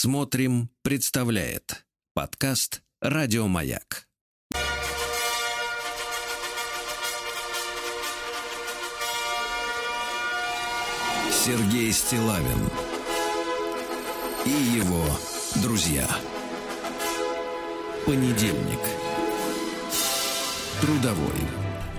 Смотрим, 0.00 0.70
представляет 0.82 1.84
подкаст 2.14 2.82
Радиомаяк. 3.00 4.06
Сергей 11.32 11.90
Стилавин 11.90 12.70
и 14.46 14.50
его 14.50 15.04
друзья. 15.64 16.06
Понедельник. 18.06 18.78
Трудовой. 20.80 21.40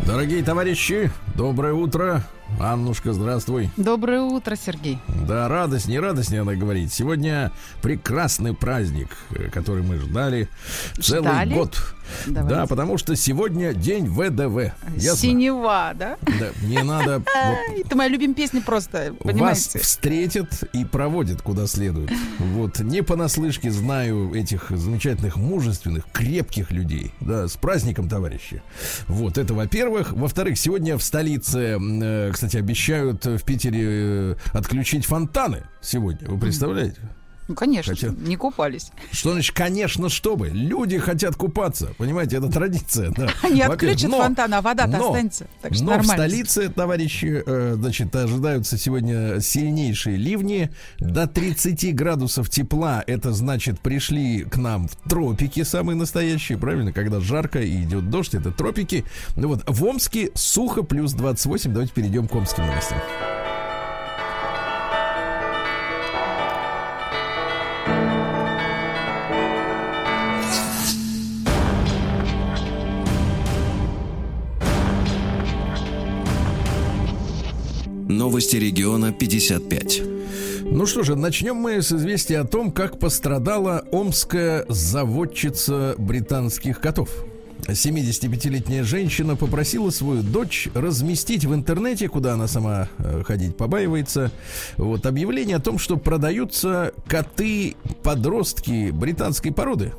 Дорогие 0.05 0.41
товарищи, 0.41 1.11
доброе 1.35 1.73
утро. 1.73 2.23
Аннушка, 2.57 3.13
здравствуй. 3.13 3.69
Доброе 3.77 4.21
утро, 4.21 4.55
Сергей. 4.55 4.97
Да, 5.27 5.47
радость, 5.47 5.87
не 5.87 5.99
радость, 5.99 6.31
не 6.31 6.43
надо 6.43 6.57
говорить. 6.57 6.91
Сегодня 6.91 7.51
прекрасный 7.81 8.53
праздник, 8.53 9.09
э, 9.31 9.49
который 9.49 9.83
мы 9.83 9.97
ждали, 9.97 10.49
Ждали? 10.97 11.03
целый 11.03 11.53
год. 11.53 11.77
Давайте. 12.25 12.55
Да, 12.55 12.65
потому 12.65 12.97
что 12.97 13.15
сегодня 13.15 13.71
день 13.73 14.07
ВДВ. 14.07 14.73
Ясно? 14.97 15.19
Синева, 15.21 15.91
да? 15.95 16.17
Да, 16.25 16.49
не 16.63 16.81
надо. 16.81 17.19
вот 17.77 17.85
Это 17.85 17.95
моя 17.95 18.09
любимая 18.09 18.35
песня 18.35 18.61
просто, 18.61 19.11
Вас 19.11 19.31
понимаете? 19.31 19.77
встретят 19.79 20.63
и 20.73 20.85
проводят 20.85 21.41
куда 21.43 21.67
следует. 21.67 22.11
Вот 22.39 22.79
не 22.79 23.03
понаслышке 23.03 23.69
знаю 23.71 24.33
этих 24.33 24.71
замечательных, 24.71 25.37
мужественных, 25.37 26.05
крепких 26.11 26.71
людей. 26.71 27.13
Да, 27.21 27.47
с 27.47 27.55
праздником, 27.55 28.09
товарищи. 28.09 28.63
Вот 29.07 29.37
это, 29.37 29.53
во-первых. 29.53 30.11
Во-вторых, 30.11 30.57
сегодня 30.57 30.97
в 30.97 31.03
столице, 31.03 31.77
э, 31.79 32.31
кстати, 32.39 32.55
обещают 32.55 33.25
в 33.25 33.43
Питере 33.43 33.81
э, 33.83 34.35
отключить 34.53 35.05
фонтаны 35.05 35.63
сегодня. 35.81 36.29
Вы 36.29 36.39
представляете? 36.39 37.01
Ну, 37.49 37.55
конечно, 37.55 37.93
Хотя- 37.95 38.09
не 38.09 38.35
купались. 38.37 38.91
Что 39.11 39.33
значит, 39.33 39.55
конечно, 39.55 40.07
чтобы? 40.07 40.49
Люди 40.49 40.99
хотят 40.99 41.35
купаться. 41.35 41.93
Понимаете, 41.97 42.37
это 42.37 42.47
традиция. 42.49 43.09
Да. 43.09 43.27
Они 43.43 43.59
отключат 43.61 44.09
но- 44.11 44.21
фонтан, 44.21 44.53
а 44.53 44.61
вода-то 44.61 44.97
но- 44.97 45.07
останется. 45.07 45.47
Так 45.61 45.73
что 45.73 45.83
Но 45.83 45.93
в 45.93 45.97
нормально. 45.97 46.13
столице, 46.27 46.69
товарищи, 46.69 47.43
э, 47.45 47.73
значит, 47.75 48.15
ожидаются 48.15 48.77
сегодня 48.77 49.41
сильнейшие 49.41 50.15
ливни. 50.15 50.69
До 50.99 51.25
30 51.27 51.91
градусов 51.93 52.49
тепла. 52.49 53.03
Это 53.07 53.33
значит, 53.33 53.79
пришли 53.79 54.43
к 54.43 54.57
нам 54.57 54.87
в 54.87 54.95
тропики 55.09 55.63
самые 55.63 55.95
настоящие, 55.95 56.57
правильно? 56.59 56.93
Когда 56.93 57.19
жарко 57.19 57.59
и 57.59 57.83
идет 57.83 58.09
дождь, 58.11 58.35
это 58.35 58.51
тропики. 58.51 59.05
Ну 59.35 59.47
вот, 59.47 59.63
в 59.67 59.83
Омске 59.83 60.29
сухо 60.35 60.83
плюс 60.83 61.13
28. 61.13 61.71
Давайте 61.73 61.93
перейдем 61.93 62.27
к 62.27 62.35
омским 62.35 62.67
новостям. 62.67 62.99
Новости 78.29 78.57
региона 78.57 79.11
55. 79.11 80.01
Ну 80.61 80.85
что 80.85 81.01
же, 81.01 81.15
начнем 81.15 81.55
мы 81.55 81.81
с 81.81 81.91
известия 81.91 82.41
о 82.41 82.45
том, 82.45 82.71
как 82.71 82.99
пострадала 82.99 83.83
омская 83.91 84.67
заводчица 84.69 85.95
британских 85.97 86.79
котов. 86.79 87.09
75-летняя 87.61 88.83
женщина 88.83 89.35
попросила 89.35 89.89
свою 89.89 90.21
дочь 90.21 90.69
разместить 90.75 91.45
в 91.45 91.55
интернете, 91.55 92.07
куда 92.07 92.35
она 92.35 92.47
сама 92.47 92.87
э, 92.99 93.23
ходить 93.25 93.57
побаивается, 93.57 94.31
вот 94.77 95.07
объявление 95.07 95.57
о 95.57 95.59
том, 95.59 95.79
что 95.79 95.97
продаются 95.97 96.93
коты-подростки 97.07 98.91
британской 98.91 99.51
породы. 99.51 99.93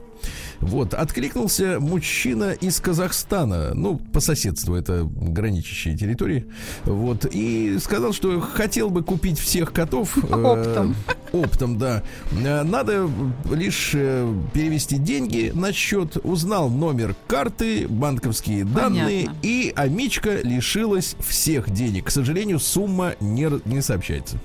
Вот, 0.61 0.93
откликнулся 0.95 1.79
мужчина 1.81 2.53
из 2.53 2.81
Казахстана, 2.81 3.73
ну, 3.75 3.97
по 3.97 4.21
соседству, 4.21 4.75
это 4.75 5.05
граничащие 5.05 5.97
территории, 5.97 6.47
вот, 6.85 7.25
и 7.31 7.79
сказал, 7.79 8.13
что 8.13 8.41
хотел 8.41 8.91
бы 8.91 9.03
купить 9.03 9.39
всех 9.39 9.73
котов. 9.73 10.19
э, 10.19 10.35
Оптом. 10.35 10.95
Оптом, 11.33 11.79
да. 11.79 12.03
Э, 12.33 12.63
Надо 12.63 13.09
лишь 13.51 13.93
э, 13.95 14.33
перевести 14.53 14.99
деньги 14.99 15.51
на 15.55 15.73
счет, 15.73 16.19
узнал 16.23 16.69
номер 16.69 17.17
карты, 17.27 17.87
банковские 17.89 18.65
данные, 18.65 19.27
Понятно. 19.27 19.39
и 19.43 19.73
Амичка 19.75 20.41
лишилась 20.43 21.17
всех 21.21 21.71
денег. 21.71 22.07
К 22.07 22.11
сожалению, 22.11 22.59
сумма 22.59 23.15
не 23.21 23.81
сообщается. 23.81 24.39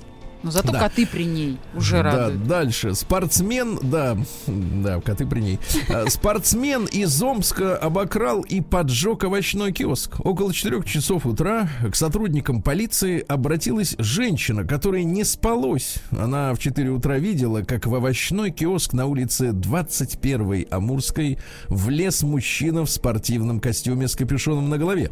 Но 0.45 0.51
зато 0.51 0.71
Да. 0.71 0.79
коты 0.79 1.07
при 1.07 1.25
ней 1.25 1.57
уже 1.75 1.97
Да, 1.97 2.03
радуют. 2.03 2.47
дальше. 2.47 2.93
Спортсмен, 2.93 3.79
да, 3.81 4.15
да, 4.45 5.01
коты 5.01 5.25
при 5.25 5.39
ней. 5.41 5.59
А, 5.89 6.07
Спортсмен 6.07 6.85
из 6.85 7.19
Омска 7.23 7.75
обокрал 7.75 8.41
и 8.41 8.61
поджег 8.61 9.23
овощной 9.23 9.71
киоск. 9.71 10.19
Около 10.23 10.53
4 10.53 10.83
часов 10.83 11.25
утра 11.25 11.67
к 11.91 11.95
сотрудникам 11.95 12.61
полиции 12.61 13.25
обратилась 13.27 13.95
женщина, 13.97 14.63
которая 14.65 15.03
не 15.03 15.23
спалось. 15.23 15.95
Она 16.11 16.53
в 16.53 16.59
4 16.59 16.91
утра 16.91 17.17
видела, 17.17 17.63
как 17.63 17.87
в 17.87 17.95
овощной 17.95 18.51
киоск 18.51 18.93
на 18.93 19.07
улице 19.07 19.51
21 19.51 20.67
Амурской 20.69 21.39
влез 21.69 22.21
мужчина 22.21 22.85
в 22.85 22.89
спортивном 22.91 23.59
костюме 23.59 24.07
с 24.07 24.15
капюшоном 24.15 24.69
на 24.69 24.77
голове. 24.77 25.09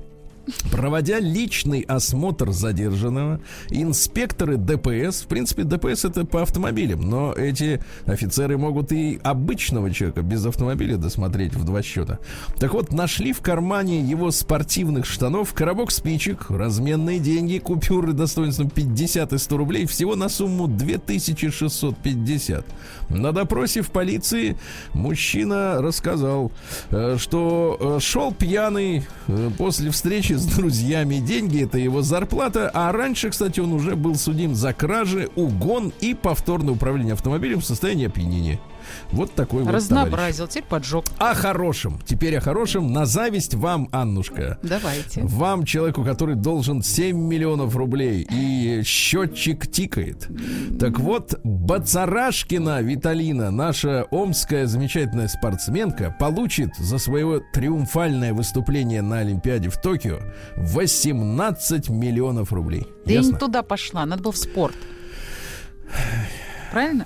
Проводя 0.72 1.20
личный 1.20 1.82
осмотр 1.82 2.52
задержанного, 2.52 3.40
инспекторы 3.70 4.58
ДПС, 4.58 5.22
в 5.22 5.28
принципе, 5.28 5.64
ДПС 5.64 6.06
это 6.06 6.26
по 6.26 6.42
автомобилям, 6.42 7.02
но 7.02 7.32
эти 7.34 7.82
офицеры 8.06 8.58
могут 8.58 8.92
и 8.92 9.20
обычного 9.24 9.92
человека 9.92 10.22
без 10.22 10.46
автомобиля 10.46 10.98
досмотреть 10.98 11.54
в 11.54 11.64
два 11.64 11.82
счета. 11.82 12.20
Так 12.60 12.74
вот, 12.74 12.92
нашли 12.92 13.32
в 13.32 13.42
кармане 13.42 14.02
его 14.02 14.32
спортивных 14.32 15.06
штанов 15.06 15.54
коробок 15.54 15.92
спичек, 15.92 16.50
разменные 16.50 17.20
деньги, 17.20 17.60
купюры 17.60 18.12
достоинством 18.12 18.70
50 18.70 19.34
и 19.34 19.38
100 19.38 19.58
рублей, 19.58 19.86
всего 19.86 20.16
на 20.16 20.28
сумму 20.28 20.68
2650. 20.68 22.66
На 23.14 23.32
допросе 23.32 23.82
в 23.82 23.92
полиции 23.92 24.58
мужчина 24.94 25.82
рассказал, 25.82 26.52
э, 26.90 27.18
что 27.20 27.78
э, 27.80 28.00
шел 28.02 28.34
пьяный 28.34 29.04
э, 29.28 29.50
после 29.58 29.92
встречи 29.92 30.34
с 30.34 30.46
друзьями. 30.46 31.18
Деньги 31.18 31.64
это 31.64 31.78
его 31.78 32.02
зарплата. 32.02 32.72
А 32.74 32.92
раньше, 32.92 33.30
кстати, 33.30 33.60
он 33.60 33.74
уже 33.74 33.96
был 33.96 34.16
судим 34.16 34.56
за 34.56 34.74
кражи, 34.74 35.30
угон 35.36 35.94
и 36.02 36.14
повторное 36.14 36.74
управление 36.74 37.14
автомобилем 37.14 37.62
в 37.62 37.66
состоянии 37.66 38.08
опьянения. 38.08 38.60
Вот 39.12 39.34
такой 39.34 39.60
вот 39.64 39.68
товарищ. 39.68 39.84
Разнообразил, 39.84 40.48
теперь 40.48 40.64
поджег. 40.64 41.06
О 41.18 41.34
хорошем. 41.34 42.00
Теперь 42.06 42.38
о 42.38 42.42
хорошем. 42.42 42.92
На 42.92 43.06
зависть 43.06 43.54
вам, 43.54 43.90
Аннушка. 43.92 44.60
Давайте. 44.64 45.22
Вам, 45.24 45.66
человеку, 45.66 46.04
который 46.04 46.36
должен 46.36 46.82
7 46.82 47.18
миллионов 47.18 47.76
рублей, 47.76 48.28
и 48.30 48.82
счетчик 48.84 49.68
тикает. 49.68 50.28
Так 50.80 51.00
вот, 51.00 51.40
Бацарашкина 51.44 52.82
Виталина, 52.82 53.52
наша 53.52 54.06
омская 54.12 54.66
замечательная 54.68 55.28
спортсменка, 55.28 56.16
получит 56.20 56.76
за 56.78 56.98
свое 56.98 57.42
триумфальное 57.54 58.34
выступление 58.34 59.02
на 59.02 59.20
Олимпиаде 59.20 59.70
в 59.70 59.78
Токио 59.78 60.20
18 60.58 61.90
миллионов 61.90 62.52
рублей. 62.54 62.88
Да 63.06 63.12
я 63.14 63.20
не 63.20 63.26
Ясно? 63.26 63.40
туда 63.40 63.64
пошла, 63.64 64.06
надо 64.06 64.24
было 64.24 64.32
в 64.32 64.38
спорт. 64.38 64.76
Правильно? 66.72 67.06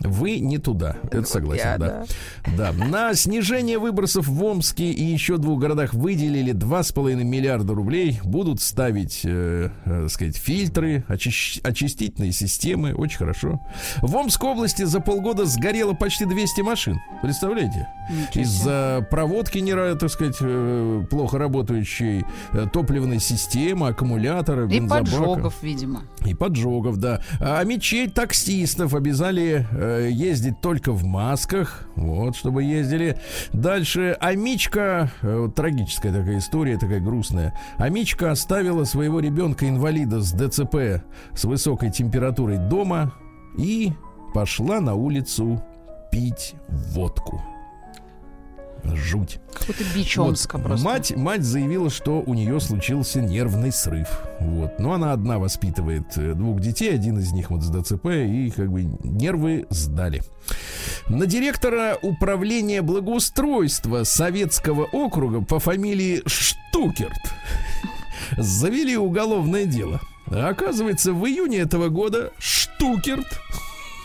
Вы 0.00 0.38
не 0.38 0.58
туда, 0.58 0.96
это 1.10 1.24
согласен, 1.24 1.64
Я, 1.64 1.78
да. 1.78 2.04
Да, 2.56 2.72
на 2.72 3.14
снижение 3.14 3.78
выбросов 3.78 4.26
в 4.28 4.44
Омске 4.44 4.90
и 4.90 5.02
еще 5.04 5.36
двух 5.38 5.60
городах 5.60 5.94
выделили 5.94 6.52
2,5 6.52 7.22
миллиарда 7.24 7.74
рублей. 7.74 8.20
Будут 8.24 8.60
ставить, 8.60 9.22
э, 9.24 9.70
э, 9.84 10.06
сказать, 10.08 10.36
фильтры, 10.36 11.04
очищ- 11.08 11.60
очистительные 11.62 12.32
системы. 12.32 12.94
Очень 12.94 13.18
хорошо. 13.18 13.60
В 14.02 14.14
Омской 14.16 14.50
области 14.50 14.84
за 14.84 15.00
полгода 15.00 15.44
сгорело 15.46 15.94
почти 15.94 16.24
200 16.24 16.60
машин. 16.62 16.98
Представляете? 17.22 17.88
Из-за 18.34 19.06
проводки, 19.10 19.58
не, 19.58 19.74
так 19.96 20.10
сказать, 20.10 20.36
э, 20.40 21.04
плохо 21.10 21.38
работающей 21.38 22.24
э, 22.52 22.66
топливной 22.72 23.20
системы, 23.20 23.88
аккумулятора, 23.88 24.64
И 24.66 24.78
бензобака. 24.80 25.04
поджогов, 25.04 25.54
видимо. 25.62 26.02
И 26.24 26.34
поджогов, 26.34 26.96
да. 26.98 27.20
А 27.40 27.62
мечей 27.64 28.08
таксистов 28.08 28.94
обязали 28.94 29.66
ездить 30.10 30.60
только 30.60 30.92
в 30.92 31.04
масках. 31.04 31.88
Вот, 31.96 32.36
чтобы 32.36 32.62
ездили. 32.62 33.18
Дальше 33.52 34.16
Амичка, 34.20 35.10
э, 35.22 35.48
трагическая 35.54 36.12
такая 36.12 36.38
история, 36.38 36.78
такая 36.78 37.00
грустная. 37.00 37.58
Амичка 37.76 38.30
оставила 38.30 38.84
своего 38.84 39.20
ребенка-инвалида 39.20 40.20
с 40.20 40.32
ДЦП 40.32 41.02
с 41.34 41.44
высокой 41.44 41.90
температурой 41.90 42.58
дома 42.58 43.14
и 43.56 43.92
пошла 44.34 44.80
на 44.80 44.94
улицу 44.94 45.62
пить 46.10 46.54
водку. 46.68 47.42
Жуть. 48.84 49.38
Какой-то 49.52 49.84
бич 49.94 50.18
Омска 50.18 50.56
Вот, 50.56 50.66
просто. 50.66 50.84
Мать, 50.84 51.16
мать 51.16 51.42
заявила, 51.42 51.90
что 51.90 52.22
у 52.24 52.34
нее 52.34 52.60
случился 52.60 53.20
нервный 53.20 53.72
срыв. 53.72 54.08
Вот. 54.40 54.78
Но 54.78 54.92
она 54.92 55.12
одна 55.12 55.38
воспитывает 55.38 56.16
э, 56.16 56.34
двух 56.34 56.60
детей, 56.60 56.94
один 56.94 57.18
из 57.18 57.32
них 57.32 57.50
вот 57.50 57.62
с 57.62 57.70
ДЦП, 57.70 58.06
и 58.06 58.50
как 58.54 58.70
бы 58.70 58.84
нервы 59.02 59.66
сдали. 59.70 60.22
На 61.08 61.26
директора 61.26 61.98
управления 62.02 62.82
благоустройства 62.82 64.04
Советского 64.04 64.84
округа 64.84 65.42
по 65.42 65.58
фамилии 65.58 66.22
Штукерт 66.26 67.34
завели 68.36 68.96
уголовное 68.96 69.64
дело. 69.64 70.00
Оказывается, 70.26 71.12
в 71.12 71.26
июне 71.26 71.58
этого 71.58 71.88
года 71.88 72.32
Штукерт 72.38 73.26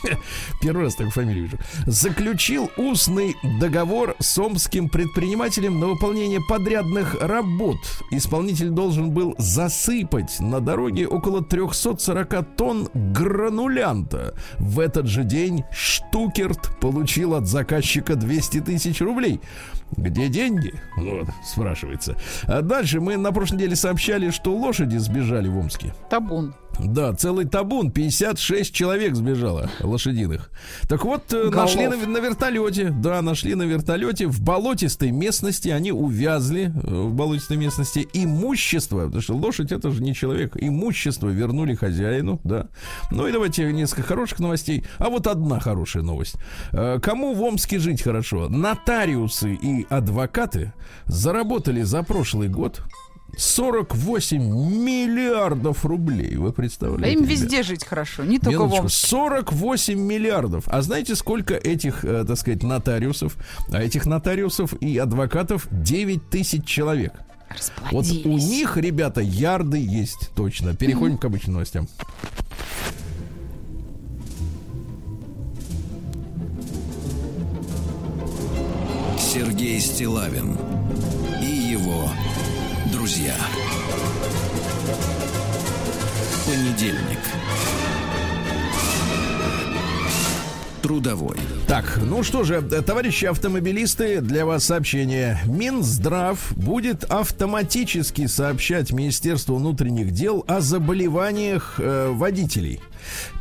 Первый 0.62 0.86
раз 0.86 0.96
такую 0.96 1.12
фамилию 1.12 1.46
вижу. 1.46 1.58
Заключил 1.86 2.70
устный 2.78 3.36
договор 3.60 4.16
с 4.20 4.38
омским 4.38 4.90
предпринимателем 4.90 5.80
на 5.80 5.88
выполнение 5.88 6.40
подрядных 6.48 7.16
работ. 7.22 7.78
Исполнитель 8.12 8.70
должен 8.70 9.12
был 9.12 9.36
засыпать 9.38 10.40
на 10.40 10.60
дороге 10.60 11.08
около 11.08 11.44
340 11.44 12.56
тонн 12.56 12.90
гранулянта. 12.94 14.36
В 14.58 14.80
этот 14.80 15.08
же 15.08 15.24
день 15.24 15.64
Штукерт 15.72 16.80
получил 16.80 17.36
от 17.36 17.48
заказчика 17.48 18.16
200 18.16 18.62
тысяч 18.62 19.02
рублей. 19.02 19.42
Где 19.98 20.28
деньги? 20.28 20.74
Вот, 20.98 21.28
спрашивается. 21.46 22.18
А 22.44 22.62
дальше 22.62 23.00
мы 23.00 23.18
на 23.18 23.32
прошлой 23.32 23.58
неделе 23.58 23.76
сообщали, 23.76 24.32
что 24.32 24.56
лошади 24.56 24.98
сбежали 24.98 25.48
в 25.48 25.58
Омске. 25.58 25.94
Табун. 26.10 26.54
Да, 26.80 27.14
целый 27.14 27.46
табун, 27.46 27.92
56 27.92 28.74
человек 28.74 29.16
сбежало 29.16 29.70
лошадиных. 29.80 30.50
Так 30.88 31.06
вот, 31.06 31.32
э, 31.34 31.50
Голов. 31.50 31.56
нашли 31.56 31.88
на, 31.88 31.96
на 31.96 32.18
вертолете, 32.18 32.90
да, 32.90 33.22
нашли 33.22 33.56
на 33.56 33.64
вертолете 33.64 34.28
в 34.28 34.42
болотистой 34.42 35.12
местности, 35.12 35.70
они 35.70 35.92
увязли 35.92 36.74
э, 36.74 36.88
в 36.88 37.14
болотистой 37.14 37.58
местности. 37.58 38.08
Имущество, 38.14 39.06
потому 39.06 39.22
что 39.22 39.36
лошадь 39.36 39.72
это 39.72 39.92
же 39.92 40.02
не 40.02 40.14
человек, 40.14 40.58
имущество 40.60 41.30
вернули 41.30 41.76
хозяину, 41.76 42.40
да. 42.44 42.68
Ну 43.12 43.28
и 43.28 43.32
давайте 43.32 43.72
несколько 43.72 44.04
хороших 44.04 44.40
новостей. 44.40 44.84
А 44.98 45.10
вот 45.10 45.28
одна 45.28 45.60
хорошая 45.60 46.04
новость. 46.04 46.36
Э, 46.72 47.00
Кому 47.02 47.34
в 47.34 47.42
Омске 47.44 47.80
жить 47.80 48.02
хорошо? 48.02 48.50
Нотариусы 48.50 49.54
и 49.54 49.86
адвокаты 49.90 50.74
заработали 51.06 51.84
за 51.84 52.04
прошлый 52.04 52.50
год 52.50 52.82
48 53.38 54.38
миллиардов 54.42 55.86
рублей. 55.86 56.36
Вы 56.36 56.50
А 56.50 56.52
представляете? 56.52 57.14
им 57.18 57.26
ребят? 57.26 57.32
везде 57.32 57.64
жить 57.64 57.84
хорошо, 57.86 58.24
не 58.24 58.40
только 58.40 58.60
в 58.60 58.68
Минуточку, 58.68 58.84
Омске. 58.84 59.08
48 59.08 60.00
миллиардов. 60.00 60.64
А 60.68 60.82
знаете, 60.82 61.16
сколько 61.16 61.56
этих, 61.56 62.06
э, 62.06 62.26
так 62.28 62.38
сказать, 62.38 62.64
нотариусов? 62.64 63.36
А 63.72 63.82
этих 63.82 64.06
нотариусов 64.06 64.74
и 64.82 64.98
адвокатов 64.98 65.68
9 65.72 66.30
тысяч 66.30 66.66
человек. 66.66 67.14
Вот 67.92 68.06
у 68.26 68.38
них, 68.38 68.78
ребята, 68.78 69.22
ярды 69.22 69.78
есть 69.78 70.32
точно. 70.36 70.76
Переходим 70.76 71.18
к 71.18 71.26
обычным 71.26 71.54
новостям. 71.54 71.88
Сергей 79.18 79.80
Стилавин 79.80 80.58
и 81.42 81.46
его 81.46 82.10
друзья. 83.04 83.36
Понедельник. 86.46 87.20
Трудовой. 90.82 91.36
Так, 91.68 92.00
ну 92.02 92.24
что 92.24 92.46
же, 92.46 92.62
товарищи 92.62 93.26
автомобилисты, 93.26 94.22
для 94.22 94.46
вас 94.46 94.64
сообщение. 94.64 95.38
Минздрав 95.46 96.54
будет 96.56 97.04
автоматически 97.04 98.28
сообщать 98.28 98.94
Министерству 98.94 99.58
внутренних 99.58 100.12
дел 100.12 100.46
о 100.48 100.62
заболеваниях 100.62 101.76
э, 101.80 102.08
водителей. 102.10 102.80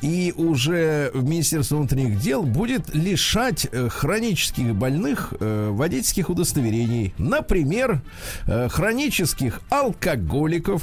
И 0.00 0.32
уже 0.36 1.10
Министерство 1.14 1.76
внутренних 1.76 2.18
дел 2.18 2.42
будет 2.42 2.94
лишать 2.94 3.66
э, 3.70 3.88
хронических 3.88 4.74
больных 4.74 5.32
э, 5.38 5.68
водительских 5.70 6.30
удостоверений. 6.30 7.14
Например, 7.18 8.00
э, 8.46 8.68
хронических 8.68 9.60
алкоголиков, 9.70 10.82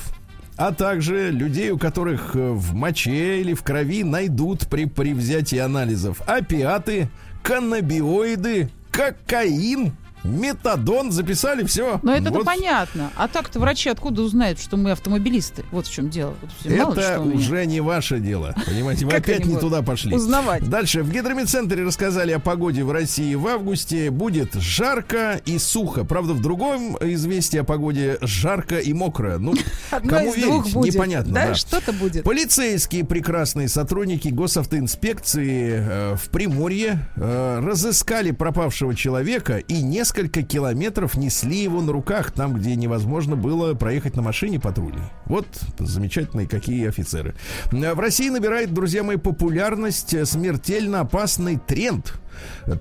а 0.57 0.73
также 0.73 1.31
людей, 1.31 1.71
у 1.71 1.77
которых 1.77 2.35
в 2.35 2.73
моче 2.73 3.39
или 3.39 3.53
в 3.53 3.63
крови 3.63 4.03
найдут 4.03 4.67
при, 4.67 4.85
при 4.85 5.13
взятии 5.13 5.57
анализов 5.57 6.21
опиаты, 6.27 7.09
каннабиоиды, 7.43 8.69
кокаин, 8.91 9.93
метадон. 10.23 11.11
Записали 11.11 11.63
все. 11.63 11.99
Но 12.03 12.13
это-то 12.13 12.43
понятно. 12.43 13.11
А 13.15 13.27
так-то 13.27 13.59
врачи 13.59 13.89
откуда 13.89 14.21
узнают, 14.21 14.59
что 14.59 14.77
мы 14.77 14.91
автомобилисты? 14.91 15.65
Вот 15.71 15.87
в 15.87 15.91
чем 15.91 16.09
дело. 16.09 16.35
Вот 16.41 16.71
ли 16.71 16.77
Это 16.77 17.21
уже 17.21 17.65
не 17.65 17.81
ваше 17.81 18.19
дело. 18.19 18.55
Понимаете, 18.65 19.05
вы 19.05 19.11
Как 19.11 19.21
опять 19.21 19.45
не 19.45 19.57
туда 19.57 19.81
пошли. 19.81 20.15
Узнавать. 20.15 20.67
Дальше. 20.69 21.03
В 21.03 21.11
гидромедцентре 21.11 21.83
рассказали 21.83 22.31
о 22.31 22.39
погоде 22.39 22.83
в 22.83 22.91
России 22.91 23.35
в 23.35 23.47
августе. 23.47 24.11
Будет 24.11 24.53
жарко 24.55 25.41
и 25.45 25.57
сухо. 25.57 26.03
Правда, 26.03 26.33
в 26.33 26.41
другом 26.41 26.97
известии 27.01 27.57
о 27.57 27.63
погоде 27.63 28.17
жарко 28.21 28.79
и 28.79 28.93
мокро. 28.93 29.37
Ну, 29.37 29.53
кому 29.89 30.33
верить, 30.33 30.75
непонятно. 30.75 31.33
Да, 31.33 31.55
что-то 31.55 31.93
будет. 31.93 32.23
Полицейские 32.23 33.05
прекрасные 33.05 33.67
сотрудники 33.67 34.29
госавтоинспекции 34.29 35.71
э, 35.71 36.15
в 36.15 36.29
Приморье 36.29 37.07
э, 37.15 37.59
разыскали 37.63 38.31
пропавшего 38.31 38.95
человека 38.95 39.57
и 39.57 39.81
несколько 40.09 40.41
километров 40.41 41.15
несли 41.15 41.61
его 41.61 41.81
на 41.81 41.91
руках, 41.91 42.31
там, 42.31 42.55
где 42.55 42.75
невозможно 42.75 43.35
было 43.35 43.75
проехать 43.75 44.15
на 44.15 44.23
машине 44.23 44.59
патрульной. 44.59 45.03
Вот 45.25 45.45
замечательные 45.77 46.47
какие 46.47 46.87
офицеры. 46.87 47.35
Э, 47.71 47.93
В 47.93 47.99
России 47.99 48.29
набирает, 48.29 48.73
друзья 48.73 49.03
мои, 49.03 49.17
популярность 49.17 50.15
э, 50.15 50.25
смертельно 50.25 51.01
опасный 51.01 51.57
тренд. 51.57 52.19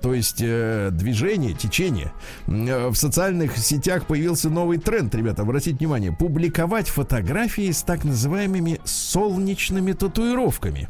То 0.01 0.15
есть 0.15 0.41
э, 0.41 0.89
движение, 0.91 1.53
течение. 1.53 2.11
Э, 2.47 2.87
В 2.87 2.95
социальных 2.95 3.57
сетях 3.57 4.07
появился 4.07 4.49
новый 4.49 4.79
тренд, 4.79 5.13
ребята, 5.13 5.43
обратите 5.43 5.77
внимание. 5.77 6.11
Публиковать 6.11 6.89
фотографии 6.89 7.71
с 7.71 7.83
так 7.83 8.05
называемыми 8.05 8.79
солнечными 8.85 9.91
татуировками 9.91 10.89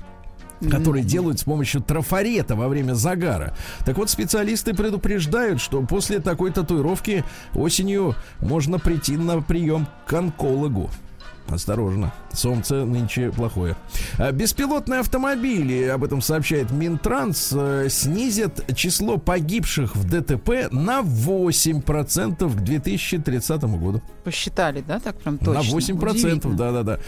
которые 0.70 1.04
делают 1.04 1.40
с 1.40 1.44
помощью 1.44 1.82
трафарета 1.82 2.56
во 2.56 2.68
время 2.68 2.94
загара. 2.94 3.56
Так 3.86 3.98
вот, 3.98 4.10
специалисты 4.10 4.74
предупреждают, 4.74 5.62
что 5.62 5.82
после 5.82 6.20
такой 6.20 6.52
татуировки 6.52 7.24
осенью 7.54 8.16
можно 8.40 8.80
прийти 8.80 9.18
на 9.18 9.42
прием 9.42 9.88
к 10.06 10.14
онкологу. 10.14 10.90
Осторожно, 11.52 12.14
солнце 12.32 12.86
нынче 12.86 13.32
плохое. 13.32 13.76
А 14.18 14.32
Беспилотные 14.32 15.00
автомобили, 15.00 15.84
об 15.86 16.04
этом 16.04 16.22
сообщает 16.22 16.72
Минтранс, 16.72 17.52
э, 17.54 17.88
снизят 17.90 18.76
число 18.76 19.18
погибших 19.18 19.96
в 19.96 20.04
ДТП 20.08 20.72
на 20.72 21.02
8% 21.02 22.56
к 22.56 22.60
2030 22.62 23.64
году. 23.78 24.02
Посчитали, 24.24 24.84
да, 24.86 25.00
так 25.00 25.18
прям 25.18 25.38
точно? 25.38 25.54
На 25.54 25.60
8%, 25.62 26.10
Удивительно. 26.12 26.56
да-да-да. 26.56 27.00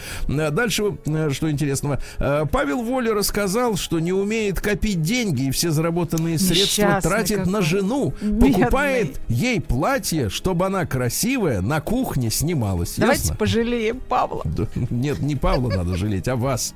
А 0.46 0.50
Дальше, 0.50 0.96
э, 1.06 1.30
что 1.30 1.50
интересного. 1.50 2.00
Э, 2.18 2.44
Павел 2.50 2.82
Воля 2.82 3.14
рассказал, 3.14 3.76
что 3.76 4.00
не 4.00 4.12
умеет 4.12 4.60
копить 4.60 5.02
деньги 5.02 5.44
и 5.44 5.50
все 5.50 5.70
заработанные 5.70 6.38
средства 6.38 6.82
Несчастный 6.82 7.10
тратит 7.10 7.38
какой. 7.38 7.52
на 7.52 7.62
жену. 7.62 8.14
Бедный. 8.20 8.52
Покупает 8.52 9.20
ей 9.28 9.60
платье, 9.60 10.28
чтобы 10.28 10.66
она 10.66 10.84
красивая 10.84 11.60
на 11.60 11.80
кухне 11.80 12.30
снималась. 12.30 12.94
Давайте 12.96 13.22
Ясно? 13.22 13.36
пожалеем 13.36 14.00
Павла. 14.00 14.31
Да, 14.44 14.66
Нет, 14.90 15.20
не 15.20 15.36
Павла 15.36 15.68
надо 15.70 15.96
жалеть, 15.96 16.28
а 16.28 16.36
вас. 16.36 16.74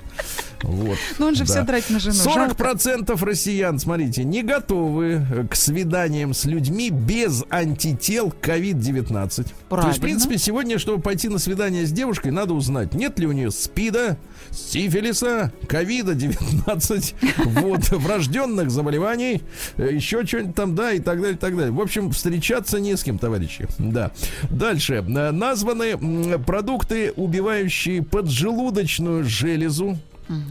Вот. 0.62 0.96
Ну 1.18 1.26
он 1.26 1.34
же 1.34 1.44
Да. 1.44 1.52
все 1.52 1.64
тратит 1.64 1.90
на 1.90 2.00
жену. 2.00 2.14
40% 2.14 3.25
россиян, 3.25 3.78
смотрите, 3.78 4.25
не 4.25 4.42
готовы 4.42 5.46
к 5.50 5.54
свиданиям 5.54 6.34
с 6.34 6.44
людьми 6.44 6.90
без 6.90 7.44
антител 7.50 8.32
COVID-19. 8.42 9.46
То 9.68 9.86
есть, 9.86 9.98
в 9.98 10.00
принципе, 10.00 10.38
сегодня, 10.38 10.78
чтобы 10.78 11.02
пойти 11.02 11.28
на 11.28 11.38
свидание 11.38 11.86
с 11.86 11.92
девушкой, 11.92 12.32
надо 12.32 12.54
узнать, 12.54 12.94
нет 12.94 13.18
ли 13.18 13.26
у 13.26 13.32
нее 13.32 13.50
СПИДа, 13.50 14.16
сифилиса, 14.56 15.52
ковида-19, 15.68 17.14
вот, 17.60 17.88
врожденных 17.90 18.70
заболеваний, 18.70 19.42
э, 19.76 19.90
еще 19.92 20.25
что-нибудь 20.26 20.54
там, 20.54 20.75
да, 20.75 20.92
и 20.92 20.98
так 20.98 21.20
далее, 21.20 21.36
и 21.36 21.38
так 21.38 21.56
далее. 21.56 21.72
В 21.72 21.80
общем, 21.80 22.10
встречаться 22.10 22.80
не 22.80 22.96
с 22.96 23.02
кем, 23.02 23.18
товарищи. 23.18 23.68
Да. 23.78 24.10
Дальше. 24.50 25.04
Э, 25.06 25.30
Названы 25.30 26.38
продукты, 26.38 27.12
убивающие 27.16 28.02
поджелудочную 28.02 29.25
железу. 29.25 29.98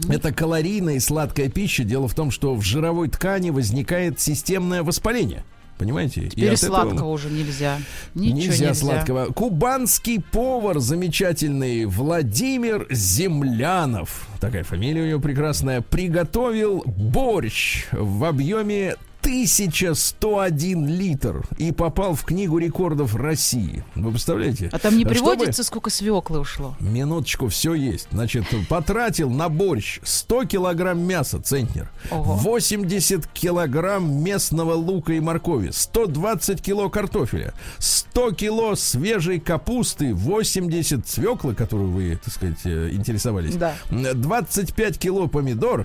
Это 0.08 0.32
калорийная 0.32 0.94
и 0.94 1.00
сладкая 1.00 1.50
пища. 1.50 1.84
Дело 1.84 2.08
в 2.08 2.14
том, 2.14 2.30
что 2.30 2.54
в 2.54 2.62
жировой 2.62 3.08
ткани 3.08 3.50
возникает 3.50 4.20
системное 4.20 4.82
воспаление. 4.82 5.44
Понимаете? 5.78 6.22
И 6.22 6.28
Теперь 6.30 6.52
от 6.54 6.62
этого- 6.62 6.82
сладкого 6.82 7.10
уже 7.10 7.28
нельзя. 7.28 7.78
Ничего 8.14 8.36
Нельзя, 8.38 8.68
нельзя. 8.68 8.74
сладкого. 8.74 9.26
Кубанский 9.26 10.20
повар 10.22 10.78
замечательный 10.78 11.84
Владимир 11.84 12.86
Землянов, 12.90 14.26
такая 14.40 14.64
фамилия 14.64 15.02
у 15.02 15.06
него 15.06 15.20
прекрасная, 15.20 15.82
приготовил 15.82 16.82
борщ 16.86 17.86
в 17.92 18.24
объеме 18.24 18.96
1101 19.26 20.86
литр 20.86 21.42
и 21.58 21.72
попал 21.72 22.14
в 22.14 22.22
книгу 22.24 22.58
рекордов 22.58 23.16
России. 23.16 23.82
Вы 23.96 24.12
представляете? 24.12 24.70
А 24.72 24.78
там 24.78 24.96
не 24.96 25.00
Чтобы- 25.04 25.14
приводится, 25.14 25.64
сколько 25.64 25.90
свеклы 25.90 26.38
ушло. 26.38 26.76
Минуточку, 26.78 27.48
все 27.48 27.74
есть. 27.74 28.06
Значит, 28.12 28.44
потратил 28.68 29.28
на 29.30 29.48
борщ 29.48 29.98
100 30.04 30.44
килограмм 30.44 31.00
мяса, 31.00 31.40
центнер, 31.42 31.90
Ого. 32.12 32.34
80 32.36 33.26
килограмм 33.26 34.22
местного 34.22 34.74
лука 34.74 35.12
и 35.14 35.20
моркови, 35.20 35.70
120 35.72 36.62
кило 36.62 36.88
картофеля, 36.88 37.52
100 37.78 38.30
кило 38.32 38.76
свежей 38.76 39.40
капусты, 39.40 40.14
80 40.14 41.08
свеклы, 41.08 41.56
которую 41.56 41.90
вы, 41.90 42.16
так 42.24 42.32
сказать, 42.32 42.60
э, 42.64 42.90
интересовались, 42.92 43.56
Да. 43.56 43.74
25 43.90 44.98
кило 44.98 45.26
помидор, 45.26 45.84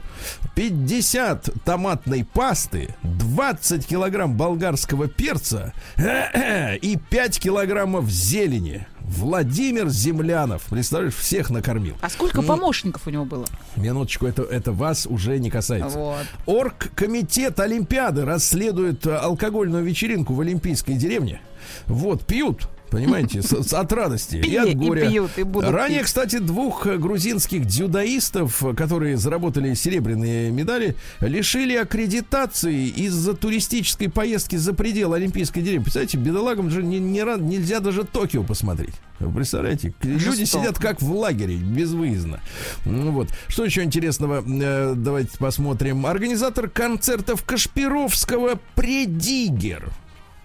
50 0.54 1.50
томатной 1.66 2.24
пасты, 2.24 2.96
20 3.32 3.88
килограмм 3.88 4.36
болгарского 4.36 5.08
перца 5.08 5.74
и 6.82 7.00
5 7.10 7.40
килограммов 7.40 8.10
зелени. 8.10 8.86
Владимир 9.00 9.88
Землянов, 9.88 10.64
представляешь, 10.70 11.16
всех 11.16 11.50
накормил. 11.50 11.96
А 12.02 12.10
сколько 12.10 12.42
помощников 12.42 13.08
у 13.08 13.10
него 13.10 13.24
было? 13.24 13.46
Минуточку, 13.78 14.26
это, 14.26 14.44
это 14.44 14.74
вас 14.74 15.06
уже 15.06 15.40
не 15.40 15.50
касается. 15.50 15.98
Вот. 15.98 16.26
Оргкомитет 16.46 17.60
Олимпиады 17.62 18.26
расследует 18.26 19.06
э, 19.08 19.16
алкогольную 19.16 19.84
вечеринку 19.84 20.34
в 20.34 20.42
Олимпийской 20.42 20.94
деревне. 20.96 21.40
Вот, 21.88 22.26
пьют. 22.26 22.68
Понимаете, 22.92 23.42
с- 23.42 23.48
с- 23.70 23.74
от 23.74 23.92
радости 23.94 24.36
и 24.36 24.56
от 24.58 24.68
и 24.70 24.74
горя. 24.76 25.10
пьют, 25.10 25.32
и 25.38 25.44
будут 25.44 25.70
Ранее, 25.72 26.00
пить. 26.00 26.08
кстати, 26.08 26.40
двух 26.40 26.86
грузинских 26.86 27.66
дзюдоистов, 27.66 28.62
которые 28.76 29.16
заработали 29.18 29.74
серебряные 29.74 30.52
медали, 30.52 30.96
лишили 31.22 31.76
аккредитации 31.76 32.88
из-за 32.90 33.34
туристической 33.34 34.10
поездки 34.10 34.58
за 34.58 34.74
пределы 34.74 35.16
Олимпийской 35.16 35.62
деревни. 35.62 35.84
Представляете, 35.84 36.18
бедолагам 36.18 36.70
же 36.70 36.84
не, 36.84 37.00
не 37.00 37.22
нельзя 37.22 37.80
даже 37.80 38.04
Токио 38.04 38.44
посмотреть. 38.44 38.96
Вы 39.20 39.32
представляете? 39.32 39.94
Люди 40.02 40.44
сидят 40.44 40.78
как 40.78 41.02
в 41.02 41.14
лагере, 41.16 41.56
безвыездно. 41.56 42.42
Ну 42.86 43.12
вот. 43.12 43.30
Что 43.48 43.64
еще 43.64 43.84
интересного? 43.84 44.44
Э, 44.46 44.96
давайте 44.98 45.38
посмотрим. 45.38 46.06
Организатор 46.06 46.68
концертов 46.70 47.44
Кашпировского 47.44 48.60
Предигер. 48.76 49.92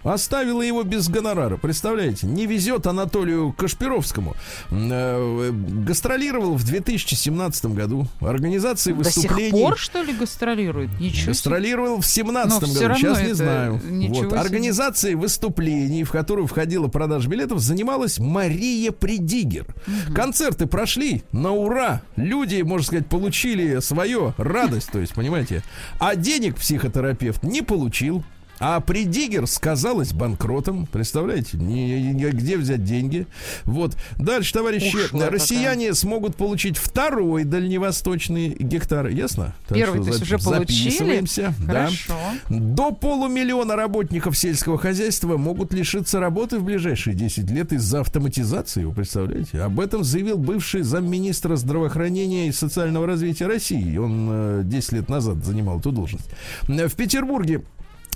Оставила 0.06 0.62
его 0.62 0.84
без 0.84 1.08
гонорара. 1.08 1.56
Представляете, 1.56 2.26
не 2.28 2.46
везет 2.46 2.86
Анатолию 2.86 3.52
Кашпировскому. 3.52 4.36
Э, 4.70 5.50
Гастролировал 5.52 6.54
в 6.54 6.64
2017 6.64 7.66
году. 7.66 8.06
Организации 8.20 8.92
До 8.92 9.02
сих 9.04 9.16
выступлений. 9.16 9.50
пор, 9.50 9.76
что 9.76 10.02
ли, 10.02 10.12
гастролирует? 10.12 11.00
Ничего. 11.00 11.32
Гастролировал 11.32 12.00
в 12.00 12.06
17 12.06 12.52
Но 12.52 12.80
году, 12.80 12.94
сейчас 12.94 13.22
не 13.22 13.34
знаю. 13.34 13.80
Вот. 14.08 14.32
Организацией 14.32 15.16
выступлений, 15.16 16.04
в 16.04 16.12
которую 16.12 16.46
входила 16.46 16.86
продажа 16.86 17.28
билетов, 17.28 17.58
занималась 17.58 18.18
Мария 18.20 18.92
Придигер. 18.92 19.66
Концерты 20.14 20.66
прошли 20.66 21.25
на 21.32 21.50
ура. 21.50 22.02
Люди, 22.14 22.62
можно 22.62 22.86
сказать, 22.86 23.06
получили 23.08 23.80
свое, 23.80 24.34
радость, 24.38 24.90
то 24.92 25.00
есть, 25.00 25.14
понимаете. 25.14 25.64
А 25.98 26.14
денег 26.14 26.56
психотерапевт 26.56 27.42
не 27.42 27.62
получил. 27.62 28.25
А 28.58 28.80
Придигер 28.80 29.46
сказалась 29.46 30.12
банкротом. 30.12 30.86
Представляете? 30.86 31.56
Ни- 31.58 32.12
ни- 32.12 32.30
где 32.30 32.56
взять 32.56 32.84
деньги? 32.84 33.26
Вот. 33.64 33.96
Дальше, 34.18 34.52
товарищи, 34.52 34.96
Ушлая 34.96 35.30
россияне 35.30 35.94
смогут 35.94 36.36
получить 36.36 36.76
второй 36.78 37.44
дальневосточный 37.44 38.48
гектар. 38.58 39.08
Ясно? 39.08 39.54
Так 39.68 39.76
Первый, 39.76 39.96
что 40.02 40.04
то 40.04 40.10
есть, 40.18 40.22
уже 40.22 40.38
получили? 40.38 40.88
записываемся. 40.90 41.54
Да. 41.66 41.72
Хорошо. 41.86 42.14
До 42.48 42.92
полумиллиона 42.92 43.76
работников 43.76 44.36
сельского 44.38 44.78
хозяйства 44.78 45.36
могут 45.36 45.75
лишиться 45.75 46.18
работы 46.20 46.58
в 46.58 46.64
ближайшие 46.64 47.14
10 47.14 47.50
лет 47.50 47.72
из-за 47.72 48.00
автоматизации, 48.00 48.84
вы 48.84 48.94
представляете? 48.94 49.60
Об 49.60 49.80
этом 49.80 50.02
заявил 50.04 50.38
бывший 50.38 50.82
замминистра 50.82 51.56
здравоохранения 51.56 52.48
и 52.48 52.52
социального 52.52 53.06
развития 53.06 53.46
России. 53.46 53.96
Он 53.98 54.28
э, 54.30 54.62
10 54.64 54.92
лет 54.92 55.08
назад 55.08 55.44
занимал 55.44 55.80
эту 55.80 55.92
должность. 55.92 56.28
Э, 56.68 56.88
В 56.88 56.94
Петербурге 56.94 57.62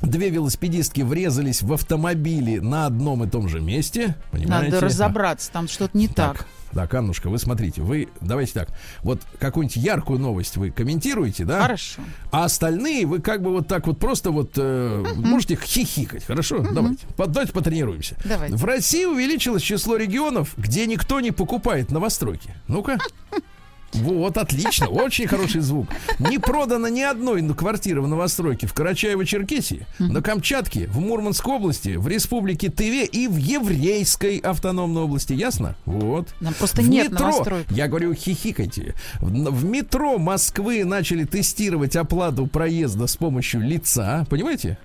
Две 0.02 0.30
велосипедистки 0.30 1.02
врезались 1.02 1.62
в 1.62 1.72
автомобили 1.72 2.58
на 2.58 2.86
одном 2.86 3.24
и 3.24 3.28
том 3.28 3.48
же 3.48 3.60
месте. 3.60 4.16
Понимаете? 4.30 4.72
Надо 4.74 4.86
разобраться, 4.86 5.50
там 5.52 5.68
что-то 5.68 5.96
не 5.96 6.08
так. 6.08 6.46
Так, 6.72 6.94
Аннушка, 6.94 7.28
вы 7.28 7.38
смотрите, 7.38 7.82
вы 7.82 8.08
давайте 8.20 8.52
так. 8.52 8.68
Вот 9.02 9.20
какую-нибудь 9.38 9.76
яркую 9.76 10.20
новость 10.20 10.56
вы 10.56 10.70
комментируете, 10.70 11.44
да? 11.44 11.62
Хорошо. 11.62 12.00
А 12.30 12.44
остальные 12.44 13.06
вы 13.06 13.20
как 13.20 13.42
бы 13.42 13.50
вот 13.50 13.66
так 13.66 13.86
вот 13.88 13.98
просто 13.98 14.30
вот 14.30 14.52
э, 14.56 15.04
можете 15.16 15.56
хихикать, 15.56 16.24
хорошо? 16.24 16.64
Давайте, 16.72 17.06
По- 17.16 17.26
давайте 17.26 17.52
потренируемся. 17.52 18.16
Давайте. 18.24 18.54
В 18.54 18.64
России 18.64 19.04
увеличилось 19.04 19.62
число 19.62 19.96
регионов, 19.96 20.54
где 20.56 20.86
никто 20.86 21.20
не 21.20 21.32
покупает 21.32 21.90
новостройки. 21.90 22.54
Ну-ка. 22.68 22.98
Вот, 23.92 24.36
отлично, 24.38 24.88
очень 24.88 25.26
хороший 25.26 25.60
звук. 25.62 25.88
Не 26.18 26.38
продано 26.38 26.88
ни 26.88 27.00
одной 27.00 27.42
квартиры 27.54 28.00
в 28.02 28.08
новостройке 28.08 28.66
в 28.66 28.74
Карачаево-Черкесии, 28.74 29.84
на 29.98 30.22
Камчатке, 30.22 30.86
в 30.86 31.00
Мурманской 31.00 31.54
области, 31.54 31.96
в 31.96 32.06
Республике 32.06 32.70
Тыве 32.70 33.04
и 33.04 33.26
в 33.26 33.36
Еврейской 33.36 34.38
автономной 34.38 35.02
области. 35.02 35.32
Ясно? 35.32 35.74
Вот. 35.86 36.28
Нам 36.40 36.54
просто 36.54 36.82
В 36.82 36.88
нет 36.88 37.10
метро, 37.10 37.26
новостроек. 37.26 37.66
я 37.70 37.88
говорю, 37.88 38.14
хихикайте. 38.14 38.94
В, 39.20 39.50
в 39.50 39.64
метро 39.64 40.18
Москвы 40.18 40.84
начали 40.84 41.24
тестировать 41.24 41.96
оплату 41.96 42.46
проезда 42.46 43.06
с 43.06 43.16
помощью 43.16 43.60
лица. 43.60 44.24
Понимаете? 44.30 44.78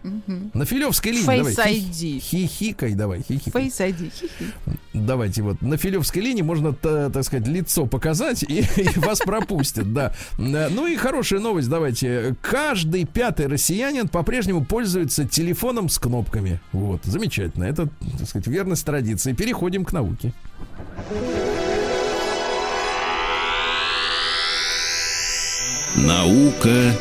На 0.53 0.65
Филевской 0.65 1.11
линии. 1.11 1.25
Face 1.27 1.55
давай, 1.55 1.75
ID. 1.79 2.19
хи- 2.19 2.47
Хихикай, 2.47 2.93
давай, 2.95 3.21
хихикай. 3.27 3.67
Face 3.67 3.77
ID. 3.79 4.11
Хи-хи. 4.19 4.45
Давайте 4.95 5.41
вот 5.41 5.61
на 5.61 5.77
Филевской 5.77 6.21
линии 6.21 6.41
можно, 6.41 6.73
та- 6.73 7.09
так 7.09 7.23
сказать, 7.23 7.47
лицо 7.47 7.85
показать 7.85 8.43
и, 8.43 8.59
и 8.77 8.99
вас 8.99 9.19
пропустят, 9.19 9.93
да. 9.93 10.13
Ну 10.37 10.87
и 10.87 10.95
хорошая 10.95 11.39
новость, 11.39 11.69
давайте. 11.69 12.35
Каждый 12.41 13.05
пятый 13.05 13.47
россиянин 13.47 14.07
по-прежнему 14.07 14.63
пользуется 14.63 15.25
телефоном 15.25 15.89
с 15.89 15.99
кнопками. 15.99 16.59
Вот, 16.71 17.01
замечательно. 17.03 17.65
Это, 17.65 17.89
так 18.17 18.27
сказать, 18.29 18.47
верность 18.47 18.85
традиции. 18.85 19.33
Переходим 19.33 19.83
к 19.83 19.91
науке. 19.91 20.33
Наука 25.95 26.93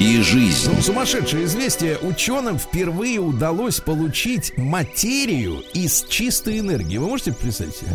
и 0.00 0.22
жизнь. 0.22 0.72
Ну, 0.74 0.80
Сумасшедшее 0.80 1.44
известие. 1.44 1.98
Ученым 1.98 2.58
впервые 2.58 3.20
удалось 3.20 3.80
получить 3.80 4.56
материю 4.56 5.62
из 5.74 6.04
чистой 6.08 6.58
энергии. 6.58 6.96
Вы 6.96 7.06
можете 7.06 7.32
представить 7.32 7.76
себе? 7.76 7.90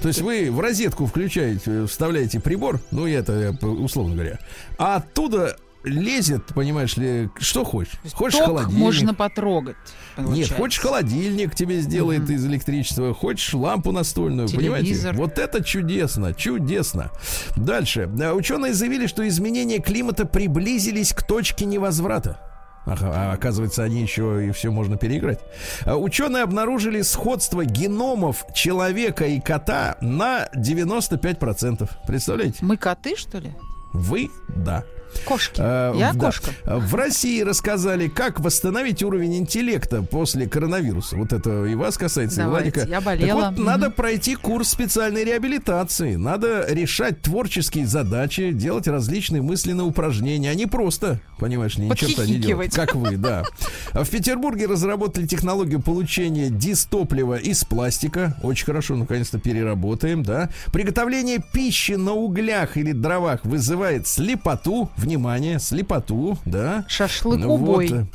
То 0.00 0.08
есть 0.08 0.20
вы 0.20 0.50
в 0.50 0.60
розетку 0.60 1.06
включаете, 1.06 1.86
вставляете 1.86 2.38
прибор, 2.38 2.80
ну 2.90 3.08
это 3.08 3.56
условно 3.62 4.14
говоря, 4.14 4.38
а 4.76 4.96
оттуда 4.96 5.56
лезет, 5.86 6.46
понимаешь 6.54 6.96
ли, 6.96 7.30
что 7.38 7.64
хочешь. 7.64 7.94
Хочешь 8.12 8.38
Ток 8.38 8.48
холодильник. 8.48 8.78
можно 8.78 9.14
потрогать. 9.14 9.76
Нет, 10.16 10.26
получается. 10.26 10.54
хочешь 10.54 10.80
холодильник 10.80 11.54
тебе 11.54 11.80
сделает 11.80 12.28
из 12.28 12.44
электричества, 12.44 13.14
хочешь 13.14 13.54
лампу 13.54 13.92
настольную, 13.92 14.48
понимаете? 14.48 14.88
Телевизор. 14.88 15.14
Вот 15.16 15.38
это 15.38 15.62
чудесно, 15.64 16.34
чудесно. 16.34 17.10
Дальше. 17.56 18.10
Э, 18.20 18.32
Ученые 18.32 18.74
заявили, 18.74 19.06
что 19.06 19.26
изменения 19.28 19.78
климата 19.78 20.26
приблизились 20.26 21.12
к 21.12 21.22
точке 21.26 21.64
невозврата. 21.64 22.40
А 22.84 23.32
оказывается, 23.32 23.82
они 23.82 24.00
еще 24.00 24.46
и 24.46 24.52
все 24.52 24.70
можно 24.70 24.96
переиграть. 24.96 25.40
А 25.84 25.96
Ученые 25.96 26.44
обнаружили 26.44 27.02
сходство 27.02 27.64
геномов 27.64 28.44
человека 28.54 29.24
и 29.26 29.40
кота 29.40 29.96
на 30.00 30.46
95%. 30.54 31.88
Представляете? 32.06 32.58
Мы 32.60 32.76
коты, 32.76 33.16
что 33.16 33.38
ли? 33.38 33.50
Вы 33.92 34.30
да. 34.48 34.84
Кошки. 35.24 35.60
Э, 35.60 35.92
Я 35.96 36.12
да. 36.12 36.26
кошка. 36.26 36.50
В 36.64 36.94
России 36.94 37.40
рассказали, 37.42 38.08
как 38.08 38.40
восстановить 38.40 39.02
уровень 39.02 39.36
интеллекта 39.38 40.02
после 40.02 40.48
коронавируса. 40.48 41.16
Вот 41.16 41.32
это 41.32 41.64
и 41.64 41.74
вас 41.74 41.96
касается, 41.98 42.42
и 42.42 42.44
Давайте, 42.44 42.70
Владика. 42.80 42.90
я 42.92 43.00
болела. 43.00 43.26
Так 43.42 43.50
вот, 43.50 43.56
Мгм. 43.58 43.64
надо 43.64 43.90
пройти 43.90 44.34
курс 44.36 44.68
специальной 44.70 45.24
реабилитации. 45.24 46.16
Надо 46.16 46.66
решать 46.68 47.22
творческие 47.22 47.86
задачи, 47.86 48.52
делать 48.52 48.86
различные 48.88 49.42
мысленные 49.42 49.84
упражнения, 49.86 50.50
а 50.50 50.54
не 50.54 50.66
просто, 50.66 51.20
понимаешь 51.38 51.78
ни 51.78 51.92
черта 51.94 52.26
не 52.26 52.36
делать. 52.38 52.74
Как 52.74 52.94
вы, 52.94 53.16
да. 53.16 53.44
А 53.92 54.04
В 54.04 54.10
Петербурге 54.10 54.66
разработали 54.66 55.26
технологию 55.26 55.80
получения 55.80 56.50
дистоплива 56.50 57.36
из 57.36 57.64
пластика. 57.64 58.36
Очень 58.42 58.66
хорошо, 58.66 58.96
наконец-то 58.96 59.38
переработаем, 59.38 60.22
да. 60.22 60.50
Приготовление 60.72 61.38
пищи 61.52 61.92
на 61.92 62.12
углях 62.12 62.76
или 62.76 62.92
дровах 62.92 63.44
вызывает 63.44 64.06
слепоту. 64.06 64.90
Внимание, 65.06 65.60
слепоту, 65.60 66.36
да. 66.44 66.84
Шашлык 66.88 67.38
Ну 67.38 67.54
убой. 67.54 67.86
вот, 67.88 67.96
э, 68.00 68.06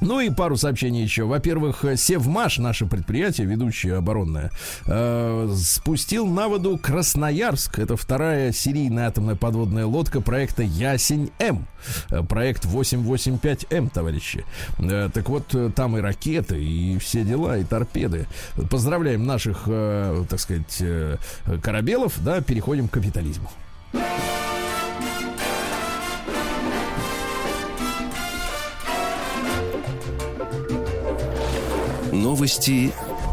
Ну 0.00 0.20
и 0.20 0.30
пару 0.30 0.56
сообщений 0.56 1.02
еще. 1.02 1.24
Во-первых, 1.24 1.84
Севмаш, 1.96 2.56
наше 2.56 2.86
предприятие, 2.86 3.46
ведущее 3.46 3.96
оборонное, 3.96 4.50
э, 4.86 5.54
спустил 5.54 6.26
на 6.26 6.48
воду 6.48 6.78
Красноярск. 6.82 7.78
Это 7.78 7.98
вторая 7.98 8.52
серийная 8.52 9.08
атомная 9.08 9.34
подводная 9.34 9.84
лодка 9.84 10.22
проекта 10.22 10.62
Ясень-М. 10.62 11.66
Э, 12.08 12.22
проект 12.22 12.64
885М, 12.64 13.90
товарищи. 13.90 14.46
Э, 14.78 15.10
так 15.12 15.28
вот, 15.28 15.54
э, 15.54 15.70
там 15.76 15.98
и 15.98 16.00
ракеты, 16.00 16.58
и 16.58 16.96
все 16.96 17.22
дела, 17.22 17.58
и 17.58 17.64
торпеды. 17.64 18.26
Поздравляем 18.70 19.26
наших, 19.26 19.64
э, 19.66 20.24
так 20.30 20.40
сказать, 20.40 20.78
э, 20.80 21.18
корабелов, 21.62 22.14
да, 22.24 22.40
переходим 22.40 22.88
к 22.88 22.92
капитализму. 22.92 23.50
Новости 32.20 32.92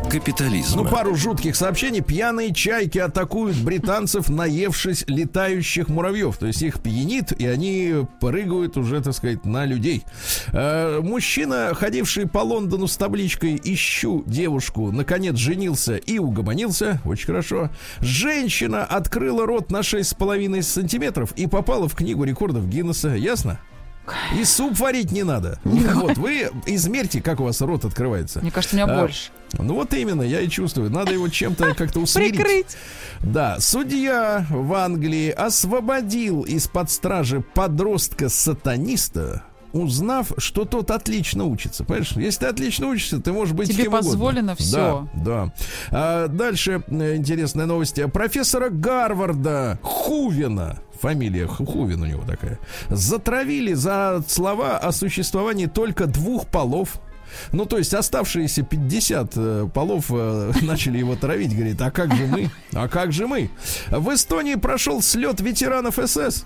капитализма. 0.09 0.83
Ну, 0.83 0.89
пару 0.89 1.13
жутких 1.13 1.57
сообщений. 1.57 1.99
Пьяные 1.99 2.53
чайки 2.53 2.97
атакуют 2.97 3.57
британцев, 3.57 4.29
наевшись 4.29 5.03
летающих 5.07 5.89
муравьев. 5.89 6.37
То 6.37 6.47
есть 6.47 6.61
их 6.61 6.81
пьянит, 6.81 7.33
и 7.33 7.45
они 7.45 8.05
прыгают 8.21 8.77
уже, 8.77 9.01
так 9.01 9.13
сказать, 9.13 9.43
на 9.43 9.65
людей. 9.65 10.03
Э, 10.53 11.01
мужчина, 11.03 11.73
ходивший 11.73 12.27
по 12.29 12.39
Лондону 12.39 12.87
с 12.87 12.95
табличкой 12.95 13.59
«Ищу 13.61 14.23
девушку», 14.25 14.91
наконец 14.91 15.35
женился 15.35 15.97
и 15.97 16.17
угомонился. 16.17 17.01
Очень 17.03 17.25
хорошо. 17.25 17.69
Женщина 17.99 18.85
открыла 18.85 19.45
рот 19.45 19.69
на 19.69 19.81
6,5 19.81 20.61
сантиметров 20.61 21.33
и 21.35 21.45
попала 21.45 21.89
в 21.89 21.95
книгу 21.95 22.23
рекордов 22.23 22.69
Гиннесса. 22.69 23.09
Ясно? 23.09 23.59
И 24.39 24.43
суп 24.43 24.77
варить 24.79 25.11
не 25.11 25.23
надо. 25.23 25.59
Вот, 25.63 26.17
вы 26.17 26.49
измерьте, 26.65 27.21
как 27.21 27.39
у 27.39 27.43
вас 27.43 27.61
рот 27.61 27.85
открывается. 27.85 28.39
Мне 28.41 28.51
кажется, 28.51 28.75
у 28.75 28.79
меня 28.79 28.93
А, 28.93 29.01
больше. 29.01 29.31
Ну 29.53 29.75
вот 29.75 29.93
именно, 29.93 30.21
я 30.23 30.41
и 30.41 30.49
чувствую. 30.49 30.89
Надо 30.91 31.13
его 31.13 31.27
чем-то 31.29 31.73
как-то 31.77 31.99
усмирить. 31.99 32.35
Прикрыть. 32.35 32.77
Да, 33.21 33.57
судья 33.59 34.45
в 34.49 34.73
Англии 34.73 35.29
освободил 35.29 36.41
из-под 36.43 36.89
стражи 36.91 37.41
подростка-сатаниста, 37.53 39.43
узнав, 39.73 40.31
что 40.37 40.65
тот 40.65 40.91
отлично 40.91 41.45
учится. 41.45 41.83
Понимаешь, 41.83 42.11
если 42.13 42.39
ты 42.41 42.45
отлично 42.47 42.87
учишься, 42.87 43.19
ты 43.21 43.31
можешь 43.31 43.53
быть 43.53 43.67
Тебе 43.69 43.83
кем 43.83 43.93
угодно. 43.93 44.09
позволено 44.09 44.55
всё. 44.55 45.07
Да, 45.13 45.23
да. 45.23 45.53
А, 45.91 46.27
дальше 46.27 46.83
э, 46.87 47.15
интересная 47.15 47.65
новость. 47.65 47.99
Профессора 48.11 48.69
Гарварда 48.69 49.79
Хувена, 49.81 50.79
фамилия 50.99 51.47
Ху- 51.47 51.65
Хувен 51.65 52.01
у 52.01 52.05
него 52.05 52.23
такая, 52.25 52.59
затравили 52.89 53.73
за 53.73 54.23
слова 54.27 54.77
о 54.77 54.91
существовании 54.91 55.65
только 55.67 56.07
двух 56.07 56.47
полов. 56.47 56.99
Ну, 57.51 57.65
то 57.65 57.77
есть 57.77 57.93
оставшиеся 57.93 58.63
50 58.63 59.31
э, 59.35 59.69
полов 59.73 60.05
э, 60.09 60.51
начали 60.61 60.97
его 60.97 61.15
травить. 61.15 61.53
Говорит, 61.53 61.81
а 61.81 61.91
как 61.91 62.15
же 62.15 62.25
мы? 62.25 62.49
А 62.73 62.87
как 62.87 63.11
же 63.11 63.27
мы? 63.27 63.49
В 63.89 64.13
Эстонии 64.13 64.55
прошел 64.55 65.01
слет 65.01 65.41
ветеранов 65.41 65.99
СС. 66.03 66.45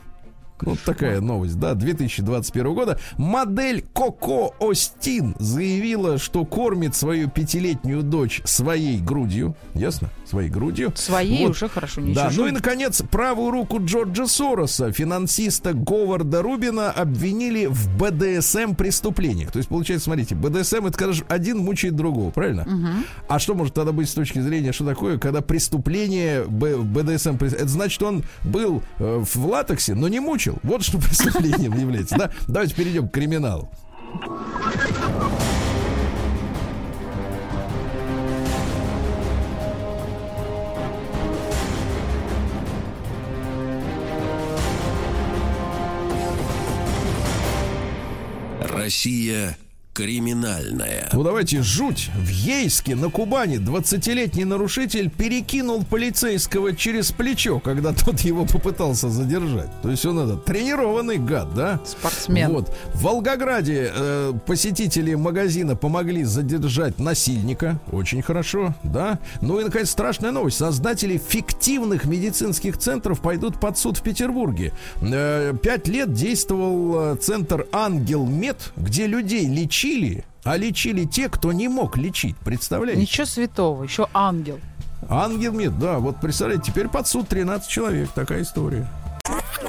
Вот 0.62 0.80
такая 0.82 1.22
новость, 1.22 1.60
да, 1.60 1.74
2021 1.74 2.74
года. 2.74 3.00
Модель 3.18 3.84
Коко 3.94 4.54
Остин 4.60 5.36
заявила, 5.40 6.18
что 6.18 6.46
кормит 6.46 6.96
свою 6.96 7.30
пятилетнюю 7.30 8.04
дочь 8.04 8.42
своей 8.46 9.00
грудью. 9.00 9.56
Ясно? 9.74 10.10
Своей 10.32 10.50
грудью. 10.50 10.94
Своей 10.96 11.46
Вот. 11.46 11.52
уже 11.52 11.68
хорошо, 11.68 12.00
не 12.02 12.14
Да, 12.14 12.26
ну 12.26 12.30
чужой. 12.30 12.50
и, 12.50 12.52
наконец, 12.54 13.02
правую 13.12 13.52
руку 13.52 13.84
Джорджа 13.84 14.28
Сороса, 14.28 14.92
финансиста 14.94 15.74
Говарда 15.74 16.42
Рубина, 16.42 16.90
обвинили 16.90 17.66
в 17.66 17.90
БДСМ 17.98 18.76
преступлениях. 18.76 19.52
То 19.52 19.58
есть, 19.58 19.68
получается, 19.68 20.06
смотрите, 20.06 20.36
БДСМ, 20.36 20.86
это 20.88 20.98
когда 20.98 21.12
же 21.14 21.26
один 21.28 21.58
мучает 21.60 21.96
другого, 21.98 22.32
правильно? 22.32 22.66
А 23.28 23.40
что 23.40 23.56
может 23.56 23.74
тогда 23.74 23.92
быть 23.92 24.10
с 24.10 24.14
точки 24.14 24.40
зрения, 24.40 24.72
что 24.72 24.86
такое, 24.86 25.18
когда 25.18 25.42
преступление 25.42 26.46
БДСМ, 26.46 27.36
это 27.42 27.68
значит, 27.68 28.02
он 28.02 28.24
был 28.44 28.82
э, 29.00 29.24
в 29.24 29.46
латексе, 29.46 29.96
но 29.96 30.08
не 30.08 30.22
мучил. 30.22 30.58
Вот 30.64 30.84
что 30.84 30.98
преступлением 31.02 31.78
является. 31.78 32.18
Да? 32.18 32.32
Давайте 32.48 32.74
перейдем 32.74 33.10
к 33.10 33.12
криминалу. 33.12 33.70
Россия 48.81 49.57
криминальная. 49.94 51.10
Ну 51.12 51.24
давайте 51.24 51.62
жуть. 51.62 52.10
В 52.16 52.30
Ейске 52.30 52.96
на 52.96 53.10
Кубани 53.10 53.58
20-летний 53.58 54.46
нарушитель 54.46 55.10
перекинул 55.10 55.84
полицейского 55.84 56.76
через 56.76 57.12
плечо, 57.12 57.60
когда 57.60 57.92
тот 58.06 58.22
его 58.22 58.46
попытался 58.46 59.10
задержать. 59.10 59.70
То 59.82 59.92
есть 59.92 60.06
он 60.06 60.20
этот 60.20 60.46
тренированный 60.46 61.18
гад, 61.18 61.54
да? 61.54 61.82
Спортсмен. 61.86 62.52
Вот. 62.52 62.74
В 62.94 63.04
Волгограде 63.04 63.92
э, 63.94 64.34
посетители 64.46 65.14
магазина 65.16 65.76
помогли 65.76 66.24
задержать 66.24 66.98
насильника. 67.00 67.80
Очень 67.92 68.22
хорошо, 68.22 68.74
да? 68.84 69.20
Ну 69.42 69.60
и, 69.60 69.64
наконец, 69.64 69.90
страшная 69.90 70.32
новость. 70.32 70.58
Создатели 70.58 71.18
фиктивных 71.18 72.06
медицинских 72.06 72.78
центров 72.78 73.20
пойдут 73.22 73.60
под 73.60 73.78
суд 73.78 73.98
в 73.98 74.04
Петербурге. 74.04 74.72
Э, 75.02 75.54
Пять 75.62 75.88
лет 75.88 76.14
действовал 76.14 77.14
э, 77.14 77.16
центр 77.18 77.68
Ангел 77.74 78.26
Мед, 78.26 78.72
где 78.78 79.06
людей 79.06 79.48
лечили, 79.48 79.81
а 80.44 80.58
лечили 80.58 81.06
те, 81.06 81.30
кто 81.30 81.52
не 81.52 81.68
мог 81.68 81.98
лечить. 81.98 82.36
Представляете? 82.38 83.02
Ничего 83.02 83.26
святого, 83.26 83.84
еще 83.84 84.08
ангел. 84.14 84.60
Ангел 85.10 85.52
Мед, 85.52 85.78
да, 85.80 86.00
вот 86.00 86.20
представляете, 86.22 86.66
теперь 86.68 86.88
под 86.88 87.08
суд 87.08 87.28
13 87.28 87.70
человек. 87.70 88.10
Такая 88.14 88.44
история. 88.44 88.88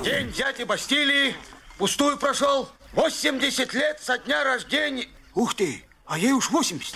День 0.05 0.31
дяди 0.33 0.65
Бастилии 0.65 1.35
пустую 1.79 2.19
прошел. 2.19 2.69
80 2.93 3.73
лет 3.75 4.01
со 4.01 4.19
дня 4.19 4.45
рождения. 4.45 5.07
Ух 5.35 5.55
ты, 5.55 5.83
а 6.07 6.19
ей 6.19 6.33
уж 6.33 6.51
80. 6.51 6.95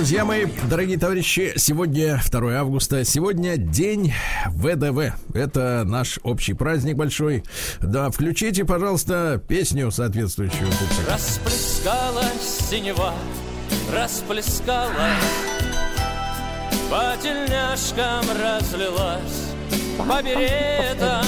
Друзья 0.00 0.24
мои, 0.24 0.46
дорогие 0.70 0.98
товарищи, 0.98 1.52
сегодня 1.56 2.22
2 2.32 2.52
августа, 2.54 3.04
сегодня 3.04 3.58
день 3.58 4.14
ВДВ. 4.46 5.12
Это 5.34 5.82
наш 5.84 6.18
общий 6.22 6.54
праздник 6.54 6.96
большой. 6.96 7.44
Да, 7.82 8.08
включите, 8.10 8.64
пожалуйста, 8.64 9.42
песню 9.46 9.90
соответствующую. 9.90 10.68
Расплескалась 11.06 12.60
синева, 12.70 13.12
расплескалась 13.92 14.96
По 16.88 17.14
тельняшкам 17.22 18.24
разлилась 18.42 19.50
По 19.98 20.22
беретам 20.22 21.26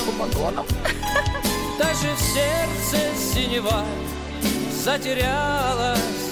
Даже 1.79 2.15
в 2.17 2.21
сердце 2.21 3.35
синева 3.35 3.85
затерялась 4.83 6.32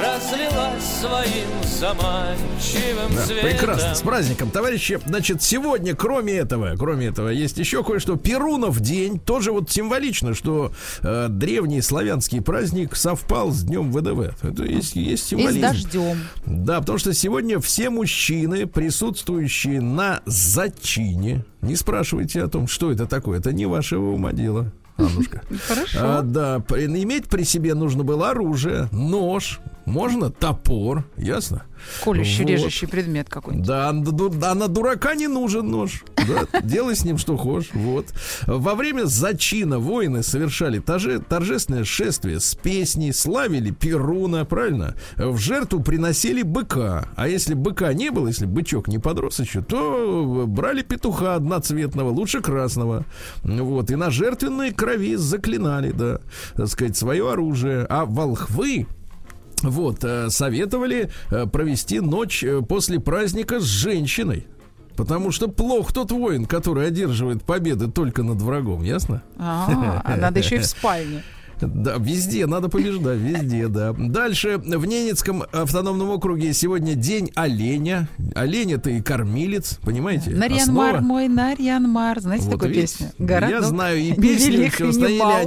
Разлилась 0.00 0.84
своим 1.00 1.48
заманчивым 1.64 3.14
Да, 3.14 3.26
цветом 3.26 3.50
прекрасно, 3.50 3.94
с 3.94 4.00
праздником, 4.00 4.50
товарищи. 4.50 4.98
Значит, 5.06 5.42
сегодня, 5.42 5.94
кроме 5.94 6.34
этого, 6.34 6.74
кроме 6.78 7.06
этого, 7.06 7.28
есть 7.28 7.58
еще 7.58 7.84
кое-что. 7.84 8.16
Перунов 8.16 8.80
день. 8.80 9.20
Тоже 9.20 9.52
вот 9.52 9.70
символично, 9.70 10.34
что 10.34 10.72
э, 11.02 11.26
древний 11.28 11.82
славянский 11.82 12.40
праздник 12.40 12.96
совпал 12.96 13.50
с 13.50 13.62
днем 13.62 13.92
ВДВ. 13.92 14.34
Это 14.42 14.64
есть, 14.64 14.96
есть 14.96 15.24
И 15.24 15.26
с 15.26 15.28
символизм. 15.28 15.60
дождем. 15.60 16.18
Да, 16.46 16.80
потому 16.80 16.98
что 16.98 17.12
сегодня 17.12 17.60
все 17.60 17.90
мужчины, 17.90 18.66
присутствующие 18.66 19.80
на 19.80 20.22
зачине, 20.24 21.44
не 21.60 21.76
спрашивайте 21.76 22.42
о 22.42 22.48
том, 22.48 22.66
что 22.66 22.90
это 22.90 23.06
такое. 23.06 23.38
Это 23.40 23.52
не 23.52 23.66
вашего 23.66 24.10
ума 24.12 24.32
дело. 24.32 24.72
Аннушка. 24.96 25.42
Хорошо. 25.68 25.98
А, 26.00 26.22
да, 26.22 26.56
иметь 26.70 27.28
при 27.28 27.44
себе 27.44 27.74
нужно 27.74 28.04
было 28.04 28.30
оружие, 28.30 28.88
нож, 28.92 29.60
можно 29.86 30.30
топор, 30.30 31.04
ясно? 31.16 31.64
Колющий, 32.04 32.44
Вот. 32.44 32.50
режущий 32.50 32.86
предмет 32.86 33.28
какой-нибудь. 33.28 33.66
Да, 33.66 33.88
а 33.88 34.54
на 34.54 34.68
дурака 34.68 35.14
не 35.16 35.26
нужен 35.26 35.68
нож. 35.68 36.04
Да, 36.16 36.60
делай 36.60 36.94
с 36.94 37.04
ним 37.04 37.18
что 37.18 37.36
хочешь. 37.36 37.70
Вот. 37.74 38.06
Во 38.46 38.76
время 38.76 39.06
зачина 39.06 39.80
воины 39.80 40.22
совершали 40.22 40.78
тоже- 40.78 41.18
торжественное 41.18 41.82
шествие 41.84 42.38
с 42.38 42.54
песней, 42.54 43.12
славили 43.12 43.72
Перуна, 43.72 44.44
правильно? 44.44 44.94
В 45.16 45.38
жертву 45.38 45.82
приносили 45.82 46.42
быка. 46.42 47.08
А 47.16 47.26
если 47.26 47.54
быка 47.54 47.92
не 47.92 48.10
было, 48.10 48.28
если 48.28 48.46
бычок 48.46 48.86
не 48.86 48.98
подрос 48.98 49.40
еще, 49.40 49.60
то 49.60 50.44
брали 50.46 50.82
петуха 50.82 51.34
одноцветного, 51.34 52.10
лучше 52.10 52.40
красного. 52.40 53.04
Вот. 53.42 53.90
И 53.90 53.96
на 53.96 54.10
жертвенной 54.10 54.72
крови 54.72 55.16
заклинали, 55.16 55.90
да, 55.90 56.20
так 56.54 56.68
сказать, 56.68 56.96
свое 56.96 57.28
оружие. 57.32 57.86
А 57.88 58.04
волхвы 58.04 58.86
вот, 59.62 60.04
э, 60.04 60.30
советовали 60.30 61.10
э, 61.30 61.46
провести 61.46 62.00
ночь 62.00 62.42
э, 62.44 62.60
после 62.62 63.00
праздника 63.00 63.60
с 63.60 63.64
женщиной. 63.64 64.46
Потому 64.96 65.30
что 65.30 65.48
плох 65.48 65.92
тот 65.92 66.12
воин, 66.12 66.44
который 66.44 66.86
одерживает 66.86 67.42
победы 67.44 67.90
только 67.90 68.22
над 68.22 68.42
врагом, 68.42 68.82
ясно? 68.82 69.22
А, 69.38 70.02
а 70.04 70.16
надо 70.16 70.40
еще 70.40 70.56
и 70.56 70.58
в 70.58 70.66
спальне. 70.66 71.22
Да, 71.66 71.96
везде 71.98 72.46
надо 72.46 72.68
побеждать, 72.68 73.18
везде, 73.18 73.68
да. 73.68 73.92
Дальше 73.92 74.58
в 74.58 74.86
Ненецком 74.86 75.44
автономном 75.52 76.10
округе 76.10 76.52
сегодня 76.52 76.94
день 76.94 77.30
оленя. 77.34 78.08
Олень 78.34 78.72
это 78.72 78.90
и 78.90 79.00
кормилец, 79.00 79.78
понимаете? 79.82 80.30
Нарьянмар 80.30 81.00
мой, 81.00 81.28
Нарьянмар. 81.28 82.20
Знаете 82.20 82.44
Вот 82.46 82.52
такую 82.52 82.70
видите, 82.74 82.98
песню? 82.98 83.12
Городок 83.18 83.50
Я 83.50 83.62
знаю 83.62 83.98
и 83.98 84.12
песни, 84.12 84.70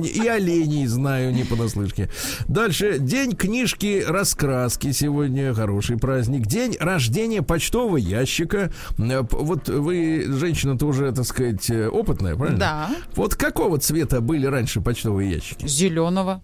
и 0.03 0.23
и 0.25 0.27
оленей 0.27 0.85
знаю 0.87 1.33
не 1.33 1.43
понаслышке. 1.43 2.09
Дальше 2.47 2.99
день 2.99 3.33
книжки 3.35 4.03
раскраски 4.07 4.91
сегодня 4.91 5.53
хороший 5.53 5.97
праздник. 5.97 6.45
День 6.47 6.75
рождения 6.79 7.41
почтового 7.41 7.97
ящика. 7.97 8.71
Э, 8.97 9.21
Вот 9.31 9.69
вы, 9.69 10.25
женщина-то 10.27 10.85
уже, 10.85 11.11
так 11.11 11.25
сказать, 11.25 11.69
э, 11.69 11.87
опытная, 11.87 12.35
правильно? 12.35 12.59
Да. 12.59 12.89
Вот 13.15 13.35
какого 13.35 13.77
цвета 13.77 14.21
были 14.21 14.45
раньше 14.45 14.81
почтовые 14.81 15.31
ящики? 15.31 15.65
Зеленого. 16.05 16.41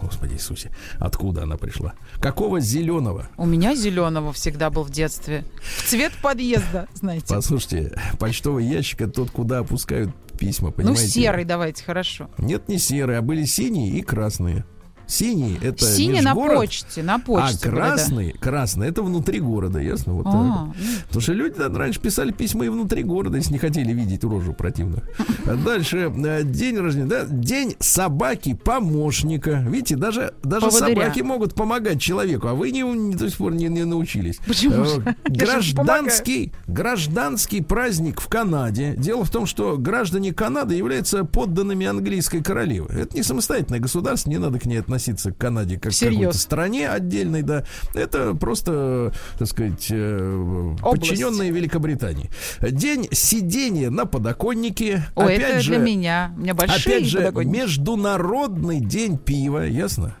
Господи 0.00 0.32
Иисусе, 0.34 0.70
откуда 0.98 1.42
она 1.44 1.56
пришла? 1.56 1.92
Какого 2.20 2.58
зеленого? 2.58 3.28
У 3.36 3.46
меня 3.46 3.74
зеленого 3.76 4.32
всегда 4.32 4.70
был 4.70 4.82
в 4.82 4.90
детстве. 4.90 5.44
Цвет 5.86 6.12
подъезда, 6.22 6.88
знаете. 6.94 7.26
Послушайте, 7.34 7.92
почтовый 8.18 8.64
ящик 8.64 9.02
это 9.02 9.12
тот, 9.12 9.30
куда 9.30 9.58
опускают 9.58 10.10
письма, 10.38 10.68
Ну, 10.68 10.72
понимаете? 10.74 11.06
серый 11.06 11.44
давайте, 11.44 11.84
хорошо. 11.84 12.28
Нет, 12.38 12.68
не 12.68 12.78
серые, 12.78 13.18
а 13.18 13.22
были 13.22 13.44
синие 13.44 13.90
и 13.98 14.02
красные. 14.02 14.64
Синий 15.10 15.58
это 15.62 15.84
Синий 15.84 16.20
на 16.20 16.34
почте, 16.34 17.02
на 17.02 17.16
а 17.16 17.18
почте. 17.18 17.68
были, 17.68 17.74
да. 17.74 17.86
красный, 17.86 18.32
красный 18.32 18.88
это 18.88 19.02
внутри 19.02 19.40
города, 19.40 19.78
ясно? 19.78 20.14
Вот. 20.14 20.26
А, 20.26 20.30
вот. 20.30 20.76
Потому 21.06 21.20
что 21.20 21.32
люди 21.32 21.54
раньше 21.58 22.00
писали 22.00 22.32
письма 22.32 22.64
и 22.64 22.68
внутри 22.68 23.02
города, 23.02 23.36
если 23.36 23.52
не 23.52 23.58
хотели 23.58 23.92
видеть 23.92 24.24
рожу 24.24 24.52
противную. 24.52 25.02
А 25.46 25.56
Дальше 25.56 26.12
э, 26.14 26.42
день 26.44 26.78
рождения, 26.78 27.06
да, 27.06 27.24
день 27.24 27.76
собаки 27.80 28.54
помощника. 28.54 29.64
Видите, 29.68 29.96
даже 29.96 30.34
даже 30.42 30.66
Поводыря. 30.66 31.02
собаки 31.02 31.20
могут 31.20 31.54
помогать 31.54 32.00
человеку, 32.00 32.48
а 32.48 32.54
вы 32.54 32.70
не, 32.70 32.82
не 32.82 33.14
до 33.14 33.28
сих 33.28 33.38
пор 33.38 33.54
не, 33.54 33.68
не 33.68 33.84
научились. 33.84 34.38
Почему 34.46 34.80
Э, 34.84 35.14
Гражданский 35.24 36.52
гражданский 36.66 37.60
праздник 37.62 38.20
в 38.20 38.28
Канаде. 38.28 38.94
Дело 38.96 39.24
в 39.24 39.30
том, 39.30 39.46
что 39.46 39.76
граждане 39.76 40.32
Канады 40.32 40.74
являются 40.74 41.24
подданными 41.24 41.86
английской 41.86 42.42
королевы. 42.42 42.92
Это 42.92 43.16
не 43.16 43.22
самостоятельное 43.22 43.80
государство, 43.80 44.30
не 44.30 44.38
надо 44.38 44.58
к 44.58 44.66
ней 44.66 44.78
относиться 44.78 44.99
к 45.32 45.38
Канаде 45.38 45.74
как 45.78 45.90
к 45.92 45.94
Всерьез. 45.94 46.18
какой-то 46.18 46.38
стране 46.38 46.88
отдельной, 46.88 47.42
да. 47.42 47.64
Это 47.94 48.34
просто, 48.34 49.12
так 49.38 49.48
сказать, 49.48 49.86
э, 49.90 50.74
Область. 50.82 51.08
подчиненные 51.10 51.50
Великобритании. 51.50 52.30
День 52.60 53.08
сидения 53.12 53.90
на 53.90 54.06
подоконнике. 54.06 55.04
Ой, 55.14 55.36
опять 55.36 55.50
это 55.50 55.60
же, 55.60 55.70
для 55.70 55.78
меня. 55.78 56.32
У 56.36 56.40
меня 56.40 56.54
большие 56.54 56.96
Опять 56.96 57.06
же, 57.08 57.32
международный 57.44 58.80
день 58.80 59.18
пива, 59.18 59.64
ясно? 59.66 60.14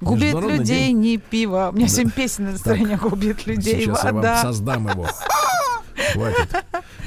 Губит 0.00 0.34
людей 0.34 0.88
день- 0.88 0.98
не 0.98 1.16
пиво. 1.18 1.70
У 1.72 1.76
меня 1.76 1.86
сегодня 1.86 2.10
песня 2.10 2.46
на 2.46 2.50
настроение 2.52 2.96
губит 2.96 3.46
людей 3.46 3.82
Сейчас 3.82 3.98
я 4.02 4.10
вам 4.12 4.16
вода. 4.16 4.42
создам 4.42 4.88
его. 4.88 5.06
Хватит 6.12 6.48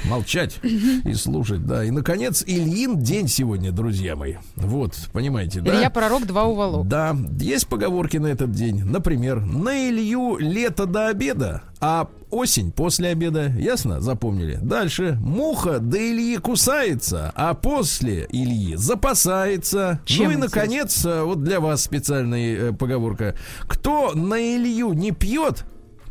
молчать 0.06 0.58
и 0.62 1.14
слушать, 1.14 1.64
да. 1.66 1.84
И, 1.84 1.90
наконец, 1.90 2.42
Ильин 2.46 2.98
день 2.98 3.28
сегодня, 3.28 3.72
друзья 3.72 4.16
мои. 4.16 4.36
Вот, 4.56 4.96
понимаете, 5.12 5.60
да? 5.60 5.74
Илья 5.74 5.90
Пророк, 5.90 6.26
два 6.26 6.44
уволок. 6.44 6.86
Да, 6.88 7.16
есть 7.40 7.66
поговорки 7.66 8.16
на 8.16 8.28
этот 8.28 8.52
день. 8.52 8.84
Например, 8.84 9.40
на 9.40 9.88
Илью 9.88 10.36
лето 10.38 10.86
до 10.86 11.08
обеда, 11.08 11.62
а 11.80 12.08
осень 12.30 12.72
после 12.72 13.10
обеда. 13.10 13.52
Ясно? 13.58 14.00
Запомнили? 14.00 14.58
Дальше. 14.62 15.18
Муха 15.20 15.78
до 15.78 15.98
Ильи 15.98 16.36
кусается, 16.38 17.32
а 17.34 17.54
после 17.54 18.26
Ильи 18.30 18.76
запасается. 18.76 20.00
Чем 20.04 20.26
ну 20.26 20.32
и, 20.32 20.36
наконец, 20.36 21.04
э, 21.04 21.22
вот 21.22 21.42
для 21.42 21.60
вас 21.60 21.82
специальная 21.82 22.56
э, 22.56 22.72
поговорка. 22.72 23.36
Кто 23.62 24.12
на 24.14 24.56
Илью 24.56 24.92
не 24.92 25.12
пьет, 25.12 25.64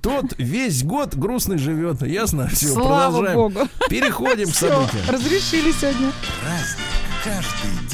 тот 0.05 0.35
весь 0.37 0.83
год 0.83 1.15
грустный 1.15 1.57
живет. 1.57 2.01
Ясно? 2.03 2.47
Все, 2.47 2.67
Слава 2.67 3.21
продолжаем. 3.21 3.35
богу. 3.35 3.69
Переходим 3.89 4.47
к 4.49 4.53
Все, 4.53 4.69
событиям. 4.69 5.09
разрешили 5.09 5.71
сегодня. 5.71 6.11
Каждый 7.23 7.84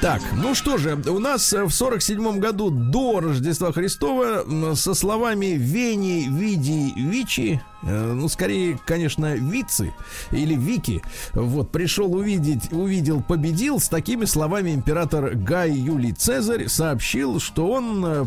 Так, 0.00 0.22
ну 0.32 0.54
что 0.54 0.78
же, 0.78 0.94
у 0.94 1.18
нас 1.18 1.52
э, 1.52 1.64
в 1.64 1.72
47 1.72 2.38
году 2.38 2.70
до 2.70 3.18
Рождества 3.18 3.72
Христова 3.72 4.44
со 4.76 4.94
словами 4.94 5.56
«Вени, 5.56 6.28
Види, 6.30 6.92
Вичи», 6.94 7.60
э, 7.82 8.12
ну, 8.12 8.28
скорее, 8.28 8.78
конечно, 8.86 9.34
Вицы 9.34 9.92
или 10.30 10.54
Вики, 10.54 11.02
вот, 11.32 11.72
пришел 11.72 12.14
увидеть, 12.14 12.72
увидел, 12.72 13.22
победил, 13.22 13.80
с 13.80 13.88
такими 13.88 14.24
словами 14.24 14.72
император 14.72 15.34
Гай 15.34 15.72
Юлий 15.72 16.12
Цезарь 16.12 16.68
сообщил, 16.68 17.40
что 17.40 17.66
он 17.68 18.04
э, 18.06 18.24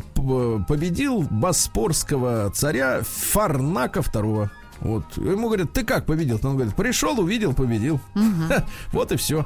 победил 0.67 1.21
боспорского 1.21 2.51
царя 2.53 2.99
Фарнака 3.01 4.01
II. 4.01 4.49
Вот. 4.81 5.03
Ему 5.17 5.47
говорят, 5.47 5.73
ты 5.73 5.83
как 5.83 6.05
победил? 6.05 6.39
Он 6.43 6.55
говорит, 6.55 6.75
пришел, 6.75 7.19
увидел, 7.19 7.53
победил. 7.53 7.99
Ха, 8.47 8.65
Вот 8.91 9.11
и 9.11 9.17
все. 9.17 9.45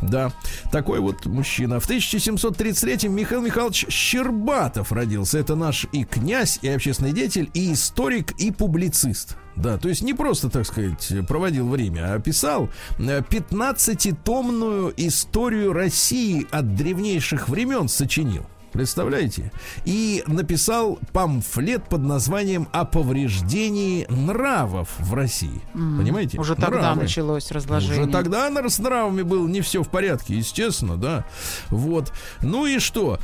Да. 0.00 0.32
Такой 0.70 1.00
вот 1.00 1.26
мужчина. 1.26 1.80
В 1.80 1.84
1733 1.84 3.08
Михаил 3.08 3.42
Михайлович 3.42 3.86
Щербатов 3.88 4.92
родился. 4.92 5.38
Это 5.38 5.56
наш 5.56 5.86
и 5.92 6.04
князь, 6.04 6.60
и 6.62 6.68
общественный 6.68 7.12
деятель, 7.12 7.50
и 7.52 7.72
историк, 7.72 8.32
и 8.32 8.50
публицист. 8.52 9.36
Да, 9.56 9.78
то 9.78 9.88
есть 9.88 10.02
не 10.02 10.12
просто, 10.12 10.50
так 10.50 10.66
сказать, 10.66 11.12
проводил 11.26 11.68
время, 11.68 12.12
а 12.12 12.18
писал 12.18 12.68
э, 12.98 13.22
15-томную 13.22 14.92
историю 14.98 15.72
России 15.72 16.46
от 16.50 16.74
древнейших 16.74 17.48
времен 17.48 17.88
сочинил. 17.88 18.44
Представляете? 18.76 19.50
И 19.86 20.22
написал 20.26 20.98
памфлет 21.12 21.88
под 21.88 22.02
названием 22.02 22.68
«О 22.72 22.84
повреждении 22.84 24.06
нравов 24.10 24.90
в 24.98 25.14
России». 25.14 25.62
Понимаете? 25.72 26.38
Уже 26.38 26.54
тогда 26.54 26.80
Нравы. 26.80 27.02
началось 27.02 27.50
разложение. 27.50 28.02
Уже 28.02 28.12
тогда 28.12 28.50
с 28.68 28.78
нравами 28.78 29.22
было 29.22 29.46
не 29.48 29.62
все 29.62 29.82
в 29.82 29.88
порядке, 29.88 30.34
естественно, 30.36 30.96
да. 30.96 31.24
Вот. 31.70 32.12
Ну 32.42 32.66
и 32.66 32.78
что? 32.78 33.18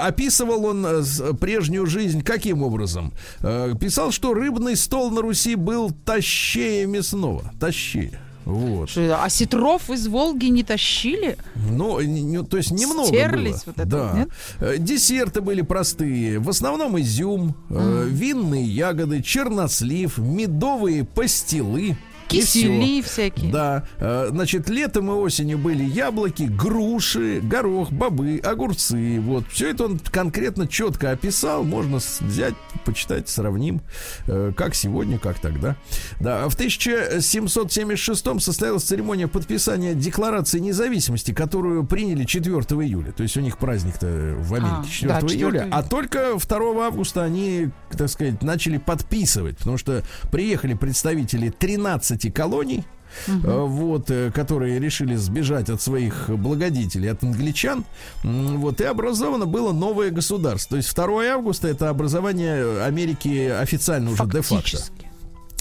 Описывал 0.00 0.64
он 0.64 0.84
э, 0.84 1.02
прежнюю 1.40 1.86
жизнь 1.86 2.22
каким 2.22 2.62
образом? 2.62 3.12
Э, 3.40 3.74
Писал, 3.78 4.10
что 4.10 4.34
рыбный 4.34 4.76
стол 4.76 5.10
на 5.10 5.22
Руси 5.22 5.54
был 5.54 5.90
тащее 5.90 6.86
мясного. 6.86 7.52
Тащее. 7.60 8.18
Вот. 8.44 8.90
Что, 8.90 9.22
А 9.22 9.28
сетров 9.28 9.88
из 9.90 10.06
Волги 10.08 10.46
не 10.46 10.62
тащили? 10.64 11.36
Ну, 11.54 12.00
не- 12.00 12.22
не- 12.22 12.42
то 12.44 12.56
есть 12.56 12.70
немного 12.72 13.06
Стерлись 13.08 13.52
было. 13.52 13.62
вот 13.66 13.78
это 13.78 13.86
да. 13.86 14.12
нет? 14.16 14.28
Э, 14.60 14.76
Десерты 14.78 15.40
были 15.40 15.62
простые. 15.62 16.38
В 16.38 16.48
основном 16.48 16.98
изюм, 17.00 17.54
э, 17.70 18.06
винные 18.08 18.64
ягоды, 18.64 19.22
чернослив, 19.22 20.18
медовые 20.18 21.04
пастилы. 21.04 21.96
И 22.32 22.40
Кисели 22.40 23.00
всё. 23.02 23.10
всякие. 23.10 23.52
Да, 23.52 23.84
э, 23.98 24.28
значит, 24.30 24.68
летом 24.68 25.10
и 25.10 25.14
осенью 25.14 25.58
были 25.58 25.84
яблоки, 25.84 26.44
груши, 26.44 27.40
горох, 27.42 27.90
бобы, 27.92 28.40
огурцы. 28.42 29.20
Вот, 29.20 29.44
все 29.50 29.70
это 29.70 29.84
он 29.84 29.98
конкретно 29.98 30.66
четко 30.66 31.10
описал. 31.10 31.64
Можно 31.64 31.98
взять, 32.20 32.54
почитать, 32.84 33.28
сравним, 33.28 33.82
э, 34.26 34.52
как 34.56 34.74
сегодня, 34.74 35.18
как 35.18 35.38
тогда. 35.38 35.76
Да, 36.20 36.44
а 36.44 36.48
в 36.48 36.54
1776 36.54 38.40
состоялась 38.40 38.82
церемония 38.84 39.28
подписания 39.28 39.94
Декларации 39.94 40.58
независимости, 40.58 41.32
которую 41.32 41.84
приняли 41.84 42.24
4 42.24 42.52
июля. 42.84 43.12
То 43.12 43.22
есть 43.22 43.36
у 43.36 43.40
них 43.40 43.58
праздник-то 43.58 44.36
в 44.38 44.54
Америке 44.54 44.76
А, 44.80 44.84
4 44.84 45.08
да, 45.12 45.20
4 45.20 45.38
июля. 45.38 45.60
июля. 45.62 45.68
А 45.74 45.82
только 45.82 46.36
2 46.38 46.86
августа 46.86 47.22
они, 47.22 47.70
так 47.96 48.08
сказать, 48.08 48.42
начали 48.42 48.78
подписывать, 48.78 49.58
потому 49.58 49.78
что 49.78 50.02
приехали 50.30 50.74
представители 50.74 51.50
13 51.50 52.21
колоний, 52.30 52.84
э, 53.26 53.32
вот, 53.44 54.10
э, 54.10 54.30
которые 54.32 54.78
решили 54.80 55.14
сбежать 55.16 55.68
от 55.70 55.80
своих 55.82 56.28
благодетелей, 56.30 57.10
от 57.10 57.22
англичан, 57.22 57.84
вот, 58.22 58.80
и 58.80 58.84
образовано 58.84 59.46
было 59.46 59.72
новое 59.72 60.10
государство. 60.10 60.70
То 60.70 60.76
есть 60.76 60.94
2 60.94 61.24
августа 61.34 61.68
это 61.68 61.88
образование 61.88 62.82
Америки 62.84 63.48
официально 63.48 64.10
уже 64.10 64.22
де-факто. 64.26 64.70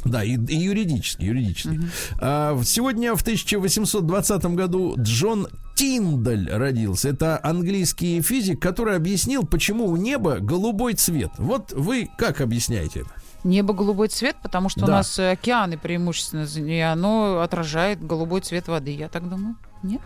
Да, 0.03 0.23
и, 0.23 0.35
и 0.35 0.55
юридически, 0.55 1.23
юридически. 1.23 1.79
А, 2.19 2.55
в- 2.55 2.63
сегодня 2.65 3.13
в 3.15 3.21
1820 3.21 4.45
году 4.55 4.95
Джон 4.97 5.47
Тиндаль 5.75 6.49
родился. 6.51 7.09
Это 7.09 7.39
английский 7.43 8.21
физик, 8.21 8.59
который 8.59 8.95
объяснил, 8.95 9.43
почему 9.43 9.85
у 9.85 9.95
неба 9.97 10.39
голубой 10.39 10.93
цвет. 10.95 11.29
Вот 11.37 11.71
вы 11.73 12.09
как 12.17 12.41
объясняете 12.41 13.01
это? 13.01 13.09
Небо 13.43 13.73
голубой 13.73 14.07
цвет, 14.07 14.35
потому 14.43 14.69
что 14.69 14.83
у 14.83 14.87
Да. 14.87 14.97
нас 14.97 15.17
э, 15.19 15.31
океаны 15.31 15.77
преимущественно, 15.77 16.45
и 16.59 16.79
оно 16.79 17.41
отражает 17.41 18.05
голубой 18.05 18.41
цвет 18.41 18.67
воды, 18.67 18.91
я 18.95 19.07
так 19.09 19.27
думаю. 19.29 19.55
Нет? 19.83 20.01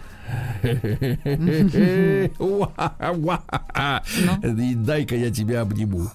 И 4.43 4.73
Дай-ка 4.75 5.15
я 5.15 5.31
тебя 5.31 5.61
обниму. 5.61 6.09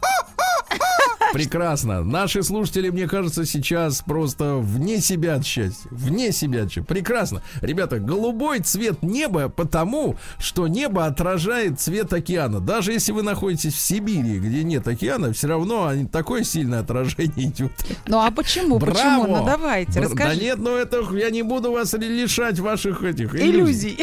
Прекрасно. 1.33 2.03
Наши 2.03 2.43
слушатели, 2.43 2.90
мне 2.90 3.07
кажется, 3.07 3.45
сейчас 3.47 4.03
просто 4.03 4.57
вне 4.57 5.01
себя 5.01 5.37
от 5.37 5.47
счастья. 5.47 5.88
Вне 5.90 6.33
себя 6.33 6.62
от 6.62 6.71
счастья. 6.71 6.83
Прекрасно. 6.83 7.43
Ребята, 7.61 7.99
голубой 7.99 8.61
цвет 8.61 9.03
неба 9.03 9.49
потому, 9.49 10.16
что 10.38 10.66
небо 10.69 11.07
отражает 11.07 11.81
цвет 11.81 12.12
океана. 12.12 12.61
Даже 12.61 12.93
если 12.93 13.12
вы 13.12 13.23
находитесь 13.23 13.75
в 13.75 13.81
Сибири, 13.81 14.38
где 14.38 14.62
нет 14.64 14.87
океана, 14.88 15.33
все 15.33 15.49
равно 15.49 15.90
такое 16.11 16.45
сильное 16.45 16.81
отражение 16.81 17.49
идет. 17.49 17.73
Ну 18.07 18.19
а 18.19 18.31
почему? 18.31 18.79
Браво! 18.79 18.93
Почему? 18.95 19.37
Ну 19.37 19.45
давайте, 19.45 19.93
Бр- 20.01 20.03
расскажи. 20.09 20.37
Да 20.38 20.43
нет, 20.45 20.59
ну 20.59 20.77
это 20.77 21.01
я 21.14 21.31
не 21.31 21.43
буду 21.43 21.73
вас 21.73 21.93
лишать 21.95 22.59
ваших 22.59 23.03
этих 23.03 23.35
Иллюзий. 23.35 23.99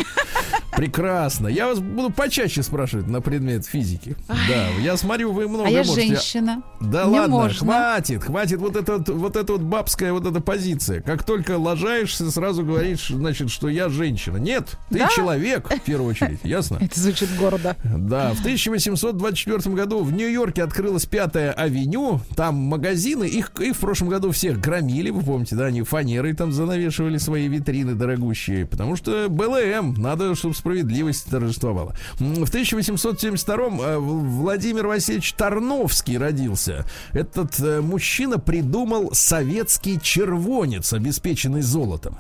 Прекрасно. 0.78 1.48
Я 1.48 1.66
вас 1.68 1.80
буду 1.80 2.12
почаще 2.12 2.62
спрашивать 2.62 3.08
на 3.08 3.20
предмет 3.20 3.66
физики. 3.66 4.16
Да, 4.28 4.68
я 4.80 4.96
смотрю, 4.96 5.32
вы 5.34 5.48
много 5.48 5.66
А 5.68 5.70
я 5.70 5.84
можете. 5.84 6.08
женщина. 6.08 6.62
Да 6.80 7.06
Не 7.06 7.20
ладно, 7.20 7.36
можно. 7.36 7.58
хватит, 7.60 8.24
хватит 8.24 8.60
вот 8.60 8.76
эта 8.76 8.98
вот, 9.12 9.36
эта 9.36 9.54
вот 9.54 9.62
бабская 9.64 10.14
вот 10.14 10.28
эта 10.28 10.40
позиция. 10.40 11.02
Как 11.02 11.24
только 11.24 11.58
ложаешься, 11.58 12.30
сразу 12.30 12.64
говоришь, 12.64 13.08
значит, 13.08 13.50
что 13.50 13.70
я 13.70 13.90
женщина. 13.90 14.38
Нет, 14.38 14.78
ты 14.90 15.00
Да? 15.00 15.08
человек, 15.16 15.68
в 15.68 15.80
первую 15.82 16.12
очередь, 16.12 16.40
ясно? 16.44 16.78
Это 16.82 17.00
звучит 17.00 17.30
гордо. 17.40 17.76
Да, 17.84 18.34
в 18.36 18.40
1824 18.42 19.76
году 19.76 20.04
в 20.04 20.14
Нью-Йорке 20.14 20.62
открылась 20.64 21.08
Пятая 21.08 21.52
авеню. 21.54 22.22
Там 22.36 22.56
магазины, 22.56 23.24
их, 23.24 23.52
их 23.60 23.76
в 23.76 23.80
прошлом 23.80 24.10
году 24.10 24.30
всех 24.32 24.60
громили, 24.60 25.10
вы 25.10 25.24
помните, 25.24 25.56
да, 25.56 25.66
они 25.66 25.82
фанерой 25.82 26.34
там 26.34 26.52
занавешивали 26.52 27.18
свои 27.18 27.48
витрины 27.48 27.96
дорогущие, 27.96 28.68
потому 28.68 28.96
что 28.96 29.28
БЛМ, 29.28 29.96
надо, 29.96 30.36
чтобы 30.36 30.54
справедливость 30.68 31.30
торжествовала. 31.30 31.96
В 32.20 32.50
1872 32.50 33.56
э, 33.56 33.98
Владимир 33.98 34.88
Васильевич 34.88 35.32
Тарновский 35.34 36.18
родился. 36.18 36.86
Этот 37.14 37.58
э, 37.60 37.80
мужчина 37.80 38.38
придумал 38.38 39.12
советский 39.14 40.00
червонец, 40.02 40.92
обеспеченный 40.92 41.62
золотом. 41.62 42.18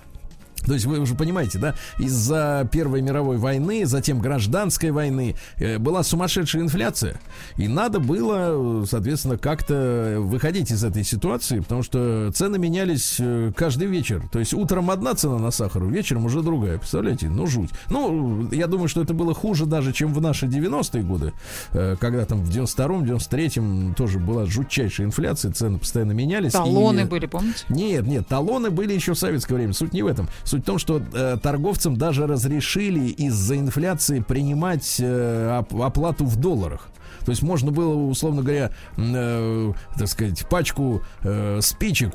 То 0.67 0.73
есть 0.73 0.85
вы 0.85 0.99
уже 0.99 1.15
понимаете, 1.15 1.57
да, 1.59 1.75
из-за 1.97 2.67
Первой 2.71 3.01
мировой 3.01 3.37
войны, 3.37 3.85
затем 3.85 4.19
гражданской 4.19 4.91
войны 4.91 5.35
э, 5.55 5.77
была 5.79 6.03
сумасшедшая 6.03 6.61
инфляция, 6.61 7.19
и 7.55 7.67
надо 7.67 7.99
было, 7.99 8.85
соответственно, 8.85 9.37
как-то 9.37 10.17
выходить 10.19 10.71
из 10.71 10.83
этой 10.83 11.03
ситуации, 11.03 11.61
потому 11.61 11.83
что 11.83 12.31
цены 12.33 12.59
менялись 12.59 13.15
э, 13.19 13.51
каждый 13.55 13.87
вечер. 13.87 14.23
То 14.31 14.39
есть 14.39 14.53
утром 14.53 14.91
одна 14.91 15.15
цена 15.15 15.37
на 15.39 15.51
сахар, 15.51 15.83
вечером 15.85 16.25
уже 16.25 16.41
другая. 16.41 16.77
Представляете? 16.77 17.29
Ну 17.29 17.47
жуть. 17.47 17.69
Ну, 17.89 18.49
я 18.51 18.67
думаю, 18.67 18.89
что 18.89 19.01
это 19.01 19.13
было 19.13 19.33
хуже 19.33 19.65
даже, 19.65 19.93
чем 19.93 20.13
в 20.13 20.21
наши 20.21 20.45
90-е 20.47 21.03
годы, 21.03 21.33
э, 21.71 21.95
когда 21.99 22.25
там 22.25 22.43
в 22.43 22.49
92-м, 22.49 23.03
93-м 23.03 23.93
тоже 23.95 24.19
была 24.19 24.45
жутчайшая 24.45 25.07
инфляция, 25.07 25.53
цены 25.53 25.77
постоянно 25.79 26.11
менялись. 26.11 26.51
Талоны 26.51 27.01
и- 27.01 27.05
были, 27.05 27.25
помните? 27.25 27.63
нет, 27.69 28.05
нет, 28.05 28.27
талоны 28.27 28.69
были 28.69 28.93
еще 28.93 29.13
в 29.13 29.17
советское 29.17 29.55
время. 29.55 29.71
Суть 29.73 29.93
не 29.93 30.03
в 30.03 30.07
этом. 30.07 30.27
Суть 30.43 30.56
в 30.61 30.65
том, 30.65 30.77
что 30.77 31.01
э, 31.13 31.37
торговцам 31.41 31.97
даже 31.97 32.27
разрешили 32.27 33.07
из-за 33.09 33.57
инфляции 33.57 34.19
принимать 34.19 34.97
э, 34.99 35.59
оп- 35.59 35.81
оплату 35.81 36.25
в 36.25 36.35
долларах. 36.37 36.89
То 37.27 37.31
есть 37.31 37.43
можно 37.43 37.71
было, 37.71 37.93
условно 37.93 38.41
говоря, 38.41 38.71
э, 38.95 39.73
так 39.97 40.07
сказать, 40.07 40.47
пачку 40.47 41.01
э, 41.23 41.59
спичек, 41.61 42.13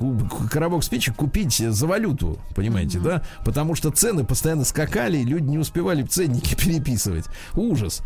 коробок 0.50 0.82
спичек 0.82 1.16
купить 1.16 1.58
за 1.58 1.86
валюту, 1.86 2.38
понимаете, 2.56 2.98
да? 2.98 3.22
Потому 3.44 3.74
что 3.74 3.90
цены 3.90 4.24
постоянно 4.24 4.64
скакали, 4.64 5.18
и 5.18 5.24
люди 5.24 5.44
не 5.50 5.58
успевали 5.58 6.02
ценники 6.02 6.54
переписывать. 6.58 7.26
Ужас. 7.54 8.00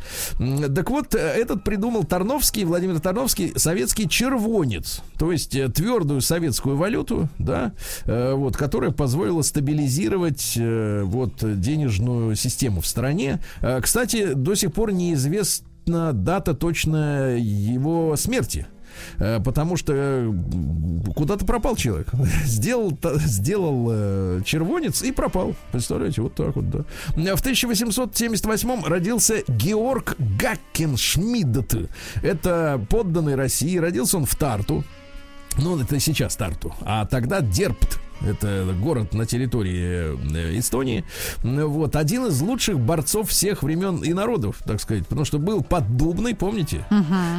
Так 0.74 0.90
вот, 0.90 1.14
э, 1.14 1.18
этот 1.18 1.62
придумал 1.62 2.02
Тарновский, 2.02 2.64
Владимир 2.64 2.98
Тарновский, 2.98 3.52
советский 3.54 4.08
червонец. 4.08 5.00
То 5.16 5.30
есть 5.30 5.54
э, 5.54 5.68
твердую 5.68 6.20
советскую 6.22 6.76
валюту, 6.76 7.28
да, 7.38 7.70
э, 8.06 8.32
вот, 8.34 8.56
которая 8.56 8.90
позволила 8.90 9.42
стабилизировать 9.42 10.54
э, 10.56 11.02
вот 11.04 11.60
денежную 11.60 12.34
систему 12.34 12.80
в 12.80 12.86
стране. 12.88 13.38
Э, 13.62 13.80
Кстати, 13.80 14.34
до 14.34 14.56
сих 14.56 14.72
пор 14.72 14.90
неизвестна 15.86 16.12
дата 16.12 16.54
точно 16.54 17.36
его 17.38 18.16
смерти. 18.16 18.66
Э, 19.18 19.40
Потому 19.40 19.76
что 19.76 19.92
э, 19.94 20.32
куда-то 21.14 21.44
пропал 21.44 21.76
человек. 21.76 22.08
Сделал, 22.44 22.98
сделал 23.16 23.88
э, 23.90 24.40
червонец 24.44 25.02
и 25.02 25.12
пропал. 25.12 25.54
Представляете, 25.72 26.22
вот 26.22 26.34
так 26.34 26.56
вот, 26.56 26.70
да. 26.70 26.78
В 27.36 27.40
1878 27.40 28.84
родился 28.84 29.42
Георг 29.48 30.16
Гаккеншмидт. 30.18 31.90
Это 32.22 32.80
подданный 32.88 33.34
России. 33.34 33.76
Родился 33.78 34.16
он 34.16 34.24
в 34.24 34.34
Тарту. 34.34 34.82
Ну, 35.58 35.78
это 35.78 36.00
сейчас 36.00 36.36
Тарту. 36.36 36.74
А 36.82 37.06
тогда 37.06 37.40
Дерпт. 37.40 38.00
Это 38.24 38.74
город 38.80 39.12
на 39.14 39.26
территории 39.26 40.16
э, 40.34 40.58
Эстонии. 40.58 41.04
Вот. 41.42 41.96
Один 41.96 42.26
из 42.26 42.40
лучших 42.40 42.78
борцов 42.78 43.30
всех 43.30 43.62
времен 43.62 43.98
и 43.98 44.12
народов, 44.12 44.56
так 44.64 44.80
сказать. 44.80 45.06
Потому 45.06 45.24
что 45.24 45.38
был 45.38 45.62
поддубный, 45.62 46.34
помните? 46.34 46.84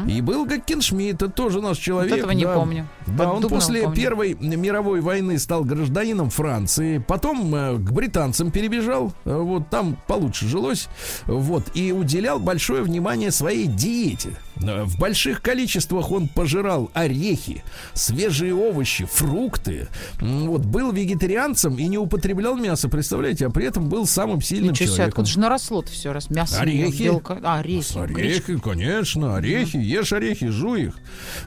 И 0.07 0.21
был 0.21 0.45
Гаккеншмидт. 0.45 1.17
Это 1.17 1.29
тоже 1.29 1.61
наш 1.61 1.77
человек. 1.77 2.17
этого 2.17 2.31
не 2.31 2.45
да. 2.45 2.53
помню. 2.53 2.87
Да, 3.07 3.31
он 3.33 3.41
после 3.43 3.83
помню. 3.83 3.95
Первой 3.95 4.33
мировой 4.35 5.01
войны 5.01 5.39
стал 5.39 5.63
гражданином 5.63 6.29
Франции. 6.29 6.99
Потом 6.99 7.53
э, 7.55 7.75
к 7.77 7.91
британцам 7.91 8.51
перебежал. 8.51 9.13
Э, 9.25 9.37
Вот 9.37 9.69
там 9.69 9.97
получше 10.07 10.47
жилось. 10.47 10.89
Вот. 11.25 11.63
И 11.73 11.91
уделял 11.91 12.39
большое 12.39 12.83
внимание 12.83 13.31
своей 13.31 13.67
диете. 13.67 14.37
В 14.55 14.97
больших 14.99 15.41
количествах 15.41 16.11
он 16.11 16.27
пожирал 16.27 16.89
орехи, 16.93 17.63
свежие 17.93 18.55
овощи, 18.55 19.05
фрукты. 19.05 19.87
Вот. 20.19 20.66
Был 20.67 20.91
вегетарианцем 20.91 21.75
и 21.77 21.87
не 21.87 21.97
употреблял 21.97 22.55
мясо, 22.57 22.89
представляете? 22.89 23.47
А 23.47 23.49
при 23.49 23.65
этом 23.65 23.89
был 23.89 24.05
самым 24.05 24.41
сильным 24.41 24.71
Ничего 24.71 24.87
себе, 24.87 24.95
человеком. 24.97 25.09
откуда 25.21 25.29
же 25.29 25.39
наросло-то 25.39 25.91
все, 25.91 26.13
раз 26.13 26.29
мясо, 26.29 26.59
Орехи. 26.61 27.03
белка. 27.03 27.39
А, 27.43 27.59
орехи. 27.59 27.97
гречка. 28.07 28.51
Орехи, 28.51 28.59
конечно, 28.59 29.35
орехи, 29.37 29.77
ешь 29.77 30.13
орехи, 30.13 30.47
жуй 30.49 30.83
их. 30.85 30.95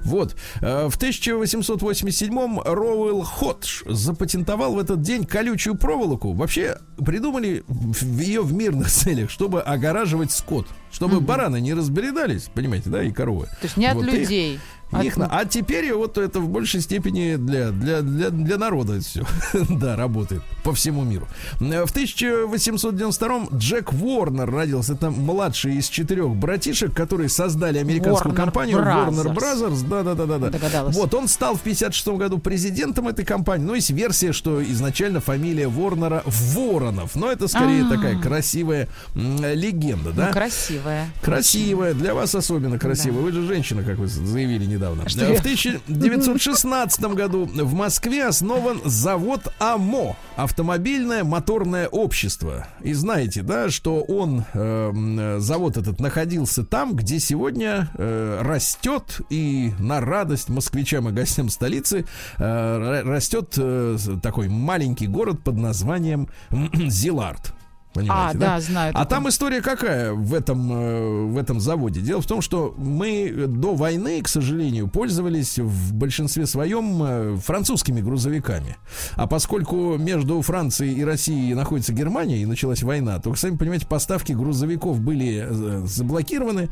Вот. 0.04 0.36
Э, 0.60 0.88
В 0.88 0.96
1887-м 0.98 2.60
Роуэлл 2.64 3.22
Ходж 3.22 3.82
запатентовал 3.86 4.74
в 4.74 4.78
этот 4.78 5.02
день 5.02 5.24
колючую 5.24 5.76
проволоку. 5.76 6.32
Вообще 6.32 6.78
придумали 7.04 7.64
ее 8.02 8.42
в 8.42 8.52
мирных 8.52 8.90
целях, 8.90 9.30
чтобы 9.30 9.60
огораживать 9.62 10.32
скот. 10.32 10.66
Чтобы 10.92 11.20
бараны 11.20 11.60
не 11.60 11.72
разбредались, 11.72 12.50
понимаете, 12.52 12.90
да, 12.90 13.02
и 13.04 13.12
коровы. 13.12 13.46
То 13.46 13.64
есть 13.64 13.76
не 13.76 13.86
от 13.86 13.94
Вот, 13.96 14.06
их- 14.08 14.60
от- 14.98 15.04
их 15.04 15.18
А 15.18 15.44
теперь 15.44 15.92
вот 15.94 16.18
это 16.18 16.40
в 16.40 16.48
большей 16.48 16.80
степени 16.80 17.36
для, 17.36 17.70
для, 17.70 18.00
для, 18.02 18.30
для 18.30 18.56
народа 18.58 19.00
все, 19.00 19.24
да, 19.70 19.96
работает 19.96 20.42
по 20.62 20.72
всему 20.74 21.04
миру. 21.04 21.26
В 21.58 21.64
1892-м 21.64 23.48
Джек 23.56 23.92
Уорнер 23.92 24.50
родился. 24.50 24.94
Это 24.94 25.10
младший 25.10 25.76
из 25.76 25.88
четырех 25.88 26.30
братишек, 26.34 26.94
которые 26.94 27.28
создали 27.28 27.78
американскую 27.78 28.32
Warner 28.34 28.36
компанию 28.36 28.78
Brothers. 28.78 29.10
Warner 29.10 29.34
Brothers. 29.36 29.88
Да, 29.88 30.02
да, 30.02 30.14
да, 30.14 30.26
да, 30.38 30.48
да. 30.50 30.84
Вот 30.90 31.14
он 31.14 31.28
стал 31.28 31.56
в 31.56 31.60
56 31.60 32.08
году 32.08 32.38
президентом 32.38 33.08
этой 33.08 33.24
компании. 33.24 33.64
Ну, 33.64 33.74
есть 33.74 33.90
версия, 33.90 34.32
что 34.32 34.62
изначально 34.62 35.20
фамилия 35.20 35.68
Ворнера 35.68 36.22
Воронов. 36.26 37.14
Но 37.16 37.30
это 37.30 37.48
скорее 37.48 37.84
А. 37.84 37.88
такая 37.88 38.18
красивая 38.20 38.88
легенда, 39.14 40.12
да? 40.12 40.26
Ну, 40.26 40.32
красивая. 40.32 41.08
Красивая, 41.22 41.94
для 41.94 42.14
вас 42.14 42.34
особенно 42.34 42.78
красивая. 42.78 43.22
Вы 43.22 43.32
же 43.32 43.46
женщина, 43.46 43.82
как 43.82 43.98
вы 43.98 44.06
заявили 44.06 44.64
недавно. 44.66 44.79
Что 45.08 45.20
Э? 45.26 45.36
В 45.36 45.40
1916 45.40 47.00
году 47.14 47.44
в 47.46 47.74
Москве 47.74 48.26
основан 48.26 48.80
завод 48.84 49.52
АМО, 49.58 50.16
автомобильное 50.36 51.24
моторное 51.24 51.88
общество. 51.88 52.66
И 52.82 52.92
знаете, 52.92 53.42
да, 53.42 53.70
что 53.70 54.00
он, 54.00 54.44
э, 54.52 55.36
завод 55.40 55.76
этот, 55.76 56.00
находился 56.00 56.64
там, 56.64 56.94
где 56.94 57.20
сегодня 57.20 57.88
э, 57.96 58.40
растет 58.42 59.20
и 59.30 59.72
на 59.78 60.00
радость 60.00 60.48
москвичам 60.48 61.08
и 61.08 61.12
гостям 61.12 61.48
столицы 61.50 62.06
э, 62.38 62.42
ра- 62.42 63.02
растет 63.02 63.54
э, 63.56 63.96
такой 64.22 64.48
маленький 64.48 65.06
город 65.06 65.40
под 65.42 65.56
названием 65.56 66.28
Зилард. 66.88 67.52
Понимаете, 67.92 68.38
А, 68.38 68.40
да, 68.40 68.60
знаю 68.60 68.92
А 68.94 69.04
там 69.04 69.28
история 69.28 69.60
какая 69.60 70.12
в 70.12 70.32
этом, 70.32 70.72
э, 70.72 71.24
в 71.24 71.36
этом 71.36 71.58
заводе? 71.60 72.00
Дело 72.00 72.20
в 72.20 72.26
том, 72.26 72.40
что 72.40 72.72
мы 72.78 73.46
до 73.48 73.74
войны, 73.74 74.22
к 74.22 74.28
сожалению, 74.28 74.86
пользовались 74.88 75.58
в 75.58 75.92
большинстве 75.94 76.46
своем 76.46 77.02
э, 77.02 77.36
французскими 77.38 78.00
грузовиками. 78.00 78.76
А 79.14 79.26
поскольку 79.26 79.96
между 79.96 80.40
Францией 80.40 80.94
и 80.94 81.04
Россией 81.04 81.54
находится 81.54 81.92
Германия 81.92 82.38
и 82.38 82.46
началась 82.46 82.82
война, 82.84 83.18
то, 83.18 83.34
сами 83.34 83.56
понимаете, 83.56 83.86
поставки 83.86 84.32
грузовиков 84.32 85.00
были 85.00 85.46
э, 85.48 85.82
заблокированы 85.84 86.68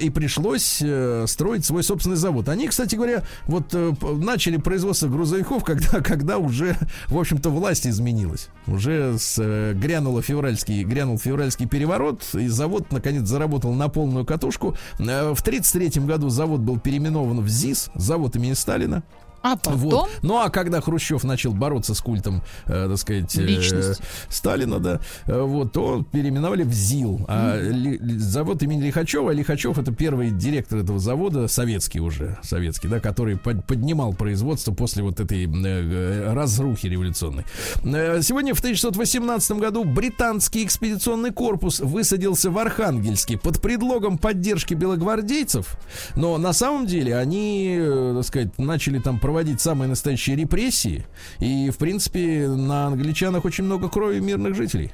и 0.00 0.08
пришлось 0.08 0.80
э, 0.82 1.26
строить 1.28 1.66
свой 1.66 1.82
собственный 1.82 2.16
завод. 2.16 2.48
Они, 2.48 2.68
кстати 2.68 2.94
говоря, 2.94 3.22
вот 3.46 3.74
э, 3.74 3.92
начали 4.02 4.56
производство 4.56 5.08
грузовиков, 5.08 5.62
когда, 5.64 6.00
когда 6.00 6.38
уже, 6.38 6.76
в 7.08 7.18
общем-то, 7.18 7.50
власть 7.50 7.86
изменилась. 7.86 8.48
Уже 8.66 9.18
с, 9.18 9.36
э, 9.38 9.74
грянула 9.74 10.22
февраль 10.22 10.53
февральский, 10.54 10.84
грянул 10.84 11.18
февральский 11.18 11.66
переворот, 11.66 12.22
и 12.34 12.46
завод, 12.48 12.92
наконец, 12.92 13.26
заработал 13.26 13.72
на 13.72 13.88
полную 13.88 14.24
катушку. 14.24 14.76
Э, 14.98 15.32
В 15.34 15.40
1933 15.40 16.02
году 16.04 16.28
завод 16.28 16.60
был 16.60 16.78
переименован 16.78 17.40
в 17.40 17.48
ЗИС, 17.48 17.90
завод 17.94 18.36
имени 18.36 18.54
Сталина. 18.54 19.02
А 19.44 19.56
потом 19.56 19.76
Вот. 19.76 20.10
Ну 20.22 20.38
а 20.40 20.48
когда 20.48 20.80
Хрущев 20.80 21.22
начал 21.22 21.52
бороться 21.52 21.94
с 21.94 22.00
культом, 22.00 22.42
э, 22.66 22.86
так 22.88 22.96
сказать, 22.98 23.36
э. 23.36 23.94
Сталина, 24.30 24.78
да, 24.80 25.00
э, 25.26 25.38
вот, 25.42 25.72
то 25.72 26.02
переименовали 26.12 26.62
в 26.62 26.72
ЗИЛ. 26.72 27.26
А 27.28 27.56
Ли- 27.60 27.98
Ли- 27.98 28.18
завод 28.18 28.62
имени 28.62 28.80
Лихачева, 28.82 29.30
а 29.30 29.34
Лихачев 29.34 29.78
это 29.78 29.92
первый 29.92 30.30
директор 30.30 30.78
этого 30.78 30.98
завода, 30.98 31.46
советский 31.46 32.00
уже, 32.00 32.38
советский, 32.42 32.88
да, 32.88 33.00
который 33.00 33.36
под- 33.36 33.66
поднимал 33.66 34.14
производство 34.14 34.72
после 34.72 35.02
вот 35.02 35.20
этой 35.20 35.44
э, 35.44 35.48
э, 35.52 36.32
разрухи 36.32 36.86
революционной. 36.86 37.44
Э, 37.84 38.22
Сегодня 38.22 38.54
в 38.54 38.60
1918 38.60 39.58
году 39.60 39.84
британский 39.84 40.64
экспедиционный 40.64 41.32
корпус 41.32 41.80
высадился 41.80 42.50
в 42.50 42.56
Архангельске 42.58 43.36
под 43.36 43.60
предлогом 43.60 44.16
поддержки 44.16 44.72
белогвардейцев, 44.72 45.76
но 46.16 46.38
на 46.38 46.54
самом 46.54 46.86
деле 46.86 47.14
они, 47.18 47.76
э, 47.78 48.14
так 48.16 48.26
сказать, 48.26 48.58
начали 48.58 48.98
там 49.00 49.18
проводить 49.18 49.33
самые 49.60 49.88
настоящие 49.88 50.36
репрессии, 50.36 51.06
и, 51.38 51.70
в 51.70 51.78
принципе, 51.78 52.48
на 52.48 52.86
англичанах 52.86 53.44
очень 53.44 53.64
много 53.64 53.88
крови 53.88 54.20
мирных 54.20 54.54
жителей. 54.54 54.92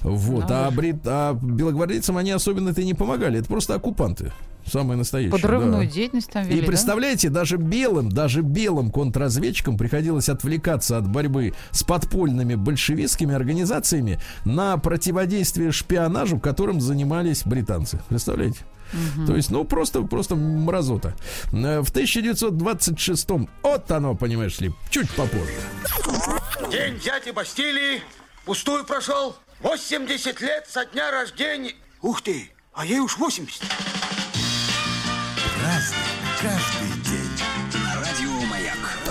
Вот, 0.00 0.46
Да 0.46 0.66
а, 0.66 0.70
брит, 0.70 0.96
а 1.04 1.34
белогвардейцам 1.34 2.16
они 2.16 2.30
особенно-то 2.32 2.80
и 2.80 2.84
не 2.84 2.94
помогали, 2.94 3.38
это 3.38 3.48
просто 3.48 3.74
оккупанты. 3.74 4.32
Самые 4.66 4.98
настоящие. 4.98 5.32
подрывную 5.32 5.86
да. 5.86 5.90
деятельность 5.90 6.30
там 6.30 6.44
вели, 6.44 6.58
И 6.58 6.60
да? 6.60 6.66
представляете, 6.66 7.30
даже 7.30 7.56
белым, 7.56 8.10
даже 8.10 8.42
белым 8.42 8.90
контрразведчикам 8.90 9.78
приходилось 9.78 10.28
отвлекаться 10.28 10.98
от 10.98 11.08
борьбы 11.08 11.54
с 11.70 11.84
подпольными 11.84 12.54
большевистскими 12.54 13.34
организациями 13.34 14.20
на 14.44 14.76
противодействие 14.76 15.72
шпионажу, 15.72 16.38
которым 16.38 16.82
занимались 16.82 17.44
британцы. 17.44 18.00
Представляете? 18.08 18.58
То 19.26 19.36
есть, 19.36 19.50
ну, 19.50 19.64
просто, 19.64 20.02
просто 20.02 20.34
мразота. 20.36 21.14
Э, 21.52 21.80
В 21.80 21.90
1926-м, 21.92 23.48
вот 23.62 23.90
оно, 23.90 24.14
понимаешь 24.14 24.58
ли, 24.60 24.72
чуть 24.90 25.10
попозже. 25.10 25.52
День 26.70 26.98
дяди 26.98 27.30
Бастилии 27.30 28.02
пустую 28.44 28.84
прошел. 28.84 29.36
80 29.60 30.40
лет 30.40 30.66
со 30.70 30.84
дня 30.86 31.10
рождения. 31.10 31.74
Ух 32.02 32.22
ты, 32.22 32.50
а 32.72 32.84
ей 32.86 33.00
уж 33.00 33.18
80. 33.18 33.62
Разный, 35.62 35.96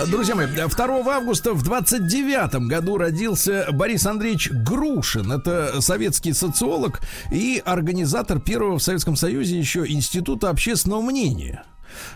Друзья 0.05 0.36
мои, 0.36 0.45
2 0.45 1.15
августа 1.15 1.53
в 1.53 1.63
29 1.63 2.67
году 2.67 2.97
родился 2.97 3.67
Борис 3.71 4.05
Андреевич 4.05 4.51
Грушин. 4.51 5.31
Это 5.31 5.81
советский 5.81 6.33
социолог 6.33 7.01
и 7.31 7.62
организатор 7.65 8.39
первого 8.39 8.77
в 8.77 8.83
Советском 8.83 9.15
Союзе 9.15 9.57
еще 9.57 9.88
Института 9.88 10.51
общественного 10.51 11.01
мнения. 11.01 11.63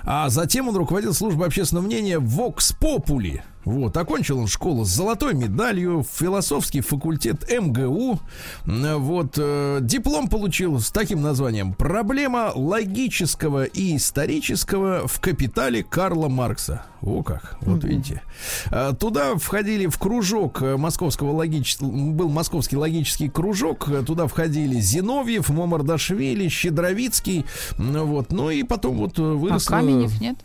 А 0.04 0.30
затем 0.30 0.70
он 0.70 0.76
руководил 0.76 1.13
службой 1.13 1.48
общественного 1.48 1.86
мнения 1.86 2.20
Vox 2.20 2.76
Populi. 2.80 3.41
Вот, 3.65 3.95
окончил 3.97 4.39
он 4.39 4.47
школу 4.47 4.86
с 4.86 4.89
золотой 4.89 5.34
медалью, 5.34 6.06
философский 6.10 6.82
факультет 6.82 7.50
МГУ. 7.50 8.19
Вот, 8.65 9.36
э, 9.38 9.80
диплом 9.82 10.28
получил 10.30 10.80
с 10.80 10.89
таким 10.91 11.21
названием 11.21 11.74
«Проблема 11.74 12.52
логического 12.56 13.65
и 13.65 13.95
исторического 13.97 15.08
в 15.08 15.19
капитале 15.19 15.84
Карла 15.84 16.28
Маркса». 16.28 16.86
О 17.02 17.24
как, 17.24 17.58
вот 17.62 17.84
видите. 17.84 18.21
А, 18.69 18.93
Туда 18.93 19.36
входили 19.36 19.88
в 19.88 19.97
кружок 19.97 20.62
э, 20.62 20.78
московского 20.78 21.32
логического, 21.32 21.89
был 21.89 22.30
московский 22.30 22.78
логический 22.78 23.28
кружок, 23.28 23.89
э, 23.89 24.04
туда 24.04 24.28
входили 24.28 24.80
Зиновьев, 24.80 25.50
Момардашвили, 25.50 26.47
Щедровицкий, 26.47 27.45
вот, 27.78 28.32
ну 28.32 28.52
и 28.52 28.62
потом 28.63 28.97
вот 28.97 29.17
э, 29.17 29.24
А 29.24 29.34
вырос... 29.34 29.65
Каменев 29.65 30.21
нет? 30.21 30.38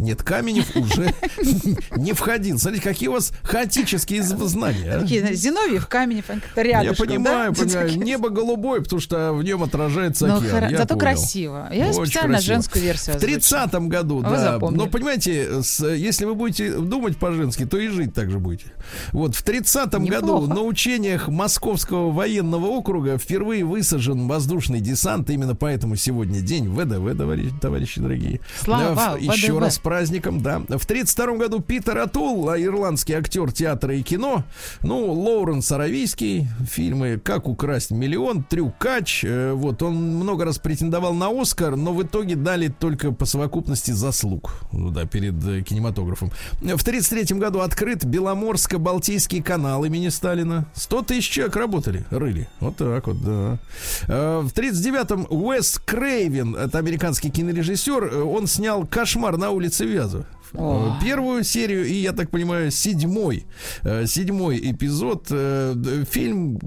Нет, 0.00 0.22
Каменев 0.22 0.74
уже 0.76 1.14
не 1.96 2.12
входил. 2.12 2.58
Смотрите, 2.58 2.84
какие 2.84 3.08
у 3.08 3.12
вас 3.12 3.32
хаотические 3.42 4.22
знания. 4.22 5.02
а. 5.02 5.34
Зиновьев, 5.34 5.86
Каменев, 5.86 6.26
как-то 6.26 6.62
Я 6.62 6.92
понимаю, 6.94 7.54
понимаю. 7.54 7.90
Небо 7.96 8.30
голубое, 8.30 8.80
потому 8.80 9.00
что 9.00 9.32
в 9.32 9.42
нем 9.42 9.62
отражается 9.62 10.26
Но 10.26 10.38
океан. 10.38 10.76
зато 10.76 10.96
красиво. 10.96 11.68
Я 11.72 11.92
специально 11.92 12.40
женскую 12.40 12.82
версию 12.82 13.18
В 13.18 13.22
30-м 13.22 13.88
году, 13.88 14.22
да. 14.22 14.58
Но 14.60 14.86
понимаете, 14.86 15.48
если 15.96 16.24
вы 16.24 16.34
будете 16.34 16.72
думать 16.72 17.16
по-женски, 17.16 17.66
то 17.66 17.78
и 17.78 17.88
жить 17.88 18.14
так 18.14 18.30
же 18.30 18.38
будете. 18.38 18.72
Вот 19.12 19.34
в 19.34 19.44
30-м 19.44 20.06
году 20.06 20.46
на 20.46 20.62
учениях 20.62 21.28
Московского 21.28 22.10
военного 22.10 22.66
округа 22.66 23.18
впервые 23.18 23.64
высажен 23.64 24.26
воздушный 24.28 24.80
десант. 24.80 25.30
Именно 25.30 25.54
поэтому 25.54 25.96
сегодня 25.96 26.40
день 26.40 26.68
ВДВ, 26.68 27.60
товарищи, 27.60 28.00
дорогие. 28.00 28.40
Слава 28.62 29.16
Еще 29.18 29.58
раз 29.58 29.74
с 29.74 29.78
праздником, 29.90 30.40
да. 30.40 30.62
В 30.68 30.86
32 30.86 31.36
году 31.36 31.58
Питер 31.58 31.98
Атул, 31.98 32.48
а, 32.48 32.56
ирландский 32.56 33.14
актер 33.14 33.50
театра 33.50 33.92
и 33.92 34.02
кино. 34.02 34.44
Ну, 34.82 35.10
Лоуренс 35.10 35.72
Аравийский, 35.72 36.46
фильмы 36.64 37.20
«Как 37.20 37.48
украсть 37.48 37.90
миллион», 37.90 38.44
«Трюкач». 38.44 39.24
э, 39.24 39.52
Вот, 39.52 39.82
он 39.82 39.96
много 39.96 40.44
раз 40.44 40.58
претендовал 40.60 41.12
на 41.12 41.28
Оскар, 41.28 41.74
но 41.74 41.92
в 41.92 42.04
итоге 42.04 42.36
дали 42.36 42.68
только 42.68 43.10
по 43.10 43.24
совокупности 43.24 43.90
заслуг, 43.90 44.52
да, 44.70 45.06
перед 45.06 45.44
э, 45.44 45.62
кинематографом. 45.62 46.30
В 46.60 46.84
33 46.84 47.36
году 47.36 47.58
открыт 47.58 48.04
Беломорско-Балтийский 48.04 49.42
канал 49.42 49.84
имени 49.84 50.08
Сталина. 50.08 50.66
100 50.74 51.02
тысяч 51.02 51.30
человек 51.30 51.56
работали, 51.56 52.04
рыли. 52.10 52.48
Вот 52.60 52.76
так 52.76 53.08
вот, 53.08 53.20
да. 53.24 53.58
Э, 54.06 54.40
В 54.40 54.52
39-м 54.52 55.26
Уэс 55.30 55.80
Крейвен, 55.84 56.54
это 56.54 56.78
американский 56.78 57.28
кинорежиссер, 57.28 58.24
он 58.24 58.46
снял 58.46 58.86
«Кошмар 58.86 59.36
на 59.36 59.50
улице 59.50 59.79
Вязов». 59.84 60.24
О. 60.54 60.96
Э, 61.00 61.04
Первую 61.04 61.44
серию 61.44 61.86
и, 61.86 61.94
я 61.94 62.12
так 62.12 62.30
понимаю, 62.30 62.70
седьмой, 62.70 63.44
э, 63.82 64.06
седьмой 64.06 64.58
эпизод. 64.72 65.26
э, 65.30 66.04
Фильм 66.10 66.58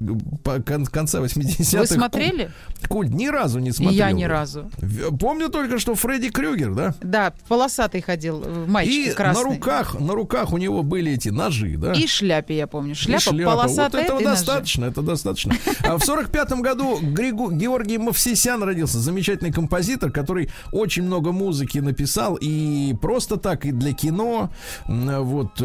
по 0.42 0.60
кон- 0.60 0.86
конца 0.86 1.20
80-х. 1.20 1.78
Вы 1.80 1.86
смотрели? 1.86 2.50
Культ, 2.88 3.10
ни 3.10 3.26
разу 3.28 3.58
не 3.60 3.72
смотрел. 3.72 3.98
я 3.98 4.12
ни 4.12 4.24
разу. 4.24 4.70
Помню 5.18 5.48
только, 5.48 5.78
что 5.78 5.94
Фредди 5.94 6.28
Крюгер, 6.30 6.74
да? 6.74 6.94
Да, 7.02 7.32
полосатый 7.48 8.00
ходил, 8.02 8.44
мальчик 8.66 9.12
И 9.12 9.14
красный. 9.14 9.42
на 9.44 9.50
руках, 9.54 10.00
на 10.00 10.12
руках 10.14 10.52
у 10.52 10.58
него 10.58 10.82
были 10.82 11.12
эти 11.12 11.28
ножи, 11.30 11.76
да? 11.76 11.92
И 11.92 12.06
шляпе, 12.06 12.56
я 12.56 12.66
помню. 12.66 12.94
Шляпа, 12.94 13.20
шляпа. 13.20 13.52
полосатая, 13.52 14.02
Вот 14.02 14.06
этого 14.06 14.20
и 14.20 14.24
ножи. 14.24 14.36
достаточно, 14.36 14.84
это 14.86 15.02
достаточно. 15.02 15.54
А 15.82 15.96
в 15.98 16.04
сорок 16.04 16.30
пятом 16.30 16.62
году 16.62 16.98
Григу- 17.00 17.50
Георгий 17.52 17.98
Мовсисян 17.98 18.62
родился, 18.62 18.98
замечательный 18.98 19.52
композитор, 19.52 20.10
который 20.10 20.50
очень 20.72 21.04
много 21.04 21.32
музыки 21.32 21.78
написал 21.78 22.36
и 22.40 22.94
просто 23.00 23.36
так, 23.36 23.64
и 23.66 23.72
для 23.78 23.92
кино. 23.92 24.50
Вот, 24.86 25.52
э, 25.60 25.64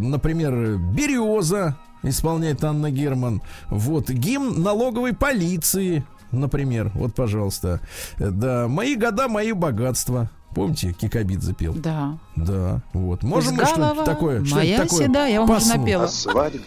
например, 0.00 0.76
«Береза» 0.78 1.76
исполняет 2.02 2.64
Анна 2.64 2.90
Герман. 2.90 3.42
Вот, 3.68 4.08
гимн 4.10 4.62
налоговой 4.62 5.14
полиции, 5.14 6.04
например. 6.32 6.90
Вот, 6.94 7.14
пожалуйста. 7.14 7.80
Э, 8.18 8.30
Да, 8.30 8.68
«Мои 8.68 8.94
года, 8.96 9.28
мои 9.28 9.52
богатства». 9.52 10.30
Помните, 10.54 10.92
Кикабидзе 10.92 11.54
пел? 11.54 11.74
Да. 11.74 12.18
Да, 12.34 12.82
вот. 12.92 13.22
Можем 13.22 13.54
мы 13.54 13.64
что-нибудь 13.66 14.04
такое? 14.04 14.44
что-нибудь 14.44 14.52
Моя 14.52 14.82
такое 14.82 15.06
седа, 15.06 15.26
я 15.26 15.40
вам 15.42 15.50
уже 15.50 15.76
напела. 15.76 16.04
А 16.04 16.08
свадьба 16.08 16.64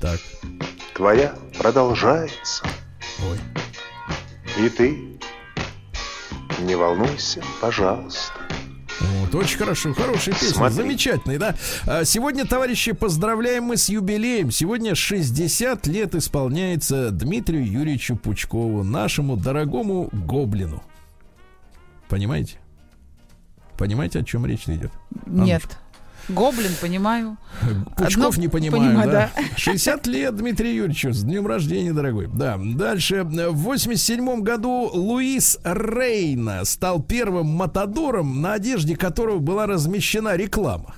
Так. 0.00 0.20
твоя 0.94 1.34
продолжается. 1.58 2.64
Ой. 3.28 3.38
И 4.64 4.68
ты 4.70 5.18
не 6.62 6.76
волнуйся, 6.76 7.42
пожалуйста. 7.60 8.32
Вот, 9.00 9.34
очень 9.34 9.58
хорошо, 9.58 9.92
хорошая 9.92 10.34
песня, 10.34 10.54
Смотри. 10.54 10.74
замечательная, 10.76 11.38
да. 11.38 11.54
А, 11.86 12.04
Сегодня, 12.04 12.44
товарищи, 12.46 12.92
поздравляем 12.92 13.64
мы 13.64 13.76
с 13.76 13.88
юбилеем. 13.88 14.50
Сегодня 14.50 14.94
60 14.94 15.86
лет 15.88 16.14
исполняется 16.14 17.10
Дмитрию 17.10 17.66
Юрьевичу 17.70 18.16
Пучкову, 18.16 18.82
нашему 18.84 19.36
дорогому 19.36 20.08
гоблину. 20.12 20.82
Понимаете? 22.08 22.58
Понимаете, 23.76 24.20
о 24.20 24.24
чем 24.24 24.46
речь 24.46 24.68
идет? 24.68 24.92
Нет. 25.26 25.78
Гоблин, 26.28 26.72
понимаю. 26.80 27.36
Пучков 27.96 28.34
Одно 28.34 28.42
не 28.42 28.48
понимаю, 28.48 28.82
понимаю, 28.82 29.10
да. 29.10 29.30
да. 29.36 29.42
60 29.56 30.06
лет 30.06 30.36
Дмитрию 30.36 30.74
Юрьевичу. 30.74 31.12
С 31.12 31.22
днем 31.22 31.46
рождения, 31.46 31.92
дорогой. 31.92 32.28
Да. 32.32 32.58
Дальше. 32.58 33.24
В 33.24 33.56
87 33.56 34.42
году 34.42 34.90
Луис 34.92 35.58
Рейна 35.64 36.64
стал 36.64 37.02
первым 37.02 37.48
матадором, 37.48 38.40
на 38.40 38.54
одежде 38.54 38.96
которого 38.96 39.38
была 39.38 39.66
размещена 39.66 40.36
реклама. 40.36 40.94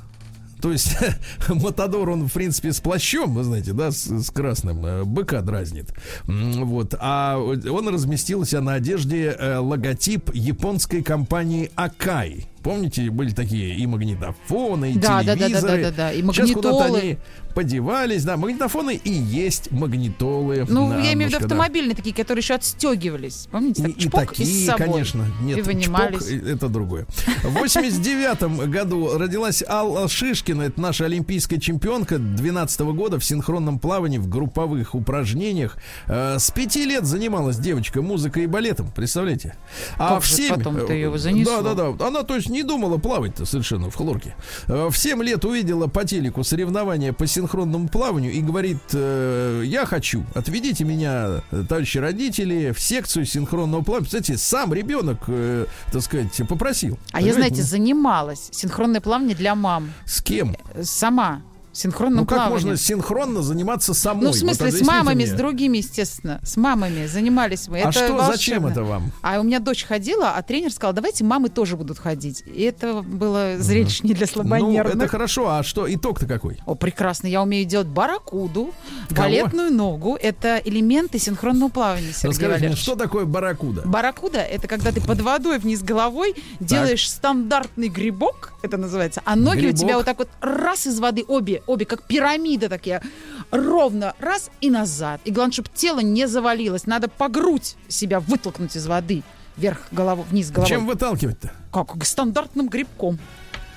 То 0.60 0.72
есть 0.72 0.96
Матадор, 1.48 2.10
он, 2.10 2.28
в 2.28 2.32
принципе, 2.32 2.72
с 2.72 2.80
плащом, 2.80 3.34
вы 3.34 3.44
знаете, 3.44 3.72
да, 3.72 3.90
с, 3.90 4.06
с 4.06 4.30
красным, 4.30 4.84
э, 4.84 5.04
быка 5.04 5.42
дразнит. 5.42 5.92
Вот. 6.24 6.94
А 6.98 7.38
он 7.38 7.88
разместился 7.88 8.60
на 8.60 8.74
одежде 8.74 9.36
э, 9.38 9.58
логотип 9.58 10.30
японской 10.34 11.02
компании 11.02 11.70
Акай. 11.74 12.46
Помните, 12.66 13.10
были 13.10 13.30
такие 13.30 13.74
и 13.76 13.86
магнитофоны, 13.86 14.90
и 14.92 14.98
Да, 14.98 15.22
да, 15.22 15.22
да, 15.22 15.34
да, 15.36 15.46
телевизоры. 15.46 15.82
да, 15.82 15.90
да, 15.90 15.96
да, 15.96 16.12
и 16.12 16.22
Сейчас 16.22 16.50
куда-то 16.50 16.74
магнитолы. 16.78 17.00
они 17.00 17.18
подевались, 17.56 18.22
да, 18.22 18.36
магнитофоны 18.36 19.00
и 19.02 19.10
есть 19.10 19.72
магнитолы. 19.72 20.66
Ну, 20.68 20.90
я 21.00 21.14
имею 21.14 21.30
в 21.30 21.32
виду 21.32 21.36
Аннушка, 21.36 21.38
да. 21.40 21.44
автомобильные 21.46 21.96
такие, 21.96 22.14
которые 22.14 22.42
еще 22.42 22.52
отстегивались. 22.54 23.48
Помните, 23.50 23.80
И, 23.82 23.84
так 23.86 23.96
и 23.96 24.00
чпок, 24.02 24.22
и 24.24 24.26
такие, 24.26 24.46
с 24.46 24.66
собой. 24.66 24.86
конечно. 24.86 25.24
Нет, 25.40 25.58
И 25.58 25.62
вынимались. 25.62 26.26
чпок, 26.28 26.42
это 26.48 26.68
другое. 26.68 27.06
В 27.42 27.54
89 27.54 28.68
году 28.68 29.16
родилась 29.16 29.62
Алла 29.66 30.06
Шишкина. 30.06 30.62
Это 30.64 30.78
наша 30.82 31.06
олимпийская 31.06 31.58
чемпионка 31.58 32.18
12 32.18 32.80
года 32.80 33.18
в 33.18 33.24
синхронном 33.24 33.78
плавании 33.78 34.18
в 34.18 34.28
групповых 34.28 34.94
упражнениях. 34.94 35.78
Э, 36.08 36.36
С 36.38 36.50
пяти 36.50 36.84
лет 36.84 37.06
занималась 37.06 37.56
девочка 37.56 38.02
музыкой 38.02 38.44
и 38.44 38.46
балетом. 38.46 38.90
Представляете? 38.94 39.56
А 39.96 40.10
Как 40.16 40.22
в 40.24 40.26
же 40.26 40.34
семь... 40.34 40.54
потом-то 40.56 40.92
э, 40.92 40.96
её 40.96 41.16
занесло? 41.16 41.62
Да, 41.62 41.72
да, 41.74 41.92
да. 41.92 42.06
Она, 42.06 42.22
то 42.22 42.34
есть, 42.36 42.50
не 42.50 42.62
думала 42.62 42.98
плавать-то 42.98 43.46
совершенно 43.46 43.88
в 43.90 43.94
хлорке. 43.94 44.36
Э, 44.68 44.88
В 44.90 44.96
7 44.98 45.22
лет 45.22 45.42
увидела 45.46 45.86
по 45.86 46.04
телеку 46.04 46.44
соревнования 46.44 47.14
по 47.14 47.26
синхронному 47.26 47.45
плаванию 47.88 48.32
и 48.32 48.40
говорит, 48.40 48.78
э, 48.92 49.62
я 49.64 49.86
хочу, 49.86 50.24
отведите 50.34 50.84
меня, 50.84 51.42
э, 51.50 51.64
товарищи 51.68 51.98
родители, 51.98 52.72
в 52.72 52.80
секцию 52.80 53.26
синхронного 53.26 53.82
плавания. 53.82 54.06
Кстати, 54.06 54.36
сам 54.36 54.72
ребенок, 54.74 55.24
э, 55.28 55.66
так 55.92 56.02
сказать, 56.02 56.40
попросил. 56.48 56.98
А 57.12 57.20
я, 57.20 57.32
Понимаете? 57.32 57.54
знаете, 57.56 57.62
занималась 57.62 58.48
синхронное 58.52 59.00
плавание 59.00 59.36
для 59.36 59.54
мам. 59.54 59.92
С 60.04 60.20
кем? 60.20 60.56
Сама. 60.82 61.42
Синхронным 61.76 62.20
Ну 62.20 62.26
как 62.26 62.38
плаванием. 62.38 62.52
можно 62.52 62.76
синхронно 62.76 63.42
заниматься 63.42 63.92
самой? 63.94 64.22
Ну, 64.24 64.28
в 64.28 64.32
Вот 64.32 64.38
смысле, 64.38 64.56
с 64.56 64.60
объясните 64.74 64.84
мами, 64.90 65.14
мне. 65.14 65.26
с 65.26 65.32
другими, 65.32 65.76
естественно. 65.78 66.40
С 66.42 66.56
мамами 66.56 67.06
занимались 67.06 67.68
мы. 67.68 67.78
А 67.80 67.90
это 67.90 67.92
что, 67.92 68.12
волшебно. 68.14 68.32
зачем 68.32 68.66
это 68.66 68.82
вам? 68.84 69.12
А 69.22 69.38
у 69.40 69.42
меня 69.42 69.58
дочь 69.60 69.84
ходила, 69.84 70.30
а 70.30 70.42
тренер 70.42 70.72
сказал, 70.72 70.94
давайте 70.94 71.22
мамы 71.24 71.48
тоже 71.50 71.76
будут 71.76 71.98
ходить. 71.98 72.42
И 72.46 72.62
это 72.62 73.02
было 73.02 73.56
зрелище 73.58 74.00
не 74.04 74.14
для 74.14 74.26
Ну, 74.26 74.32
слабонервных. 74.32 74.96
это 74.96 75.08
хорошо, 75.08 75.50
а 75.50 75.62
что, 75.62 75.92
итог-то 75.92 76.26
какой? 76.26 76.58
О, 76.64 76.74
прекрасно. 76.74 77.26
Я 77.26 77.42
умею 77.42 77.66
делать 77.66 77.88
барракуду, 77.88 78.72
балетную 79.10 79.70
ногу. 79.72 80.16
Это 80.20 80.60
элементы 80.64 81.18
синхронного 81.18 81.68
плавания, 81.68 82.12
Сергей 82.12 82.28
Расскажите 82.30 82.46
мне, 82.46 82.54
Валерьевич. 82.54 82.78
что 82.82 82.94
такое 82.96 83.24
барракуда? 83.26 83.82
Барракуда— 83.84 84.38
это 84.40 84.66
когда 84.68 84.92
ты 84.92 85.00
под 85.00 85.20
водой 85.20 85.58
вниз 85.58 85.82
головой 85.82 86.34
делаешь 86.60 87.08
стандартный 87.08 87.88
грибок, 87.88 88.52
это 88.62 88.76
называется, 88.76 89.20
а 89.24 89.36
ноги 89.36 89.58
Грибок. 89.60 89.74
у 89.74 89.78
тебя 89.78 89.96
вот 89.96 90.06
так 90.06 90.18
вот 90.18 90.28
раз 90.40 90.86
из 90.86 90.98
воды, 90.98 91.24
обе, 91.26 91.62
обе 91.66 91.84
как 91.86 92.02
пирамида 92.02 92.68
такие, 92.68 93.02
ровно 93.50 94.14
раз 94.18 94.50
и 94.60 94.70
назад. 94.70 95.20
И 95.24 95.30
главное, 95.30 95.52
чтобы 95.52 95.70
тело 95.74 96.00
не 96.00 96.26
завалилось. 96.26 96.86
Надо 96.86 97.08
по 97.08 97.28
грудь 97.28 97.76
себя 97.88 98.20
вытолкнуть 98.20 98.76
из 98.76 98.86
воды. 98.86 99.22
Вверх 99.56 99.88
головой, 99.90 100.26
вниз 100.30 100.50
головой. 100.50 100.68
Чем 100.68 100.86
выталкивать-то? 100.86 101.50
Как? 101.72 102.04
Стандартным 102.04 102.68
грибком. 102.68 103.18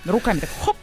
Руками 0.05 0.39
так 0.39 0.49
хоп. 0.63 0.75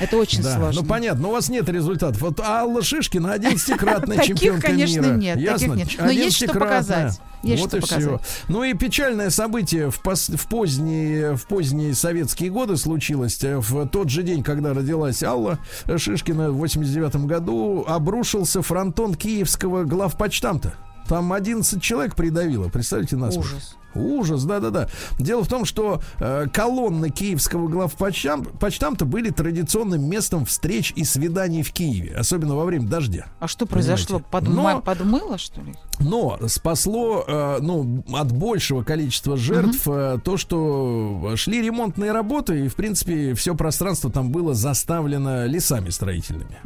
Это 0.00 0.16
очень 0.16 0.42
Да, 0.42 0.56
сложно. 0.56 0.82
ну 0.82 0.86
понятно, 0.88 1.22
но 1.22 1.28
у 1.28 1.32
вас 1.32 1.48
нет 1.48 1.68
результатов. 1.68 2.20
Вот 2.20 2.40
Алла 2.40 2.82
Шишкина 2.82 3.34
11-кратная 3.36 4.16
Таких, 4.18 4.38
чемпионка 4.38 4.66
конечно, 4.68 5.00
мира. 5.00 5.14
нет, 5.14 5.34
таких 5.36 5.50
Ясно? 5.50 5.72
нет. 5.74 5.88
Но 5.98 6.10
есть 6.10 6.36
что 6.36 6.44
11-кратная. 6.46 6.60
показать. 6.68 7.20
Есть 7.44 7.60
вот 7.62 7.68
что 7.68 7.76
и 7.76 7.80
показать. 7.80 8.02
все. 8.02 8.20
Ну 8.48 8.64
и 8.64 8.74
печальное 8.74 9.30
событие 9.30 9.90
в, 9.90 10.00
пос- 10.02 10.36
в, 10.36 10.46
поздние, 10.48 11.36
в 11.36 11.46
поздние 11.46 11.94
советские 11.94 12.50
годы 12.50 12.76
случилось. 12.76 13.38
В 13.42 13.86
тот 13.88 14.08
же 14.10 14.22
день, 14.22 14.42
когда 14.42 14.72
родилась 14.74 15.22
Алла 15.22 15.58
Шишкина 15.96 16.50
в 16.50 16.56
89 16.56 17.16
году, 17.26 17.84
обрушился 17.86 18.62
фронтон 18.62 19.14
киевского 19.14 19.84
главпочтамта. 19.84 20.74
Там 21.08 21.32
11 21.34 21.82
человек 21.82 22.14
придавило, 22.16 22.68
представьте 22.70 23.16
нас. 23.16 23.36
Ужас. 23.36 23.76
Ужас, 23.94 24.44
да-да-да. 24.44 24.88
Дело 25.18 25.44
в 25.44 25.48
том, 25.48 25.64
что 25.64 26.00
э, 26.20 26.46
колонны 26.52 27.10
киевского 27.10 27.68
главпочтамта 27.68 29.04
были 29.04 29.30
традиционным 29.30 30.08
местом 30.08 30.44
встреч 30.44 30.92
и 30.96 31.04
свиданий 31.04 31.62
в 31.62 31.72
Киеве, 31.72 32.14
особенно 32.16 32.54
во 32.56 32.64
время 32.64 32.86
дождя. 32.88 33.26
А 33.40 33.48
что 33.48 33.66
произошло? 33.66 34.20
Понимаете? 34.20 34.50
Подма- 34.50 34.74
Но- 34.74 34.80
Подмыло, 34.82 35.38
что 35.38 35.60
ли? 35.60 35.74
Но 36.00 36.38
спасло, 36.48 37.24
э, 37.26 37.58
ну, 37.60 38.04
от 38.12 38.32
большего 38.32 38.82
количества 38.82 39.36
жертв 39.36 39.86
э, 39.86 40.18
то, 40.22 40.36
что 40.36 41.32
шли 41.36 41.62
ремонтные 41.62 42.12
работы, 42.12 42.66
и, 42.66 42.68
в 42.68 42.74
принципе, 42.74 43.34
все 43.34 43.54
пространство 43.54 44.10
там 44.10 44.30
было 44.30 44.54
заставлено 44.54 45.46
лесами 45.46 45.90
строительными. 45.90 46.58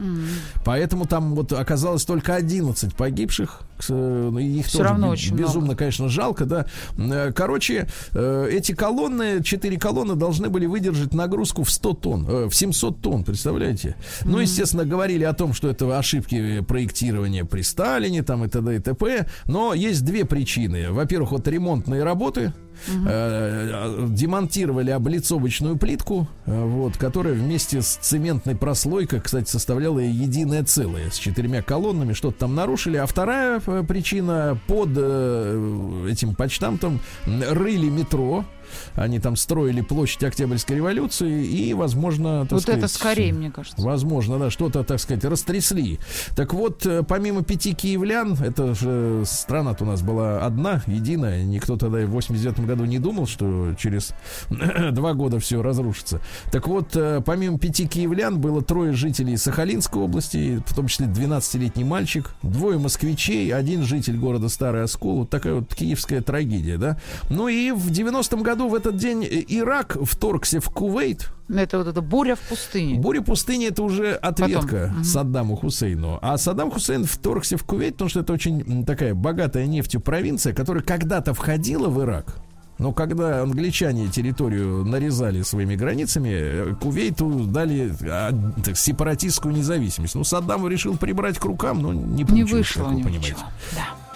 Поэтому 0.64 1.06
там 1.06 1.34
вот 1.34 1.52
оказалось 1.52 2.04
только 2.04 2.34
11 2.34 2.94
погибших. 2.94 3.62
Ну, 3.88 4.36
Их 4.38 4.66
Всё 4.66 4.78
тоже 4.78 4.90
равно 4.90 5.08
очень 5.08 5.36
безумно, 5.36 5.66
много. 5.66 5.78
конечно, 5.78 6.08
жалко, 6.08 6.44
да. 6.46 6.66
Э, 6.96 7.32
Короче, 7.32 7.86
э, 8.12 8.48
эти 8.50 8.72
колонны, 8.72 9.42
четыре 9.44 9.78
колонны 9.78 10.16
должны 10.16 10.48
были 10.48 10.66
выдержать 10.66 11.14
нагрузку 11.14 11.62
в 11.62 11.70
100 11.70 11.92
тонн, 11.94 12.26
э, 12.28 12.48
в 12.48 12.54
700 12.54 13.00
тонн, 13.00 13.22
представляете? 13.24 13.94
Ну, 14.24 14.38
естественно, 14.38 14.84
говорили 14.84 15.22
о 15.24 15.32
том, 15.32 15.52
что 15.52 15.68
это 15.68 15.96
ошибки 15.96 16.60
проектирования 16.62 17.44
при 17.44 17.62
Сталине, 17.62 18.22
там 18.22 18.44
и 18.44 18.48
т.д. 18.48 18.76
и 18.76 18.78
т.п. 18.80 19.17
Но 19.46 19.74
есть 19.74 20.04
две 20.04 20.24
причины. 20.24 20.90
Во-первых, 20.90 21.32
вот 21.32 21.48
ремонтные 21.48 22.04
работы, 22.04 22.52
э, 22.86 24.06
демонтировали 24.10 24.90
облицовочную 24.90 25.76
плитку, 25.76 26.28
э, 26.46 26.64
вот, 26.64 26.96
которая 26.96 27.34
вместе 27.34 27.82
с 27.82 27.96
цементной 27.96 28.56
прослойкой, 28.56 29.20
кстати, 29.20 29.50
составляла 29.50 29.98
единое 29.98 30.64
целое 30.64 31.10
с 31.10 31.16
четырьмя 31.16 31.62
колоннами, 31.62 32.12
что-то 32.12 32.40
там 32.40 32.54
нарушили. 32.54 32.96
А 32.96 33.06
вторая 33.06 33.60
э, 33.66 33.84
причина 33.86 34.58
под 34.66 34.90
э, 34.96 36.08
этим 36.10 36.34
почтамтом 36.34 37.00
рыли 37.26 37.88
метро. 37.88 38.44
Они 38.94 39.18
там 39.18 39.36
строили 39.36 39.80
площадь 39.80 40.22
Октябрьской 40.24 40.76
революции 40.76 41.46
и, 41.46 41.74
возможно, 41.74 42.42
так 42.42 42.52
вот 42.52 42.62
сказать, 42.62 42.78
это 42.78 42.88
скорее, 42.88 43.32
мне 43.32 43.50
кажется. 43.50 43.80
Возможно, 43.80 44.38
да, 44.38 44.50
что-то, 44.50 44.84
так 44.84 45.00
сказать, 45.00 45.24
растрясли. 45.24 45.98
Так 46.36 46.54
вот, 46.54 46.84
э, 46.86 47.02
помимо 47.02 47.42
пяти 47.42 47.74
киевлян, 47.74 48.34
это 48.40 48.74
же 48.74 49.22
страна-то 49.24 49.84
у 49.84 49.86
нас 49.86 50.02
была 50.02 50.44
одна, 50.44 50.82
единая. 50.86 51.44
Никто 51.44 51.76
тогда 51.76 51.98
в 51.98 52.10
89 52.10 52.60
году 52.60 52.84
не 52.84 52.98
думал, 52.98 53.26
что 53.26 53.74
через 53.78 54.12
два 54.92 55.14
года 55.14 55.38
все 55.38 55.62
разрушится. 55.62 56.20
Так 56.50 56.66
вот, 56.66 56.96
э, 56.96 57.22
помимо 57.24 57.58
пяти 57.58 57.86
киевлян 57.86 58.40
было 58.40 58.62
трое 58.62 58.92
жителей 58.92 59.36
Сахалинской 59.36 60.02
области, 60.02 60.62
в 60.66 60.74
том 60.74 60.88
числе 60.88 61.06
12-летний 61.06 61.84
мальчик, 61.84 62.30
двое 62.42 62.78
москвичей, 62.78 63.52
один 63.52 63.82
житель 63.82 64.16
города 64.16 64.48
Старый 64.48 64.82
Оскол. 64.82 65.20
Вот 65.20 65.30
такая 65.30 65.54
вот 65.54 65.74
киевская 65.74 66.22
трагедия, 66.22 66.76
да. 66.76 66.98
Ну 67.30 67.48
и 67.48 67.70
в 67.70 67.90
90-м 67.90 68.42
году 68.42 68.57
в 68.66 68.74
этот 68.74 68.96
день 68.96 69.22
Ирак 69.24 69.96
вторгся 70.02 70.60
в 70.60 70.68
Кувейт, 70.70 71.30
Это 71.48 71.78
вот 71.78 71.86
эта 71.86 72.00
буря 72.00 72.34
в 72.34 72.40
пустыне. 72.40 72.98
Буря 72.98 73.20
пустыни 73.20 73.68
это 73.68 73.82
уже 73.82 74.14
ответка 74.14 74.92
Саддаму 75.04 75.54
Хусейну. 75.54 76.18
А 76.22 76.36
Саддам 76.38 76.70
Хусейн 76.70 77.04
вторгся 77.04 77.56
в 77.56 77.64
Кувейт, 77.64 77.94
потому 77.94 78.08
что 78.08 78.20
это 78.20 78.32
очень 78.32 78.84
такая 78.84 79.14
богатая 79.14 79.66
нефтью 79.66 80.00
провинция, 80.00 80.52
которая 80.54 80.82
когда-то 80.82 81.34
входила 81.34 81.88
в 81.88 82.00
Ирак. 82.02 82.36
Но 82.78 82.92
когда 82.92 83.42
англичане 83.42 84.06
территорию 84.06 84.84
нарезали 84.84 85.42
своими 85.42 85.74
границами, 85.74 86.28
э, 86.30 86.74
Кувейту 86.80 87.28
дали 87.44 87.92
а, 88.02 88.30
так, 88.64 88.76
сепаратистскую 88.76 89.52
независимость. 89.52 90.14
Ну, 90.14 90.22
Саддам 90.22 90.66
решил 90.68 90.96
прибрать 90.96 91.38
к 91.38 91.44
рукам, 91.44 91.82
но 91.82 91.92
не 91.92 92.22
Не 92.22 92.24
получилось, 92.24 92.52
вышло 92.52 92.84
как 92.84 92.92
вы 92.92 93.02
понимаете. 93.02 93.18
ничего. 93.18 93.40
Да. 93.74 94.07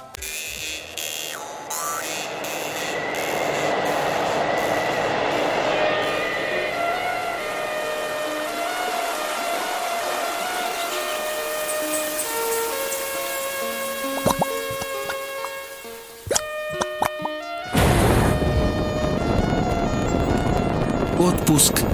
Отпуск 21.62 21.84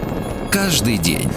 каждый 0.51 0.97
день. 0.97 1.29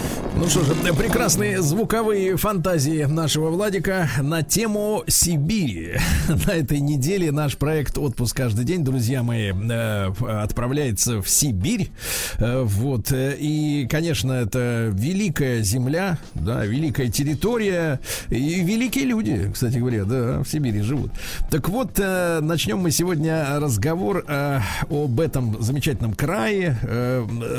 Ну 0.42 0.48
что 0.48 0.64
же, 0.64 0.74
прекрасные 0.94 1.62
звуковые 1.62 2.36
фантазии 2.36 3.04
нашего 3.04 3.50
Владика 3.50 4.10
на 4.20 4.42
тему 4.42 5.04
Сибири. 5.06 5.92
На 6.46 6.54
этой 6.54 6.80
неделе 6.80 7.30
наш 7.30 7.56
проект 7.56 7.96
«Отпуск 7.96 8.38
каждый 8.38 8.64
день», 8.64 8.82
друзья 8.82 9.22
мои, 9.22 9.52
э, 9.52 10.06
отправляется 10.42 11.22
в 11.22 11.28
Сибирь. 11.28 11.90
Э, 12.38 12.62
Вот. 12.64 13.12
э, 13.12 13.36
И, 13.38 13.86
конечно, 13.88 14.32
это 14.32 14.90
великая 14.92 15.62
земля, 15.62 16.18
да, 16.34 16.64
великая 16.64 17.08
территория 17.08 18.00
и 18.28 18.64
великие 18.64 19.04
люди, 19.04 19.48
кстати 19.54 19.78
говоря, 19.78 20.04
да, 20.04 20.42
в 20.42 20.48
Сибири 20.48 20.80
живут. 20.80 21.12
Так 21.52 21.68
вот, 21.68 21.98
начнем 21.98 22.78
мы 22.78 22.90
сегодня 22.90 23.60
разговор 23.60 24.24
об 24.26 25.20
этом 25.20 25.62
замечательном 25.62 26.14
крае, 26.14 26.76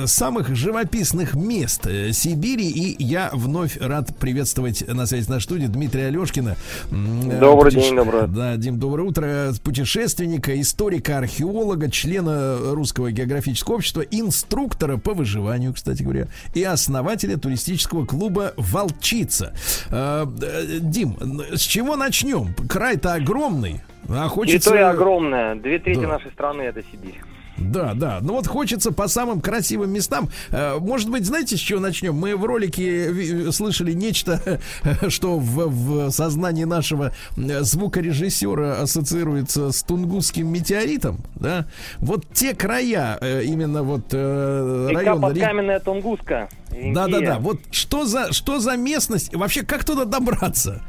самых 0.06 0.54
живописных 0.54 1.34
мест 1.34 1.88
Сибири 2.12 2.73
И 2.74 2.96
я 2.98 3.30
вновь 3.34 3.78
рад 3.80 4.16
приветствовать 4.18 4.88
на 4.88 5.06
связи 5.06 5.30
на 5.30 5.40
студии 5.40 5.68
Дмитрия 5.68 6.08
Алешкина. 6.08 6.56
Э, 6.92 7.40
Добрый 7.40 7.72
путеше- 7.72 7.88
день, 7.90 7.96
доброе. 7.96 8.28
Да, 8.28 8.58
Дим, 8.58 8.80
доброе 8.80 9.04
утро. 9.08 9.54
Путешественника, 9.64 10.60
историка, 10.60 11.20
археолога, 11.20 11.92
члена 11.92 12.58
Русского 12.74 13.12
географического 13.12 13.76
общества, 13.76 14.02
инструктора 14.02 14.98
по 14.98 15.14
выживанию, 15.14 15.74
кстати 15.74 16.02
говоря, 16.02 16.28
и 16.56 16.64
основателя 16.64 17.38
туристического 17.38 18.06
клуба 18.06 18.54
«Волчица». 18.58 19.54
Э, 19.90 20.26
э, 20.42 20.80
Дим, 20.80 21.18
с 21.54 21.62
чего 21.62 21.96
начнем? 21.96 22.54
Край-то 22.68 23.14
огромный. 23.14 23.82
А 24.10 24.28
хочется... 24.28 24.60
Территория 24.70 24.86
огромная. 24.90 25.56
Две 25.56 25.80
трети 25.80 26.02
Да. 26.02 26.08
нашей 26.08 26.32
страны 26.32 26.64
это 26.64 26.82
Сибирь. 26.92 27.22
Да, 27.58 27.94
да. 27.94 28.20
Ну 28.22 28.34
вот 28.34 28.48
хочется 28.48 28.92
по 28.92 29.08
самым 29.08 29.40
красивым 29.42 29.92
местам. 29.92 30.30
Э, 30.50 30.78
Может 30.80 31.10
быть, 31.10 31.26
знаете, 31.26 31.56
с 31.56 31.60
чего 31.60 31.80
начнем? 31.80 32.16
Мы 32.16 32.36
в 32.36 32.44
ролике 32.46 33.12
ви- 33.12 33.52
слышали 33.52 33.94
нечто, 33.94 34.60
что 35.10 35.38
в, 35.40 35.68
в 35.68 36.10
сознании 36.12 36.64
нашего 36.64 37.14
э, 37.38 37.62
звукорежиссера 37.62 38.82
ассоциируется 38.82 39.72
с 39.72 39.84
тунгусским 39.84 40.48
метеоритом. 40.48 41.20
Да? 41.36 41.68
Вот 42.00 42.26
те 42.34 42.54
края, 42.56 43.18
э, 43.22 43.44
именно 43.44 43.84
вот 43.84 44.06
э, 44.12 44.90
район... 44.94 45.18
Ри- 45.18 45.22
подкаменная 45.42 45.80
Тунгуска. 45.80 46.50
Да, 46.72 47.08
да, 47.08 47.20
да. 47.20 47.40
Вот 47.40 47.60
что 47.72 48.06
за, 48.06 48.34
что 48.34 48.60
за 48.60 48.76
местность? 48.78 49.34
Вообще, 49.36 49.64
как 49.64 49.84
туда 49.86 50.06
добраться? 50.06 50.82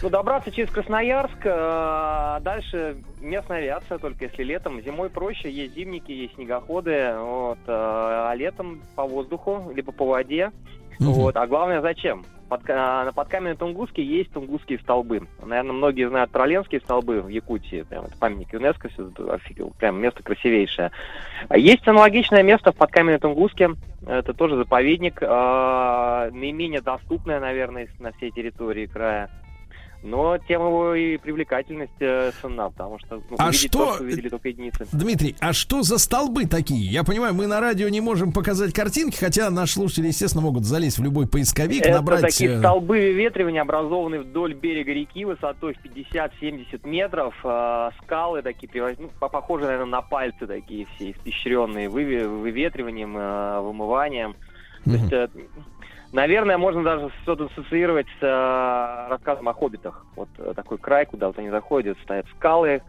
Ну, 0.00 0.10
добраться 0.10 0.52
через 0.52 0.70
Красноярск, 0.70 1.38
а 1.44 2.38
дальше 2.40 2.98
местная 3.20 3.58
авиация, 3.58 3.98
только 3.98 4.26
если 4.26 4.44
летом. 4.44 4.80
Зимой 4.80 5.10
проще, 5.10 5.50
есть 5.50 5.74
зимники, 5.74 6.12
есть 6.12 6.34
снегоходы, 6.34 7.14
вот, 7.18 7.58
а 7.66 8.32
летом 8.34 8.80
по 8.94 9.04
воздуху, 9.04 9.72
либо 9.74 9.90
по 9.90 10.06
воде. 10.06 10.52
Мгм. 11.00 11.12
Вот, 11.12 11.36
а 11.36 11.46
главное, 11.46 11.80
зачем? 11.80 12.24
Под, 12.48 12.62
а, 12.70 13.04
на 13.04 13.12
подкаменной 13.12 13.56
Тунгуске 13.56 14.02
есть 14.02 14.32
тунгусские 14.32 14.78
столбы. 14.78 15.26
Наверное, 15.44 15.72
многие 15.72 16.08
знают 16.08 16.30
про 16.30 16.46
Ленские 16.46 16.80
столбы 16.80 17.20
в 17.20 17.28
Якутии. 17.28 17.82
Прям 17.82 18.06
это 18.06 18.16
памятник 18.18 18.52
ЮНЕСКО, 18.52 18.88
это 18.96 19.34
офигел, 19.34 19.72
прям 19.78 20.00
место 20.00 20.22
красивейшее. 20.22 20.90
А 21.48 21.58
Есть 21.58 21.86
аналогичное 21.86 22.42
место 22.42 22.72
в 22.72 22.76
подкаменной 22.76 23.18
Тунгуске. 23.18 23.70
Это 24.06 24.32
тоже 24.32 24.56
заповедник, 24.56 25.20
наименее 25.20 26.80
доступное, 26.80 27.38
наверное, 27.38 27.88
на 27.98 28.12
всей 28.12 28.30
территории 28.30 28.86
края. 28.86 29.28
Но 30.02 30.38
тем 30.38 30.62
его 30.62 30.94
и 30.94 31.16
привлекательность 31.16 31.90
э, 31.98 32.30
ценна, 32.40 32.70
потому 32.70 33.00
что 33.00 33.16
ну, 33.16 33.36
А 33.36 33.52
что- 33.52 33.68
то, 33.70 33.94
что 33.94 34.04
увидели 34.04 34.28
только 34.28 34.48
единицы. 34.50 34.86
Дмитрий, 34.92 35.34
а 35.40 35.52
что 35.52 35.82
за 35.82 35.98
столбы 35.98 36.46
такие? 36.46 36.88
Я 36.88 37.02
понимаю, 37.02 37.34
мы 37.34 37.48
на 37.48 37.58
радио 37.60 37.88
не 37.88 38.00
можем 38.00 38.32
показать 38.32 38.72
картинки, 38.72 39.16
хотя 39.18 39.50
наши 39.50 39.72
слушатели, 39.74 40.06
естественно, 40.06 40.42
могут 40.44 40.64
залезть 40.64 40.98
в 40.98 41.02
любой 41.02 41.26
поисковик, 41.26 41.82
Это 41.82 41.96
набрать... 41.96 42.20
такие 42.22 42.52
э, 42.52 42.58
столбы 42.60 42.94
выветривания, 42.98 43.60
образованные 43.62 44.20
вдоль 44.20 44.54
берега 44.54 44.92
реки 44.92 45.24
высотой 45.24 45.74
в 45.74 45.84
50-70 45.84 46.88
метров. 46.88 47.34
э, 47.42 47.90
скалы 48.04 48.42
такие, 48.42 48.70
ну, 49.00 49.10
по- 49.18 49.28
похожие, 49.28 49.66
наверное, 49.66 49.90
на 49.90 50.02
пальцы 50.02 50.46
такие 50.46 50.86
все, 50.94 51.10
испещренные 51.10 51.88
выве- 51.88 52.28
выветриванием, 52.28 53.16
э, 53.18 53.60
вымыванием. 53.62 54.36
То 54.84 54.90
есть, 54.92 55.12
э, 55.12 55.28
наверное, 56.12 56.58
можно 56.58 56.82
даже 56.82 57.10
что-то 57.22 57.46
ассоциировать 57.46 58.06
с 58.20 58.22
э, 58.22 59.08
рассказом 59.10 59.48
о 59.48 59.52
хоббитах. 59.54 60.04
Вот 60.16 60.28
э, 60.38 60.52
такой 60.54 60.78
край, 60.78 61.06
куда 61.06 61.28
вот 61.28 61.38
они 61.38 61.50
заходят, 61.50 61.98
стоят 62.04 62.26
скалы, 62.36 62.82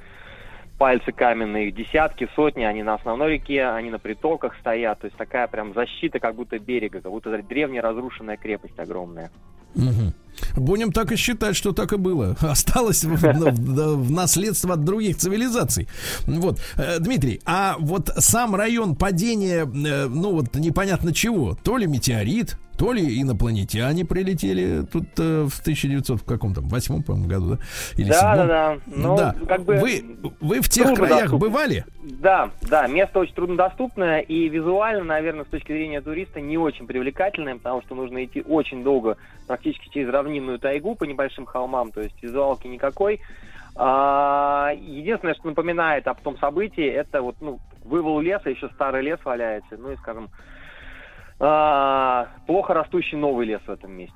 пальцы 0.77 1.11
каменные, 1.11 1.67
их 1.69 1.75
десятки, 1.75 2.29
сотни, 2.35 2.63
они 2.63 2.83
на 2.83 2.93
основной 2.95 3.33
реке, 3.33 3.65
они 3.65 3.89
на 3.89 3.99
притоках 3.99 4.55
стоят. 4.59 4.99
То 5.01 5.05
есть 5.07 5.17
такая 5.17 5.47
прям 5.47 5.73
защита 5.73 6.19
как 6.19 6.35
будто 6.35 6.57
берега, 6.59 7.01
как 7.01 7.11
будто 7.11 7.37
древняя 7.43 7.81
разрушенная 7.81 8.37
крепость 8.37 8.79
огромная. 8.79 9.29
Мгм. 9.75 10.13
Будем 10.55 10.91
так 10.91 11.11
и 11.11 11.15
считать, 11.15 11.55
что 11.55 11.73
так 11.73 11.91
и 11.93 11.97
было. 11.97 12.35
Осталось 12.41 13.03
в, 13.03 13.15
в- 13.17 13.95
в 14.07 14.11
наследство 14.11 14.73
от 14.73 14.83
других 14.83 15.17
цивилизаций. 15.17 15.87
Вот, 16.25 16.59
Э, 16.77 16.99
Дмитрий, 16.99 17.41
а 17.45 17.75
вот 17.77 18.09
сам 18.17 18.55
район 18.55 18.95
падения, 18.95 19.65
э, 19.65 20.07
ну 20.07 20.31
вот 20.31 20.55
непонятно 20.55 21.13
чего, 21.13 21.55
то 21.61 21.77
ли 21.77 21.85
метеорит, 21.85 22.57
то 22.79 22.93
ли 22.93 23.21
инопланетяне 23.21 24.05
прилетели 24.05 24.85
тут 24.85 25.07
э, 25.17 25.43
в 25.49 25.59
1900 25.59 26.21
в 26.21 26.23
каком 26.23 26.53
там 26.53 26.69
восьмом, 26.69 27.03
по-моему, 27.03 27.27
году, 27.27 27.49
да? 27.55 27.57
Или 27.97 28.09
Да, 28.09 28.35
да, 28.37 28.45
да. 28.45 28.77
Ну, 28.87 29.17
да. 29.17 29.35
как 29.47 29.63
бы 29.63 29.75
Вы 29.75 30.01
вы 30.39 30.61
в 30.61 30.69
тех 30.69 30.93
краях 30.93 31.33
бывали? 31.33 31.83
Да, 32.01 32.51
да, 32.61 32.87
место 32.87 33.19
очень 33.19 33.35
труднодоступное 33.35 34.21
и 34.21 34.47
визуально, 34.47 35.03
наверное, 35.03 35.43
с 35.43 35.49
точки 35.49 35.73
зрения 35.73 35.99
туриста 35.99 36.39
не 36.39 36.57
очень 36.57 36.87
привлекательное, 36.87 37.57
потому 37.57 37.81
что 37.81 37.95
нужно 37.95 38.23
идти 38.23 38.41
очень 38.47 38.81
долго, 38.81 39.17
практически 39.45 39.89
через 39.89 40.09
равнинную 40.09 40.57
тайгу 40.57 40.95
по 40.95 41.03
небольшим 41.03 41.45
холмам, 41.45 41.91
то 41.91 41.99
есть 41.99 42.15
визуалки 42.23 42.67
никакой. 42.67 43.19
А, 43.75 44.71
единственное, 44.73 45.35
что 45.35 45.47
напоминает 45.47 46.07
об 46.07 46.21
том 46.21 46.37
событии, 46.37 46.85
это 46.85 47.21
вот, 47.21 47.35
ну, 47.41 47.59
вывал 47.83 48.21
леса, 48.21 48.49
еще 48.49 48.69
старый 48.69 49.03
лес 49.03 49.19
валяется, 49.25 49.75
ну 49.77 49.91
и, 49.91 49.97
скажем, 49.97 50.29
а, 51.39 52.27
плохо 52.47 52.73
растущий 52.73 53.17
новый 53.17 53.45
лес 53.47 53.61
в 53.65 53.69
этом 53.69 53.91
месте. 53.91 54.15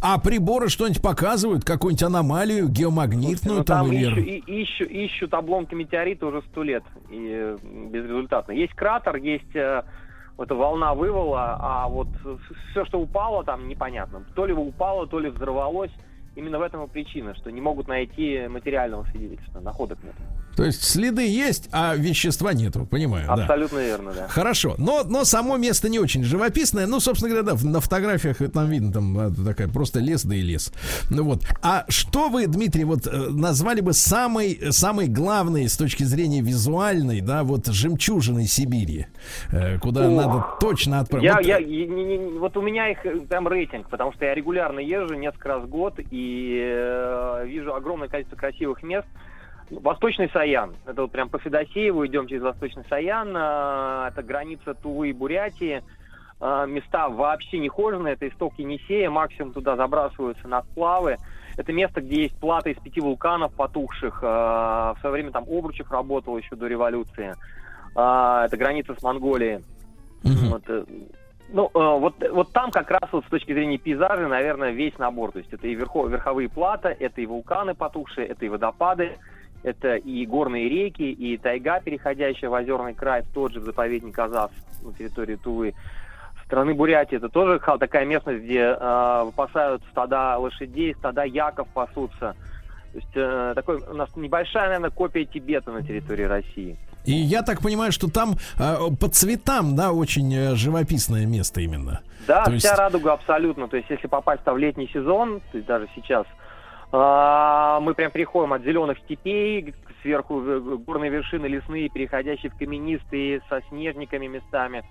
А 0.00 0.18
приборы 0.18 0.68
что-нибудь 0.70 1.02
показывают, 1.02 1.64
какую-нибудь 1.64 2.02
аномалию 2.02 2.66
геомагнитную 2.68 3.58
Ну, 3.58 3.64
там, 3.64 3.86
там 3.88 3.92
или... 3.92 4.08
ищу- 4.08 4.42
и- 4.46 4.62
ищу- 4.64 4.84
ищут 4.88 5.34
обломки 5.34 5.74
метеорита 5.74 6.26
уже 6.26 6.40
сто 6.50 6.62
лет 6.62 6.82
и 7.10 7.54
безрезультатно. 7.90 8.52
Есть 8.52 8.72
кратер, 8.72 9.16
есть 9.16 9.54
э, 9.54 9.82
вот 10.38 10.46
эта 10.46 10.54
волна 10.54 10.94
вывала, 10.94 11.58
а 11.60 11.88
вот 11.88 12.08
все, 12.70 12.86
что 12.86 12.98
упало, 13.00 13.44
там 13.44 13.68
непонятно. 13.68 14.24
То 14.34 14.46
ли 14.46 14.54
упало, 14.54 15.06
то 15.06 15.18
ли 15.18 15.28
взорвалось. 15.28 15.92
Именно 16.36 16.58
в 16.58 16.62
этом 16.62 16.82
и 16.84 16.88
причина, 16.88 17.34
что 17.36 17.50
не 17.50 17.60
могут 17.60 17.86
найти 17.86 18.48
материального 18.48 19.04
свидетельства, 19.12 19.60
находок 19.60 19.98
нет. 20.02 20.14
То 20.56 20.64
есть 20.64 20.82
следы 20.84 21.26
есть, 21.26 21.68
а 21.72 21.94
вещества 21.96 22.52
нету, 22.52 22.86
понимаю, 22.86 23.26
да. 23.26 23.34
Абсолютно 23.34 23.78
верно, 23.78 24.12
да. 24.12 24.28
Хорошо, 24.28 24.74
но, 24.78 25.02
но 25.04 25.24
само 25.24 25.56
место 25.56 25.88
не 25.88 25.98
очень 25.98 26.24
живописное. 26.24 26.86
Ну, 26.86 27.00
собственно 27.00 27.30
говоря, 27.34 27.54
да, 27.56 27.68
на 27.68 27.80
фотографиях 27.80 28.40
это 28.40 28.52
там 28.52 28.68
видно, 28.70 28.92
там 28.92 29.18
а, 29.18 29.30
такая 29.30 29.68
просто 29.68 30.00
лес 30.00 30.24
да 30.24 30.34
и 30.34 30.40
лес. 30.42 30.72
Ну 31.10 31.24
вот. 31.24 31.42
А 31.62 31.84
что 31.88 32.28
вы, 32.28 32.46
Дмитрий, 32.46 32.84
вот 32.84 33.06
э, 33.06 33.10
назвали 33.30 33.80
бы 33.80 33.92
самой, 33.92 34.60
самой 34.70 35.08
главной 35.08 35.68
с 35.68 35.76
точки 35.76 36.04
зрения 36.04 36.40
визуальной, 36.40 37.20
да, 37.20 37.42
вот 37.44 37.66
жемчужиной 37.66 38.46
Сибири, 38.46 39.06
э, 39.52 39.78
куда 39.78 40.08
Ох. 40.08 40.16
надо 40.16 40.44
точно 40.60 41.00
отправить? 41.00 41.24
Я, 41.24 41.34
Вот, 41.36 41.44
я, 41.46 41.58
я- 41.58 41.86
не- 41.86 42.04
не- 42.04 42.38
вот 42.38 42.56
у 42.56 42.62
меня 42.62 42.90
их 42.90 43.04
э, 43.04 43.20
там 43.28 43.48
рейтинг, 43.48 43.88
потому 43.88 44.12
что 44.12 44.24
я 44.24 44.34
регулярно 44.34 44.78
езжу 44.78 45.14
несколько 45.14 45.48
раз 45.48 45.62
в 45.64 45.68
год 45.68 45.94
и 46.10 46.60
э, 46.62 47.44
вижу 47.46 47.74
огромное 47.74 48.08
количество 48.08 48.36
красивых 48.36 48.82
мест. 48.82 49.06
Восточный 49.70 50.28
Саян. 50.30 50.74
Это 50.86 51.02
вот 51.02 51.10
прям 51.12 51.28
по 51.28 51.38
Федосееву 51.38 52.06
идем 52.06 52.26
через 52.26 52.42
Восточный 52.42 52.84
Саян. 52.88 53.34
э, 53.36 54.08
это 54.08 54.22
граница 54.22 54.74
Тувы 54.74 55.10
и 55.10 55.12
Бурятии. 55.12 55.82
Э, 56.40 56.66
места 56.66 57.08
вообще 57.08 57.58
не 57.58 57.68
хоженые. 57.68 58.14
Это 58.14 58.28
исток 58.28 58.54
Енисея. 58.58 59.10
Максимум 59.10 59.52
туда 59.52 59.76
забрасываются 59.76 60.46
на 60.48 60.62
сплавы. 60.62 61.16
Это 61.56 61.72
место, 61.72 62.00
где 62.00 62.22
есть 62.22 62.36
плата 62.38 62.70
из 62.70 62.78
пяти 62.78 63.00
вулканов 63.00 63.52
потухших. 63.54 64.20
Э, 64.22 64.26
в 64.26 64.96
свое 65.00 65.12
время 65.12 65.30
там 65.30 65.44
Обручев 65.44 65.90
работал 65.90 66.36
еще 66.36 66.56
до 66.56 66.66
революции. 66.66 67.34
Это 67.96 68.56
граница 68.58 68.96
с 68.98 69.02
Монголией. 69.04 69.64
мгм. 70.24 70.48
Вот, 70.50 70.62
э, 70.66 70.84
ну, 71.50 71.70
э, 71.72 71.98
вот, 71.98 72.14
вот 72.32 72.50
там 72.52 72.72
как 72.72 72.90
раз 72.90 73.08
вот 73.12 73.24
с 73.24 73.28
точки 73.28 73.52
зрения 73.52 73.78
пейзажа, 73.78 74.26
наверное, 74.26 74.72
весь 74.72 74.98
набор. 74.98 75.30
То 75.30 75.38
есть 75.38 75.52
это 75.52 75.68
и 75.68 75.76
верхо- 75.76 76.08
верховые 76.08 76.48
плата, 76.48 76.88
это 76.88 77.20
и 77.20 77.26
вулканы 77.26 77.74
потухшие, 77.74 78.26
это 78.26 78.44
и 78.44 78.48
водопады, 78.48 79.16
это 79.64 79.96
и 79.96 80.24
горные 80.26 80.68
реки, 80.68 81.10
и 81.10 81.36
тайга, 81.38 81.80
переходящая 81.80 82.50
в 82.50 82.54
озерный 82.54 82.94
край, 82.94 83.22
в 83.22 83.28
тот 83.32 83.52
же 83.52 83.60
заповедник 83.60 84.16
Азав 84.18 84.52
на 84.82 84.92
территории 84.92 85.36
Тувы. 85.36 85.74
Страны 86.44 86.74
Бурятии 86.74 87.16
это 87.16 87.30
тоже 87.30 87.58
такая 87.80 88.04
местность, 88.04 88.44
где 88.44 88.76
э, 88.78 89.22
выпасают 89.24 89.82
стада 89.90 90.36
лошадей, 90.36 90.94
стада 90.94 91.24
яков 91.24 91.66
пасутся. 91.68 92.36
То 92.92 92.98
есть 92.98 93.08
э, 93.14 93.52
такой 93.56 93.78
у 93.78 93.94
нас 93.94 94.10
небольшая, 94.14 94.66
наверное, 94.66 94.90
копия 94.90 95.24
Тибета 95.24 95.72
на 95.72 95.82
территории 95.82 96.24
России. 96.24 96.76
И 97.06 97.12
я 97.12 97.42
так 97.42 97.60
понимаю, 97.62 97.92
что 97.92 98.10
там 98.10 98.34
э, 98.58 98.76
по 99.00 99.08
цветам, 99.08 99.74
да, 99.74 99.92
очень 99.92 100.32
э, 100.34 100.54
живописное 100.54 101.24
место 101.26 101.62
именно. 101.62 102.02
Да, 102.26 102.44
То 102.44 102.50
вся 102.58 102.68
есть- 102.68 102.78
радуга 102.78 103.14
абсолютно. 103.14 103.66
То 103.68 103.78
есть, 103.78 103.88
если 103.88 104.06
попасть 104.06 104.42
в 104.44 104.56
летний 104.56 104.88
сезон, 104.92 105.40
то 105.50 105.56
есть 105.58 105.66
даже 105.66 105.88
сейчас, 105.94 106.26
а, 106.26 106.43
мы 106.94 107.94
прям 107.94 108.10
переходим 108.12 108.52
от 108.52 108.62
зеленых 108.62 108.98
степей, 109.00 109.74
сверху 110.02 110.40
э, 110.42 110.60
горные 110.60 111.10
вершины 111.10 111.46
лесные, 111.46 111.88
переходящие 111.88 112.52
в 112.52 112.56
каменистые, 112.56 113.42
со 113.48 113.62
снежниками 113.68 114.26
местами. 114.26 114.84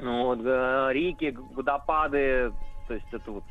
Ну, 0.00 0.24
вот, 0.24 0.40
э, 0.42 0.88
реки, 0.92 1.36
водопады, 1.54 2.52
то 2.88 2.94
есть 2.94 3.06
это 3.12 3.30
вот 3.30 3.44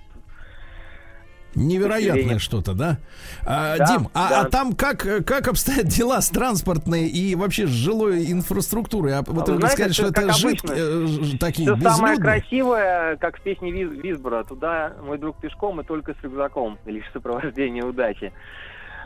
Невероятное 1.55 2.39
что-то, 2.39 2.73
да? 2.73 2.97
А, 3.45 3.77
Да, 3.77 3.85
Дим, 3.85 4.07
а, 4.13 4.29
да. 4.29 4.41
а 4.41 4.45
там 4.49 4.73
как, 4.73 5.05
как 5.25 5.47
обстоят 5.47 5.85
дела 5.87 6.21
с 6.21 6.29
транспортной 6.29 7.07
и 7.07 7.35
вообще 7.35 7.67
с 7.67 7.69
жилой 7.71 8.31
инфраструктурой? 8.31 9.17
А, 9.17 9.23
вот 9.25 9.47
вы 9.49 9.55
вы 9.55 9.59
знаете, 9.59 9.75
сказали, 9.75 9.91
что 9.93 10.07
это 10.07 10.33
жид, 10.33 10.61
э, 10.63 11.37
такие 11.39 11.75
Все 11.75 11.89
самое 11.89 12.15
безлюдные. 12.15 12.41
красивое, 12.41 13.15
как 13.17 13.37
в 13.37 13.41
песне 13.41 13.71
Виз- 13.71 14.01
Визбора. 14.01 14.43
Туда 14.43 14.93
мой 15.05 15.17
друг 15.17 15.37
пешком 15.41 15.81
и 15.81 15.83
только 15.83 16.13
с 16.13 16.23
рюкзаком. 16.23 16.77
Лишь 16.85 17.09
сопровождение 17.11 17.83
удачи. 17.83 18.31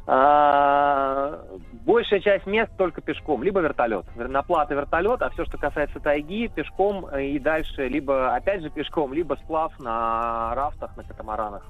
А, 0.08 1.40
большая 1.86 2.20
часть 2.20 2.46
мест 2.46 2.72
только 2.78 3.02
пешком, 3.02 3.42
либо 3.42 3.60
вертолет. 3.60 4.06
Вер- 4.16 4.28
На 4.28 4.44
платы 4.44 4.76
вертолет, 4.76 5.22
а 5.24 5.30
все, 5.32 5.46
что 5.46 5.58
касается 5.58 6.00
тайги, 6.00 6.48
пешком 6.48 7.08
и 7.18 7.40
дальше, 7.40 7.88
либо 7.88 8.36
опять 8.36 8.62
же 8.62 8.70
пешком, 8.70 9.14
либо 9.14 9.36
сплав 9.44 9.72
на 9.80 10.54
рафтах, 10.54 10.96
на 10.96 11.04
катамаранах. 11.04 11.64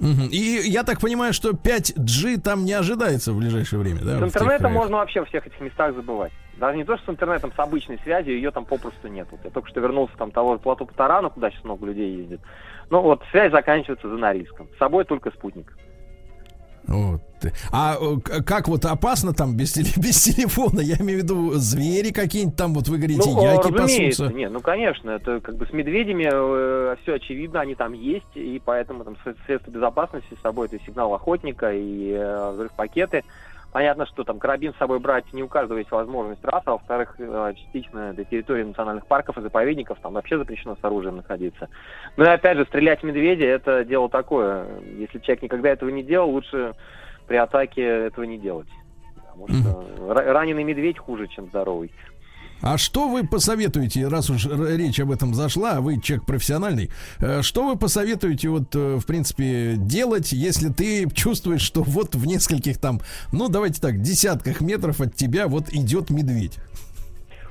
И 0.00 0.60
я 0.64 0.82
так 0.82 1.00
понимаю, 1.00 1.32
что 1.32 1.50
5G 1.50 2.40
там 2.40 2.64
не 2.64 2.72
ожидается 2.72 3.32
в 3.32 3.38
ближайшее 3.38 3.80
время, 3.80 4.00
да? 4.00 4.18
С 4.18 4.22
интернетом 4.22 4.72
можно 4.72 4.96
вообще 4.96 5.20
во 5.20 5.26
всех 5.26 5.46
этих 5.46 5.60
местах 5.60 5.94
забывать. 5.94 6.32
Даже 6.56 6.76
не 6.76 6.84
то, 6.84 6.96
что 6.96 7.06
с 7.06 7.14
интернетом, 7.14 7.52
с 7.54 7.58
обычной 7.58 7.98
связью, 8.04 8.36
ее 8.36 8.50
там 8.50 8.64
попросту 8.64 9.08
нет. 9.08 9.26
Вот 9.30 9.40
я 9.44 9.50
только 9.50 9.68
что 9.68 9.80
вернулся 9.80 10.14
там 10.16 10.30
того 10.30 10.56
плату 10.58 10.86
Патарану, 10.86 11.30
куда 11.30 11.50
сейчас 11.50 11.64
много 11.64 11.86
людей 11.86 12.16
ездит. 12.16 12.40
Ну 12.90 13.00
вот 13.00 13.22
связь 13.30 13.50
заканчивается 13.50 14.08
за 14.08 14.16
Норильском. 14.16 14.68
С 14.74 14.78
собой 14.78 15.04
только 15.04 15.30
спутник. 15.30 15.76
Вот. 16.86 17.22
А 17.72 17.96
э, 18.00 18.42
как 18.42 18.68
вот 18.68 18.84
опасно 18.84 19.32
там 19.32 19.56
без, 19.56 19.76
теле- 19.76 19.92
без 20.00 20.22
телефона? 20.22 20.80
Я 20.80 20.96
имею 20.96 21.20
в 21.20 21.22
виду 21.22 21.52
звери 21.54 22.10
какие-нибудь 22.12 22.56
там, 22.56 22.74
вот 22.74 22.88
вы 22.88 22.98
говорите, 22.98 23.28
ну, 23.28 23.42
яки 23.42 23.72
разумеется, 23.72 24.22
пасутся. 24.24 24.32
нет, 24.32 24.52
ну 24.52 24.60
конечно, 24.60 25.10
это 25.10 25.40
как 25.40 25.56
бы 25.56 25.66
с 25.66 25.72
медведями 25.72 26.24
все 27.02 27.14
очевидно, 27.14 27.60
они 27.60 27.74
там 27.74 27.92
есть, 27.92 28.24
и 28.34 28.60
поэтому 28.64 29.04
там 29.04 29.16
сред- 29.24 29.36
средства 29.46 29.70
безопасности 29.70 30.34
с 30.38 30.42
собой, 30.42 30.66
это 30.66 30.78
сигнал 30.84 31.14
охотника, 31.14 31.72
и 31.72 32.12
э, 32.12 32.50
взрыв-пакеты. 32.52 33.24
Понятно, 33.72 34.06
что 34.06 34.22
там 34.22 34.38
карабин 34.38 34.72
с 34.72 34.76
собой 34.76 35.00
брать 35.00 35.32
не 35.32 35.42
у 35.42 35.48
каждого 35.48 35.78
есть 35.78 35.90
возможность, 35.90 36.44
раз, 36.44 36.62
а 36.64 36.72
во-вторых, 36.72 37.16
э, 37.18 37.54
частично 37.56 38.12
для 38.12 38.22
территории 38.24 38.62
национальных 38.62 39.04
парков 39.06 39.36
и 39.36 39.40
заповедников 39.42 39.98
там 40.00 40.12
вообще 40.12 40.38
запрещено 40.38 40.76
с 40.80 40.84
оружием 40.84 41.16
находиться. 41.16 41.68
Ну 42.16 42.24
и 42.24 42.28
опять 42.28 42.56
же, 42.56 42.66
стрелять 42.66 43.00
в 43.00 43.04
медведя 43.04 43.46
это 43.46 43.84
дело 43.84 44.08
такое. 44.08 44.64
Если 44.96 45.18
человек 45.18 45.42
никогда 45.42 45.70
этого 45.70 45.90
не 45.90 46.04
делал, 46.04 46.30
лучше 46.30 46.74
при 47.26 47.36
атаке 47.36 47.82
этого 47.82 48.24
не 48.24 48.38
делать. 48.38 48.68
Потому 49.16 49.48
что 49.48 49.84
ра- 49.98 50.32
раненый 50.32 50.64
медведь 50.64 50.98
хуже, 50.98 51.26
чем 51.28 51.46
здоровый. 51.48 51.90
А 52.62 52.78
что 52.78 53.08
вы 53.08 53.26
посоветуете, 53.26 54.08
раз 54.08 54.30
уж 54.30 54.46
речь 54.46 54.98
об 54.98 55.10
этом 55.10 55.34
зашла, 55.34 55.72
а 55.72 55.80
вы 55.80 56.00
человек 56.00 56.24
профессиональный, 56.24 56.90
э, 57.20 57.42
что 57.42 57.66
вы 57.66 57.76
посоветуете 57.76 58.48
вот, 58.48 58.74
э, 58.74 58.96
в 58.96 59.04
принципе, 59.06 59.74
делать, 59.76 60.32
если 60.32 60.70
ты 60.70 61.10
чувствуешь, 61.10 61.60
что 61.60 61.82
вот 61.82 62.14
в 62.14 62.26
нескольких 62.26 62.78
там, 62.78 63.00
ну, 63.32 63.48
давайте 63.48 63.82
так, 63.82 64.00
десятках 64.00 64.62
метров 64.62 65.00
от 65.02 65.14
тебя 65.14 65.46
вот 65.46 65.68
идет 65.70 66.08
медведь? 66.08 66.58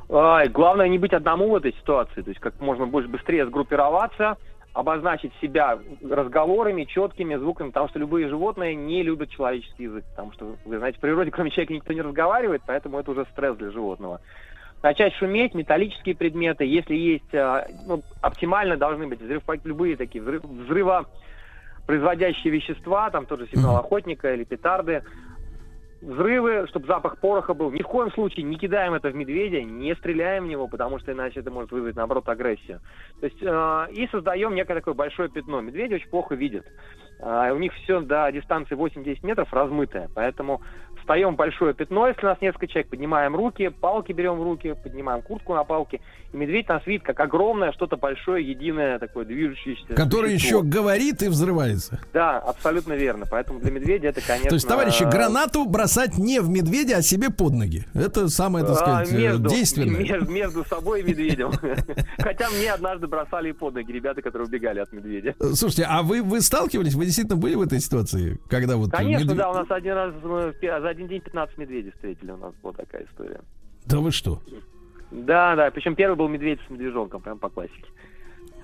Ай, 0.09 0.47
главное 0.49 0.87
не 0.89 0.97
быть 0.97 1.13
одному 1.13 1.49
в 1.49 1.55
этой 1.55 1.73
ситуации, 1.73 2.21
то 2.21 2.29
есть 2.29 2.39
как 2.39 2.59
можно 2.59 2.85
больше 2.87 3.09
быстрее 3.09 3.45
сгруппироваться, 3.45 4.37
обозначить 4.73 5.31
себя 5.39 5.79
разговорами, 6.03 6.85
четкими 6.85 7.35
звуками, 7.35 7.67
потому 7.67 7.89
что 7.89 7.99
любые 7.99 8.27
животные 8.27 8.73
не 8.73 9.03
любят 9.03 9.29
человеческий 9.29 9.83
язык, 9.83 10.03
потому 10.09 10.31
что, 10.33 10.55
вы 10.65 10.79
знаете, 10.79 10.97
в 10.97 11.01
природе 11.01 11.29
кроме 11.29 11.51
человека 11.51 11.73
никто 11.73 11.93
не 11.93 12.01
разговаривает, 12.01 12.63
поэтому 12.65 12.99
это 12.99 13.11
уже 13.11 13.25
стресс 13.31 13.55
для 13.55 13.69
животного. 13.69 14.19
Начать 14.81 15.13
шуметь, 15.13 15.53
металлические 15.53 16.15
предметы, 16.15 16.65
если 16.65 16.95
есть, 16.95 17.35
а, 17.35 17.67
ну, 17.85 18.01
оптимально 18.21 18.75
должны 18.75 19.07
быть 19.07 19.21
взрыв, 19.21 19.43
любые 19.63 19.95
такие 19.95 20.21
взрыв, 20.21 20.43
взрывопроизводящие 20.43 22.51
вещества, 22.51 23.11
там 23.11 23.27
тоже 23.27 23.47
сигнал 23.47 23.77
охотника 23.77 24.33
или 24.33 24.43
петарды, 24.43 25.03
взрывы, 26.03 26.67
чтобы 26.67 26.87
запах 26.87 27.17
пороха 27.17 27.53
был. 27.53 27.71
Ни 27.71 27.81
в 27.81 27.87
коем 27.87 28.11
случае 28.11 28.43
не 28.43 28.57
кидаем 28.57 28.93
это 28.93 29.09
в 29.09 29.15
медведя, 29.15 29.63
не 29.63 29.95
стреляем 29.95 30.45
в 30.45 30.47
него, 30.47 30.67
потому 30.67 30.99
что 30.99 31.11
иначе 31.11 31.39
это 31.39 31.51
может 31.51 31.71
вызвать, 31.71 31.95
наоборот, 31.95 32.27
агрессию. 32.27 32.81
То 33.19 33.25
есть, 33.25 33.41
э, 33.41 33.87
и 33.91 34.07
создаем 34.07 34.55
некое 34.55 34.75
такое 34.75 34.93
большое 34.93 35.29
пятно. 35.29 35.61
Медведи 35.61 35.95
очень 35.95 36.09
плохо 36.09 36.35
видят. 36.35 36.65
Э, 37.19 37.51
у 37.53 37.57
них 37.57 37.73
все 37.73 38.01
до 38.01 38.31
дистанции 38.31 38.75
8-10 38.75 39.25
метров 39.25 39.51
размытое, 39.53 40.09
поэтому 40.13 40.61
встаем 41.03 41.33
в 41.33 41.35
большое 41.35 41.73
пятно, 41.73 42.07
если 42.07 42.25
у 42.25 42.29
нас 42.29 42.41
несколько 42.41 42.67
человек, 42.67 42.89
поднимаем 42.89 43.35
руки, 43.35 43.69
палки 43.69 44.11
берем 44.13 44.35
в 44.39 44.43
руки, 44.43 44.73
поднимаем 44.81 45.21
куртку 45.21 45.53
на 45.53 45.63
палке, 45.63 45.99
и 46.31 46.37
медведь 46.37 46.67
нас 46.69 46.85
видит 46.87 47.03
как 47.03 47.19
огромное 47.19 47.71
что-то 47.73 47.97
большое, 47.97 48.47
единое 48.47 48.97
такое 48.99 49.25
движущееся. 49.25 49.85
Существо. 49.85 50.25
еще 50.25 50.61
говорит 50.63 51.21
и 51.21 51.27
взрывается. 51.27 51.99
Да, 52.13 52.39
абсолютно 52.39 52.93
верно. 52.93 53.25
Поэтому 53.29 53.59
для 53.59 53.71
медведя 53.71 54.07
это, 54.09 54.21
конечно... 54.25 54.49
То 54.49 54.55
есть, 54.55 54.67
товарищи, 54.67 55.03
гранату 55.03 55.65
бросать 55.65 56.17
не 56.17 56.39
в 56.39 56.49
медведя, 56.49 56.97
а 56.97 57.01
себе 57.01 57.29
под 57.29 57.53
ноги. 57.53 57.85
Это 57.93 58.29
самое, 58.29 58.65
так 58.65 58.75
А, 58.75 58.79
сказать, 58.79 59.11
э, 59.11 59.17
между, 59.17 59.49
действенное. 59.49 59.99
между, 60.03 60.31
между 60.31 60.65
собой 60.65 61.01
и 61.01 61.03
медведем. 61.03 61.51
Хотя 62.17 62.49
мне 62.49 62.71
однажды 62.71 63.07
бросали 63.07 63.49
и 63.49 63.53
под 63.53 63.75
ноги 63.75 63.91
ребята, 63.91 64.21
которые 64.21 64.47
убегали 64.47 64.79
от 64.79 64.91
медведя. 64.93 65.35
Э, 65.39 65.53
Слушайте, 65.53 65.85
а 65.87 66.01
вы, 66.01 66.23
вы 66.23 66.41
сталкивались, 66.41 66.95
вы 66.95 67.05
действительно 67.05 67.37
были 67.37 67.55
в 67.55 67.61
этой 67.61 67.79
ситуации, 67.79 68.39
когда 68.49 68.77
вот... 68.77 68.91
Конечно, 68.91 69.35
да, 69.35 69.51
у 69.51 69.53
нас 69.53 69.67
один 69.69 69.93
раз 69.93 70.13
э, 70.23 70.53
пе- 70.59 70.81
за 70.81 70.92
один 70.93 71.07
день 71.07 71.21
15 71.21 71.57
медведей 71.57 71.91
встретили, 71.91 72.31
у 72.31 72.37
нас 72.37 72.53
была 72.63 72.73
такая 72.73 73.03
история. 73.05 73.41
Да 73.85 73.97
вы 73.99 74.11
что? 74.11 74.39
Да, 75.11 75.55
да, 75.55 75.69
причем 75.71 75.95
первый 75.95 76.15
был 76.15 76.27
медведь 76.27 76.59
с 76.67 76.69
медвежонком, 76.69 77.21
прям 77.21 77.37
по 77.37 77.49
классике. 77.49 77.85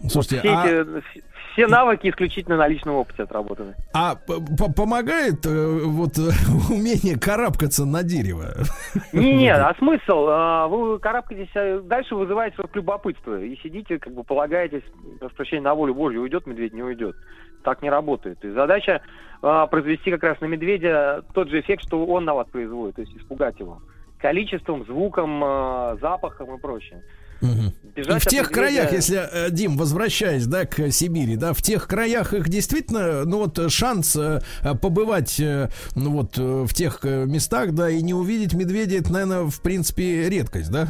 Слушайте, 0.08 0.40
Все, 0.40 0.50
а, 0.56 0.66
эти- 0.66 0.88
вс- 0.88 1.24
все 1.54 1.68
навыки 1.68 2.10
исключительно 2.10 2.56
на 2.56 2.68
личном 2.70 2.96
опыте 2.96 3.24
отработаны. 3.24 3.76
а 3.94 4.16
помогает 4.16 5.46
э, 5.46 5.80
вот 5.84 6.18
э, 6.18 6.30
умение 6.74 7.20
карабкаться 7.20 7.86
на 7.86 8.02
дерево? 8.02 8.54
Не, 9.14 9.34
не, 9.36 9.54
а 9.54 9.76
смысл? 9.78 10.28
А, 10.30 10.68
Вы 10.68 11.00
карабкаетесь, 11.00 11.52
а 11.56 11.82
дальше 11.82 12.16
вызываете 12.16 12.56
свое 12.56 12.70
любопытство 12.74 13.42
и 13.44 13.58
сидите, 13.58 14.00
как 14.00 14.14
бы 14.14 14.24
полагаетесь, 14.24 14.84
прошу 15.20 15.36
прощения, 15.36 15.64
на 15.64 15.74
волю 15.76 15.94
Божью, 15.94 16.22
уйдет 16.22 16.48
медведь, 16.48 16.74
не 16.74 16.82
уйдет. 16.84 17.16
Так 17.64 17.82
не 17.82 17.90
работает. 17.90 18.44
И 18.44 18.50
задача 18.50 19.02
а, 19.42 19.68
произвести 19.68 20.12
как 20.12 20.24
раз 20.24 20.42
на 20.42 20.46
медведя 20.46 21.24
тот 21.34 21.50
же 21.50 21.60
эффект, 21.60 21.84
что 21.84 22.06
он 22.06 22.26
на 22.26 22.34
вас 22.34 22.48
производит, 22.48 22.96
то 22.96 23.02
есть 23.02 23.16
испугать 23.16 23.60
его. 23.60 23.82
Количеством, 24.18 24.86
звуком, 24.86 25.42
а, 25.44 25.98
запахом 26.02 26.56
и 26.56 26.60
прочее. 26.60 27.04
Мгм. 27.42 27.74
Бежать 27.96 28.18
И 28.18 28.20
в 28.20 28.30
тех 28.30 28.50
медведя- 28.50 28.54
краях, 28.54 28.92
если, 28.94 29.18
э, 29.48 29.50
Дим, 29.52 29.76
возвращаясь, 29.78 30.46
да, 30.46 30.66
к 30.66 30.92
Сибири, 30.92 31.36
да, 31.36 31.54
в 31.54 31.62
тех 31.62 31.88
краях 31.88 32.34
их 32.34 32.48
действительно, 32.48 33.26
ну 33.26 33.40
вот 33.40 33.72
шанс 33.72 34.16
э, 34.16 34.42
побывать, 34.82 35.40
э, 35.40 35.70
ну 35.96 36.12
вот 36.12 36.38
в 36.38 36.74
тех 36.74 37.04
местах, 37.04 37.74
да, 37.74 37.90
и 37.90 38.02
не 38.02 38.14
увидеть 38.14 38.54
медведя, 38.54 38.98
это, 39.00 39.12
наверное, 39.12 39.44
в 39.50 39.62
принципе 39.62 40.30
редкость, 40.30 40.72
да? 40.72 40.88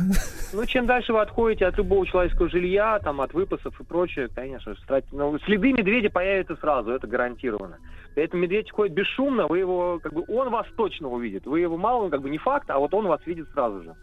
Ну, 0.53 0.65
чем 0.65 0.85
дальше 0.87 1.13
вы 1.13 1.21
отходите 1.21 1.65
от 1.65 1.77
любого 1.77 2.05
человеческого 2.05 2.49
жилья, 2.49 2.99
там, 2.99 3.21
от 3.21 3.33
выпасов 3.33 3.79
и 3.79 3.83
прочее, 3.83 4.27
конечно, 4.33 4.75
ну, 5.11 5.37
следы 5.45 5.71
медведя 5.73 6.09
появятся 6.09 6.55
сразу, 6.57 6.91
это 6.91 7.07
гарантированно. 7.07 7.77
Поэтому 8.15 8.43
медведь 8.43 8.71
ходит 8.71 8.93
бесшумно, 8.95 9.47
вы 9.47 9.59
его, 9.59 9.99
как 10.01 10.13
бы, 10.13 10.23
он 10.27 10.49
вас 10.49 10.65
точно 10.75 11.07
увидит. 11.09 11.45
Вы 11.45 11.61
его 11.61 11.77
мало, 11.77 12.09
как 12.09 12.21
бы, 12.21 12.29
не 12.29 12.37
факт, 12.39 12.69
а 12.69 12.77
вот 12.79 12.93
он 12.93 13.07
вас 13.07 13.21
видит 13.25 13.47
сразу 13.53 13.83
же. 13.83 13.95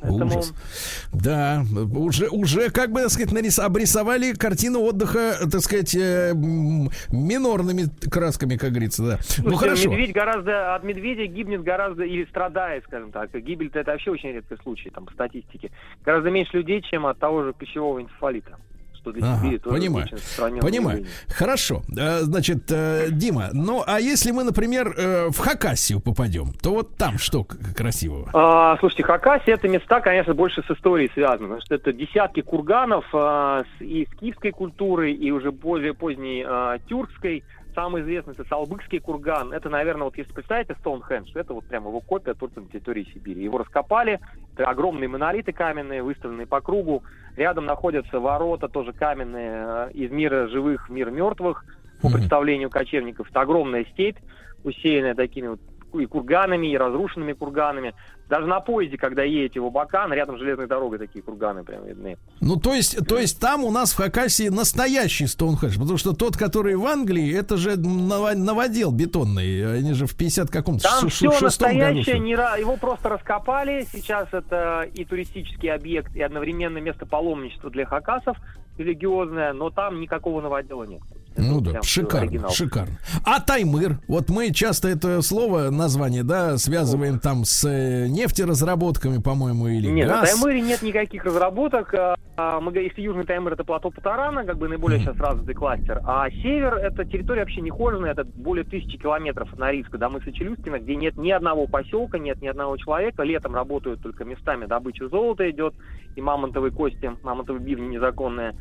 Поэтому- 0.00 0.26
Ужас. 0.38 0.54
Да, 1.12 1.64
уже, 1.94 2.28
уже, 2.28 2.70
как 2.70 2.92
бы, 2.92 3.00
так 3.02 3.10
сказать, 3.10 3.32
нарис- 3.32 3.58
обрисовали 3.58 4.32
картину 4.32 4.80
отдыха, 4.80 5.34
так 5.50 5.60
сказать, 5.62 5.94
э, 5.94 6.32
минорными 7.10 7.84
красками, 8.10 8.56
как 8.56 8.70
говорится, 8.70 9.02
да. 9.02 9.18
ну, 9.38 9.50
Слушайте, 9.50 9.56
хорошо. 9.58 9.90
медведь 9.90 10.12
гораздо, 10.12 10.74
от 10.74 10.84
медведя 10.84 11.26
гибнет 11.26 11.62
гораздо, 11.62 12.04
или 12.04 12.24
страдает, 12.26 12.84
скажем 12.84 13.12
так. 13.12 13.30
Гибель 13.34 13.70
это 13.72 13.90
вообще 13.90 14.10
очень 14.10 14.30
редкий 14.30 14.56
случай, 14.62 14.90
там, 14.90 15.06
по 15.06 15.12
статистике. 15.12 15.70
Гораздо 16.04 16.30
меньше 16.30 16.56
людей, 16.58 16.82
чем 16.82 17.06
от 17.06 17.18
того 17.18 17.44
же 17.44 17.52
пищевого 17.52 18.00
энцефалита. 18.00 18.56
Что 19.06 19.12
для 19.12 19.24
Ага, 19.28 19.40
Сибири 19.40 19.58
тоже 19.58 19.76
понимаю. 19.78 20.04
очень 20.06 20.16
распространенное 20.16 20.62
Понимаю. 20.62 20.98
явление. 20.98 21.16
Хорошо. 21.28 21.82
Э, 21.96 22.18
Значит, 22.22 22.72
э, 22.72 23.06
Дима, 23.10 23.50
ну 23.52 23.84
а 23.86 24.00
если 24.00 24.32
мы, 24.32 24.42
например, 24.42 24.92
э, 24.96 25.28
в 25.28 25.38
Хакасию 25.38 26.00
попадем, 26.00 26.52
то 26.60 26.70
вот 26.74 26.96
там 26.96 27.16
что 27.18 27.44
красивого? 27.44 28.30
А, 28.34 28.76
слушайте, 28.80 29.04
Хакасия 29.04 29.54
это 29.54 29.68
места, 29.68 30.00
конечно, 30.00 30.34
больше 30.34 30.64
с 30.66 30.70
историей 30.72 31.08
связаны, 31.14 31.42
потому 31.42 31.60
что 31.60 31.74
это 31.76 31.92
десятки 31.92 32.40
курганов 32.40 33.04
а, 33.12 33.62
и 33.78 34.08
с 34.12 34.18
киевской 34.18 34.50
культурой, 34.50 35.12
и 35.12 35.30
уже 35.30 35.52
более 35.52 35.94
поздней 35.94 36.44
а, 36.44 36.78
тюркской. 36.88 37.44
Самый 37.76 38.00
известный 38.00 38.32
это 38.32 38.44
Салбыкский 38.44 39.00
курган. 39.00 39.52
Это, 39.52 39.68
наверное, 39.68 40.04
вот 40.04 40.16
если 40.16 40.32
представите 40.32 40.74
Стоунхендж, 40.80 41.30
это 41.34 41.52
вот 41.52 41.66
прямо 41.66 41.90
его 41.90 42.00
копия 42.00 42.32
только 42.32 42.60
на 42.60 42.68
территории 42.68 43.06
Сибири. 43.12 43.44
Его 43.44 43.58
раскопали, 43.58 44.18
это 44.54 44.64
огромные 44.64 45.08
монолиты 45.08 45.52
каменные, 45.52 46.02
выставленные 46.02 46.46
по 46.46 46.62
кругу. 46.62 47.02
Рядом 47.36 47.66
находятся 47.66 48.18
ворота, 48.18 48.68
тоже 48.68 48.94
каменные, 48.94 49.50
а, 49.52 49.88
из 49.90 50.10
мира 50.10 50.48
живых 50.48 50.88
в 50.88 50.92
мир 50.92 51.10
мертвых, 51.10 51.66
по 52.00 52.08
представлению 52.10 52.70
кочевников. 52.70 53.28
Это 53.28 53.42
огромная 53.42 53.84
степь, 53.92 54.16
усеянная 54.64 55.14
такими 55.14 55.48
вот 55.48 55.60
и 55.94 56.06
курганами, 56.06 56.68
и 56.68 56.76
разрушенными 56.76 57.32
курганами. 57.32 57.94
Даже 58.28 58.46
на 58.46 58.60
поезде, 58.60 58.98
когда 58.98 59.22
едете 59.22 59.60
в 59.60 59.66
Абакан, 59.66 60.12
рядом 60.12 60.36
с 60.36 60.40
железной 60.40 60.66
дорогой 60.66 60.98
такие 60.98 61.22
курганы 61.22 61.62
прям 61.62 61.84
видны. 61.84 62.16
Ну, 62.40 62.56
то 62.56 62.74
есть, 62.74 63.06
то 63.06 63.18
есть 63.18 63.40
там 63.40 63.62
у 63.64 63.70
нас 63.70 63.92
в 63.92 63.96
Хакасии 63.96 64.48
настоящий 64.48 65.26
Стоунхендж, 65.26 65.78
потому 65.78 65.96
что 65.96 66.12
тот, 66.12 66.36
который 66.36 66.74
в 66.74 66.84
Англии, 66.86 67.32
это 67.38 67.56
же 67.56 67.76
ново- 67.76 68.34
новодел 68.34 68.90
бетонный. 68.90 69.78
Они 69.78 69.92
же 69.92 70.06
в 70.06 70.16
50 70.16 70.50
каком-то 70.50 70.82
Там 70.82 71.08
все 71.08 71.30
настоящее, 71.40 72.18
не 72.18 72.32
его 72.32 72.76
просто 72.76 73.08
раскопали. 73.08 73.86
Сейчас 73.92 74.28
это 74.32 74.88
и 74.92 75.04
туристический 75.04 75.72
объект, 75.72 76.14
и 76.16 76.22
одновременно 76.22 76.78
место 76.78 77.06
паломничества 77.06 77.70
для 77.70 77.86
хакасов 77.86 78.36
религиозное, 78.78 79.52
но 79.52 79.70
там 79.70 80.00
никакого 80.00 80.40
новодела 80.40 80.84
нет. 80.84 81.00
Ну 81.36 81.60
да, 81.60 81.82
шикарно, 81.82 82.28
оригинал. 82.28 82.50
шикарно. 82.50 82.98
А 83.24 83.40
Таймыр, 83.40 83.98
вот 84.08 84.28
мы 84.30 84.52
часто 84.52 84.88
это 84.88 85.22
слово, 85.22 85.70
название, 85.70 86.22
да, 86.22 86.56
связываем 86.58 87.18
там 87.18 87.44
с 87.44 87.64
э, 87.68 88.08
нефтеразработками, 88.08 89.20
по-моему, 89.20 89.68
или 89.68 89.88
Нет, 89.88 90.08
на 90.08 90.20
газ. 90.20 90.30
Таймыре 90.30 90.60
нет 90.60 90.82
никаких 90.82 91.24
разработок. 91.24 91.94
А, 91.94 92.16
а, 92.36 92.60
Мы, 92.60 92.72
если 92.76 93.02
Южный 93.02 93.24
Таймыр 93.24 93.52
это 93.52 93.64
плато 93.64 93.90
Путарана, 93.90 94.44
как 94.44 94.58
бы 94.58 94.68
наиболее 94.68 95.00
сейчас 95.00 95.16
развитый 95.16 95.54
кластер, 95.54 96.00
а 96.04 96.30
север 96.30 96.74
это 96.74 97.04
территория 97.04 97.40
вообще 97.40 97.60
нехоженная, 97.60 98.12
это 98.12 98.24
более 98.24 98.64
тысячи 98.64 98.98
километров 98.98 99.52
от 99.52 99.58
Норильска 99.58 99.98
до 99.98 100.08
мыса 100.08 100.32
Челюскина, 100.32 100.78
где 100.78 100.96
нет 100.96 101.16
ни 101.16 101.30
одного 101.30 101.66
поселка, 101.66 102.18
нет 102.18 102.40
ни 102.40 102.46
одного 102.46 102.76
человека. 102.76 103.22
Летом 103.22 103.54
работают 103.54 104.02
только 104.02 104.24
местами 104.24 104.66
добыча 104.66 105.08
золота 105.08 105.48
идет 105.50 105.74
и 106.14 106.20
мамонтовые 106.20 106.72
кости, 106.72 107.10
мамонтовые 107.22 107.62
бивни 107.62 107.96
незаконные. 107.96 108.54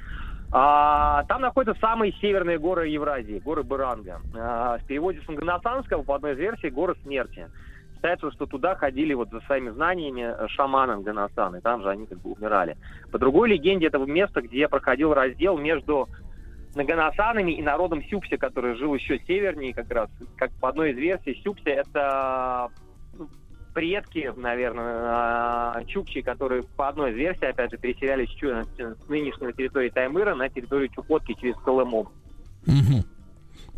А, 0.58 1.26
там 1.26 1.41
находятся 1.41 1.78
самые 1.82 2.14
северные 2.14 2.58
горы 2.58 2.88
Евразии, 2.88 3.41
горы 3.43 3.64
Баранга. 3.64 4.22
А, 4.34 4.78
в 4.78 4.86
переводе 4.86 5.20
с 5.20 5.28
англосаксонского, 5.28 6.03
по 6.03 6.16
одной 6.16 6.32
из 6.32 6.38
версий, 6.38 6.70
горы 6.70 6.95
смерти. 7.03 7.49
Считается, 7.95 8.32
что 8.32 8.45
туда 8.45 8.76
ходили 8.76 9.14
вот 9.14 9.32
за 9.32 9.41
своими 9.41 9.72
знаниями 9.72 10.22
э, 10.22 10.47
шаманы 10.47 11.03
Ганасан, 11.03 11.58
и 11.58 11.60
там 11.60 11.82
же 11.82 11.89
они 11.89 12.06
как 12.06 12.20
бы 12.22 12.32
умирали. 12.32 12.78
По 13.12 13.20
другой 13.20 13.49
легенде, 13.49 13.88
это 13.88 13.97
место, 13.97 14.41
где 14.41 14.70
проходил 14.70 15.14
раздел 15.14 15.58
между 15.58 16.08
Наганасанами 16.74 17.51
и 17.51 17.62
народом 17.62 18.01
Сюпси, 18.06 18.38
который 18.38 18.78
жил 18.78 18.95
еще 18.95 19.20
севернее 19.28 19.74
как 19.74 19.91
раз. 19.91 20.10
Как 20.38 20.51
по 20.62 20.70
одной 20.70 20.91
из 20.91 20.97
версий, 20.97 21.41
Сюпси 21.43 21.68
это 21.68 22.70
предки, 23.76 24.32
наверное, 24.38 25.74
э, 25.76 25.86
чукчи, 25.86 26.22
которые 26.22 26.64
по 26.64 26.88
одной 26.88 27.12
из 27.12 27.16
версий, 27.18 27.46
опять 27.46 27.72
же, 27.72 27.78
переселялись 27.78 28.30
с 28.30 29.10
нынешней 29.10 29.54
территории 29.54 29.90
Таймыра 29.90 30.34
на 30.34 30.50
территорию 30.50 30.90
Чукотки 30.90 31.36
через 31.40 31.56
Колымом. 31.58 32.08
Мгм. 32.66 33.04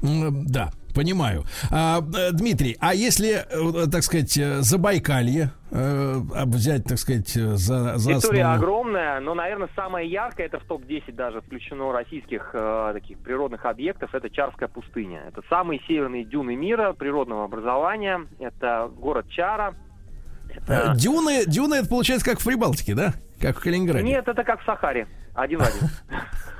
М, 0.04 0.45
Да, 0.45 0.70
понимаю. 0.93 1.43
А, 1.72 2.00
э, 2.00 2.32
Дмитрий, 2.32 2.78
а 2.80 2.93
если, 2.93 3.43
э, 3.50 3.88
так 3.91 4.04
сказать, 4.04 4.34
Забайкалье 4.34 5.52
а 5.70 6.45
взять, 6.45 6.86
так 6.86 6.98
сказать, 6.98 7.28
за, 7.28 7.98
за 7.98 8.14
Территория 8.14 8.45
основу? 8.45 8.56
огромная, 8.58 9.20
но, 9.20 9.34
наверное, 9.34 9.68
самое 9.76 10.10
яркое, 10.10 10.45
это 10.45 10.60
в 10.60 10.64
топ-10 10.64 11.12
даже 11.12 11.41
включено 11.41 11.91
российских 11.91 12.52
э, 12.54 12.91
таких 12.93 13.18
природных 13.20 13.66
объектов, 13.66 14.16
это 14.16 14.30
Чарская 14.30 14.70
пустыня. 14.70 15.24
Это 15.28 15.41
самые 15.50 15.82
северные 15.88 16.24
дюны 16.24 16.56
мира 16.56 16.93
природного 16.93 17.43
образования. 17.43 18.22
Это 18.39 18.89
город 18.95 19.28
Чара. 19.30 19.76
Э, 20.68 20.93
Дюны, 20.95 21.45
дюны, 21.45 21.76
это 21.76 21.89
получается 21.89 22.26
как 22.26 22.39
в 22.39 22.45
Прибалтике, 22.45 22.95
да? 22.95 23.14
Как 23.39 23.58
в 23.58 23.62
Калининграде. 23.62 24.04
Нет, 24.04 24.28
это 24.28 24.43
как 24.43 24.62
в 24.62 24.66
Сахаре. 24.66 25.08
Один 25.34 25.60
в 25.60 25.64
один. 25.64 25.89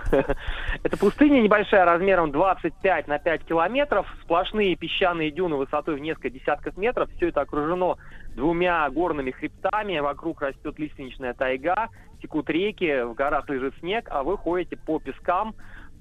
Это 0.84 0.98
пустыня 0.98 1.42
небольшая, 1.42 1.84
размером 1.84 2.32
25 2.32 3.08
на 3.08 3.20
5 3.20 3.44
километров, 3.44 4.08
сплошные 4.22 4.76
песчаные 4.76 5.32
дюны 5.32 5.56
высотой 5.56 5.96
в 5.96 6.00
несколько 6.00 6.30
десятков 6.30 6.78
метров. 6.78 7.10
Все 7.18 7.28
это 7.28 7.42
окружено 7.42 7.98
двумя 8.36 8.90
горными 8.90 9.32
хребтами, 9.32 10.00
вокруг 10.00 10.42
растет 10.42 10.78
лиственничная 10.80 11.34
тайга, 11.34 11.90
текут 12.22 12.50
реки, 12.50 13.04
в 13.04 13.16
горах 13.16 13.50
лежит 13.50 13.74
снег, 13.80 14.08
а 14.10 14.24
вы 14.24 14.38
ходите 14.38 14.78
по 14.78 15.00
пескам, 15.00 15.56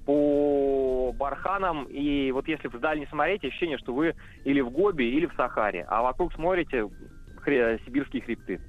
по 0.05 1.11
барханам, 1.13 1.85
и 1.85 2.31
вот 2.31 2.47
если 2.47 2.69
вдаль 2.69 2.99
не 2.99 3.07
смотреть, 3.07 3.43
ощущение, 3.43 3.77
что 3.77 3.93
вы 3.93 4.15
или 4.45 4.61
в 4.61 4.69
Гоби, 4.69 5.03
или 5.03 5.25
в 5.25 5.33
Сахаре, 5.35 5.85
а 5.89 6.01
вокруг 6.01 6.33
смотрите 6.33 6.87
сибирские 7.85 8.21
хребты. 8.21 8.59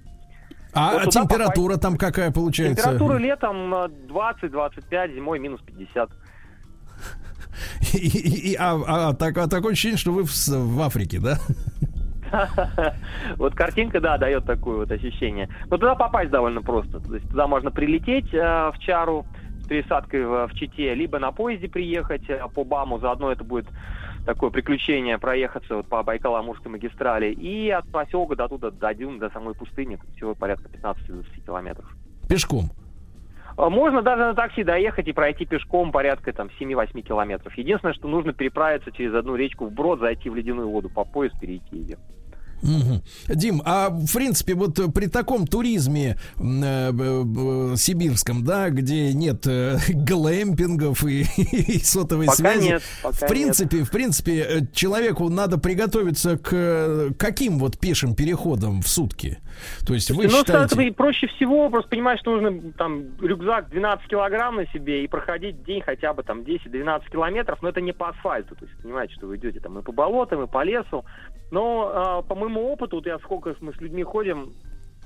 А, 0.73 1.05
Вот 1.05 1.11
температура 1.11 1.77
там 1.77 1.97
какая 1.97 2.31
получается? 2.31 2.83
Температура 2.85 3.17
летом 3.17 3.75
э, 3.75 3.89
20-25, 4.09 5.15
зимой 5.15 5.39
минус 5.39 5.61
50. 5.63 6.11
И- 7.95 7.97
и- 7.97 8.53
и- 8.53 8.57
а, 8.57 8.81
а, 8.87 9.15
так, 9.15 9.37
а 9.39 9.49
такое 9.49 9.73
ощущение, 9.73 9.99
что 9.99 10.13
вы 10.13 10.25
в, 10.25 10.31
в 10.49 10.81
Африке, 10.83 11.19
да? 11.21 11.39
Вот 13.37 13.55
картинка, 13.55 14.01
да, 14.01 14.19
дает 14.19 14.45
такое 14.45 14.77
вот 14.79 14.93
ощущение. 14.93 15.49
Но 15.71 15.79
туда 15.79 15.95
попасть 15.95 16.31
довольно 16.31 16.61
просто. 16.63 17.01
То 17.01 17.15
есть 17.15 17.29
туда 17.31 17.47
можно 17.47 17.71
прилететь 17.71 18.33
э, 18.35 18.71
в 18.73 18.79
Чару 18.81 19.27
с 19.63 19.67
пересадкой 19.67 20.27
в, 20.27 20.47
в 20.49 20.55
Чите, 20.55 20.95
либо 20.95 21.19
на 21.19 21.33
поезде 21.33 21.69
приехать 21.69 22.29
э, 22.29 22.41
по 22.55 22.65
БАМу. 22.65 22.99
Заодно 23.01 23.33
это 23.33 23.45
будет 23.45 23.67
такое 24.29 24.51
приключение 24.51 25.17
проехаться 25.17 25.77
вот 25.77 25.87
по 25.87 26.03
Байкало-Амурской 26.03 26.69
магистрали. 26.69 27.33
И 27.33 27.71
от 27.71 27.91
поселка 27.91 28.37
до 28.37 28.47
туда, 28.47 28.71
до 28.71 28.95
дюн, 28.95 29.19
до 29.19 29.31
самой 29.31 29.55
пустыни, 29.55 29.99
всего 30.17 30.35
порядка 30.35 30.69
15-20 30.69 31.47
километров. 31.47 31.91
Пешком. 32.29 32.71
А 33.57 33.71
Можно 33.71 34.03
даже 34.03 34.25
на 34.25 34.35
такси 34.35 34.65
доехать 34.65 35.09
и 35.09 35.13
пройти 35.15 35.47
пешком 35.47 35.93
порядка 35.93 36.35
там 36.35 36.51
7-8 36.61 37.01
километров. 37.01 37.57
Единственное, 37.57 37.95
что 37.95 38.07
нужно 38.07 38.35
переправиться 38.35 38.93
через 38.93 39.15
одну 39.15 39.35
речку 39.35 39.65
вброд, 39.65 40.01
зайти 40.01 40.29
в 40.29 40.35
ледяную 40.35 40.69
воду 40.69 40.91
по 40.91 41.07
пояс, 41.07 41.33
перейти 41.41 41.79
ее. 41.79 41.99
Мгм. 42.63 43.03
Дим, 43.29 43.63
а 43.65 43.91
в 43.91 44.13
принципе, 44.13 44.55
вот 44.55 44.79
э, 44.79 44.89
при 44.89 45.07
таком 45.07 45.47
туризме 45.47 46.17
э, 46.37 46.93
б- 46.93 47.77
сибирском, 47.77 48.45
да, 48.45 48.71
где 48.71 49.13
нет 49.13 49.47
э, 49.47 49.79
глэмпингов 49.89 51.05
и, 51.05 51.23
и 51.37 51.79
сотовой 51.79 52.27
Пока 52.27 52.37
связи, 52.37 52.69
нет, 52.69 52.83
пока 53.03 53.27
в 53.27 53.29
принципе, 53.29 53.85
в 53.85 53.91
принципе, 53.91 54.41
э, 54.41 54.61
человеку 54.73 55.29
надо 55.29 55.59
приготовиться 55.59 56.37
к 56.37 56.49
э, 56.53 57.11
каким 57.19 57.59
вот 57.59 57.79
пешим 57.79 58.15
переходам 58.15 58.83
в 58.83 58.89
сутки? 58.89 59.39
То 59.87 59.95
есть 59.95 60.11
вы 60.11 60.25
ну, 60.25 60.31
считаете... 60.31 60.69
кстати, 60.69 60.91
проще 60.91 61.27
всего 61.29 61.71
просто 61.71 61.91
понимать, 61.91 62.21
что 62.21 62.39
нужно 62.39 62.73
там 62.73 63.17
рюкзак 63.21 63.71
12 63.71 64.09
килограмм 64.09 64.57
на 64.57 64.67
себе 64.67 65.05
и 65.05 65.09
проходить 65.09 65.65
день 65.65 65.83
хотя 65.83 66.13
бы 66.13 66.23
там 66.23 66.41
10-12 66.41 67.11
километров, 67.11 67.61
но 67.63 67.69
это 67.69 67.81
не 67.81 67.93
по 67.93 68.09
асфальту, 68.09 68.55
то 68.55 68.65
есть 68.65 68.77
понимаете, 68.83 69.15
что 69.15 69.27
вы 69.27 69.37
идете 69.37 69.61
там 69.61 69.79
и 69.79 69.83
по 69.83 69.93
болотам, 69.93 70.43
и 70.43 70.47
по 70.47 70.63
лесу, 70.63 71.05
но 71.51 71.93
а, 71.95 72.23
по 72.23 72.35
моему 72.35 72.73
опыту, 72.73 72.97
вот 72.97 73.07
я 73.07 73.19
сколько 73.19 73.55
мы 73.61 73.73
с 73.73 73.77
людьми 73.81 74.03
ходим, 74.03 74.53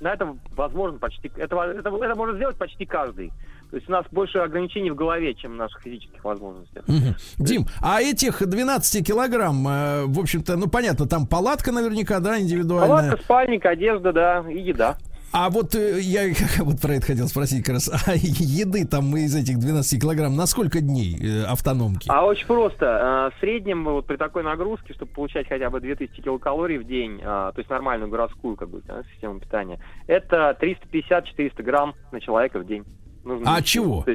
на 0.01 0.13
это 0.13 0.35
возможно 0.55 0.99
почти, 0.99 1.31
это, 1.37 1.55
это, 1.55 1.89
это 1.89 2.15
может 2.15 2.35
сделать 2.35 2.57
почти 2.57 2.85
каждый. 2.85 3.31
То 3.71 3.77
есть 3.77 3.89
у 3.89 3.91
нас 3.91 4.05
больше 4.11 4.37
ограничений 4.37 4.91
в 4.91 4.95
голове, 4.95 5.33
чем 5.33 5.53
в 5.53 5.55
наших 5.55 5.81
физических 5.81 6.23
возможностях. 6.23 6.87
Мгм. 6.87 7.15
Дим, 7.39 7.65
а 7.81 8.01
этих 8.01 8.47
12 8.47 9.03
килограмм, 9.03 9.67
э, 9.67 10.05
в 10.05 10.19
общем-то, 10.19 10.57
ну 10.57 10.67
понятно, 10.67 11.07
там 11.07 11.25
палатка 11.25 11.71
наверняка, 11.71 12.19
да, 12.19 12.39
индивидуальная. 12.39 12.87
Палатка, 12.87 13.23
спальник, 13.23 13.65
одежда, 13.65 14.13
да, 14.13 14.45
и 14.47 14.59
еда. 14.59 14.97
А 15.35 15.49
вот 15.49 15.73
э, 15.73 15.99
я 15.99 16.31
вот 16.59 16.79
про 16.79 16.93
это 16.93 17.07
хотел 17.07 17.27
спросить 17.27 17.65
как 17.65 17.73
раз. 17.75 17.89
А 18.07 18.13
еды 18.15 18.85
там 18.85 19.15
из 19.17 19.35
этих 19.35 19.57
12 19.57 19.99
килограмм 19.99 20.35
на 20.35 20.45
сколько 20.45 20.79
дней 20.79 21.17
э, 21.19 21.43
автономки? 21.45 22.07
А 22.07 22.23
очень 22.23 22.45
просто. 22.45 23.31
Э, 23.33 23.35
В 23.35 23.39
среднем 23.39 23.83
вот 23.83 24.05
при 24.05 24.17
такой 24.17 24.43
нагрузке, 24.43 24.93
чтобы 24.93 25.11
получать 25.11 25.47
хотя 25.49 25.71
бы 25.71 25.79
2000 25.79 26.21
килокалорий 26.21 26.77
в 26.77 26.83
день, 26.85 27.19
а, 27.23 27.51
то 27.51 27.59
есть 27.59 27.69
нормальную 27.69 28.11
городскую 28.11 28.55
как 28.55 28.69
бы 28.69 28.83
систему 29.13 29.39
питания, 29.39 29.79
это 30.05 30.55
350-400 30.61 31.63
грамм 31.63 31.95
на 32.11 32.21
человека 32.21 32.59
в 32.59 32.67
день. 32.67 32.83
Нужно 33.23 33.51
А 33.51 33.57
есть. 33.57 33.67
чего? 33.67 34.05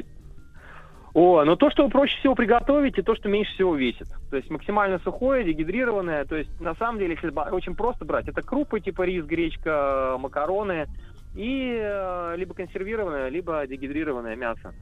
О, 1.15 1.43
ну 1.43 1.55
то, 1.55 1.71
что 1.71 1.89
проще 1.89 2.15
всего 2.19 2.35
приготовить, 2.35 2.97
и 2.97 3.01
то, 3.01 3.15
что 3.15 3.29
меньше 3.29 3.51
всего 3.55 3.75
весит. 3.75 4.07
То 4.29 4.37
есть 4.37 4.49
максимально 4.51 4.99
сухое, 4.99 5.43
дегидрированное. 5.43 6.23
То 6.25 6.35
есть 6.35 6.61
на 6.61 6.75
самом 6.75 6.99
деле, 6.99 7.15
если 7.21 7.35
очень 7.51 7.75
просто 7.75 8.05
брать, 8.05 8.27
это 8.27 8.41
крупы 8.43 8.79
типа 8.79 9.01
рис, 9.01 9.25
гречка, 9.25 10.17
макароны 10.19 10.87
и 11.33 11.79
э, 11.81 12.35
либо 12.37 12.53
консервированное, 12.53 13.29
либо 13.29 13.65
дегидрированное 13.67 14.35
мясо. 14.35 14.73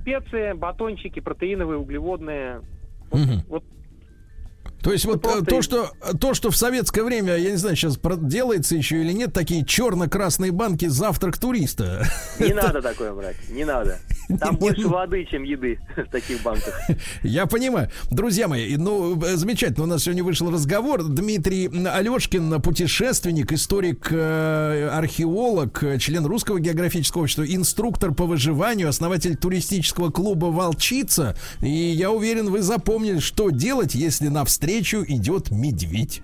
Специи, 0.00 0.52
батончики, 0.52 1.20
протеиновые, 1.20 1.78
углеводные. 1.78 2.62
Мгм. 3.10 3.42
Вот 3.48 3.64
То 4.82 4.92
есть 4.92 5.04
вот 5.04 5.22
просто 5.22 5.42
э, 5.42 5.46
то, 5.46 5.62
что 5.62 5.90
то, 6.18 6.34
что 6.34 6.50
в 6.50 6.56
советское 6.56 7.02
время, 7.02 7.36
я 7.36 7.50
не 7.50 7.56
знаю, 7.56 7.76
сейчас 7.76 7.98
делается 8.22 8.76
еще 8.76 9.00
или 9.00 9.12
нет, 9.12 9.32
такие 9.32 9.64
черно-красные 9.64 10.52
банки 10.52 10.86
завтрак 10.86 11.38
туриста. 11.38 12.04
не 12.38 12.54
надо 12.54 12.80
такое 12.80 13.12
брать, 13.12 13.36
не 13.50 13.64
надо. 13.64 13.98
Там 14.40 14.56
больше 14.56 14.86
воды, 14.86 15.26
чем 15.30 15.42
еды 15.42 15.78
в 15.96 16.10
таких 16.10 16.42
банках. 16.42 16.80
Я 17.22 17.46
понимаю. 17.46 17.90
Друзья 18.10 18.48
мои, 18.48 18.76
ну, 18.76 19.20
э, 19.22 19.36
замечательно. 19.36 19.84
У 19.84 19.88
нас 19.88 20.04
сегодня 20.04 20.22
вышел 20.22 20.50
разговор. 20.50 21.02
Дмитрий 21.02 21.68
Алешкин, 21.86 22.60
путешественник, 22.62 23.52
историк, 23.52 24.08
э, 24.10 24.88
археолог, 24.92 25.82
член 25.98 26.24
Русского 26.26 26.60
географического 26.60 27.22
общества, 27.22 27.44
инструктор 27.44 28.12
по 28.12 28.24
выживанию, 28.24 28.88
основатель 28.88 29.36
туристического 29.36 30.10
клуба 30.10 30.46
«Волчица». 30.46 31.36
И 31.60 31.68
я 31.68 32.10
уверен, 32.10 32.50
вы 32.50 32.62
запомнили, 32.62 33.18
что 33.18 33.50
делать, 33.50 33.94
если 33.94 34.28
навстречу 34.70 35.04
идет 35.08 35.50
медведь. 35.50 36.22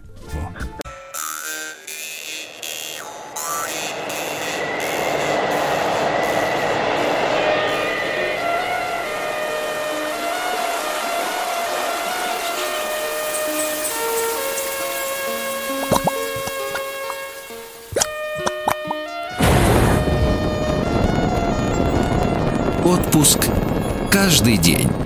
Отпуск 22.85 23.49
каждый 24.13 24.57
день. 24.59 25.06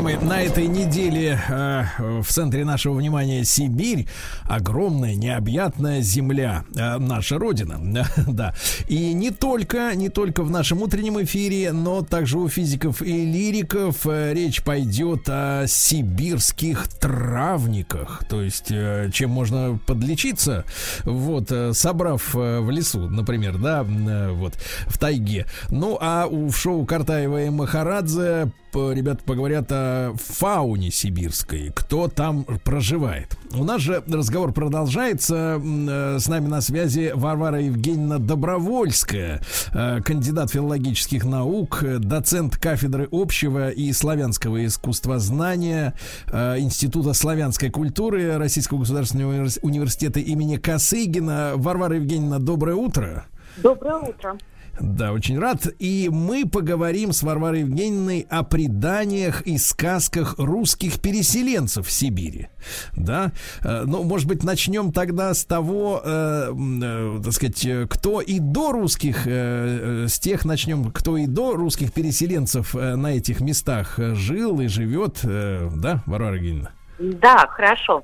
Мы 0.00 0.16
на 0.16 0.42
этой 0.42 0.68
неделе 0.68 1.40
э, 1.48 1.84
в 1.98 2.26
центре 2.28 2.64
нашего 2.64 2.94
внимания 2.94 3.44
Сибирь, 3.44 4.06
огромная 4.44 5.16
необъятная 5.16 6.02
земля, 6.02 6.64
э, 6.76 6.98
наша 6.98 7.36
родина, 7.36 7.80
да. 8.28 8.54
И 8.86 9.12
не 9.12 9.30
только, 9.30 9.96
не 9.96 10.08
только 10.08 10.44
в 10.44 10.50
нашем 10.50 10.82
утреннем 10.82 11.20
эфире, 11.24 11.72
но 11.72 12.02
также 12.02 12.38
у 12.38 12.48
физиков 12.48 13.02
и 13.02 13.26
лириков 13.26 14.06
э, 14.06 14.34
речь 14.34 14.62
пойдет 14.62 15.28
о 15.28 15.64
сибирских 15.66 16.86
травниках, 16.86 18.22
то 18.28 18.40
есть 18.40 18.70
э, 18.70 19.10
чем 19.12 19.30
можно 19.30 19.80
подлечиться, 19.84 20.64
вот, 21.02 21.50
э, 21.50 21.72
собрав 21.72 22.36
э, 22.36 22.60
в 22.60 22.70
лесу, 22.70 23.08
например, 23.10 23.58
да, 23.58 23.84
э, 23.84 24.30
вот, 24.30 24.54
в 24.86 24.96
тайге. 24.96 25.46
Ну, 25.70 25.98
а 26.00 26.26
у 26.26 26.50
в 26.50 26.56
шоу 26.56 26.86
Картаева 26.86 27.44
и 27.44 27.50
Махарадзе 27.50 28.52
ребята 28.74 29.22
поговорят 29.24 29.66
о 29.70 29.87
фауне 30.16 30.90
сибирской, 30.90 31.70
кто 31.74 32.08
там 32.08 32.44
проживает. 32.64 33.36
У 33.52 33.64
нас 33.64 33.80
же 33.80 34.02
разговор 34.06 34.52
продолжается. 34.52 35.60
Э, 35.62 36.18
С 36.18 36.28
нами 36.28 36.48
на 36.48 36.60
связи 36.60 37.12
Варвара 37.14 37.60
Евгеньевна 37.60 38.18
Добровольская, 38.18 39.40
э, 39.72 40.00
кандидат 40.02 40.50
филологических 40.50 41.24
наук, 41.24 41.82
э, 41.82 41.98
доцент 41.98 42.56
кафедры 42.56 43.08
общего 43.10 43.70
и 43.70 43.92
славянского 43.92 44.64
искусствознания 44.64 45.94
э, 46.30 46.58
Института 46.58 47.12
славянской 47.14 47.70
культуры 47.70 48.36
Российского 48.38 48.78
государственного 48.80 49.32
универс- 49.32 49.58
университета 49.62 50.20
имени 50.20 50.56
Косыгина. 50.56 51.52
Варвара 51.56 51.96
Евгеньевна, 51.96 52.38
доброе 52.38 52.76
утро. 52.76 53.26
Доброе 53.56 53.96
утро. 53.96 54.38
Да, 54.80 55.12
очень 55.12 55.38
рад. 55.38 55.66
И 55.78 56.08
мы 56.12 56.48
поговорим 56.48 57.12
с 57.12 57.22
Варварой 57.22 57.60
Евгеньевной 57.60 58.26
о 58.28 58.42
преданиях 58.42 59.42
и 59.42 59.58
сказках 59.58 60.34
русских 60.38 61.00
переселенцев 61.00 61.86
в 61.86 61.90
Сибири. 61.90 62.48
Да, 62.96 63.32
Э, 63.62 63.84
ну, 63.86 64.02
может 64.02 64.26
быть, 64.28 64.42
начнем 64.42 64.92
тогда 64.92 65.34
с 65.34 65.44
того, 65.44 66.00
э, 66.04 66.52
э, 66.82 67.20
так 67.22 67.32
сказать, 67.32 67.64
э, 67.66 67.86
кто 67.88 68.20
и 68.20 68.38
до 68.38 68.72
русских, 68.72 69.26
э, 69.26 70.04
э, 70.04 70.08
с 70.08 70.18
тех 70.18 70.44
начнем, 70.44 70.90
кто 70.90 71.16
и 71.16 71.26
до 71.26 71.54
русских 71.54 71.92
переселенцев 71.92 72.74
на 72.74 73.16
этих 73.16 73.40
местах 73.40 73.98
жил 73.98 74.60
и 74.60 74.68
живет, 74.68 75.20
да, 75.22 76.02
Варвара 76.06 76.36
Евгеньевна? 76.36 76.70
Да, 76.98 77.46
хорошо. 77.48 78.02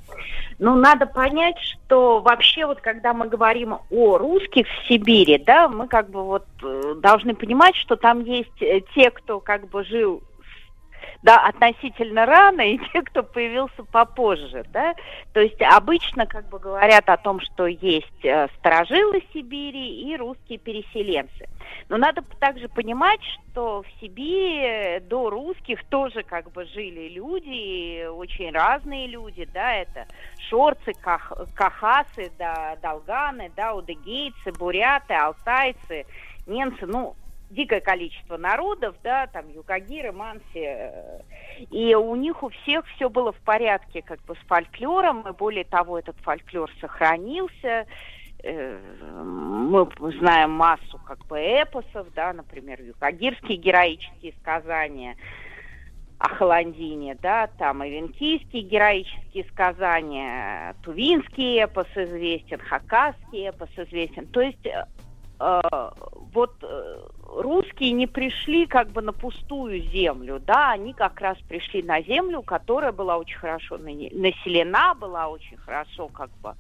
Ну, 0.59 0.75
надо 0.77 1.07
понять, 1.07 1.59
что 1.59 2.21
вообще 2.21 2.67
вот 2.67 2.81
когда 2.81 3.13
мы 3.13 3.29
говорим 3.29 3.77
о 3.91 4.19
русских 4.19 4.67
в 4.67 4.89
Сибири, 4.89 5.39
да, 5.39 5.69
мы 5.69 5.89
как 5.89 6.11
бы 6.11 6.23
вот 6.23 6.47
э, 6.63 6.95
должны 7.01 7.35
понимать, 7.35 7.75
что 7.77 7.97
там 7.97 8.21
есть 8.21 8.63
э, 8.63 8.81
те, 8.95 9.11
кто 9.11 9.41
как 9.41 9.69
бы 9.69 9.85
жил 9.85 10.23
да, 11.25 11.47
относительно 11.47 12.27
рано, 12.27 12.61
и 12.61 12.79
те, 12.93 13.03
кто 13.03 13.23
появился 13.23 13.83
попозже, 13.91 14.65
да. 14.73 14.95
То 15.33 15.41
есть 15.41 15.61
обычно 15.63 16.27
как 16.27 16.49
бы 16.51 16.59
говорят 16.59 17.09
о 17.09 17.17
том, 17.17 17.41
что 17.41 17.67
есть 17.67 18.25
э, 18.25 18.49
сторожилы 18.59 19.23
Сибири 19.33 20.03
и 20.03 20.17
русские 20.17 20.59
переселенцы. 20.59 21.49
Но 21.89 21.97
надо 21.97 22.23
также 22.41 22.69
понимать, 22.69 23.21
что 23.23 23.83
в 23.83 24.01
Сибири 24.01 25.01
до 25.01 25.31
русских 25.31 25.83
тоже 25.85 26.23
как 26.23 26.53
бы 26.53 26.67
жили 26.67 27.09
люди, 27.09 28.07
очень 28.07 28.53
разные 28.53 29.07
люди, 29.07 29.49
да, 29.53 29.77
это 29.77 30.07
шорцы, 30.49 30.93
ках, 31.01 31.33
кахасы, 31.55 32.31
да, 32.39 32.77
долганы, 32.83 33.51
да, 33.57 33.75
удыгейцы, 33.75 34.53
буряты, 34.59 35.15
алтайцы, 35.15 36.07
немцы, 36.47 36.87
ну, 36.87 37.15
дикое 37.51 37.81
количество 37.81 38.37
народов, 38.37 38.97
да, 39.03 39.27
там 39.29 39.49
юкагиры, 39.49 40.13
манси, 40.13 40.43
э, 40.55 41.21
и 41.71 41.95
у 41.95 42.15
них 42.17 42.43
у 42.43 42.49
всех 42.49 42.87
все 42.97 43.09
было 43.09 43.33
в 43.33 43.41
порядке 43.41 44.03
как 44.03 44.21
бы 44.25 44.35
с 44.35 44.47
фольклором, 44.49 45.23
и 45.29 45.33
более 45.33 45.65
того, 45.65 45.99
этот 45.99 46.17
фольклор 46.21 46.71
сохранился, 46.81 47.87
Э, 48.47 48.79
мы 49.25 49.89
знаем 50.19 50.51
массу 50.51 51.01
как 51.07 51.25
бы 51.27 51.39
эпосов, 51.39 52.07
да, 52.15 52.35
например, 52.35 52.83
юкагирские 52.83 53.57
героические 53.57 54.35
сказания 54.41 55.17
о 56.25 56.35
Холандине, 56.37 57.19
да, 57.21 57.49
там 57.59 57.85
и 57.85 57.91
героические 58.63 59.45
сказания, 59.51 60.75
тувинский 60.81 61.63
эпос 61.63 61.87
известен, 61.95 62.59
хакасский 62.61 63.49
эпос 63.49 63.69
известен. 63.77 64.27
То 64.29 64.41
есть 64.41 64.65
э, 64.65 64.85
э, 65.39 65.61
вот 66.33 66.55
э, 66.63 66.99
русские 67.29 67.93
не 67.93 68.07
пришли 68.07 68.67
как 68.67 68.89
бы 68.89 69.03
на 69.03 69.13
пустую 69.13 69.83
землю, 69.83 70.41
да, 70.41 70.71
они 70.71 70.95
как 70.95 71.21
раз 71.21 71.37
пришли 71.47 71.83
на 71.83 72.01
землю, 72.01 72.41
которая 72.41 72.93
была 72.93 73.19
очень 73.19 73.37
хорошо 73.37 73.77
на- 73.77 73.93
населена, 73.93 74.95
была 74.95 75.29
очень 75.29 75.59
хорошо 75.59 76.09
как 76.09 76.31
бы 76.43 76.55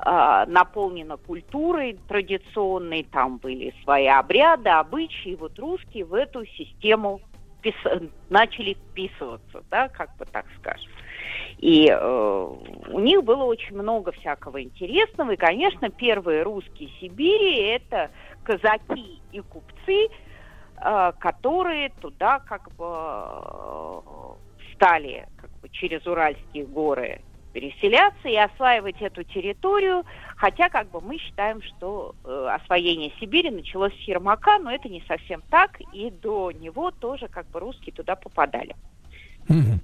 а, 0.00 0.46
наполнена 0.46 1.16
культурой 1.16 1.98
традиционной, 2.06 3.04
там 3.04 3.38
были 3.38 3.74
свои 3.82 4.06
обряды, 4.06 4.68
обычаи, 4.68 5.34
вот 5.34 5.58
русские 5.58 6.04
в 6.04 6.14
эту 6.14 6.44
систему 6.44 7.20
впис- 7.62 8.10
начали 8.28 8.74
вписываться, 8.74 9.62
да, 9.70 9.88
как 9.88 10.16
бы 10.16 10.24
так 10.26 10.46
скажем. 10.58 10.90
И 11.58 11.88
э, 11.90 12.54
у 12.90 13.00
них 13.00 13.24
было 13.24 13.44
очень 13.44 13.76
много 13.76 14.12
всякого 14.12 14.62
интересного. 14.62 15.32
И, 15.32 15.36
конечно, 15.36 15.90
первые 15.90 16.42
русские 16.42 16.90
Сибири– 17.00 17.56
это 17.68 18.10
казаки 18.44 19.20
и 19.32 19.40
купцы, 19.40 20.08
э, 20.80 21.12
которые 21.18 21.90
туда 22.00 22.38
как 22.40 22.70
бы 22.76 22.86
э, 22.86 24.00
стали 24.74 25.26
как 25.36 25.50
бы, 25.60 25.68
через 25.70 26.06
Уральские 26.06 26.66
горы 26.66 27.20
переселяться 27.52 28.28
и 28.28 28.36
осваивать 28.36 29.00
эту 29.00 29.24
территорию, 29.24 30.04
хотя 30.36 30.68
как 30.68 30.90
бы 30.90 31.00
мы 31.00 31.18
считаем, 31.18 31.62
что 31.62 32.14
э, 32.24 32.48
освоение 32.54 33.12
Сибири 33.18 33.50
началось 33.50 33.92
с 33.94 34.08
Ермака, 34.08 34.58
но 34.58 34.72
это 34.72 34.88
не 34.88 35.02
совсем 35.08 35.42
так, 35.50 35.80
и 35.92 36.10
до 36.10 36.52
него 36.52 36.90
тоже 36.90 37.28
как 37.28 37.48
бы 37.50 37.60
русские 37.60 37.92
туда 37.92 38.16
попадали. 38.16 38.74
Мгм. 39.48 39.80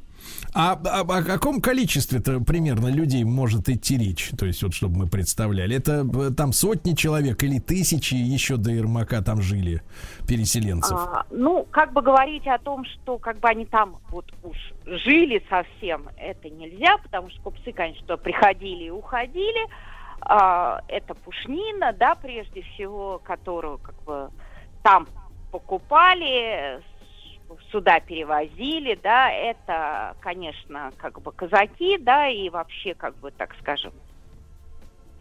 А, 0.55 0.79
а- 0.85 1.01
о 1.01 1.23
каком 1.23 1.61
количестве-то 1.61 2.41
примерно 2.41 2.89
людей 2.89 3.25
может 3.25 3.69
идти 3.69 3.99
речь? 3.99 4.31
То 4.39 4.47
есть, 4.47 4.63
вот 4.63 4.75
чтобы 4.75 4.99
мы 4.99 5.07
представляли. 5.07 5.77
Это 5.77 6.07
э, 6.15 6.31
там 6.31 6.53
сотни 6.53 6.95
человек 6.95 7.43
или 7.43 7.59
тысячи 7.59 8.15
еще 8.15 8.57
до 8.57 8.71
Ермака 8.71 9.23
там 9.23 9.43
жили 9.43 9.83
переселенцев? 10.29 10.99
А, 10.99 11.27
ну, 11.31 11.67
как 11.71 11.93
бы 11.93 12.03
говорить 12.03 12.47
о 12.47 12.59
том, 12.59 12.85
что 12.85 13.19
как 13.19 13.39
бы 13.41 13.49
они 13.49 13.67
там 13.67 13.97
вот 14.11 14.33
уж 14.43 14.57
жили 14.87 15.43
совсем, 15.49 16.09
это 16.17 16.49
нельзя, 16.49 16.99
потому 16.99 17.31
что 17.31 17.41
купцы, 17.43 17.73
конечно, 17.73 18.17
приходили 18.17 18.85
и 18.85 18.91
уходили. 18.91 19.67
А, 20.21 20.81
это 20.89 21.15
пушнина, 21.15 21.93
да, 21.93 22.15
прежде 22.15 22.63
всего, 22.63 23.21
которую 23.25 23.79
как 23.79 24.03
бы 24.05 24.31
там 24.83 25.07
покупали, 25.51 26.81
сюда 27.71 28.01
перевозили, 28.01 28.99
да, 29.03 29.31
это, 29.31 30.17
конечно, 30.21 30.93
как 30.97 31.21
бы 31.21 31.33
казаки, 31.33 31.99
да, 31.99 32.29
и 32.29 32.49
вообще, 32.49 32.95
как 32.95 33.17
бы, 33.17 33.31
так 33.31 33.55
скажем, 33.61 33.93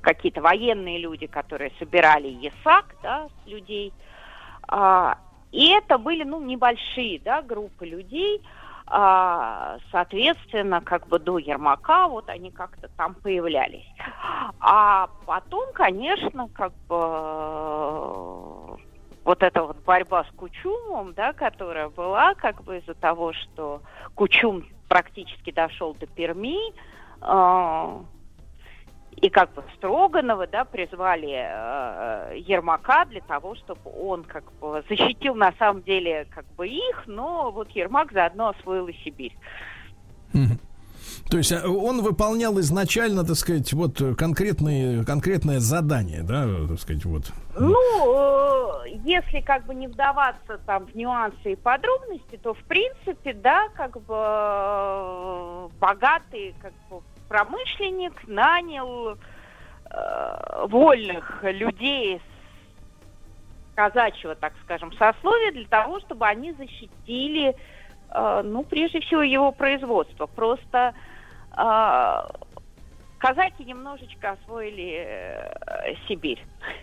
какие-то 0.01 0.41
военные 0.41 0.99
люди, 0.99 1.27
которые 1.27 1.71
собирали 1.79 2.27
ясак, 2.27 2.95
да, 3.01 3.27
людей. 3.45 3.93
А, 4.67 5.17
и 5.51 5.69
это 5.69 5.97
были, 5.97 6.23
ну, 6.23 6.41
небольшие, 6.41 7.19
да, 7.19 7.41
группы 7.41 7.85
людей. 7.85 8.41
А, 8.85 9.77
соответственно, 9.91 10.81
как 10.81 11.07
бы 11.07 11.17
до 11.17 11.37
Ермака 11.37 12.07
вот 12.07 12.29
они 12.29 12.51
как-то 12.51 12.89
там 12.97 13.15
появлялись. 13.15 13.87
А 14.59 15.07
потом, 15.25 15.71
конечно, 15.73 16.49
как 16.49 16.73
бы 16.87 16.95
вот 19.23 19.41
эта 19.41 19.63
вот 19.63 19.77
борьба 19.83 20.25
с 20.25 20.35
Кучумом, 20.35 21.13
да, 21.13 21.33
которая 21.33 21.89
была, 21.89 22.33
как 22.35 22.63
бы 22.63 22.77
из-за 22.77 22.93
того, 22.93 23.33
что 23.33 23.81
Кучум 24.15 24.65
практически 24.89 25.51
дошел 25.51 25.93
до 25.93 26.07
Перми, 26.07 26.73
э, 27.21 28.03
и 29.17 29.29
как 29.29 29.53
бы 29.53 29.63
Строганова, 29.77 30.47
да, 30.47 30.65
призвали 30.65 31.31
э, 31.31 32.37
Ермака 32.39 33.05
для 33.05 33.21
того, 33.21 33.55
чтобы 33.55 33.81
он 33.85 34.23
как 34.23 34.51
бы 34.59 34.83
защитил 34.89 35.35
на 35.35 35.53
самом 35.53 35.81
деле 35.83 36.27
как 36.29 36.45
бы 36.55 36.67
их, 36.67 37.03
но 37.07 37.51
вот 37.51 37.69
Ермак 37.71 38.11
заодно 38.11 38.49
освоил 38.49 38.87
и 38.87 38.93
Сибирь. 38.93 39.35
То 41.29 41.37
есть 41.37 41.51
а, 41.51 41.67
он 41.67 42.01
выполнял 42.01 42.59
изначально, 42.59 43.23
так 43.23 43.35
сказать, 43.35 43.71
вот 43.73 44.01
э, 44.01 44.15
конкретные, 44.15 45.05
конкретное 45.05 45.59
задание, 45.59 46.23
да, 46.23 46.47
так 46.67 46.79
сказать, 46.79 47.05
вот. 47.05 47.31
Ну, 47.59 47.75
э, 48.85 48.89
если 49.03 49.41
как 49.41 49.65
бы 49.65 49.75
не 49.75 49.87
вдаваться 49.87 50.59
там 50.65 50.85
в 50.85 50.95
нюансы 50.95 51.53
и 51.53 51.55
подробности, 51.55 52.39
то 52.41 52.53
в 52.53 52.63
принципе, 52.63 53.33
да, 53.33 53.67
как 53.75 53.93
бы 54.03 54.15
э, 54.15 55.69
богатый 55.79 56.55
как 56.61 56.73
бы 56.89 57.01
промышленник 57.27 58.27
нанял 58.27 59.17
э, 59.89 60.65
вольных 60.67 61.43
людей 61.43 62.21
казачьего, 63.75 64.35
так 64.35 64.53
скажем, 64.63 64.91
сословия 64.93 65.51
для 65.51 65.65
того, 65.65 65.99
чтобы 66.01 66.25
они 66.27 66.53
защитили, 66.53 67.55
ну, 68.43 68.63
прежде 68.63 68.99
всего, 68.99 69.21
его 69.21 69.51
производство. 69.51 70.27
Просто 70.27 70.93
э, 71.57 72.13
казаки 73.17 73.63
немножечко 73.63 74.31
освоили 74.31 75.05
э, 75.05 75.95
Сибирь. 76.07 76.41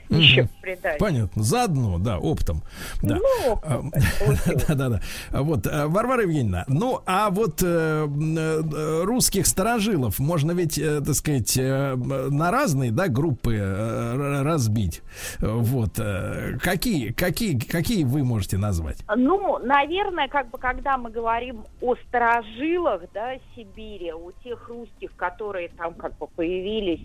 Мгм. 0.09 0.21
Еще 0.21 0.49
придать. 0.61 0.99
Понятно. 0.99 1.43
Заодно, 1.43 1.99
да, 1.99 2.19
оптом. 2.19 2.63
Да. 3.03 3.17
Ну, 3.17 3.61
А, 3.63 3.79
получилось. 4.19 4.65
Да, 4.69 4.75
да, 4.75 4.89
да. 4.89 5.01
Вот, 5.41 5.67
э, 5.67 5.87
Варвара 5.87 6.23
Евгеньевна, 6.23 6.65
ну, 6.69 7.01
а 7.07 7.31
вот 7.31 7.63
э, 7.63 8.05
м, 8.05 8.37
э, 8.39 9.03
русских 9.05 9.47
сторожилов 9.47 10.19
можно 10.19 10.53
ведь, 10.53 10.79
э, 10.79 11.01
так 11.01 11.15
сказать, 11.15 11.57
э, 11.57 11.95
на 11.95 12.51
разные, 12.51 12.91
да, 12.91 13.07
группы 13.09 13.55
э, 13.55 14.43
разбить. 14.43 15.03
Э, 15.41 15.47
Вот. 15.49 15.99
э, 15.99 16.59
Какие, 16.61 17.13
какие, 17.13 17.59
какие 17.59 18.05
вы 18.05 18.25
можете 18.25 18.59
назвать? 18.59 18.99
Ну, 19.17 19.59
наверное, 19.59 20.29
как 20.29 20.51
бы, 20.51 20.59
когда 20.59 20.99
мы 20.99 21.11
говорим 21.11 21.65
о 21.81 21.95
сторожилах, 22.09 23.03
да, 23.15 23.35
Сибири, 23.55 24.13
у 24.13 24.33
тех 24.43 24.69
русских, 24.69 25.15
которые 25.17 25.69
там 25.69 25.95
как 25.95 26.17
бы 26.19 26.27
появились 26.27 27.01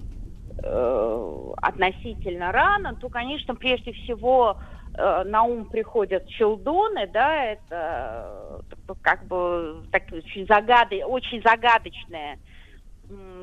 э, 0.63 1.53
относительно 1.57 2.51
рано, 2.51 2.95
то, 2.95 3.09
конечно, 3.09 3.55
прежде 3.55 3.91
всего 3.93 4.57
э, 4.97 5.23
на 5.25 5.43
ум 5.43 5.65
приходят 5.65 6.27
челдоны, 6.27 7.07
да, 7.07 7.43
это 7.45 8.61
э, 8.87 8.93
как 9.01 9.25
бы 9.25 9.83
так, 9.91 10.03
очень, 10.11 10.45
загады, 10.47 11.05
очень 11.05 11.41
загадочная 11.43 12.39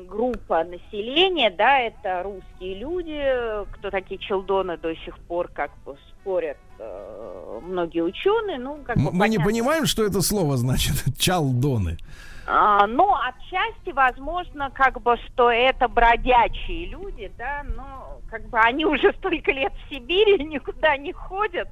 группа 0.07 0.63
населения, 0.63 1.49
да, 1.49 1.79
это 1.79 2.23
русские 2.23 2.75
люди, 2.79 3.21
кто 3.73 3.89
такие 3.89 4.19
челдоны 4.19 4.77
до 4.77 4.95
сих 4.95 5.17
пор 5.19 5.47
как 5.47 5.71
бы 5.85 5.95
спорят 6.09 6.57
э, 6.79 7.59
многие 7.63 8.01
ученые, 8.01 8.59
ну, 8.59 8.79
как 8.83 8.97
бы 8.97 9.03
Мы 9.03 9.11
не 9.11 9.37
понятно. 9.37 9.45
понимаем, 9.45 9.85
что 9.85 10.03
это 10.03 10.21
слово 10.21 10.57
значит. 10.57 10.93
Чалдоны. 11.17 11.97
А, 12.45 12.87
ну, 12.87 13.09
отчасти, 13.15 13.91
возможно, 13.93 14.69
как 14.71 15.01
бы, 15.01 15.17
что 15.27 15.49
это 15.49 15.87
бродячие 15.87 16.87
люди, 16.87 17.31
да, 17.37 17.63
но 17.63 18.19
как 18.27 18.49
бы 18.49 18.59
они 18.59 18.85
уже 18.85 19.13
столько 19.13 19.51
лет 19.51 19.73
в 19.73 19.89
Сибири, 19.89 20.43
никуда 20.43 20.97
не 20.97 21.13
ходят, 21.13 21.69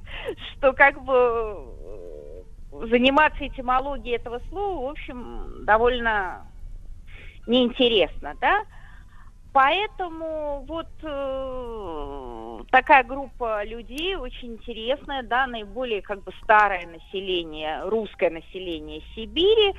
что 0.52 0.72
как 0.72 1.02
бы 1.04 1.14
э, 2.72 2.86
заниматься 2.88 3.46
этимологией 3.46 4.16
этого 4.16 4.40
слова, 4.48 4.86
в 4.86 4.90
общем, 4.92 5.64
довольно 5.66 6.46
неинтересно, 7.46 8.34
да. 8.40 8.62
Поэтому 9.52 10.64
вот 10.66 10.88
э, 11.02 12.64
такая 12.70 13.04
группа 13.04 13.62
людей 13.64 14.16
очень 14.16 14.54
интересная, 14.54 15.22
да, 15.22 15.46
наиболее 15.46 16.00
как 16.00 16.24
бы 16.24 16.32
старое 16.42 16.86
население, 16.86 17.82
русское 17.84 18.30
население 18.30 19.02
Сибири, 19.14 19.74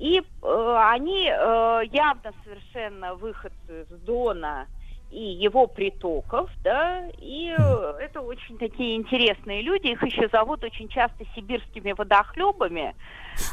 и 0.00 0.18
э, 0.18 0.76
они 0.88 1.28
э, 1.30 1.82
явно 1.92 2.32
совершенно 2.42 3.14
выходцы 3.16 3.84
с 3.84 4.00
Дона 4.06 4.66
и 5.10 5.22
его 5.22 5.66
притоков, 5.66 6.50
да, 6.64 7.06
и 7.18 7.54
э, 7.56 7.94
это 8.00 8.22
очень 8.22 8.56
такие 8.56 8.96
интересные 8.96 9.60
люди, 9.60 9.88
их 9.88 10.02
еще 10.02 10.28
зовут 10.28 10.64
очень 10.64 10.88
часто 10.88 11.26
сибирскими 11.34 11.92
водохлебами, 11.92 12.94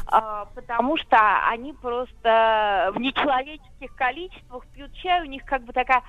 а, 0.06 0.46
потому 0.54 0.96
что 0.96 1.18
они 1.50 1.74
просто 1.74 2.92
в 2.94 2.98
нечеловеческих 2.98 3.94
количествах 3.94 4.66
пьют 4.68 4.94
чай, 4.94 5.20
у 5.20 5.26
них 5.26 5.44
как 5.44 5.64
бы 5.64 5.74
такая 5.74 6.02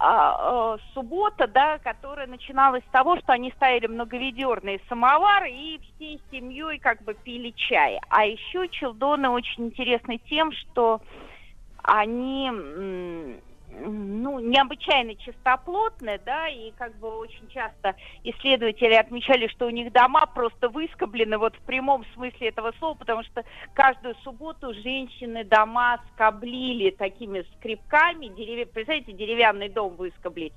а, 0.00 0.76
э, 0.76 0.78
суббота, 0.94 1.48
да, 1.48 1.78
которая 1.78 2.28
начиналась 2.28 2.84
с 2.84 2.92
того, 2.92 3.18
что 3.18 3.32
они 3.32 3.50
ставили 3.56 3.88
многоведерные 3.88 4.80
самовары 4.88 5.50
и 5.50 5.80
всей 5.80 6.20
семьей 6.30 6.78
как 6.78 7.02
бы 7.02 7.14
пили 7.14 7.50
чай. 7.56 7.98
А 8.08 8.24
еще 8.24 8.68
челдоны 8.68 9.28
очень 9.28 9.66
интересны 9.66 10.20
тем, 10.28 10.52
что 10.52 11.00
они 11.82 13.40
ну, 13.84 14.38
необычайно 14.40 15.14
чистоплотные, 15.16 16.20
да, 16.24 16.48
и 16.48 16.72
как 16.72 16.96
бы 16.98 17.08
очень 17.08 17.48
часто 17.48 17.94
исследователи 18.24 18.94
отмечали, 18.94 19.48
что 19.48 19.66
у 19.66 19.70
них 19.70 19.92
дома 19.92 20.26
просто 20.26 20.68
выскоблены 20.68 21.38
вот 21.38 21.54
в 21.56 21.60
прямом 21.60 22.04
смысле 22.14 22.48
этого 22.48 22.72
слова, 22.78 22.94
потому 22.94 23.22
что 23.24 23.44
каждую 23.74 24.14
субботу 24.16 24.72
женщины 24.74 25.44
дома 25.44 26.00
скоблили 26.12 26.90
такими 26.90 27.44
скребками, 27.56 28.26
деревья, 28.28 28.66
представляете, 28.66 29.12
деревянный 29.12 29.68
дом 29.68 29.96
выскоблить. 29.96 30.54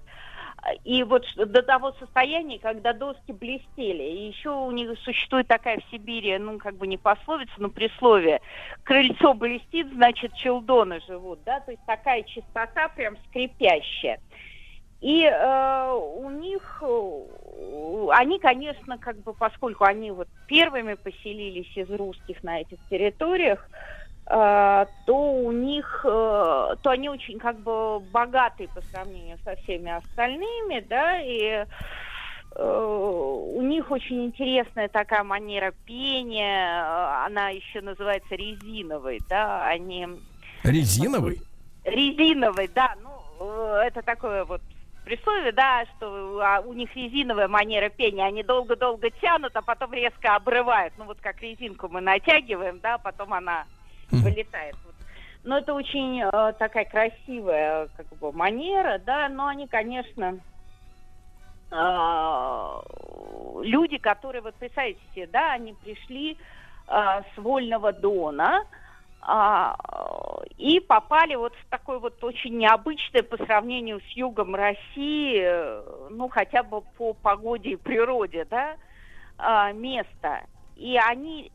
И 0.83 1.03
вот 1.03 1.25
до 1.35 1.63
того 1.63 1.91
состояния, 1.93 2.59
когда 2.59 2.93
доски 2.93 3.31
блестели. 3.31 4.03
И 4.03 4.27
еще 4.27 4.51
у 4.51 4.71
них 4.71 4.97
существует 4.99 5.47
такая 5.47 5.79
в 5.79 5.91
Сибири, 5.91 6.37
ну, 6.37 6.59
как 6.59 6.75
бы 6.75 6.85
не 6.85 6.97
пословица, 6.97 7.53
но 7.57 7.69
присловие. 7.69 8.41
Крыльцо 8.83 9.33
блестит, 9.33 9.91
значит, 9.93 10.33
челдоны 10.35 11.01
живут, 11.07 11.39
да, 11.45 11.59
то 11.61 11.71
есть 11.71 11.83
такая 11.85 12.23
чистота 12.23 12.89
прям 12.89 13.17
скрипящая. 13.27 14.19
И 15.01 15.25
э, 15.25 15.93
у 15.93 16.29
них, 16.29 16.83
э, 16.83 18.07
они, 18.11 18.37
конечно, 18.37 18.99
как 18.99 19.17
бы, 19.23 19.33
поскольку 19.33 19.83
они 19.83 20.11
вот 20.11 20.27
первыми 20.47 20.93
поселились 20.93 21.75
из 21.75 21.89
русских 21.89 22.43
на 22.43 22.61
этих 22.61 22.77
территориях, 22.87 23.67
то 24.31 24.93
у 25.07 25.51
них, 25.51 26.05
э, 26.05 26.07
то 26.81 26.89
они 26.89 27.09
очень 27.09 27.37
как 27.37 27.59
бы 27.59 27.99
богатые 27.99 28.69
по 28.69 28.81
сравнению 28.91 29.37
со 29.43 29.55
всеми 29.57 29.91
остальными, 29.91 30.79
да, 30.87 31.19
и 31.19 31.65
э, 32.55 32.85
у 32.85 33.61
них 33.61 33.91
очень 33.91 34.23
интересная 34.25 34.87
такая 34.87 35.23
манера 35.23 35.73
пения, 35.85 36.81
э, 36.81 37.25
она 37.25 37.49
еще 37.49 37.81
называется 37.81 38.35
резиновой, 38.35 39.19
да, 39.27 39.65
они 39.67 40.07
Резиновый? 40.63 41.41
резиновый, 41.83 42.69
да, 42.73 42.95
ну, 43.03 43.09
э, 43.39 43.87
это 43.87 44.01
такое 44.01 44.45
вот 44.45 44.61
присловие, 45.03 45.51
да, 45.51 45.83
что 45.97 46.39
а, 46.41 46.61
у 46.61 46.71
них 46.71 46.95
резиновая 46.95 47.49
манера 47.49 47.89
пения, 47.89 48.23
они 48.23 48.43
долго-долго 48.43 49.09
тянут, 49.09 49.55
а 49.55 49.61
потом 49.61 49.91
резко 49.93 50.35
обрывают, 50.35 50.93
ну, 50.97 51.03
вот 51.03 51.17
как 51.19 51.41
резинку 51.41 51.89
мы 51.89 51.99
натягиваем, 51.99 52.79
да, 52.79 52.97
потом 52.97 53.33
она 53.33 53.65
вылетает. 54.11 54.75
Но 55.43 55.57
это 55.57 55.73
очень 55.73 56.21
э, 56.21 56.53
такая 56.59 56.85
красивая, 56.85 57.87
как 57.97 58.07
бы, 58.19 58.31
манера, 58.31 59.01
да, 59.03 59.27
но 59.27 59.47
они, 59.47 59.67
конечно, 59.67 60.37
э, 61.71 62.81
люди, 63.63 63.97
которые, 63.97 64.43
вот 64.43 64.53
представьте 64.55 65.01
себе, 65.13 65.27
да, 65.27 65.53
они 65.53 65.73
пришли 65.73 66.37
э, 66.87 67.21
с 67.33 67.37
Вольного 67.37 67.91
Дона, 67.91 68.65
а, 69.23 69.75
и 70.57 70.79
попали 70.79 71.35
вот 71.35 71.53
в 71.55 71.69
такое 71.69 71.99
вот 71.99 72.23
очень 72.23 72.57
необычное 72.57 73.21
по 73.21 73.37
сравнению 73.37 74.01
с 74.01 74.17
югом 74.17 74.55
России, 74.55 75.39
э, 75.39 76.07
ну, 76.09 76.27
хотя 76.27 76.63
бы 76.63 76.81
по 76.81 77.13
погоде 77.13 77.71
и 77.71 77.75
природе, 77.75 78.45
да, 78.45 78.77
а, 79.37 79.71
место. 79.73 80.41
И 80.75 80.97
они 80.97 81.51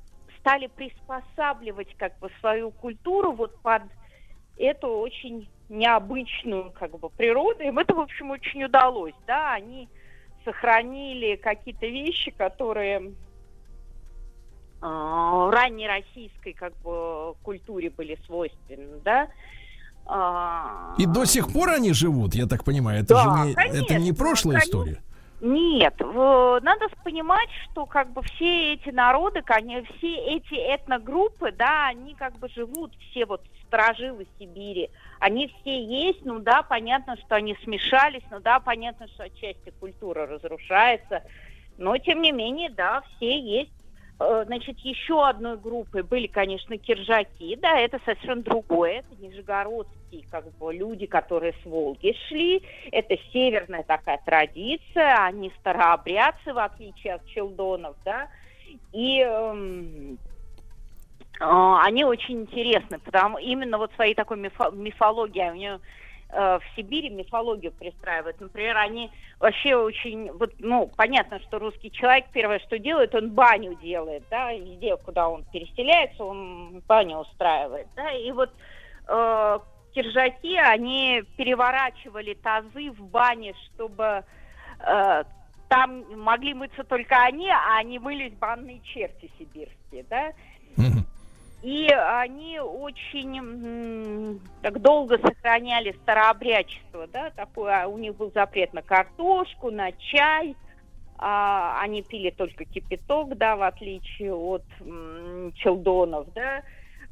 стали 0.47 0.69
приспосабливать 0.69 1.93
как 1.97 2.17
бы 2.21 2.31
свою 2.39 2.71
культуру 2.71 3.33
вот 3.33 3.61
под 3.63 3.83
эту 4.57 4.87
очень 4.87 5.49
необычную 5.69 6.71
как 6.71 6.97
бы 7.01 7.11
природу. 7.11 7.65
Им 7.65 7.81
это, 7.81 7.95
в 7.95 7.99
общем, 7.99 8.31
очень 8.31 8.63
удалось, 8.63 9.15
да, 9.27 9.55
они 9.55 9.89
сохранили 10.45 11.35
какие-то 11.35 11.87
вещи, 11.87 12.31
которые 12.31 13.11
э, 14.81 15.51
ранней 15.51 15.89
российской 15.89 16.53
как 16.53 16.77
бы 16.77 17.35
культуре 17.43 17.91
были 17.91 18.17
свойственны, 18.27 19.01
да. 19.05 19.27
А, 20.09 20.95
И 20.97 21.07
до 21.07 21.25
сих 21.25 21.53
пор 21.53 21.71
они 21.71 21.93
живут, 21.93 22.37
я 22.37 22.47
так 22.47 22.63
понимаю. 22.63 23.01
Это 23.01 23.15
Да, 23.15 23.23
же 23.23 23.47
не, 23.47 23.53
это 23.55 23.81
не 23.81 23.87
конечно, 23.89 24.15
прошлая 24.15 24.61
конечно. 24.61 24.71
история. 24.71 25.03
Нет, 25.41 25.95
надо 26.01 26.89
понимать, 27.05 27.49
что 27.65 27.85
как 27.85 28.11
бы 28.11 28.23
все 28.23 28.73
эти 28.73 28.89
народы, 28.89 29.43
все 29.43 30.17
эти 30.17 30.55
этногруппы, 30.55 31.53
да, 31.53 31.89
они 31.89 32.15
как 32.15 32.39
бы 32.39 32.49
живут, 32.49 32.93
все 33.11 33.27
вот 33.27 33.43
сторожилы 33.67 34.27
Сибири, 34.39 34.89
они 35.21 35.49
все 35.49 35.85
есть, 35.85 36.25
ну 36.25 36.39
да, 36.39 36.63
понятно, 36.63 37.17
что 37.19 37.35
они 37.35 37.55
смешались, 37.63 38.23
ну 38.31 38.41
да, 38.41 38.61
понятно, 38.61 39.09
что 39.09 39.25
отчасти 39.25 39.75
культура 39.79 40.27
разрушается, 40.27 41.23
но 41.77 41.99
тем 41.99 42.23
не 42.23 42.33
менее, 42.33 42.71
да, 42.71 43.03
все 43.17 43.39
есть. 43.39 43.76
Э, 44.19 44.45
Значит, 44.47 44.79
еще 44.81 45.27
одной 45.27 45.59
группой 45.59 46.03
были, 46.03 46.27
конечно, 46.27 46.79
киржаки, 46.79 47.57
да, 47.57 47.79
это 47.79 48.01
совершенно 48.05 48.43
другое, 48.43 49.01
это 49.01 49.15
нижегородские, 49.21 50.23
как 50.31 50.45
бы, 50.57 50.73
люди, 50.73 51.07
которые 51.07 51.53
с 51.63 51.67
Волги 51.67 52.17
шли, 52.29 52.63
это 52.93 53.17
северная 53.33 53.83
такая 53.83 54.21
традиция, 54.25 55.17
они 55.25 55.53
старообрядцы, 55.61 56.53
в 56.53 56.59
отличие 56.59 57.15
от 57.15 57.25
челдонов, 57.27 57.97
да, 58.05 58.29
и 58.93 59.21
эм, 59.21 60.19
а, 61.39 61.85
они 61.85 62.05
очень 62.05 62.41
интересны, 62.43 62.99
потому 62.99 63.37
именно 63.39 63.77
вот 63.77 63.93
своей 63.95 64.15
такой 64.15 64.39
мифо- 64.39 64.73
мифологией, 64.73 65.51
у 65.51 65.55
нее 65.55 65.75
э, 65.75 65.81
в 66.29 66.63
Сибири 66.75 67.09
мифологию 67.09 67.73
пристраивают. 67.73 68.41
Например, 68.41 68.77
они 68.79 69.11
вообще 69.39 69.77
очень, 69.77 70.33
вот, 70.33 70.53
ну, 70.59 70.91
понятно, 70.97 71.39
что 71.41 71.59
русский 71.59 71.91
человек 71.91 72.27
первое, 72.33 72.59
что 72.61 72.79
делает, 72.79 73.15
он 73.15 73.31
баню 73.31 73.75
делает, 73.77 74.25
да, 74.31 74.53
везде, 74.53 74.97
куда 74.97 75.29
он 75.29 75.45
переселяется, 75.53 76.25
он 76.25 76.83
баню 76.89 77.19
устраивает, 77.19 77.87
да, 77.95 78.11
и 78.11 78.33
вот 78.33 78.51
э, 79.09 79.59
киржаки, 79.95 80.57
они 80.57 81.23
переворачивали 81.37 82.35
тазы 82.35 82.91
в 82.91 83.03
бане, 83.09 83.55
чтобы 83.67 84.25
э, 84.81 85.25
там 85.69 86.05
могли 86.21 86.55
мыться 86.55 86.85
только 86.85 87.17
они, 87.23 87.49
а 87.49 87.79
они 87.79 87.99
мылись 87.99 88.35
банные 88.35 88.81
черти 88.83 89.31
сибирские, 89.39 90.05
да. 90.11 90.33
И 91.67 91.89
они 91.91 92.61
очень 92.61 94.41
так 94.63 94.81
долго 94.81 95.19
сохраняли 95.19 95.97
старообрядчество, 96.03 97.09
да, 97.09 97.31
такое, 97.31 97.83
а 97.83 97.89
у 97.89 97.99
них 97.99 98.15
был 98.15 98.31
запрет 98.33 98.73
на 98.73 98.83
картошку, 98.83 99.73
на 99.73 99.91
чай, 99.91 100.55
а, 101.19 101.81
они 101.81 102.03
пили 102.03 102.31
только 102.31 102.67
кипяток, 102.67 103.37
да, 103.37 103.57
в 103.57 103.63
отличие 103.63 104.33
от 104.33 104.63
челдонов, 105.57 106.33
да, 106.35 106.63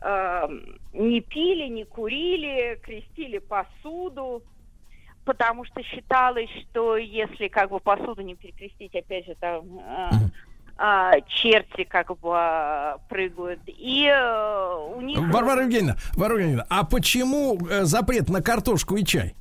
а, 0.01 0.49
не 0.93 1.21
пили, 1.21 1.67
не 1.67 1.85
курили, 1.85 2.79
крестили 2.81 3.39
посуду, 3.39 4.45
потому 5.25 5.65
что 5.65 5.83
считалось, 5.83 6.51
что 6.71 6.97
если 6.97 7.49
как 7.49 7.71
бы 7.71 7.81
посуду 7.81 8.23
не 8.23 8.37
перекрестить, 8.37 8.95
опять 8.95 9.27
же, 9.27 9.35
там 9.35 9.81
а, 9.81 10.11
а, 10.77 11.21
черти 11.29 11.85
как 11.85 12.09
бы 12.19 12.31
а, 12.33 12.99
прыгают. 13.09 13.61
И 13.67 14.09
а, 14.09 14.77
у 14.77 15.01
них... 15.01 15.19
Варвара 15.19 15.63
Евгеньевна, 15.63 15.97
Варвара 16.15 16.41
Евгеньевна, 16.41 16.67
а 16.69 16.85
почему 16.85 17.59
э, 17.69 17.85
запрет 17.85 18.29
на 18.29 18.43
картошку 18.43 18.97
и 18.97 19.05
чай? 19.05 19.35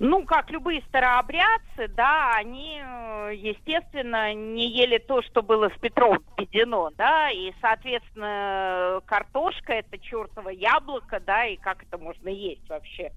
Ну, 0.00 0.24
как 0.24 0.50
любые 0.50 0.82
старообрядцы, 0.88 1.88
да, 1.96 2.34
они, 2.36 2.80
э, 2.80 3.32
естественно, 3.34 4.32
не 4.32 4.68
ели 4.68 4.98
то, 4.98 5.22
что 5.22 5.42
было 5.42 5.70
с 5.70 5.80
Петром 5.80 6.18
введено, 6.36 6.90
да, 6.96 7.30
и, 7.30 7.52
соответственно, 7.60 9.00
картошка– 9.06 9.72
это 9.74 9.98
чертово 9.98 10.50
яблоко, 10.50 11.20
да, 11.20 11.46
и 11.46 11.56
как 11.56 11.82
это 11.82 11.98
можно 11.98 12.28
есть 12.28 12.68
вообще 12.68 13.10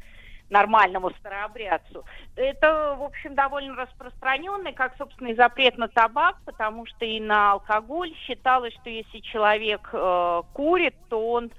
нормальному 0.51 1.09
старообрядцу. 1.19 2.05
Это, 2.35 2.95
в 2.99 3.03
общем, 3.03 3.33
довольно 3.33 3.75
распространенный, 3.75 4.73
как, 4.73 4.95
собственно, 4.97 5.29
и 5.29 5.35
запрет 5.35 5.77
на 5.77 5.87
табак, 5.87 6.37
потому 6.45 6.85
что 6.85 7.05
и 7.05 7.19
на 7.19 7.53
алкоголь 7.53 8.13
считалось, 8.27 8.73
что 8.73 8.89
если 8.89 9.19
человек 9.19 9.89
э, 9.93 10.41
курит, 10.53 10.95
то 11.09 11.31
он 11.31 11.51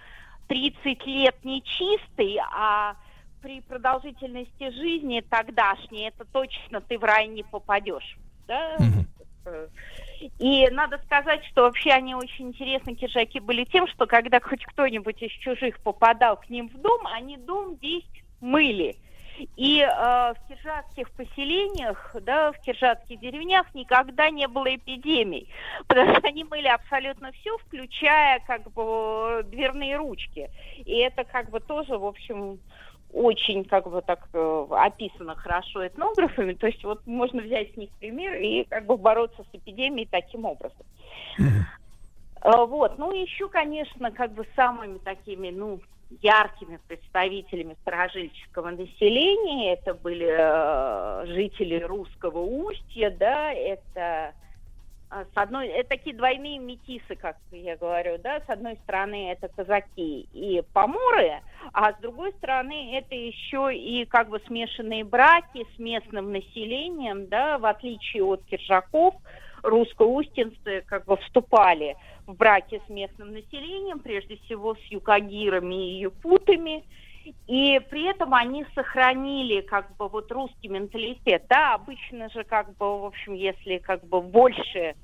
30 0.49 1.07
лет 1.07 1.37
нечистый, 1.43 2.39
а 2.55 2.95
при 3.41 3.61
продолжительности 3.63 4.71
жизни 4.71 5.25
тогдашней, 5.29 6.09
это 6.09 6.25
точно 6.27 6.81
ты 6.81 6.99
в 6.99 7.05
рай 7.05 7.27
не 7.27 7.43
попадешь. 7.43 8.17
Да? 8.47 8.77
И 10.39 10.69
надо 10.71 10.99
сказать, 10.99 11.45
что 11.47 11.63
вообще 11.63 11.91
они 11.91 12.15
очень 12.15 12.49
интересные 12.49 12.95
киржаки 12.95 13.41
были 13.41 13.65
тем, 13.65 13.89
что 13.89 14.07
когда 14.07 14.39
хоть 14.39 14.65
кто-нибудь 14.65 15.21
из 15.21 15.33
чужих 15.33 15.81
попадал 15.81 16.37
к 16.37 16.49
ним 16.49 16.69
в 16.69 16.81
дом, 16.81 17.07
они 17.09 17.37
дом 17.39 17.75
весь 17.81 18.05
мыли. 18.43 18.97
И 19.57 19.81
э, 19.81 19.89
в 19.89 20.37
киржатских 20.49 21.11
поселениях, 21.13 22.15
да, 22.21 22.53
в 22.53 22.61
киржатских 22.61 23.19
деревнях 23.19 23.75
никогда 23.75 24.29
не 24.31 24.47
было 24.47 24.75
эпидемий, 24.75 25.49
потому 25.87 26.15
что 26.17 26.29
они 26.29 26.45
мыли 26.45 26.69
абсолютно 26.69 27.33
все, 27.33 27.57
включая 27.59 28.41
как 28.47 28.71
бы 28.73 29.43
дверные 29.45 29.97
ручки. 29.97 30.51
И 30.85 30.99
это 30.99 31.25
как 31.25 31.51
бы 31.51 31.61
тоже, 31.61 31.97
в 31.97 32.05
общем, 32.05 32.61
очень 33.13 33.65
как 33.65 33.89
бы 33.91 34.03
так 34.03 34.29
э, 34.33 34.67
описано 34.71 35.35
хорошо 35.35 35.87
этнографами, 35.87 36.55
то 36.55 36.67
есть 36.67 36.83
вот 36.85 37.07
можно 37.07 37.43
взять 37.43 37.73
с 37.73 37.77
них 37.77 37.91
пример 38.01 38.35
и 38.35 38.65
как 38.65 38.87
бы 38.87 38.97
бороться 38.97 39.45
с 39.51 39.55
эпидемией 39.55 40.09
таким 40.11 40.45
образом. 40.45 40.87
Э, 41.39 42.65
Вот, 42.67 42.99
ну 42.99 43.13
еще, 43.13 43.49
конечно, 43.49 44.11
как 44.11 44.33
бы 44.33 44.47
самыми 44.57 44.99
такими, 44.99 45.51
ну, 45.51 45.81
яркими 46.21 46.79
представителями 46.89 47.77
старожильческого 47.83 48.71
населения. 48.71 49.75
Это 49.75 49.95
были 49.95 50.29
э, 50.29 51.27
жители 51.27 51.81
русского 51.81 52.41
устья, 52.41 53.11
да, 53.11 53.53
это 53.53 54.35
а, 55.15 55.25
с 55.25 55.37
одной, 55.37 55.69
это 55.69 55.91
такие 55.91 56.17
двойные 56.17 56.59
метисы, 56.59 57.17
как 57.17 57.37
я 57.51 57.77
говорю, 57.77 58.17
да, 58.17 58.41
с 58.41 58.49
одной 58.49 58.79
стороны 58.85 59.31
это 59.31 59.49
казаки 59.49 60.27
и 60.33 60.63
поморы, 60.73 61.43
а 61.75 61.93
с 61.93 61.97
другой 62.01 62.33
стороны 62.39 62.97
это 62.97 63.15
еще 63.15 63.77
и 63.77 64.07
как 64.07 64.31
бы 64.31 64.41
смешанные 64.47 65.05
браки 65.05 65.67
с 65.77 65.79
местным 65.79 66.33
населением, 66.33 67.27
да, 67.27 67.59
в 67.59 67.67
отличие 67.67 68.25
от 68.25 68.43
киржаков, 68.45 69.15
русско-устинцы 69.63 70.83
как 70.87 71.05
бы 71.05 71.17
вступали 71.19 71.97
в 72.27 72.35
браки 72.35 72.81
с 72.87 72.89
местным 72.89 73.33
населением, 73.33 74.01
прежде 74.01 74.37
всего 74.45 74.75
с 74.75 74.85
юкагирами 74.91 75.75
и 75.75 76.01
юпутами, 76.01 76.85
и 77.47 77.81
при 77.91 78.09
этом 78.11 78.35
они 78.35 78.67
сохранили 78.75 79.61
как 79.61 79.97
бы 79.97 80.09
вот 80.09 80.31
русский 80.33 80.69
менталитет. 80.69 81.45
Да, 81.49 81.75
обычно 81.75 82.29
же 82.31 82.45
как 82.45 82.77
бы, 82.77 83.01
в 83.01 83.05
общем, 83.05 83.35
если 83.35 83.79
как 83.79 84.05
бы 84.05 84.21
больше 84.21 84.95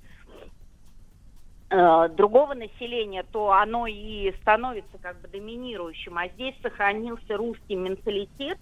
э, 1.71 2.09
другого 2.09 2.55
населения, 2.55 3.25
то 3.31 3.53
оно 3.53 3.87
и 3.87 4.33
становится 4.41 4.99
как 4.99 5.21
бы 5.21 5.29
доминирующим. 5.29 6.19
А 6.19 6.29
здесь 6.29 6.55
сохранился 6.63 7.37
русский 7.37 7.77
менталитет, 7.77 8.59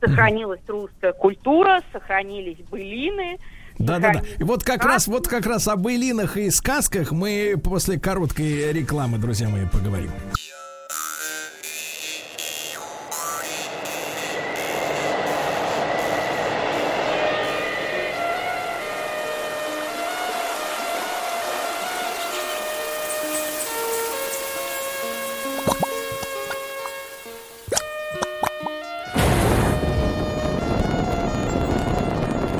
сохранилась 0.00 0.62
русская 0.66 1.12
культура, 1.12 1.82
сохранились 1.92 2.64
былины, 2.68 3.38
Да, 3.80 3.98
да, 3.98 4.12
да. 4.12 4.22
И 4.38 4.44
вот 4.44 4.62
как 4.62 4.84
раз, 4.84 5.06
вот 5.06 5.26
как 5.26 5.46
раз 5.46 5.66
об 5.66 5.80
былинах 5.80 6.36
и 6.36 6.50
сказках 6.50 7.12
мы 7.12 7.58
после 7.62 7.98
короткой 7.98 8.72
рекламы, 8.72 9.16
друзья 9.16 9.48
мои, 9.48 9.64
поговорим. 9.64 10.10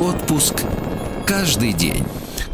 Отпуск 0.01 0.70
каждый 1.41 1.73
день. 1.73 2.05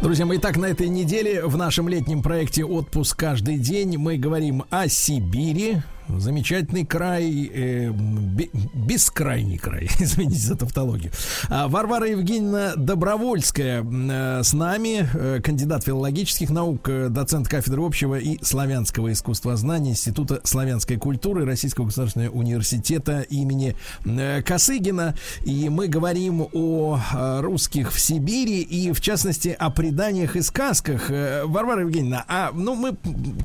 Друзья 0.01 0.25
мои, 0.25 0.37
так 0.37 0.55
на 0.55 0.67
этой 0.67 0.87
неделе 0.87 1.45
в 1.45 1.57
нашем 1.57 1.89
летнем 1.89 2.21
проекте 2.21 2.63
«Отпуск 2.63 3.19
каждый 3.19 3.57
день» 3.57 3.97
мы 3.97 4.15
говорим 4.15 4.63
о 4.69 4.87
Сибири, 4.87 5.79
замечательный 6.09 6.85
край, 6.85 7.51
э, 7.53 7.91
бе- 7.91 8.49
бескрайний 8.73 9.57
край, 9.57 9.89
извините 9.99 10.39
за 10.39 10.55
тавтологию. 10.55 11.11
А 11.49 11.67
Варвара 11.67 12.07
Евгеньевна 12.07 12.73
Добровольская 12.75 13.83
э, 13.83 14.43
с 14.43 14.53
нами, 14.53 15.07
э, 15.13 15.41
кандидат 15.43 15.83
филологических 15.83 16.49
наук, 16.49 16.87
э, 16.89 17.09
доцент 17.09 17.47
кафедры 17.47 17.83
общего 17.83 18.15
и 18.15 18.37
славянского 18.43 19.11
искусствознания 19.11 19.91
Института 19.91 20.41
славянской 20.43 20.97
культуры 20.97 21.45
Российского 21.45 21.85
государственного 21.85 22.31
университета 22.31 23.21
имени 23.21 23.75
э, 24.05 24.41
Косыгина. 24.41 25.15
И 25.43 25.69
мы 25.69 25.87
говорим 25.87 26.47
о 26.53 26.99
э, 27.13 27.39
русских 27.41 27.91
в 27.91 27.99
Сибири 27.99 28.61
и, 28.61 28.91
в 28.91 29.01
частности, 29.01 29.49
о 29.49 29.69
преданиях 29.69 30.35
и 30.35 30.41
сказках. 30.41 31.11
Э, 31.11 31.43
Варвара 31.45 31.81
Евгеньевна, 31.81 32.25
а 32.27 32.51
ну 32.53 32.75
мы, 32.75 32.95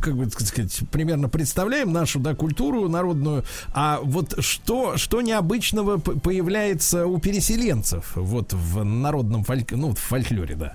как 0.01 0.17
бы 0.17 0.27
так 0.27 0.41
сказать, 0.41 0.81
примерно 0.91 1.29
представляем 1.29 1.93
нашу 1.93 2.21
да, 2.21 2.35
культуру 2.35 2.51
народную, 2.88 3.44
а 3.74 4.00
вот 4.03 4.42
что, 4.42 4.96
что 4.96 5.20
необычного 5.20 5.98
появляется 5.98 7.07
у 7.07 7.18
переселенцев 7.18 8.12
вот 8.16 8.53
в 8.53 8.84
народном 8.84 9.44
фольк... 9.44 9.72
ну, 9.72 9.94
в 9.94 9.98
фольклоре, 9.98 10.55
да? 10.55 10.74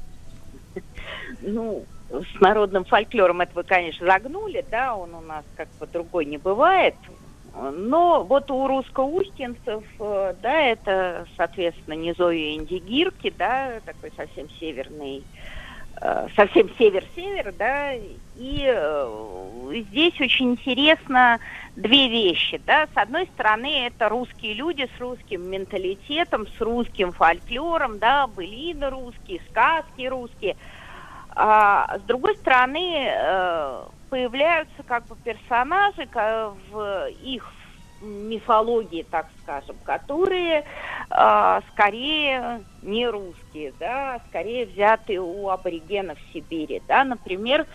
ну, 1.41 1.86
с 2.09 2.41
народным 2.41 2.86
фольклором 2.86 3.41
это 3.41 3.53
вы, 3.55 3.63
конечно, 3.63 4.05
загнули, 4.05 4.65
да, 4.69 4.95
он 4.95 5.13
у 5.13 5.21
нас 5.21 5.43
как 5.55 5.67
бы 5.80 5.88
другой 5.88 6.25
не 6.25 6.38
бывает. 6.38 6.95
Но 7.73 8.23
вот 8.23 8.51
у 8.51 8.67
русско-устинцев, 8.67 9.84
э, 9.99 10.36
да, 10.43 10.61
это, 10.61 11.25
соответственно, 11.36 11.95
низовье 11.95 12.55
Индигирки, 12.55 13.33
да, 13.36 13.79
такой 13.83 14.12
совсем 14.16 14.47
северный, 14.59 15.24
э, 15.99 16.28
совсем 16.36 16.70
север-север, 16.78 17.55
да, 17.58 17.93
и 17.95 18.63
э, 18.63 19.83
здесь 19.89 20.21
очень 20.21 20.51
интересно 20.51 21.39
две 21.78 22.09
вещи, 22.09 22.59
да, 22.66 22.87
с 22.87 22.97
одной 22.97 23.28
стороны, 23.28 23.86
это 23.86 24.09
русские 24.09 24.55
люди 24.55 24.89
с 24.97 24.99
русским 24.99 25.49
менталитетом, 25.49 26.47
с 26.47 26.59
русским 26.59 27.12
фольклором, 27.12 27.99
да, 27.99 28.25
былины 28.28 28.89
русские, 28.89 29.39
сказки 29.49 30.08
русские, 30.08 30.58
а 31.29 31.99
с 31.99 32.01
другой 32.01 32.36
стороны, 32.37 33.09
э, 33.09 33.83
появляются 34.09 34.82
как 34.87 35.05
бы 35.05 35.16
персонажи 35.17 36.08
в 36.71 37.09
их 37.21 37.54
мифологии, 38.01 39.05
так 39.09 39.28
скажем, 39.43 39.75
которые 39.83 40.63
э, 41.09 41.62
скорее 41.71 42.63
не 42.82 43.08
русские, 43.08 43.74
да, 43.79 44.20
скорее 44.29 44.66
взяты 44.66 45.20
у 45.20 45.49
аборигенов 45.49 46.17
Сибири, 46.33 46.82
да, 46.87 47.04
например, 47.04 47.67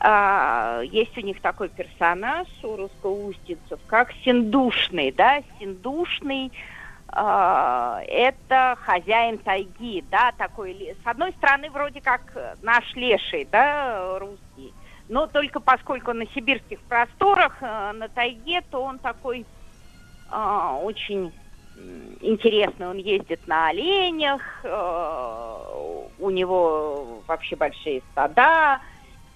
э, 0.00 0.82
есть 0.86 1.16
у 1.16 1.20
них 1.20 1.40
такой 1.40 1.68
персонаж 1.68 2.46
у 2.62 2.76
русскоустинцев, 2.76 3.80
как 3.86 4.12
Синдушный, 4.24 5.12
да, 5.12 5.42
Синдушный 5.58 6.52
э, 7.12 8.02
это 8.08 8.76
хозяин 8.80 9.38
тайги, 9.38 10.04
да, 10.10 10.32
такой, 10.36 10.96
с 11.02 11.06
одной 11.06 11.32
стороны, 11.32 11.70
вроде 11.70 12.00
как 12.00 12.22
наш 12.62 12.94
леший, 12.94 13.46
да, 13.50 14.18
русский, 14.18 14.74
но 15.10 15.26
только 15.26 15.58
поскольку 15.60 16.12
на 16.12 16.24
сибирских 16.28 16.80
просторах, 16.82 17.56
э, 17.60 17.92
на 17.92 18.08
тайге, 18.08 18.62
то 18.70 18.82
он 18.82 18.98
такой 19.00 19.44
э, 20.30 20.78
очень 20.82 21.32
интересный. 22.20 22.88
Он 22.88 22.96
ездит 22.96 23.46
на 23.46 23.68
оленях, 23.68 24.40
э, 24.62 26.10
у 26.18 26.30
него 26.30 27.22
вообще 27.26 27.56
большие 27.56 28.02
стада 28.12 28.80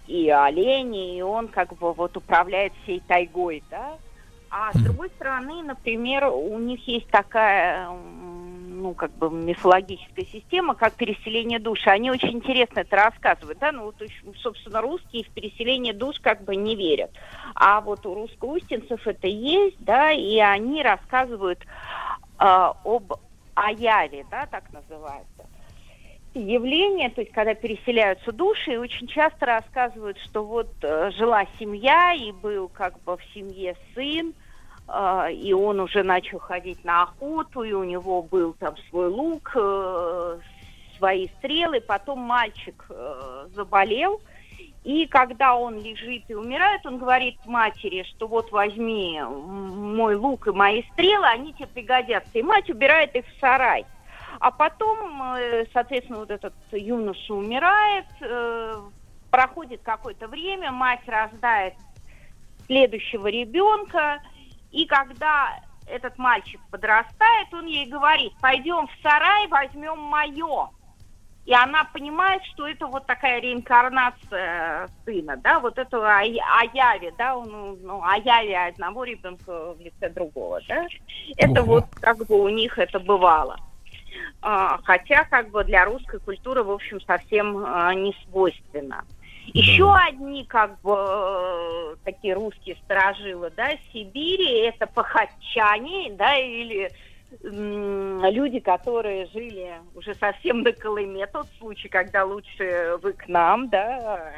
и 0.06 0.28
олени, 0.30 1.16
и 1.18 1.22
он 1.22 1.48
как 1.48 1.76
бы 1.76 1.92
вот 1.92 2.16
управляет 2.16 2.72
всей 2.82 3.00
тайгой, 3.00 3.62
да. 3.70 3.96
А 4.50 4.72
с 4.72 4.76
другой 4.76 5.08
стороны, 5.10 5.62
например, 5.62 6.26
у 6.26 6.58
них 6.58 6.86
есть 6.86 7.08
такая 7.08 7.88
ну, 8.84 8.92
как 8.92 9.12
бы 9.12 9.30
мифологическая 9.30 10.26
система, 10.26 10.74
как 10.74 10.92
переселение 10.94 11.58
душ. 11.58 11.86
Они 11.86 12.10
очень 12.10 12.32
интересно 12.32 12.80
это 12.80 12.96
рассказывают, 12.96 13.58
да, 13.58 13.72
ну, 13.72 13.84
вот, 13.84 13.96
собственно, 14.36 14.82
русские 14.82 15.24
в 15.24 15.30
переселение 15.30 15.94
душ 15.94 16.20
как 16.20 16.44
бы 16.44 16.54
не 16.54 16.76
верят. 16.76 17.10
А 17.54 17.80
вот 17.80 18.04
у 18.04 18.14
русско-устинцев 18.14 19.06
это 19.06 19.26
есть, 19.26 19.82
да, 19.82 20.12
и 20.12 20.38
они 20.38 20.82
рассказывают 20.82 21.60
э, 21.60 21.64
об 22.38 23.14
аяве, 23.54 24.26
да, 24.30 24.46
так 24.46 24.70
называется 24.72 25.33
явление, 26.34 27.10
то 27.10 27.20
есть 27.20 27.32
когда 27.32 27.54
переселяются 27.54 28.32
души, 28.32 28.74
и 28.74 28.76
очень 28.76 29.06
часто 29.06 29.46
рассказывают, 29.46 30.18
что 30.18 30.44
вот 30.44 30.68
э, 30.82 31.10
жила 31.12 31.44
семья, 31.58 32.12
и 32.12 32.32
был 32.32 32.68
как 32.68 33.00
бы 33.02 33.16
в 33.16 33.24
семье 33.32 33.76
сын, 33.94 34.34
а, 34.86 35.30
и 35.30 35.52
он 35.52 35.80
уже 35.80 36.02
начал 36.02 36.38
ходить 36.38 36.84
на 36.84 37.04
охоту, 37.04 37.62
и 37.62 37.72
у 37.72 37.84
него 37.84 38.22
был 38.22 38.52
там 38.54 38.74
свой 38.90 39.08
лук, 39.08 39.52
э, 39.54 40.38
свои 40.98 41.28
стрелы. 41.38 41.80
Потом 41.80 42.18
мальчик 42.18 42.84
э, 42.90 43.46
заболел, 43.54 44.20
и 44.84 45.06
когда 45.06 45.56
он 45.56 45.80
лежит 45.80 46.24
и 46.28 46.34
умирает, 46.34 46.84
он 46.84 46.98
говорит 46.98 47.36
матери, 47.46 48.02
что 48.02 48.26
вот 48.26 48.52
возьми 48.52 49.20
мой 49.22 50.14
лук 50.14 50.46
и 50.46 50.50
мои 50.50 50.82
стрелы, 50.92 51.26
они 51.26 51.54
тебе 51.54 51.68
пригодятся. 51.68 52.38
И 52.38 52.42
мать 52.42 52.68
убирает 52.68 53.14
их 53.16 53.24
в 53.26 53.40
сарай. 53.40 53.86
А 54.40 54.50
потом, 54.50 55.34
э, 55.36 55.66
соответственно, 55.72 56.20
вот 56.20 56.30
этот 56.30 56.54
юноша 56.72 57.34
умирает, 57.34 58.06
проходит 59.30 59.80
какое-то 59.82 60.28
время, 60.28 60.70
мать 60.70 61.06
рождает 61.06 61.74
следующего 62.66 63.26
ребенка, 63.26 64.20
и 64.70 64.86
когда 64.86 65.60
этот 65.86 66.16
мальчик 66.18 66.60
подрастает, 66.70 67.52
он 67.52 67.66
ей 67.66 67.86
говорит, 67.86 68.32
пойдем 68.40 68.86
в 68.86 69.02
сарай, 69.02 69.46
возьмем 69.48 69.98
мое. 69.98 70.70
И 71.46 71.52
она 71.52 71.84
понимает, 71.84 72.42
что 72.46 72.66
это 72.66 72.86
вот 72.86 73.06
такая 73.06 73.38
реинкарнация 73.40 74.88
сына, 75.04 75.36
да, 75.36 75.60
вот 75.60 75.78
о 75.78 75.84
Яве, 75.84 77.12
да, 77.18 77.36
он, 77.36 77.78
ну, 77.82 78.02
о 78.02 78.16
Яве 78.16 78.68
одного 78.68 79.04
ребенка 79.04 79.74
в 79.74 79.80
лице 79.80 80.08
другого, 80.08 80.60
да. 80.66 80.86
Это 81.36 81.62
Ого. 81.62 81.74
вот 81.74 81.84
как 82.00 82.24
бы 82.26 82.40
у 82.40 82.48
них 82.48 82.78
это 82.78 82.98
бывало. 82.98 83.58
А, 84.46 84.78
хотя 84.84 85.24
как 85.24 85.48
бы 85.48 85.64
для 85.64 85.86
русской 85.86 86.20
культуры, 86.20 86.62
в 86.62 86.70
общем, 86.70 87.00
совсем 87.00 87.64
а, 87.64 87.94
не 87.94 88.14
свойственно. 88.24 89.02
Еще 89.46 89.84
да. 89.84 90.04
одни, 90.08 90.44
как 90.44 90.78
бы, 90.82 90.94
э, 90.96 91.96
такие 92.04 92.34
русские 92.34 92.76
сторожилы, 92.76 93.50
да, 93.56 93.70
Сибири, 93.90 94.60
это 94.66 94.86
пахачане, 94.86 96.12
да, 96.12 96.36
или 96.36 96.90
люди, 97.42 98.60
которые 98.60 99.26
жили 99.26 99.72
уже 99.94 100.14
совсем 100.14 100.62
на 100.62 100.72
Колыме, 100.72 101.26
тот 101.26 101.46
случай, 101.58 101.88
когда 101.88 102.24
лучше 102.24 102.98
вы 103.02 103.12
к 103.12 103.26
нам, 103.26 103.68
да, 103.68 104.30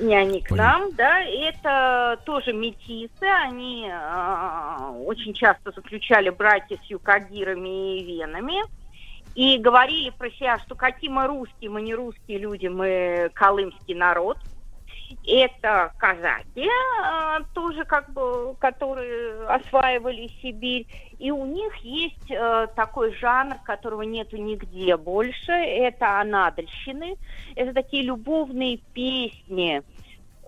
не 0.00 0.14
они 0.14 0.40
к 0.40 0.50
нам, 0.50 0.92
да, 0.94 1.20
это 1.22 2.18
тоже 2.24 2.52
метисы, 2.52 3.24
они 3.44 3.88
э, 3.90 5.02
очень 5.04 5.34
часто 5.34 5.72
заключали 5.72 6.30
браки 6.30 6.80
с 6.82 6.90
юкагирами 6.90 7.98
и 7.98 8.04
венами, 8.04 8.62
и 9.34 9.58
говорили 9.58 10.10
про 10.10 10.30
себя, 10.30 10.58
что 10.58 10.74
какие 10.74 11.10
мы 11.10 11.26
русские, 11.26 11.70
мы 11.70 11.82
не 11.82 11.94
русские 11.94 12.38
люди, 12.38 12.66
мы 12.66 13.30
колымский 13.34 13.94
народ. 13.94 14.38
Это 15.26 15.92
казаки, 15.98 16.68
а, 17.02 17.40
тоже 17.52 17.84
как 17.84 18.12
бы, 18.12 18.54
которые 18.60 19.44
осваивали 19.46 20.28
Сибирь. 20.40 20.86
И 21.20 21.30
у 21.30 21.44
них 21.44 21.76
есть 21.82 22.30
э, 22.30 22.66
такой 22.74 23.12
жанр, 23.12 23.58
которого 23.62 24.02
нету 24.02 24.38
нигде 24.38 24.96
больше. 24.96 25.52
Это 25.52 26.18
анадольщины. 26.18 27.16
Это 27.54 27.74
такие 27.74 28.04
любовные 28.04 28.78
песни 28.94 29.82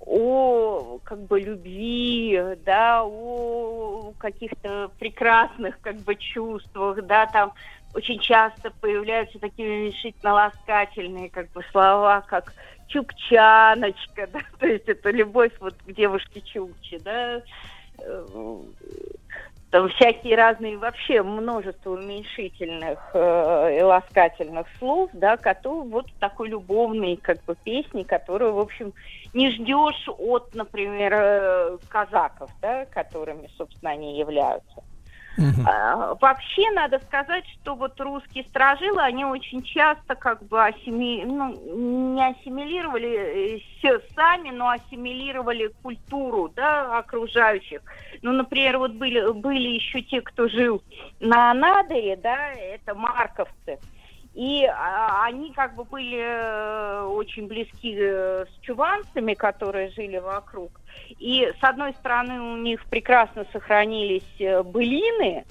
о 0.06 0.98
как 1.04 1.20
бы 1.26 1.40
любви, 1.40 2.40
да, 2.64 3.04
о 3.04 4.14
каких-то 4.16 4.90
прекрасных 4.98 5.78
как 5.82 5.96
бы 5.96 6.16
чувствах, 6.16 7.04
да, 7.04 7.26
там 7.26 7.52
очень 7.94 8.18
часто 8.18 8.72
появляются 8.80 9.38
такие 9.38 9.68
уменьшительно-ласкательные 9.68 11.28
как 11.28 11.52
бы 11.52 11.62
слова, 11.70 12.24
как 12.26 12.54
чукчаночка, 12.88 14.26
да, 14.32 14.40
то 14.58 14.66
есть 14.66 14.88
это 14.88 15.10
любовь 15.10 15.52
вот 15.60 15.74
к 15.74 15.92
девушке 15.92 16.40
Чукче, 16.40 16.98
да, 16.98 17.42
э, 17.98 18.26
там 19.72 19.88
всякие 19.88 20.36
разные 20.36 20.76
вообще 20.76 21.22
множество 21.22 21.92
уменьшительных 21.92 22.98
э, 23.14 23.78
и 23.78 23.82
ласкательных 23.82 24.66
слов, 24.78 25.08
да, 25.14 25.38
которые 25.38 25.84
вот 25.84 26.12
такой 26.18 26.50
любовной 26.50 27.16
как 27.16 27.42
бы 27.46 27.56
песни, 27.64 28.02
которую, 28.02 28.52
в 28.52 28.58
общем, 28.58 28.92
не 29.32 29.50
ждешь 29.50 30.06
от, 30.18 30.54
например, 30.54 31.14
э, 31.14 31.78
казаков, 31.88 32.50
да, 32.60 32.84
которыми, 32.84 33.48
собственно, 33.56 33.92
они 33.92 34.18
являются. 34.18 34.82
А, 35.66 36.14
вообще 36.20 36.70
надо 36.72 36.98
сказать, 37.00 37.44
что 37.48 37.74
вот 37.74 37.98
русские 38.00 38.44
сторожилы, 38.44 39.00
они 39.00 39.24
очень 39.24 39.62
часто 39.62 40.14
как 40.14 40.42
бы 40.44 40.64
ассими... 40.64 41.24
ну, 41.24 42.14
не 42.14 42.30
ассимилировали 42.30 43.62
все 43.78 44.00
сами, 44.14 44.50
но 44.50 44.70
ассимилировали 44.70 45.72
культуру 45.82 46.52
да, 46.54 46.98
окружающих. 46.98 47.80
Ну, 48.22 48.32
например, 48.32 48.78
вот 48.78 48.92
были, 48.92 49.32
были 49.32 49.68
еще 49.68 50.02
те, 50.02 50.20
кто 50.20 50.48
жил 50.48 50.82
на 51.20 51.50
Анадыре, 51.50 52.16
да, 52.16 52.52
это 52.52 52.94
марковцы. 52.94 53.78
И 54.34 54.64
а, 54.64 55.24
они 55.24 55.52
как 55.52 55.74
бы 55.74 55.84
были 55.84 56.18
э, 56.18 57.02
очень 57.02 57.48
близки 57.48 57.94
э, 57.98 58.46
с 58.46 58.64
чуванцами, 58.64 59.34
которые 59.34 59.90
жили 59.90 60.18
вокруг. 60.18 60.80
И 61.18 61.52
с 61.60 61.62
одной 61.62 61.92
стороны 61.94 62.40
у 62.40 62.56
них 62.56 62.82
прекрасно 62.86 63.44
сохранились 63.52 64.24
э, 64.38 64.62
былины, 64.62 65.44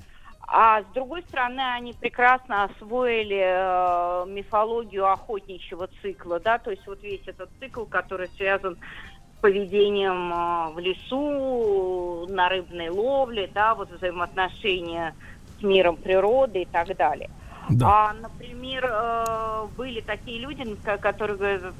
а 0.47 0.81
с 0.81 0.85
другой 0.95 1.21
стороны 1.21 1.61
они 1.61 1.93
прекрасно 1.93 2.63
освоили 2.63 4.25
мифологию 4.27 5.07
охотничьего 5.07 5.87
цикла, 6.01 6.39
да, 6.39 6.57
то 6.57 6.71
есть 6.71 6.85
вот 6.87 7.01
весь 7.03 7.25
этот 7.25 7.49
цикл, 7.59 7.85
который 7.85 8.27
связан 8.35 8.75
с 8.75 9.41
поведением 9.41 10.73
в 10.73 10.79
лесу, 10.79 12.27
на 12.27 12.49
рыбной 12.49 12.89
ловле, 12.89 13.49
да, 13.53 13.75
вот 13.75 13.91
взаимоотношения 13.91 15.15
с 15.57 15.63
миром 15.63 15.95
природы 15.95 16.63
и 16.63 16.65
так 16.65 16.97
далее. 16.97 17.29
Да. 17.69 18.09
А, 18.09 18.13
например, 18.13 18.85
э, 18.85 19.67
были 19.77 20.01
такие 20.01 20.39
люди, 20.39 20.63
которые 21.01 21.73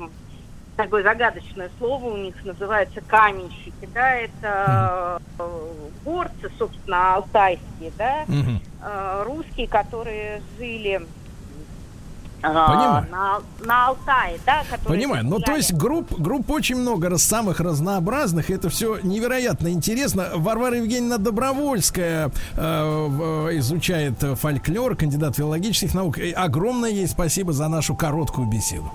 такое 0.75 1.03
загадочное 1.03 1.69
слово 1.77 2.05
у 2.05 2.17
них 2.17 2.43
называется 2.43 3.01
каменщики, 3.01 3.89
да, 3.93 4.15
это 4.15 5.17
mm 5.37 5.91
горцы, 6.05 6.51
собственно, 6.57 7.15
алтайские, 7.15 7.91
да, 7.97 8.23
mm 8.25 9.23
русские, 9.23 9.67
которые 9.67 10.41
жили 10.57 11.07
Понимаю. 12.41 13.05
На, 13.11 13.39
на 13.63 13.87
Алтае, 13.87 14.39
да, 14.45 14.63
Понимаю. 14.85 15.23
Ну, 15.25 15.39
то 15.39 15.55
есть 15.55 15.73
групп, 15.73 16.11
групп 16.19 16.49
очень 16.49 16.75
много 16.75 17.09
раз, 17.09 17.23
самых 17.23 17.59
разнообразных. 17.59 18.49
Это 18.49 18.69
все 18.69 18.97
невероятно 19.03 19.69
интересно. 19.69 20.29
Варвара 20.35 20.77
Евгеньевна 20.77 21.17
Добровольская 21.17 22.31
э, 22.55 22.63
изучает 23.59 24.15
фольклор, 24.39 24.95
кандидат 24.95 25.35
филологических 25.35 25.93
наук. 25.93 26.17
И 26.17 26.31
огромное 26.31 26.89
ей 26.89 27.07
спасибо 27.07 27.53
за 27.53 27.67
нашу 27.67 27.95
короткую 27.95 28.47
беседу. 28.47 28.91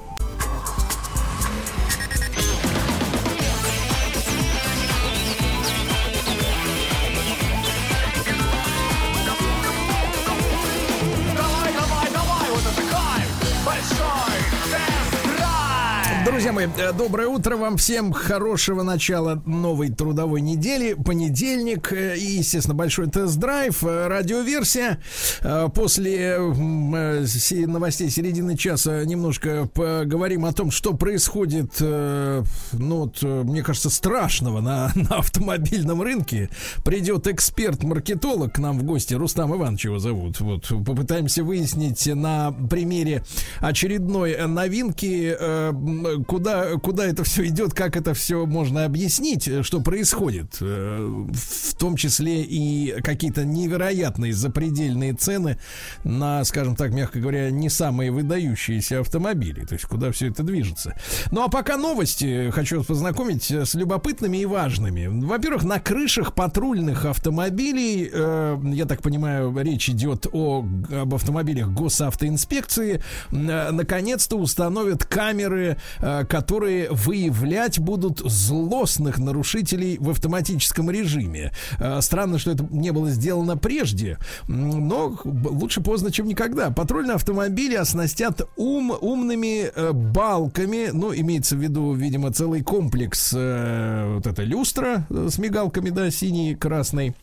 Доброе 16.76 17.28
утро 17.28 17.56
вам 17.56 17.76
всем. 17.78 18.12
Хорошего 18.12 18.82
начала 18.82 19.42
новой 19.46 19.88
трудовой 19.90 20.40
недели. 20.42 20.92
Понедельник 20.92 21.90
э, 21.92 22.16
и, 22.18 22.38
естественно, 22.38 22.74
большой 22.74 23.08
тест-драйв. 23.08 23.82
э, 23.82 24.06
Радиоверсия. 24.08 24.98
Э, 25.40 25.68
После 25.74 26.36
э, 26.38 27.66
новостей 27.66 28.10
середины 28.10 28.56
часа 28.58 29.04
немножко 29.04 29.68
поговорим 29.72 30.44
о 30.44 30.52
том, 30.52 30.70
что 30.70 30.92
происходит, 30.92 31.72
э, 31.80 32.42
ну, 32.72 32.96
вот, 32.98 33.18
э, 33.22 33.42
мне 33.42 33.62
кажется, 33.62 33.88
страшного 33.88 34.60
на, 34.60 34.92
на 34.94 35.16
автомобильном 35.18 36.02
рынке. 36.02 36.50
Придет 36.84 37.26
эксперт-маркетолог 37.26 38.52
к 38.54 38.58
нам 38.58 38.78
в 38.78 38.82
гости. 38.82 39.14
Рустам 39.14 39.54
Иванович 39.56 39.86
его 39.86 39.98
зовут. 39.98 40.40
Вот, 40.40 40.68
попытаемся 40.84 41.42
выяснить 41.42 42.06
на 42.06 42.52
примере 42.52 43.22
очередной 43.60 44.32
э, 44.32 44.46
новинки, 44.46 45.34
э, 45.38 45.70
м, 45.70 46.24
куда, 46.72 46.96
куда 46.96 47.06
это 47.06 47.24
все 47.24 47.46
идет, 47.46 47.74
как 47.74 47.96
это 47.96 48.14
все 48.14 48.46
можно 48.46 48.84
объяснить, 48.84 49.46
э, 49.48 49.62
что 49.62 49.80
происходит. 49.80 50.56
Э, 50.60 51.24
В 51.32 51.74
том 51.74 51.96
числе 51.96 52.42
и 52.42 53.02
какие-то 53.02 53.44
невероятные 53.44 54.32
запредельные 54.32 55.12
цены 55.12 55.58
на, 56.04 56.42
скажем 56.44 56.74
так, 56.74 56.92
мягко 56.92 57.18
говоря, 57.20 57.50
не 57.50 57.68
самые 57.68 58.10
выдающиеся 58.10 59.00
автомобили. 59.00 59.64
То 59.66 59.74
есть 59.74 59.84
куда 59.84 60.10
все 60.10 60.28
это 60.28 60.42
движется. 60.42 60.94
Ну 61.30 61.42
а 61.42 61.48
пока 61.48 61.76
новости 61.76 62.50
хочу 62.50 62.78
вас 62.78 62.86
познакомить 62.86 63.50
э, 63.50 63.66
с 63.66 63.74
любопытными 63.74 64.38
и 64.38 64.46
важными. 64.46 65.06
Во-первых, 65.26 65.64
на 65.64 65.78
крышах 65.78 66.34
патрульных 66.34 67.04
автомобилей, 67.04 68.08
э, 68.10 68.58
я 68.72 68.86
так 68.86 69.02
понимаю, 69.02 69.54
речь 69.60 69.90
идет 69.90 70.26
о, 70.32 70.64
об 70.90 71.14
автомобилях 71.14 71.68
госавтоинспекции, 71.68 73.02
э, 73.30 73.70
наконец-то 73.70 74.36
установят 74.36 75.04
камеры, 75.04 75.76
э, 75.98 76.24
которые 76.24 76.55
выявлять 76.60 77.78
будут 77.78 78.20
злостных 78.20 79.18
нарушителей 79.18 79.98
в 79.98 80.10
автоматическом 80.10 80.90
режиме. 80.90 81.52
Э, 81.78 82.00
Странно, 82.00 82.38
что 82.38 82.50
это 82.50 82.66
не 82.70 82.92
было 82.92 83.10
сделано 83.10 83.56
прежде, 83.56 84.18
но 84.48 85.18
лучше 85.24 85.80
поздно, 85.80 86.10
чем 86.10 86.26
никогда. 86.26 86.70
Патрульные 86.70 87.14
автомобили 87.14 87.74
оснастят 87.74 88.42
ум, 88.56 88.92
умными 89.00 89.70
э, 89.74 89.92
балками, 89.92 90.90
ну, 90.92 91.14
имеется 91.14 91.56
в 91.56 91.60
виду, 91.60 91.92
видимо, 91.92 92.32
целый 92.32 92.62
комплекс, 92.62 93.32
э, 93.34 94.14
вот 94.14 94.26
эта 94.26 94.42
люстра 94.42 95.06
с 95.10 95.38
мигалками, 95.38 95.90
да, 95.90 96.10
синий, 96.10 96.54
красный. 96.54 97.14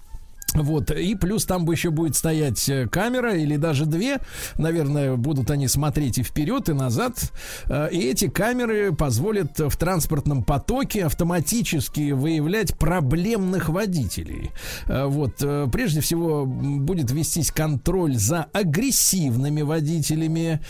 Вот, 0.55 0.91
и 0.91 1.15
плюс 1.15 1.45
там 1.45 1.65
бы 1.65 1.73
еще 1.73 1.89
будет 1.89 2.15
стоять 2.15 2.67
э, 2.69 2.87
камера 2.87 3.35
или 3.35 3.57
даже 3.57 3.85
две. 3.85 4.19
Наверное, 4.57 5.15
будут 5.15 5.49
они 5.51 5.67
смотреть 5.67 6.17
и 6.19 6.23
вперед, 6.23 6.69
и 6.69 6.73
назад. 6.73 7.31
Э, 7.65 7.89
И 7.91 7.99
эти 7.99 8.27
камеры 8.27 8.93
позволят 8.93 9.57
в 9.59 9.75
транспортном 9.77 10.43
потоке 10.43 11.05
автоматически 11.05 12.11
выявлять 12.11 12.77
проблемных 12.77 13.69
водителей. 13.69 14.51
Э, 14.87 15.05
Вот, 15.05 15.37
прежде 15.71 16.01
всего, 16.01 16.45
будет 16.45 17.11
вестись 17.11 17.51
контроль 17.51 18.15
за 18.15 18.43
агрессивными 18.53 19.61
водителями, 19.61 20.61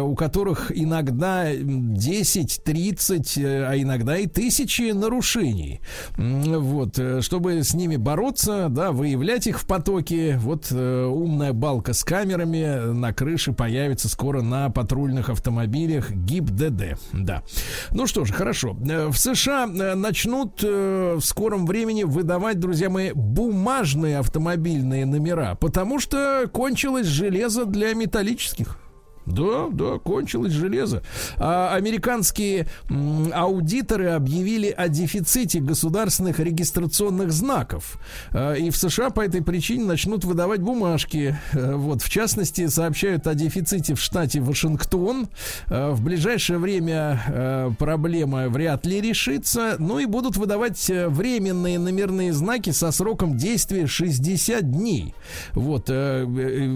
у 0.00 0.14
которых 0.14 0.70
иногда 0.74 1.50
м, 1.52 1.94
10, 1.96 2.60
30, 2.64 3.38
э, 3.38 3.66
а 3.68 3.76
иногда 3.76 4.16
и 4.18 4.26
тысячи 4.26 4.92
нарушений. 4.92 5.80
Вот, 6.16 6.98
чтобы 7.20 7.62
с 7.62 7.74
ними 7.74 7.96
бороться, 7.96 8.68
да, 8.70 8.92
выявлять 8.92 9.15
их 9.46 9.60
в 9.60 9.66
потоке, 9.66 10.36
вот 10.38 10.68
э, 10.70 11.04
умная 11.04 11.52
балка 11.52 11.92
с 11.92 12.04
камерами 12.04 12.92
на 12.92 13.12
крыше 13.12 13.52
появится 13.52 14.08
скоро 14.08 14.42
на 14.42 14.70
патрульных 14.70 15.30
автомобилях 15.30 16.10
ГИБ-ДД. 16.10 16.98
Да. 17.12 17.42
Ну 17.90 18.06
что 18.06 18.24
ж, 18.24 18.32
хорошо. 18.32 18.76
Э, 18.88 19.08
В 19.08 19.16
США 19.16 19.66
э, 19.66 19.94
начнут 19.94 20.60
э, 20.62 21.16
в 21.16 21.24
скором 21.24 21.66
времени 21.66 22.04
выдавать, 22.04 22.58
друзья 22.58 22.90
мои, 22.90 23.12
бумажные 23.12 24.18
автомобильные 24.18 25.06
номера, 25.06 25.54
потому 25.54 25.98
что 26.00 26.48
кончилось 26.52 27.06
железо 27.06 27.64
для 27.64 27.94
металлических. 27.94 28.78
Да, 29.26 29.68
да, 29.72 29.98
кончилось 29.98 30.52
железо. 30.52 31.02
А 31.36 31.74
американские 31.74 32.66
м, 32.88 33.30
аудиторы 33.34 34.10
объявили 34.10 34.68
о 34.70 34.88
дефиците 34.88 35.60
государственных 35.60 36.38
регистрационных 36.38 37.32
знаков. 37.32 37.98
А, 38.32 38.54
и 38.54 38.70
в 38.70 38.76
США 38.76 39.10
по 39.10 39.20
этой 39.20 39.42
причине 39.42 39.84
начнут 39.84 40.24
выдавать 40.24 40.60
бумажки. 40.60 41.36
Э, 41.52 41.74
Вот, 41.74 42.02
в 42.02 42.08
частности, 42.08 42.68
сообщают 42.68 43.26
о 43.26 43.34
дефиците 43.34 43.94
в 43.94 44.00
штате 44.00 44.40
Вашингтон. 44.40 45.28
Э, 45.68 45.90
В 45.90 46.02
ближайшее 46.02 46.58
время 46.58 47.20
э, 47.26 47.70
проблема 47.78 48.48
вряд 48.48 48.86
ли 48.86 49.00
решится. 49.00 49.76
Ну 49.78 49.98
и 49.98 50.06
будут 50.06 50.36
выдавать 50.36 50.88
временные 50.88 51.78
номерные 51.78 52.32
знаки 52.32 52.70
со 52.70 52.92
сроком 52.92 53.36
действия 53.36 53.86
60 53.88 54.70
дней. 54.70 55.14
Вот, 55.52 55.86
э, 55.88 56.24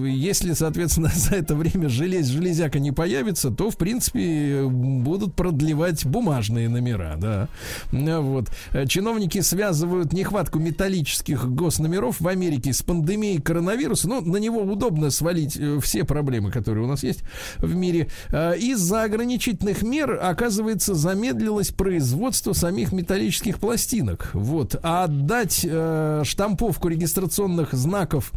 если, 0.09 0.52
соответственно, 0.55 1.10
за 1.14 1.36
это 1.36 1.55
время 1.55 1.89
желез, 1.89 2.28
железяка 2.41 2.79
не 2.79 2.91
появится, 2.91 3.51
то, 3.51 3.71
в 3.71 3.77
принципе, 3.77 4.65
будут 4.65 5.35
продлевать 5.35 6.07
бумажные 6.07 6.69
номера, 6.69 7.17
да. 7.19 7.49
Э, 7.93 8.19
Вот. 8.21 8.51
Э, 8.73 8.87
Чиновники 8.87 9.41
связывают 9.41 10.12
нехватку 10.12 10.59
металлических 10.59 11.49
госномеров 11.51 12.21
в 12.21 12.27
Америке 12.27 12.73
с 12.73 12.83
пандемией 12.83 13.41
коронавируса. 13.41 14.09
Ну, 14.09 14.21
на 14.21 14.39
него 14.39 14.62
удобно 14.62 15.11
свалить 15.11 15.57
э, 15.57 15.79
все 15.81 16.05
проблемы, 16.05 16.51
которые 16.51 16.85
у 16.85 16.89
нас 16.89 17.03
есть 17.03 17.21
в 17.59 17.75
мире. 17.75 18.09
Из-за 18.31 19.03
ограничительных 19.03 19.83
мер, 19.83 20.19
оказывается, 20.23 20.95
замедлилось 20.95 21.71
производство 21.71 22.53
самих 22.53 22.93
металлических 22.93 23.59
пластинок. 23.59 24.31
Вот. 24.33 24.77
А 24.83 25.05
отдать 25.05 25.67
штамповку 26.25 26.89
регистрационных 26.89 27.73
знаков 27.73 28.33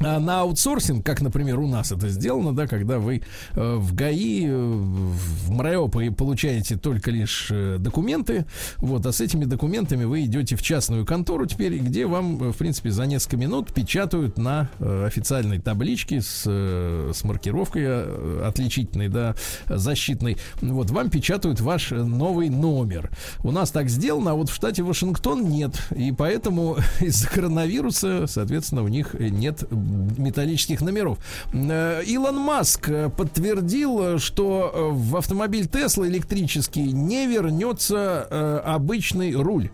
на 0.00 0.40
аутсорсинг, 0.40 1.04
как, 1.04 1.22
например, 1.22 1.58
у 1.58 1.66
нас 1.66 1.92
это 1.92 2.08
сделано, 2.08 2.54
да, 2.54 2.66
когда 2.66 2.98
вы 2.98 3.22
э, 3.54 3.74
в 3.76 3.94
ГАИ, 3.94 4.46
э, 4.46 4.56
в 4.56 5.50
МРЭОП 5.50 5.96
и 5.96 6.10
получаете 6.10 6.76
только 6.76 7.10
лишь 7.10 7.48
э, 7.50 7.76
документы, 7.78 8.46
вот, 8.78 9.06
а 9.06 9.12
с 9.12 9.20
этими 9.20 9.44
документами 9.44 10.04
вы 10.04 10.24
идете 10.24 10.56
в 10.56 10.62
частную 10.62 11.06
контору 11.06 11.46
теперь, 11.46 11.78
где 11.78 12.06
вам, 12.06 12.36
в 12.52 12.56
принципе, 12.56 12.90
за 12.90 13.06
несколько 13.06 13.36
минут 13.36 13.72
печатают 13.72 14.38
на 14.38 14.68
официальной 14.78 15.58
табличке 15.58 16.20
с, 16.20 16.44
с 16.44 17.24
маркировкой 17.24 18.46
отличительной, 18.46 19.08
да, 19.08 19.34
защитной, 19.66 20.36
вот, 20.60 20.90
вам 20.90 21.10
печатают 21.10 21.60
ваш 21.60 21.90
новый 21.90 22.48
номер. 22.48 23.10
У 23.42 23.50
нас 23.50 23.70
так 23.70 23.88
сделано, 23.88 24.32
а 24.32 24.34
вот 24.34 24.50
в 24.50 24.54
штате 24.54 24.82
Вашингтон 24.82 25.48
нет, 25.48 25.72
и 25.94 26.12
поэтому 26.12 26.76
из-за 27.00 27.28
коронавируса, 27.28 28.26
соответственно, 28.26 28.82
у 28.82 28.88
них 28.88 29.14
нет 29.14 29.64
металлических 29.86 30.80
номеров. 30.80 31.18
Э, 31.52 32.02
Илон 32.04 32.36
Маск 32.36 32.88
э, 32.88 33.08
подтвердил, 33.08 34.02
э, 34.02 34.18
что 34.18 34.90
в 34.92 35.16
автомобиль 35.16 35.66
Тесла 35.66 36.08
электрический 36.08 36.92
не 36.92 37.26
вернется 37.26 38.62
обычный 38.64 39.34
руль. 39.34 39.70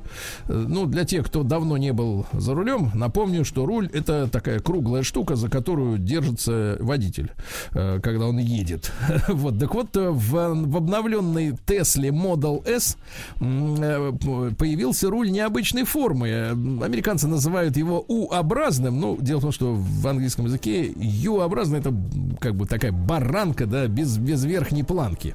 Ну, 0.49 0.87
для 0.87 1.05
тех, 1.05 1.27
кто 1.27 1.43
давно 1.43 1.77
не 1.77 1.93
был 1.93 2.27
за 2.33 2.55
рулем, 2.55 2.91
напомню, 2.95 3.45
что 3.45 3.67
руль 3.67 3.89
это 3.93 4.29
такая 4.29 4.61
круглая 4.61 5.03
штука, 5.03 5.37
за 5.37 5.49
которую 5.49 5.99
держится 5.99 6.77
водитель, 6.81 7.33
когда 7.71 8.27
он 8.27 8.39
едет. 8.39 8.93
Вот, 9.43 9.59
так 9.59 9.75
вот, 9.75 9.97
в, 9.97 10.55
в 10.55 10.77
обновленной 10.77 11.57
Тесле 11.67 12.11
Model 12.11 12.67
S 12.69 12.97
появился 13.39 15.11
руль 15.11 15.31
необычной 15.31 15.85
формы. 15.85 16.29
Американцы 16.83 17.27
называют 17.27 17.77
его 17.77 18.05
U-образным. 18.09 19.01
Ну, 19.01 19.17
дело 19.21 19.39
в 19.39 19.43
том, 19.43 19.53
что 19.53 19.75
в 20.03 20.09
английском 20.09 20.47
языке 20.47 20.93
U-образный 20.97 21.79
это 21.79 21.95
как 22.41 22.55
бы 22.55 22.67
такая 22.67 22.93
баранка, 22.93 23.67
да, 23.67 23.87
без, 23.87 24.19
без 24.19 24.45
верхней 24.45 24.83
планки. 24.83 25.35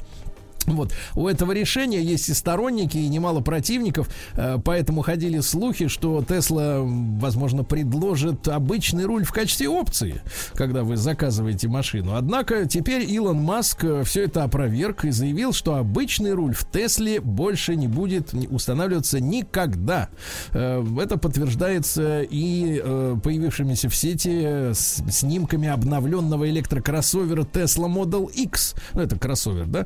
Вот. 0.68 0.94
У 1.16 1.28
этого 1.28 1.54
решения 1.54 2.02
есть 2.02 2.30
и 2.30 2.34
сторонники, 2.34 2.98
и 2.98 3.08
немало 3.08 3.42
противников, 3.42 4.10
э, 4.34 4.58
поэтому 4.64 5.02
ходили 5.02 5.40
слухи, 5.40 5.88
что 5.88 6.24
Тесла, 6.24 6.80
возможно, 6.82 7.64
предложит 7.64 8.48
обычный 8.48 9.06
руль 9.06 9.24
в 9.24 9.32
качестве 9.32 9.70
опции, 9.70 10.22
когда 10.54 10.84
вы 10.84 10.98
заказываете 10.98 11.68
машину. 11.68 12.16
Однако 12.16 12.66
теперь 12.66 13.10
Илон 13.10 13.42
Маск 13.42 13.86
все 14.04 14.26
это 14.26 14.44
опроверг 14.44 15.06
и 15.06 15.12
заявил, 15.12 15.54
что 15.54 15.76
обычный 15.76 16.34
руль 16.34 16.54
в 16.54 16.70
Тесле 16.70 17.22
больше 17.22 17.76
не 17.76 17.88
будет 17.88 18.34
устанавливаться 18.50 19.20
никогда. 19.20 20.10
Э, 20.52 20.84
Это 21.02 21.18
подтверждается 21.18 22.22
и 22.22 22.82
э, 22.84 23.16
появившимися 23.24 23.90
в 23.90 23.96
сети 23.96 24.42
э, 24.44 24.74
снимками 24.74 25.70
обновленного 25.70 26.50
электрокроссовера 26.50 27.44
Tesla 27.44 27.88
Model 27.88 28.30
X. 28.32 28.76
Ну, 28.94 29.02
это 29.02 29.18
кроссовер, 29.18 29.66
да? 29.66 29.86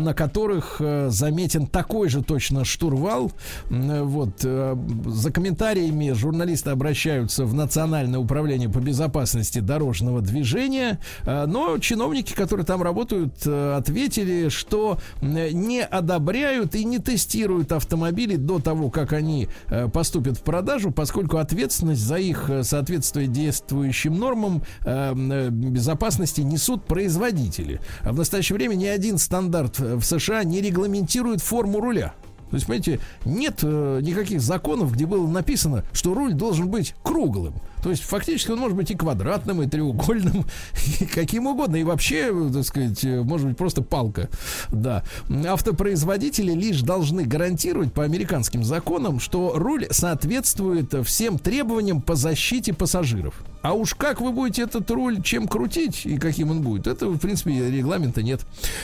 Э, 0.00 0.10
на 0.10 0.14
которых 0.14 0.76
э, 0.80 1.08
заметен 1.10 1.66
такой 1.66 2.08
же 2.08 2.22
точно 2.22 2.64
штурвал. 2.64 3.32
М, 3.70 4.08
Вот 4.08 4.40
э, 4.44 4.76
за 5.06 5.30
комментариями 5.32 6.12
журналисты 6.12 6.70
обращаются 6.70 7.44
в 7.44 7.54
Национальное 7.54 8.18
управление 8.18 8.68
по 8.68 8.78
безопасности 8.78 9.60
дорожного 9.60 10.20
движения, 10.20 10.98
э, 11.24 11.46
но 11.46 11.78
чиновники, 11.78 12.32
которые 12.34 12.66
там 12.66 12.82
работают, 12.82 13.34
э, 13.46 13.74
ответили, 13.76 14.48
что 14.48 14.98
э, 15.20 15.50
не 15.52 15.82
одобряют 15.82 16.74
и 16.74 16.84
не 16.84 16.98
тестируют 16.98 17.72
автомобили 17.72 18.36
до 18.36 18.58
того, 18.58 18.90
как 18.90 19.12
они 19.12 19.48
э, 19.68 19.88
поступят 19.88 20.38
в 20.38 20.42
продажу, 20.42 20.90
поскольку 20.90 21.36
ответственность 21.38 22.00
за 22.02 22.16
их 22.16 22.48
э, 22.50 22.62
соответствие 22.62 23.26
действующим 23.26 24.18
нормам 24.18 24.62
э, 24.84 25.14
э, 25.14 25.50
безопасности 25.50 26.40
несут 26.40 26.84
производители. 26.84 27.80
А 28.02 28.12
в 28.12 28.16
настоящее 28.16 28.56
время 28.56 28.74
ни 28.74 28.86
один 28.86 29.18
стандарт 29.18 29.78
э, 29.80 29.89
в 29.96 30.04
США 30.04 30.44
не 30.44 30.60
регламентирует 30.60 31.40
форму 31.40 31.80
руля. 31.80 32.14
То 32.50 32.56
есть, 32.56 32.66
понимаете, 32.66 33.00
нет 33.24 33.60
э, 33.62 34.00
никаких 34.02 34.40
законов, 34.40 34.92
где 34.92 35.06
было 35.06 35.26
написано, 35.26 35.84
что 35.92 36.14
руль 36.14 36.34
должен 36.34 36.68
быть 36.68 36.94
круглым. 37.02 37.54
То 37.82 37.90
есть, 37.90 38.02
фактически 38.02 38.50
он 38.50 38.58
может 38.58 38.76
быть 38.76 38.90
и 38.90 38.94
квадратным, 38.94 39.62
и 39.62 39.66
треугольным, 39.66 40.44
и 41.00 41.06
каким 41.06 41.46
угодно. 41.46 41.76
И 41.76 41.84
вообще, 41.84 42.32
так 42.52 42.64
сказать, 42.64 43.04
э, 43.04 43.22
может 43.22 43.48
быть 43.48 43.56
просто 43.56 43.82
палка. 43.82 44.28
Да. 44.70 45.04
Автопроизводители 45.28 46.52
лишь 46.52 46.82
должны 46.82 47.24
гарантировать 47.24 47.92
по 47.92 48.04
американским 48.04 48.64
законам, 48.64 49.20
что 49.20 49.52
руль 49.54 49.86
соответствует 49.90 50.94
всем 51.06 51.38
требованиям 51.38 52.02
по 52.02 52.14
защите 52.14 52.72
пассажиров. 52.72 53.34
А 53.62 53.74
уж 53.74 53.94
как 53.94 54.20
вы 54.20 54.32
будете 54.32 54.62
этот 54.62 54.90
руль 54.90 55.22
чем 55.22 55.46
крутить 55.46 56.06
и 56.06 56.16
каким 56.16 56.50
он 56.50 56.62
будет, 56.62 56.86
это, 56.86 57.08
в 57.08 57.18
принципе, 57.18 57.70
регламента 57.70 58.22
нет. 58.22 58.40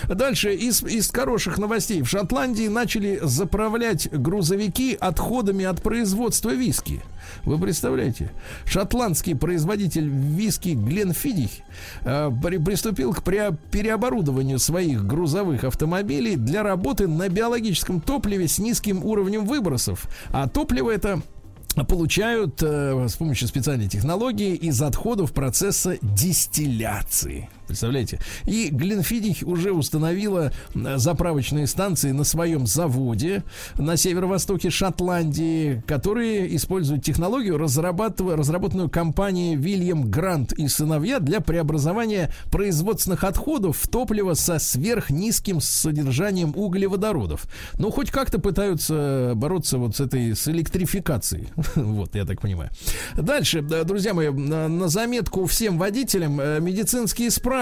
Дальше, 0.06 0.55
из, 0.55 0.82
из 0.82 1.10
хороших 1.10 1.59
новостей. 1.59 2.02
В 2.02 2.09
Шотландии 2.09 2.68
начали 2.68 3.18
заправлять 3.23 4.10
грузовики 4.12 4.97
отходами 5.01 5.64
от 5.64 5.82
производства 5.82 6.51
виски. 6.51 7.02
Вы 7.44 7.59
представляете? 7.59 8.31
Шотландский 8.65 9.35
производитель 9.35 10.09
виски 10.09 10.70
Гленфидих 10.70 11.51
э, 12.03 12.31
при- 12.43 12.59
приступил 12.59 13.12
к 13.12 13.23
переоборудованию 13.23 14.59
своих 14.59 15.07
грузовых 15.07 15.65
автомобилей 15.65 16.36
для 16.36 16.62
работы 16.62 17.07
на 17.07 17.28
биологическом 17.28 18.01
топливе 18.01 18.48
с 18.48 18.59
низким 18.59 19.05
уровнем 19.05 19.47
выбросов. 19.47 20.07
А 20.31 20.48
топливо 20.48 20.90
это 20.90 21.23
получают 21.85 22.62
э, 22.62 23.07
с 23.09 23.16
помощью 23.16 23.48
специальной 23.48 23.89
технологии 23.89 24.55
из 24.55 24.81
отходов 24.81 25.32
процесса 25.32 25.98
дистилляции. 26.01 27.51
Представляете? 27.67 28.21
И 28.45 28.69
Гленфидих 28.71 29.47
уже 29.47 29.73
установила 29.73 30.53
э, 30.75 30.99
заправочные 30.99 31.67
станции 31.67 32.13
на 32.13 32.25
своем 32.25 32.67
заводе 32.67 33.43
на 33.77 33.97
северо-востоке 33.97 34.71
Шотландии, 34.71 35.83
которые 35.87 36.55
используют 36.55 37.05
технологию, 37.05 37.59
разработанную 37.59 38.89
компанией 38.89 39.57
Вильям 39.57 40.11
Грант 40.11 40.53
и 40.53 40.69
сыновья 40.69 41.19
для 41.19 41.41
преобразования 41.41 42.33
производственных 42.51 43.25
отходов 43.25 43.79
в 43.79 43.89
топливо 43.89 44.35
со 44.35 44.59
сверхнизким 44.59 45.61
содержанием 45.61 46.53
углеводородов. 46.55 47.47
Ну, 47.79 47.91
хоть 47.91 48.11
как-то 48.11 48.39
пытаются 48.39 49.33
бороться 49.35 49.79
вот 49.79 49.97
с 49.97 50.01
этой, 50.01 50.35
с 50.35 50.49
электрификацией. 50.49 51.49
Вот, 51.97 52.15
я 52.15 52.25
так 52.25 52.41
понимаю. 52.41 52.71
Дальше, 53.15 53.63
да, 53.63 53.85
друзья 53.85 54.13
мои, 54.13 54.29
на, 54.29 54.89
заметку 54.89 55.47
всем 55.47 55.79
водителям 55.79 56.41
э, 56.41 56.61
медицинские 56.61 57.31
справки 57.31 57.56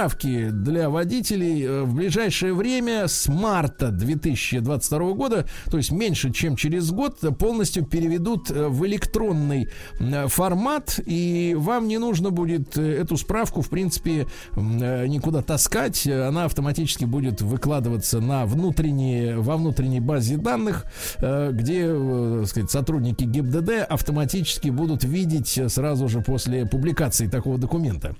для 0.51 0.91
водителей 0.91 1.63
э, 1.63 1.83
в 1.83 1.95
ближайшее 1.95 2.53
время 2.53 3.07
с 3.07 3.29
марта 3.29 3.91
2022 3.91 5.13
года, 5.13 5.47
то 5.71 5.77
есть 5.77 5.93
меньше, 5.93 6.33
чем 6.33 6.57
через 6.57 6.91
год, 6.91 7.21
полностью 7.39 7.85
переведут 7.85 8.51
э, 8.51 8.69
в 8.69 8.85
электронный 8.87 9.69
э, 10.01 10.27
формат, 10.29 10.99
и 11.07 11.55
вам 11.57 11.87
не 11.87 11.99
нужно 11.99 12.31
будет 12.31 12.77
эту 12.77 13.17
справку, 13.17 13.63
в 13.63 13.71
принципе, 13.71 14.27
никуда 14.57 15.43
таскать, 15.43 16.07
она 16.07 16.45
автоматически 16.45 17.05
будет 17.05 17.41
выкладываться 17.41 18.21
на 18.21 18.47
внутренние, 18.47 19.39
во 19.39 19.57
внутренней 19.57 20.01
базе 20.01 20.37
данных, 20.37 20.87
где, 21.21 21.87
так 21.87 22.49
сказать, 22.49 22.71
сотрудники 22.71 23.25
ГИБДД 23.25 23.87
автоматически 23.89 24.71
будут 24.71 25.05
видеть 25.05 25.61
сразу 25.69 26.09
же 26.09 26.21
после 26.21 26.67
публикации 26.67 27.29
такого 27.29 27.59
документа. 27.59 28.17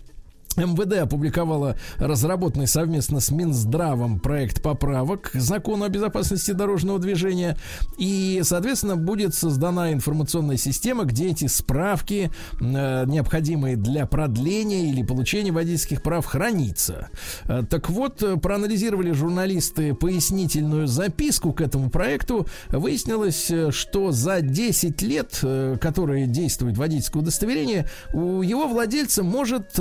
МВД 0.57 0.99
опубликовала 0.99 1.77
разработанный 1.99 2.67
совместно 2.67 3.21
с 3.21 3.31
Минздравом 3.31 4.21
проект 4.21 4.63
поправок 4.63 5.33
к 5.33 5.41
закону 5.41 5.85
о 5.85 5.89
безопасности 5.89 6.53
дорожного 6.53 6.99
движения. 6.99 7.57
И, 7.99 8.41
соответственно, 8.45 8.97
будет 8.97 9.35
создана 9.35 9.93
информационная 9.93 10.57
система, 10.57 11.05
где 11.05 11.31
эти 11.31 11.47
справки, 11.47 12.31
э, 12.61 13.05
необходимые 13.07 13.77
для 13.77 14.07
продления 14.07 14.91
или 14.91 15.03
получения 15.03 15.53
водительских 15.53 16.03
прав, 16.03 16.25
хранится. 16.27 17.09
Э, 17.45 17.63
Так 17.69 17.91
вот, 17.91 18.23
э, 18.23 18.37
проанализировали 18.37 19.13
журналисты 19.13 19.95
пояснительную 19.95 20.87
записку 20.87 21.53
к 21.53 21.61
этому 21.61 21.91
проекту. 21.91 22.47
Выяснилось, 22.69 23.51
что 23.71 24.13
за 24.13 24.41
10 24.41 25.03
лет, 25.03 25.41
которые 25.81 26.27
действует 26.27 26.77
водительское 26.77 27.23
удостоверение, 27.23 27.89
у 28.13 28.43
его 28.43 28.69
владельца 28.69 29.23
может 29.23 29.79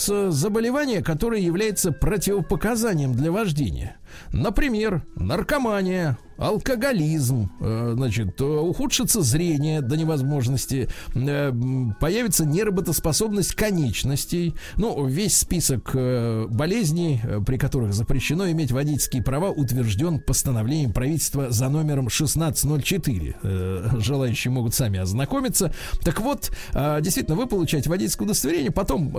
обнаружиться 0.00 0.30
заболевание, 0.30 1.02
которое 1.02 1.40
является 1.40 1.92
противопоказанием 1.92 3.12
для 3.12 3.30
вождения. 3.30 3.96
Например, 4.32 5.02
наркомания, 5.14 6.18
алкоголизм, 6.40 7.50
э, 7.60 7.92
значит, 7.96 8.40
ухудшится 8.40 9.20
зрение 9.20 9.82
до 9.82 9.96
невозможности, 9.96 10.88
э, 11.14 11.52
появится 12.00 12.46
неработоспособность 12.46 13.54
конечностей, 13.54 14.54
ну, 14.76 15.04
весь 15.06 15.36
список 15.36 15.90
э, 15.94 16.46
болезней, 16.48 17.20
при 17.44 17.58
которых 17.58 17.92
запрещено 17.92 18.50
иметь 18.50 18.72
водительские 18.72 19.22
права, 19.22 19.50
утвержден 19.50 20.18
постановлением 20.20 20.92
правительства 20.92 21.50
за 21.50 21.68
номером 21.68 22.06
1604. 22.06 23.36
Э, 23.42 23.88
Желающие 23.98 24.50
могут 24.50 24.74
сами 24.74 24.98
ознакомиться. 24.98 25.74
Так 26.02 26.20
вот, 26.20 26.50
действительно, 26.72 27.36
вы 27.36 27.46
получаете 27.46 27.90
водительское 27.90 28.24
удостоверение, 28.24 28.70
потом, 28.70 29.10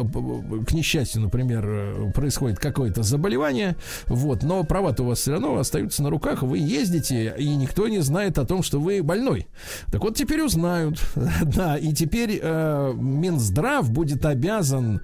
к 0.65 0.71
несчастью, 0.71 1.21
например, 1.21 2.11
происходит 2.13 2.57
какое-то 2.59 3.03
заболевание, 3.03 3.75
вот, 4.07 4.43
но 4.43 4.63
права-то 4.63 5.03
у 5.03 5.07
вас 5.07 5.19
все 5.19 5.33
равно 5.33 5.57
остаются 5.57 6.01
на 6.01 6.09
руках, 6.09 6.41
вы 6.41 6.57
ездите, 6.57 7.10
и 7.11 7.55
никто 7.55 7.87
не 7.87 7.99
знает 7.99 8.37
о 8.37 8.45
том, 8.45 8.63
что 8.63 8.79
вы 8.79 9.01
больной. 9.03 9.47
Так 9.91 10.01
вот, 10.01 10.15
теперь 10.15 10.41
узнают. 10.41 11.01
Да, 11.43 11.77
и 11.77 11.93
теперь 11.93 12.39
э, 12.41 12.93
Минздрав 12.95 13.89
будет 13.91 14.25
обязан, 14.25 15.01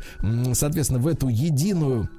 соответственно, 0.54 1.00
в 1.00 1.08
эту 1.08 1.28
единую 1.28 2.10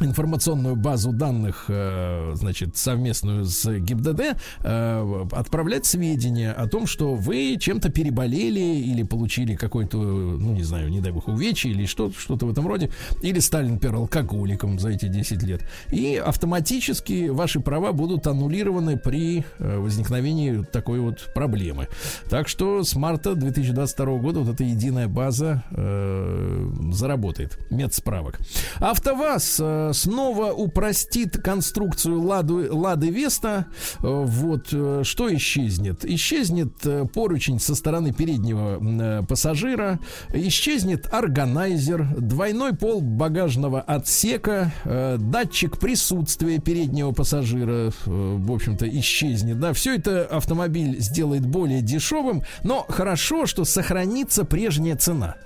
информационную 0.00 0.76
базу 0.76 1.12
данных, 1.12 1.66
э, 1.68 2.32
значит, 2.34 2.76
совместную 2.76 3.44
с 3.44 3.78
ГИБДД, 3.78 4.36
э, 4.62 5.26
отправлять 5.32 5.86
сведения 5.86 6.52
о 6.52 6.66
том, 6.66 6.86
что 6.86 7.14
вы 7.14 7.56
чем-то 7.60 7.90
переболели 7.90 8.60
или 8.60 9.02
получили 9.02 9.54
какой-то, 9.54 9.98
ну, 9.98 10.52
не 10.52 10.62
знаю, 10.62 10.90
не 10.90 11.00
дай 11.00 11.12
бог, 11.12 11.28
увечье 11.28 11.70
или 11.70 11.86
что, 11.86 12.10
что-то 12.12 12.46
в 12.46 12.50
этом 12.50 12.66
роде, 12.66 12.90
или 13.22 13.38
стали, 13.38 13.68
например, 13.68 13.96
алкоголиком 13.96 14.78
за 14.78 14.90
эти 14.90 15.06
10 15.06 15.42
лет. 15.44 15.62
И 15.90 16.16
автоматически 16.16 17.28
ваши 17.28 17.60
права 17.60 17.92
будут 17.92 18.26
аннулированы 18.26 18.96
при 18.96 19.44
э, 19.58 19.78
возникновении 19.78 20.64
такой 20.72 21.00
вот 21.00 21.32
проблемы. 21.34 21.88
Так 22.28 22.48
что 22.48 22.82
с 22.82 22.96
марта 22.96 23.34
2022 23.34 24.06
года 24.18 24.40
вот 24.40 24.54
эта 24.54 24.64
единая 24.64 25.08
база 25.08 25.62
э, 25.70 26.70
заработает. 26.92 27.58
Медсправок. 27.70 28.40
АвтоВАЗ 28.80 29.56
э, 29.60 29.83
снова 29.92 30.52
упростит 30.52 31.36
конструкцию 31.42 32.22
Ладу, 32.22 32.76
Лады 32.76 33.10
Веста. 33.10 33.66
Э, 34.00 34.24
Вот 34.24 34.68
э, 34.72 35.02
что 35.04 35.34
исчезнет? 35.34 36.04
Исчезнет 36.04 36.74
э, 36.84 37.04
поручень 37.12 37.60
со 37.60 37.74
стороны 37.74 38.12
переднего 38.12 39.24
пассажира, 39.24 39.98
исчезнет 40.32 41.12
органайзер, 41.12 42.16
двойной 42.18 42.74
пол 42.74 43.00
багажного 43.00 43.80
отсека, 43.80 44.72
датчик 44.84 45.78
присутствия 45.78 46.58
переднего 46.58 47.12
пассажира, 47.12 47.92
в 48.06 48.52
общем-то, 48.52 48.88
исчезнет. 49.00 49.58
Да, 49.60 49.72
все 49.72 49.96
это 49.96 50.24
автомобиль 50.24 51.00
сделает 51.00 51.46
более 51.46 51.82
дешевым, 51.82 52.42
но 52.62 52.84
хорошо, 52.88 53.46
что 53.46 53.64
сохранится 53.64 54.44
прежняя 54.44 54.96
цена. 54.96 55.36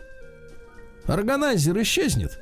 Органайзер 1.06 1.80
исчезнет. 1.82 2.38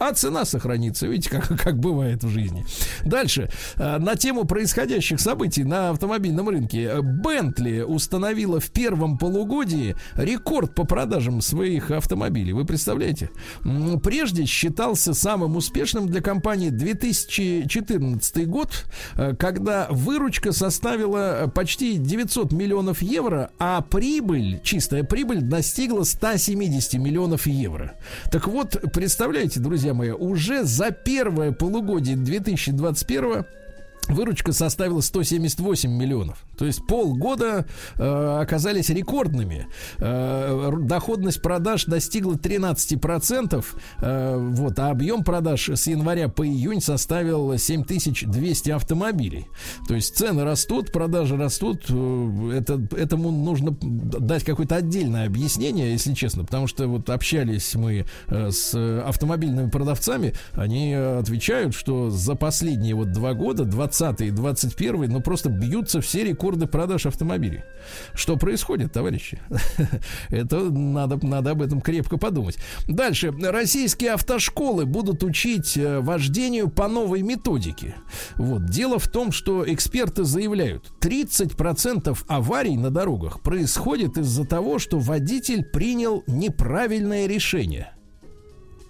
А 0.00 0.12
цена 0.14 0.44
сохранится. 0.44 1.06
Видите, 1.06 1.30
как, 1.30 1.46
как 1.60 1.78
бывает 1.78 2.24
в 2.24 2.28
жизни. 2.28 2.64
Дальше. 3.04 3.50
Э, 3.76 3.98
На 3.98 4.16
тему 4.16 4.44
происходящих 4.44 5.20
событий 5.20 5.62
на 5.62 5.90
автомобильном 5.90 6.48
рынке. 6.48 7.00
Бентли 7.02 7.82
установила 7.82 8.60
в 8.60 8.70
первом 8.70 9.18
полугодии 9.18 9.94
рекорд 10.16 10.74
по 10.74 10.84
продажам 10.84 11.42
своих 11.42 11.90
автомобилей. 11.90 12.52
Вы 12.54 12.64
представляете? 12.64 13.30
Прежде 14.02 14.46
считался 14.46 15.12
самым 15.12 15.56
успешным 15.56 16.08
для 16.08 16.22
компании 16.22 16.70
2014 16.70 18.46
год, 18.48 18.86
э, 19.16 19.34
когда 19.36 19.86
выручка 19.90 20.52
составила 20.52 21.44
э, 21.44 21.48
почти 21.48 21.98
900 21.98 22.52
миллионов 22.52 23.02
евро, 23.02 23.50
а 23.58 23.82
прибыль, 23.82 24.60
чистая 24.64 25.04
прибыль, 25.04 25.42
достигла 25.42 26.04
170 26.04 26.94
миллионов 26.94 27.46
евро. 27.46 27.92
Так 28.32 28.48
вот, 28.48 28.76
представляете, 28.94 29.60
друзья 29.60 29.89
мои, 29.94 30.10
уже 30.10 30.64
за 30.64 30.90
первое 30.90 31.52
полугодие 31.52 32.16
2021 32.16 33.44
Выручка 34.10 34.52
составила 34.52 35.00
178 35.00 35.90
миллионов. 35.90 36.44
То 36.58 36.66
есть 36.66 36.86
полгода 36.86 37.66
э, 37.96 38.38
оказались 38.40 38.90
рекордными. 38.90 39.66
Э, 39.98 40.70
доходность 40.80 41.42
продаж 41.42 41.84
достигла 41.84 42.34
13%. 42.34 43.64
Э, 43.98 44.36
вот, 44.38 44.78
а 44.78 44.90
объем 44.90 45.24
продаж 45.24 45.68
с 45.68 45.86
января 45.86 46.28
по 46.28 46.46
июнь 46.46 46.80
составил 46.80 47.56
7200 47.56 48.70
автомобилей. 48.70 49.46
То 49.88 49.94
есть 49.94 50.16
цены 50.16 50.44
растут, 50.44 50.92
продажи 50.92 51.36
растут. 51.36 51.86
Э, 51.88 52.52
Это, 52.58 52.80
этому 52.96 53.30
нужно 53.30 53.76
дать 53.80 54.44
какое-то 54.44 54.76
отдельное 54.76 55.26
объяснение, 55.26 55.92
если 55.92 56.14
честно. 56.14 56.44
Потому 56.44 56.66
что 56.66 56.86
вот 56.88 57.08
общались 57.10 57.74
мы 57.74 58.06
э, 58.28 58.50
с 58.50 58.74
автомобильными 59.06 59.70
продавцами. 59.70 60.34
Они 60.52 60.92
э, 60.92 61.18
отвечают, 61.18 61.74
что 61.74 62.10
за 62.10 62.34
последние 62.34 62.94
вот 62.94 63.12
два 63.12 63.34
года, 63.34 63.64
20 63.64 63.99
и 64.20 64.30
21 64.30 65.10
ну 65.10 65.20
просто 65.20 65.50
бьются 65.50 66.00
все 66.00 66.24
рекорды 66.24 66.66
продаж 66.66 67.06
автомобилей. 67.06 67.62
Что 68.14 68.36
происходит, 68.36 68.92
товарищи? 68.92 69.38
Это 70.30 70.70
надо, 70.70 71.24
надо 71.24 71.50
об 71.50 71.62
этом 71.62 71.80
крепко 71.80 72.16
подумать. 72.16 72.56
Дальше. 72.88 73.30
Российские 73.30 74.12
автошколы 74.12 74.86
будут 74.86 75.22
учить 75.22 75.76
э, 75.76 76.00
вождению 76.00 76.70
по 76.70 76.88
новой 76.88 77.22
методике. 77.22 77.94
Вот. 78.36 78.66
Дело 78.66 78.98
в 78.98 79.08
том, 79.08 79.32
что 79.32 79.70
эксперты 79.70 80.24
заявляют, 80.24 80.90
30% 81.00 82.16
аварий 82.26 82.76
на 82.76 82.90
дорогах 82.90 83.42
происходит 83.42 84.16
из-за 84.16 84.46
того, 84.46 84.78
что 84.78 84.98
водитель 84.98 85.64
принял 85.64 86.24
неправильное 86.26 87.26
решение. 87.26 87.92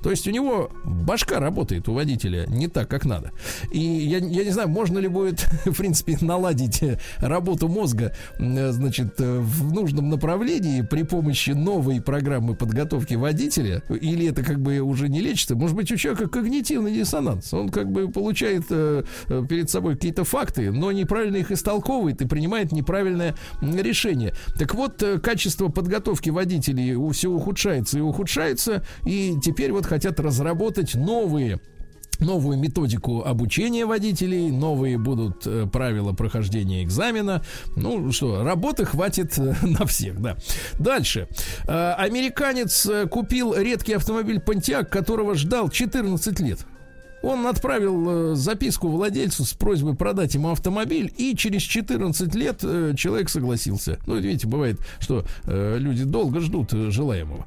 То 0.03 0.11
есть 0.11 0.27
у 0.27 0.31
него 0.31 0.71
башка 0.85 1.41
работает 1.41 1.89
у 1.89 1.95
водителя 1.95 2.47
не 2.47 2.69
так, 2.69 2.89
как 2.89 3.05
надо. 3.05 3.33
И 3.71 3.81
я, 3.81 4.19
я 4.19 4.45
не 4.45 4.51
знаю, 4.51 4.69
можно 4.69 4.99
ли 4.99 5.09
будет, 5.09 5.41
в 5.65 5.75
принципе, 5.75 6.17
наладить 6.21 6.83
работу 7.19 7.69
мозга, 7.69 8.15
значит, 8.39 9.19
в 9.19 9.73
нужном 9.73 10.09
направлении 10.09 10.83
при 10.83 11.03
помощи 11.03 11.51
новой 11.51 12.01
программы 12.01 12.55
подготовки 12.55 13.15
водителя, 13.15 13.83
или 13.89 14.29
это 14.29 14.43
как 14.43 14.61
бы 14.61 14.81
уже 14.81 15.09
не 15.09 15.21
лечится. 15.21 15.55
Может 15.55 15.77
быть, 15.77 15.91
у 15.93 15.97
человека 15.97 16.29
когнитивный 16.29 16.93
диссонанс. 16.93 17.53
Он 17.53 17.69
как 17.69 17.91
бы 17.91 18.09
получает 18.09 18.65
э, 18.71 19.05
э, 19.29 19.45
перед 19.49 19.71
собой 19.71 19.95
какие-то 19.95 20.25
факты, 20.25 20.71
но 20.71 20.93
неправильно 20.93 21.37
их 21.37 21.51
истолковывает 21.51 22.21
и 22.23 22.27
принимает 22.27 22.73
неправильное 22.73 23.35
решение. 23.61 24.35
Так 24.59 24.75
вот, 24.75 25.03
э, 25.03 25.19
качество 25.19 25.69
подготовки 25.69 26.31
водителей 26.31 26.97
все 27.13 27.31
ухудшается 27.31 27.99
и 27.99 28.01
ухудшается, 28.01 28.85
и 29.05 29.35
теперь 29.43 29.73
вот 29.73 29.87
хотят 29.91 30.21
разработать 30.21 30.95
новые 30.95 31.59
новую 32.21 32.59
методику 32.59 33.25
обучения 33.25 33.87
водителей, 33.87 34.51
новые 34.51 34.99
будут 34.99 35.47
э, 35.47 35.67
правила 35.67 36.13
прохождения 36.13 36.85
экзамена. 36.85 37.43
Ну 37.77 38.13
что, 38.13 38.45
работы 38.45 38.85
хватит 38.85 39.37
э, 39.39 39.55
на 39.63 39.87
всех, 39.87 40.21
да. 40.21 40.37
Дальше. 40.79 41.29
Э, 41.67 41.95
американец 41.95 42.87
э, 42.87 43.07
купил 43.09 43.55
редкий 43.55 43.95
автомобиль 43.95 44.37
Pontiac, 44.37 44.85
которого 44.85 45.35
ждал 45.35 45.71
14 45.71 46.41
лет. 46.41 46.67
Он 47.23 47.47
отправил 47.47 48.33
э, 48.33 48.35
записку 48.35 48.89
владельцу 48.89 49.45
с 49.45 49.53
просьбой 49.53 49.95
продать 49.95 50.35
ему 50.35 50.51
автомобиль, 50.51 51.13
и 51.17 51.37
через 51.37 51.63
14 51.63 52.35
лет 52.35 52.61
э, 52.63 52.95
человек 52.97 53.29
согласился. 53.29 53.99
Ну, 54.07 54.17
видите, 54.17 54.47
бывает, 54.47 54.79
что 55.01 55.25
э, 55.45 55.77
люди 55.79 56.05
долго 56.05 56.41
ждут 56.41 56.71
желаемого. 56.73 57.45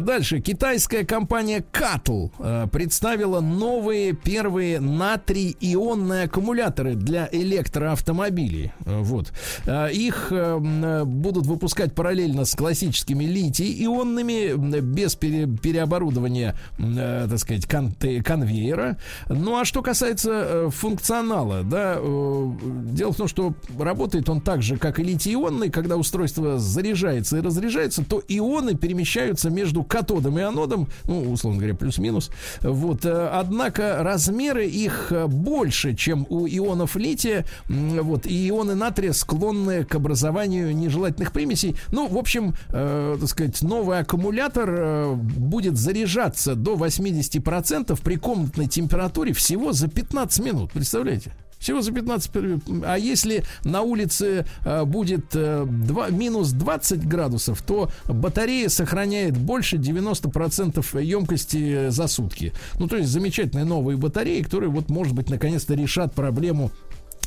Дальше. 0.00 0.40
Китайская 0.40 1.04
компания 1.04 1.62
Cattle 1.72 2.30
представила 2.70 3.40
новые 3.40 4.12
первые 4.12 4.80
натрий-ионные 4.80 6.24
аккумуляторы 6.24 6.94
для 6.94 7.28
электроавтомобилей. 7.30 8.72
Вот. 8.84 9.32
Их 9.66 10.32
будут 10.32 11.46
выпускать 11.46 11.94
параллельно 11.94 12.44
с 12.44 12.54
классическими 12.54 13.24
литий-ионными, 13.24 14.80
без 14.80 15.14
пере- 15.14 15.46
переоборудования, 15.46 16.54
так 16.78 17.38
сказать, 17.38 17.66
конвейера. 17.66 18.96
Ну 19.28 19.58
а 19.58 19.64
что 19.64 19.82
касается 19.82 20.30
э, 20.32 20.70
функционала, 20.70 21.62
да, 21.62 21.96
э, 21.98 22.50
дело 22.86 23.12
в 23.12 23.16
том, 23.16 23.28
что 23.28 23.54
работает 23.78 24.28
он 24.28 24.40
так 24.40 24.62
же, 24.62 24.76
как 24.76 24.98
и 24.98 25.02
литий-ионный, 25.02 25.70
когда 25.70 25.96
устройство 25.96 26.58
заряжается 26.58 27.38
и 27.38 27.40
разряжается, 27.40 28.04
то 28.04 28.22
ионы 28.28 28.74
перемещаются 28.74 29.50
между 29.50 29.82
катодом 29.82 30.38
и 30.38 30.42
анодом, 30.42 30.88
ну, 31.04 31.30
условно 31.30 31.58
говоря, 31.58 31.74
плюс-минус. 31.74 32.30
Вот, 32.60 33.04
э, 33.04 33.28
однако 33.32 33.98
размеры 34.00 34.66
их 34.66 35.12
больше, 35.28 35.94
чем 35.94 36.26
у 36.28 36.46
ионов 36.46 36.96
лития, 36.96 37.44
вот, 37.68 38.26
и 38.26 38.48
ионы 38.48 38.74
натрия 38.74 39.12
склонны 39.12 39.84
к 39.84 39.94
образованию 39.94 40.74
нежелательных 40.74 41.32
примесей. 41.32 41.76
Ну, 41.92 42.08
в 42.08 42.16
общем, 42.16 42.54
э, 42.70 43.16
так 43.20 43.28
сказать, 43.28 43.62
новый 43.62 43.98
аккумулятор 43.98 45.14
будет 45.16 45.76
заряжаться 45.76 46.54
до 46.54 46.76
80% 46.76 48.00
при 48.00 48.16
комнатной 48.16 48.66
температуре 48.66 48.99
всего 49.08 49.72
за 49.72 49.88
15 49.88 50.44
минут. 50.44 50.72
Представляете? 50.72 51.32
Всего 51.58 51.82
за 51.82 51.92
15 51.92 52.32
пер- 52.32 52.84
А 52.86 52.96
если 52.96 53.44
на 53.64 53.82
улице 53.82 54.46
э, 54.64 54.84
будет 54.84 55.26
э, 55.34 55.66
два- 55.66 56.08
минус 56.08 56.52
20 56.52 57.06
градусов, 57.06 57.60
то 57.60 57.90
батарея 58.06 58.70
сохраняет 58.70 59.36
больше 59.36 59.76
90% 59.76 61.02
емкости 61.02 61.88
э, 61.88 61.90
за 61.90 62.06
сутки. 62.08 62.54
Ну, 62.78 62.88
то 62.88 62.96
есть 62.96 63.10
замечательные 63.10 63.66
новые 63.66 63.98
батареи, 63.98 64.40
которые 64.42 64.70
вот, 64.70 64.88
может 64.88 65.12
быть, 65.14 65.28
наконец-то 65.28 65.74
решат 65.74 66.14
проблему 66.14 66.70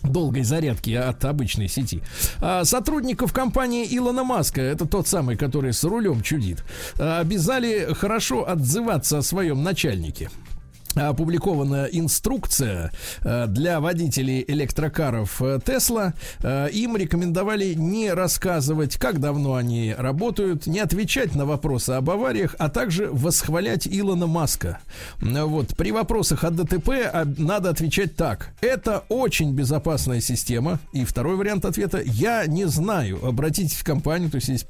долгой 0.02 0.44
зарядки 0.44 0.90
от 0.92 1.24
обычной 1.24 1.70
сети. 1.70 2.02
А, 2.42 2.66
сотрудников 2.66 3.32
компании 3.32 3.88
Илона 3.90 4.24
Маска, 4.24 4.62
это 4.62 4.86
тот 4.86 5.08
самый, 5.08 5.38
который 5.38 5.72
с 5.74 5.84
рулем 5.84 6.22
чудит, 6.22 6.64
обязали 6.98 7.94
хорошо 7.94 8.50
отзываться 8.50 9.20
о 9.20 9.22
своем 9.22 9.64
начальнике 9.64 10.30
опубликована 10.96 11.88
инструкция 11.92 12.92
э, 13.22 13.48
для 13.48 13.80
водителей 13.80 14.44
электрокаров 14.48 15.42
э, 15.42 15.60
Тесла. 15.66 16.14
Э, 16.42 16.70
Им 16.72 16.96
рекомендовали 16.98 17.74
не 17.74 18.12
рассказывать, 18.14 18.98
как 18.98 19.20
давно 19.20 19.56
они 19.56 19.96
работают, 19.98 20.68
не 20.68 20.80
отвечать 20.80 21.36
на 21.36 21.46
вопросы 21.46 21.92
об 21.92 22.10
авариях, 22.10 22.56
а 22.60 22.70
также 22.70 23.10
восхвалять 23.12 23.88
Илона 23.88 24.28
Маска. 24.28 24.80
Э, 25.22 25.44
Вот. 25.44 25.76
При 25.76 25.92
вопросах 25.92 26.44
о 26.44 26.52
ДТП 26.52 26.90
а, 27.12 27.26
надо 27.38 27.70
отвечать 27.70 28.16
так. 28.16 28.54
Это 28.62 29.04
очень 29.10 29.54
безопасная 29.54 30.22
система. 30.22 30.80
И 30.94 31.06
второй 31.06 31.36
вариант 31.36 31.66
ответа. 31.66 32.02
Я 32.06 32.46
не 32.46 32.66
знаю. 32.66 33.26
Обратитесь 33.26 33.78
в 33.78 33.84
компанию, 33.84 34.30
то 34.30 34.36
есть 34.36 34.50
есть 34.50 34.68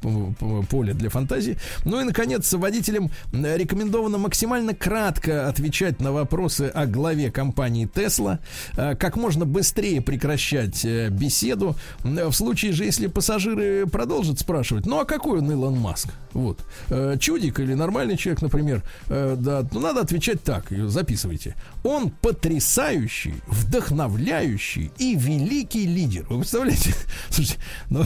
поле 0.70 0.94
для 0.94 1.10
фантазии. 1.10 1.58
Ну 1.86 2.00
и, 2.00 2.04
наконец, 2.04 2.52
водителям 2.54 3.12
э, 3.34 3.58
рекомендовано 3.58 4.18
максимально 4.18 4.74
кратко 4.74 5.48
отвечать 5.50 6.00
на 6.00 6.13
вопросы 6.14 6.72
о 6.74 6.86
главе 6.86 7.32
компании 7.32 7.90
Tesla, 7.94 8.40
э, 8.78 8.96
как 8.96 9.18
можно 9.18 9.46
быстрее 9.46 10.02
прекращать 10.02 10.86
э, 10.86 11.10
беседу. 11.10 11.76
В 12.04 12.32
случае 12.32 12.72
же, 12.72 12.86
если 12.86 13.08
пассажиры 13.08 13.86
продолжат 13.88 14.40
спрашивать, 14.40 14.86
ну 14.86 15.00
а 15.00 15.06
какой 15.06 15.40
он 15.40 15.52
Илон 15.52 15.78
Маск? 15.78 16.10
Вот. 16.34 16.60
Э, 16.90 17.18
Чудик 17.20 17.60
или 17.60 17.74
нормальный 17.74 18.18
человек, 18.18 18.42
например, 18.42 18.84
да, 19.08 19.66
ну 19.72 19.80
надо 19.80 20.02
отвечать 20.02 20.44
так, 20.44 20.66
записывайте. 20.70 21.56
Он 21.84 22.10
потрясающий, 22.10 23.36
вдохновляющий 23.48 24.92
и 24.98 25.16
великий 25.16 25.86
лидер. 25.86 26.26
Вы 26.30 26.40
представляете? 26.40 26.94
Слушайте, 27.30 27.62
ну, 27.90 28.04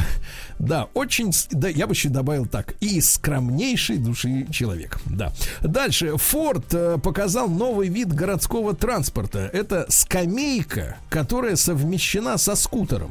да, 0.60 0.88
очень, 0.94 1.32
да, 1.52 1.68
я 1.70 1.88
бы 1.88 1.94
еще 1.94 2.10
добавил 2.10 2.46
так, 2.46 2.76
и 2.80 2.98
из 2.98 3.12
скромнейшей 3.12 3.98
души 3.98 4.48
человек. 4.52 5.00
Да. 5.06 5.34
Дальше. 5.62 6.18
Форд 6.18 7.02
показал 7.02 7.48
новый 7.48 7.90
вид 7.98 8.14
городского 8.14 8.76
транспорта. 8.76 9.50
Это 9.52 9.88
скамейка, 9.90 10.98
которая 11.10 11.56
совмещена 11.56 12.38
со 12.38 12.56
скутером. 12.56 13.10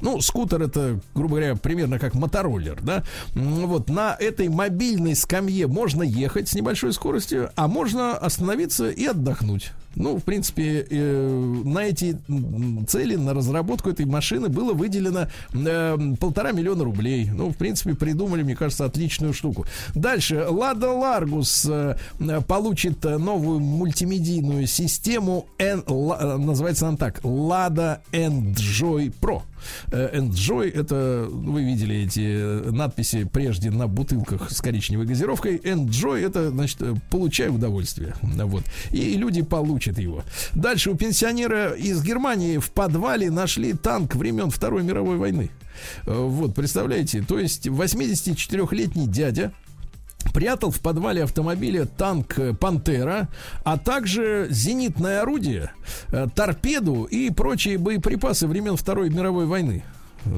Ну, 0.00 0.20
скутер 0.20 0.62
это, 0.62 1.00
грубо 1.14 1.36
говоря, 1.36 1.56
примерно 1.56 1.98
как 1.98 2.14
мотороллер, 2.14 2.78
да. 2.82 3.02
Вот 3.34 3.88
на 3.90 4.16
этой 4.18 4.48
мобильной 4.48 5.14
скамье 5.14 5.66
можно 5.66 6.02
ехать 6.02 6.48
с 6.48 6.54
небольшой 6.54 6.92
скоростью, 6.92 7.50
а 7.56 7.68
можно 7.68 8.16
остановиться 8.16 8.90
и 8.90 9.04
отдохнуть. 9.06 9.72
Ну, 9.94 10.16
в 10.16 10.22
принципе, 10.22 10.86
э, 10.88 11.62
на 11.64 11.80
эти 11.80 12.16
цели, 12.86 13.16
на 13.16 13.34
разработку 13.34 13.90
этой 13.90 14.06
машины 14.06 14.48
было 14.48 14.72
выделено 14.72 15.26
э, 15.52 15.98
полтора 16.20 16.52
миллиона 16.52 16.84
рублей. 16.84 17.28
Ну, 17.32 17.48
в 17.50 17.56
принципе, 17.56 17.94
придумали, 17.94 18.44
мне 18.44 18.54
кажется, 18.54 18.84
отличную 18.84 19.32
штуку. 19.32 19.66
Дальше. 19.96 20.46
Лада 20.48 20.90
Ларгус 20.90 21.66
э, 21.68 21.96
э, 22.20 22.40
получит 22.42 23.04
э, 23.04 23.18
новую 23.18 23.58
мультимедийную 23.58 24.68
систему. 24.68 25.48
N- 25.58 25.82
э, 25.88 26.36
называется 26.36 26.86
она 26.86 26.96
так. 26.96 27.20
Lada 27.24 27.98
Enjoy 28.12 29.12
Pro. 29.20 29.42
Э, 29.90 30.18
Enjoy 30.18 30.70
это 30.70 31.26
вы 31.30 31.62
видели 31.62 31.96
эти 31.96 32.20
э, 32.20 32.70
надписи 32.70 33.24
прежде 33.24 33.70
на 33.70 33.86
бутылках 33.86 34.50
с 34.50 34.60
коричневой 34.60 35.06
газировкой. 35.06 35.56
Enjoy 35.56 36.24
это 36.24 36.50
значит 36.50 36.82
э, 36.82 36.94
получай 37.10 37.48
удовольствие. 37.48 38.14
Вот. 38.22 38.64
И 38.90 39.14
люди 39.16 39.42
получат 39.42 39.98
его. 39.98 40.22
Дальше 40.54 40.90
у 40.90 40.94
пенсионера 40.94 41.72
из 41.72 42.02
Германии 42.02 42.58
в 42.58 42.70
подвале 42.70 43.30
нашли 43.30 43.72
танк 43.72 44.14
времен 44.14 44.50
Второй 44.50 44.82
мировой 44.82 45.16
войны. 45.16 45.50
Э, 46.06 46.14
Вот, 46.14 46.54
представляете, 46.54 47.22
то 47.22 47.38
есть 47.38 47.66
84-летний 47.66 49.06
дядя 49.06 49.52
прятал 50.32 50.70
в 50.70 50.80
подвале 50.80 51.24
автомобиля 51.24 51.86
танк 51.86 52.38
э, 52.38 52.54
«Пантера», 52.54 53.28
а 53.64 53.78
также 53.78 54.46
зенитное 54.50 55.22
орудие, 55.22 55.72
э, 56.08 56.26
торпеду 56.34 57.04
и 57.04 57.30
прочие 57.30 57.78
боеприпасы 57.78 58.46
времен 58.46 58.76
Второй 58.76 59.10
мировой 59.10 59.46
войны. 59.46 59.82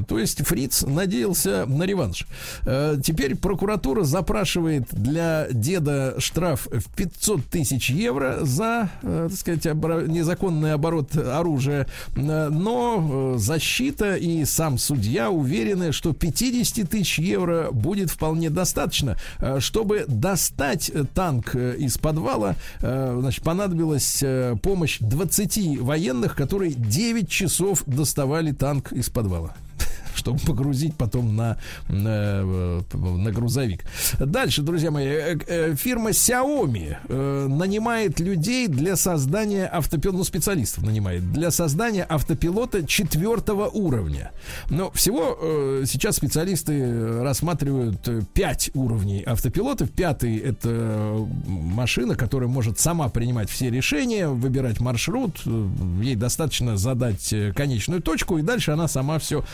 То 0.09 0.19
есть 0.19 0.45
Фриц 0.47 0.83
надеялся 0.83 1.67
на 1.67 1.85
реванш. 1.85 2.27
Э, 2.65 2.97
Теперь 3.03 3.37
прокуратура 3.37 4.05
запрашивает 4.05 4.85
для 4.93 5.47
деда 5.51 6.15
штраф 6.19 6.67
в 6.71 6.95
500 6.95 7.45
тысяч 7.47 7.91
евро 7.91 8.39
за, 8.43 8.91
э, 9.03 9.29
так 9.31 9.39
сказать, 9.39 9.65
незаконный 9.65 10.75
оборот 10.75 11.17
оружия. 11.17 11.87
Э, 12.17 12.49
Но 12.51 13.35
защита 13.39 14.17
и 14.17 14.45
сам 14.45 14.79
судья 14.79 15.31
уверены, 15.31 15.93
что 15.93 16.13
50 16.13 16.89
тысяч 16.89 17.19
евро 17.19 17.71
будет 17.73 18.11
вполне 18.11 18.51
достаточно. 18.51 19.17
Чтобы 19.59 20.05
достать 20.07 20.91
танк 21.15 21.55
из 21.55 21.99
подвала, 21.99 22.57
значит, 22.81 23.43
понадобилась 23.43 24.23
помощь 24.63 24.99
20 25.01 25.79
военных, 25.81 26.35
которые 26.37 26.73
9 26.73 27.29
часов 27.29 27.83
доставали 27.87 28.53
танк 28.53 28.93
из 28.93 29.09
подвала 29.09 29.55
чтобы 30.15 30.39
погрузить 30.41 30.97
потом 30.97 31.37
на, 31.37 31.59
на, 31.89 32.43
э, 32.43 32.81
на 32.95 33.31
грузовик. 33.31 33.85
Дальше, 34.19 34.63
друзья 34.63 34.91
мои, 34.91 35.07
э, 35.07 35.39
э, 35.47 35.75
фирма 35.75 36.11
Xiaomi 36.11 37.49
нанимает 37.49 38.21
людей 38.21 38.67
для 38.69 38.97
создания 38.97 39.67
автопилота, 39.67 40.19
ну, 40.19 40.25
специалистов 40.25 40.85
нанимает, 40.85 41.33
для 41.33 41.51
создания 41.51 42.05
автопилота 42.09 42.87
четвертого 42.87 43.69
уровня. 43.69 44.33
Но 44.69 44.91
всего 44.91 45.39
сейчас 45.87 46.17
специалисты 46.17 47.23
рассматривают 47.23 48.09
пять 48.33 48.71
уровней 48.75 49.23
автопилотов. 49.23 49.91
Пятый— 49.91 50.37
это 50.39 51.29
машина, 51.47 52.15
которая 52.15 52.49
может 52.49 52.79
сама 52.79 53.09
принимать 53.09 53.51
все 53.51 53.71
решения, 53.71 54.29
выбирать 54.29 54.81
маршрут, 54.81 55.41
ей 56.03 56.17
достаточно 56.17 56.77
задать 56.77 57.35
конечную 57.55 58.03
точку, 58.03 58.39
и 58.39 58.43
дальше 58.43 58.73
она 58.73 58.89
сама 58.89 59.19
все 59.19 59.45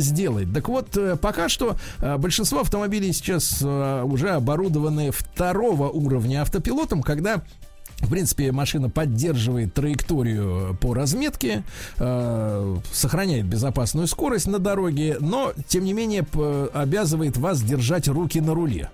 сделает. 0.00 0.52
Так 0.52 0.68
вот, 0.68 0.96
э, 0.96 1.16
пока 1.16 1.48
что 1.48 1.76
э, 2.00 2.16
большинство 2.16 2.60
автомобилей 2.60 3.12
сейчас 3.12 3.60
э, 3.62 4.02
уже 4.04 4.30
оборудованы 4.30 5.10
второго 5.10 5.88
уровня 5.88 6.42
автопилотом, 6.42 7.02
когда 7.02 7.42
в 8.00 8.10
принципе, 8.10 8.52
машина 8.52 8.90
поддерживает 8.90 9.72
траекторию 9.72 10.76
по 10.82 10.92
разметке, 10.92 11.64
э, 11.96 12.76
сохраняет 12.92 13.46
безопасную 13.46 14.06
скорость 14.06 14.46
на 14.46 14.58
дороге, 14.58 15.16
но, 15.18 15.54
тем 15.66 15.84
не 15.84 15.94
менее, 15.94 16.26
обязывает 16.74 17.38
вас 17.38 17.62
держать 17.62 18.06
руки 18.08 18.38
на 18.38 18.54
руле. 18.54 18.90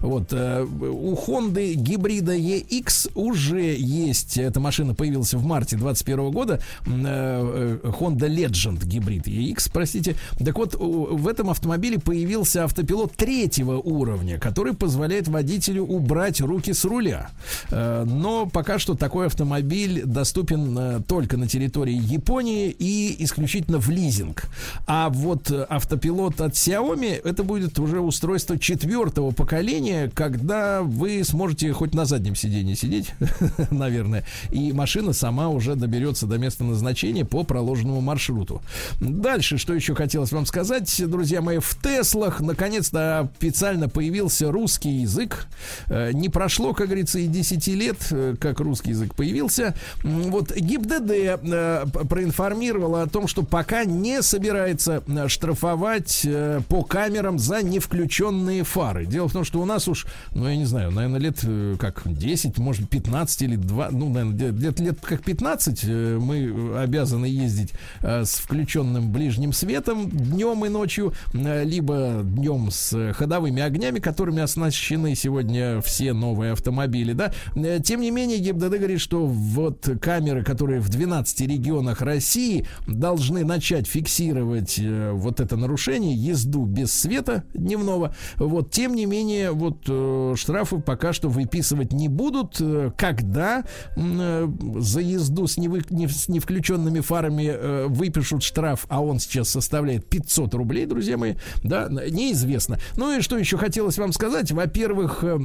Вот, 0.00 0.32
э, 0.32 0.62
у 0.62 1.14
Honda 1.14 1.74
гибрида 1.74 2.36
EX 2.36 3.10
уже 3.14 3.74
есть, 3.76 4.36
эта 4.36 4.60
машина 4.60 4.94
появилась 4.94 5.34
в 5.34 5.44
марте 5.44 5.76
2021 5.76 6.30
года, 6.30 6.60
э, 6.86 6.90
э, 6.94 7.78
Honda 7.82 8.28
Legend 8.28 8.84
гибрид 8.84 9.26
EX, 9.26 9.70
простите. 9.72 10.16
Так 10.38 10.56
вот, 10.56 10.74
в 10.74 11.28
этом 11.28 11.50
автомобиле 11.50 11.98
появился 11.98 12.64
автопилот 12.64 13.12
третьего 13.12 13.78
уровня, 13.78 14.38
который 14.38 14.74
позволяет 14.74 15.28
водителю 15.28 15.84
убрать 15.84 16.40
руки 16.40 16.72
с 16.72 16.84
руля. 16.84 17.30
Но 17.70 18.46
пока 18.46 18.78
что 18.78 18.94
такой 18.94 19.26
автомобиль 19.26 20.02
доступен 20.04 21.02
только 21.04 21.36
на 21.36 21.48
территории 21.48 21.94
Японии 21.94 22.70
и 22.70 23.16
исключительно 23.24 23.78
в 23.78 23.88
лизинг. 23.88 24.44
А 24.86 25.08
вот 25.08 25.50
автопилот 25.68 26.40
от 26.40 26.52
Xiaomi 26.52 27.20
это 27.24 27.42
будет 27.42 27.78
уже 27.78 28.00
устройство 28.00 28.58
четвертого 28.58 29.30
поколения, 29.30 29.65
когда 30.14 30.82
вы 30.82 31.22
сможете 31.24 31.72
хоть 31.72 31.94
на 31.94 32.04
заднем 32.04 32.34
сиденье 32.34 32.76
сидеть, 32.76 33.12
наверное, 33.70 34.24
и 34.50 34.72
машина 34.72 35.12
сама 35.12 35.48
уже 35.48 35.74
доберется 35.74 36.26
до 36.26 36.38
места 36.38 36.64
назначения 36.64 37.24
по 37.24 37.42
проложенному 37.44 38.00
маршруту. 38.00 38.62
Дальше, 39.00 39.58
что 39.58 39.74
еще 39.74 39.94
хотелось 39.94 40.32
вам 40.32 40.46
сказать, 40.46 41.02
друзья 41.06 41.40
мои, 41.40 41.58
в 41.58 41.76
Теслах 41.82 42.40
наконец-то 42.40 43.30
официально 43.38 43.88
появился 43.88 44.50
русский 44.50 44.90
язык. 44.90 45.46
Э, 45.86 46.12
Не 46.12 46.28
прошло, 46.28 46.74
как 46.74 46.86
говорится, 46.86 47.18
и 47.18 47.26
10 47.26 47.66
лет, 47.68 47.96
э, 48.10 48.34
как 48.38 48.60
русский 48.60 48.90
язык 48.90 49.14
появился. 49.14 49.74
Вот 50.02 50.54
ГИБДД 50.54 51.10
э, 51.10 51.86
проинформировала 52.08 53.02
о 53.02 53.06
том, 53.06 53.28
что 53.28 53.42
пока 53.42 53.84
не 53.84 54.22
собирается 54.22 55.02
штрафовать 55.28 56.26
по 56.68 56.82
камерам 56.82 57.38
за 57.38 57.62
невключенные 57.62 58.64
фары. 58.64 59.06
Дело 59.06 59.28
в 59.28 59.32
том, 59.32 59.44
что 59.44 59.55
у 59.58 59.64
нас 59.64 59.88
уж, 59.88 60.06
ну, 60.32 60.48
я 60.48 60.56
не 60.56 60.64
знаю, 60.64 60.90
наверное, 60.90 61.20
лет 61.20 61.38
э, 61.42 61.76
как 61.78 62.02
10, 62.04 62.58
может, 62.58 62.88
15 62.88 63.42
или 63.42 63.56
2, 63.56 63.90
ну, 63.90 64.08
наверное, 64.08 64.52
где-то 64.52 64.82
лет 64.82 64.98
как 65.00 65.22
15 65.22 65.80
э, 65.84 66.18
мы 66.20 66.78
обязаны 66.78 67.26
ездить 67.26 67.72
э, 68.02 68.24
с 68.24 68.36
включенным 68.36 69.12
ближним 69.12 69.52
светом 69.52 70.10
днем 70.10 70.64
и 70.64 70.68
ночью, 70.68 71.12
либо 71.32 72.20
днем 72.22 72.70
с 72.70 73.12
ходовыми 73.14 73.62
огнями, 73.62 73.98
которыми 73.98 74.42
оснащены 74.42 75.14
сегодня 75.14 75.80
все 75.80 76.12
новые 76.12 76.52
автомобили, 76.52 77.12
да. 77.12 77.32
Тем 77.80 78.00
не 78.00 78.10
менее, 78.10 78.38
ГИБДД 78.38 78.78
говорит, 78.78 79.00
что 79.00 79.26
вот 79.26 79.88
камеры, 80.00 80.44
которые 80.44 80.80
в 80.80 80.88
12 80.88 81.40
регионах 81.42 82.00
России 82.00 82.66
должны 82.86 83.44
начать 83.44 83.86
фиксировать 83.86 84.80
вот 85.12 85.40
это 85.40 85.56
нарушение, 85.56 86.14
езду 86.14 86.64
без 86.64 86.92
света 86.92 87.44
дневного. 87.54 88.14
Вот, 88.36 88.70
тем 88.70 88.94
не 88.94 89.06
менее, 89.06 89.35
вот 89.52 89.84
э, 89.88 90.34
штрафы 90.36 90.78
пока 90.78 91.12
что 91.12 91.28
выписывать 91.28 91.92
не 91.92 92.08
будут. 92.08 92.56
Э, 92.60 92.90
Когда 92.96 93.64
э, 93.96 94.48
за 94.78 95.00
езду 95.00 95.46
с, 95.46 95.58
невы- 95.58 95.86
не, 95.90 96.08
с 96.08 96.28
невключенными 96.28 97.00
фарами 97.00 97.46
э, 97.52 97.86
выпишут 97.86 98.42
штраф, 98.42 98.86
а 98.88 99.02
он 99.02 99.18
сейчас 99.18 99.48
составляет 99.48 100.08
500 100.08 100.54
рублей, 100.54 100.86
друзья 100.86 101.16
мои, 101.16 101.34
да, 101.62 101.88
неизвестно. 101.88 102.78
Ну 102.96 103.16
и 103.18 103.20
что 103.20 103.36
еще 103.38 103.56
хотелось 103.56 103.98
вам 103.98 104.12
сказать? 104.12 104.50
Во-первых, 104.52 105.22
э, 105.22 105.38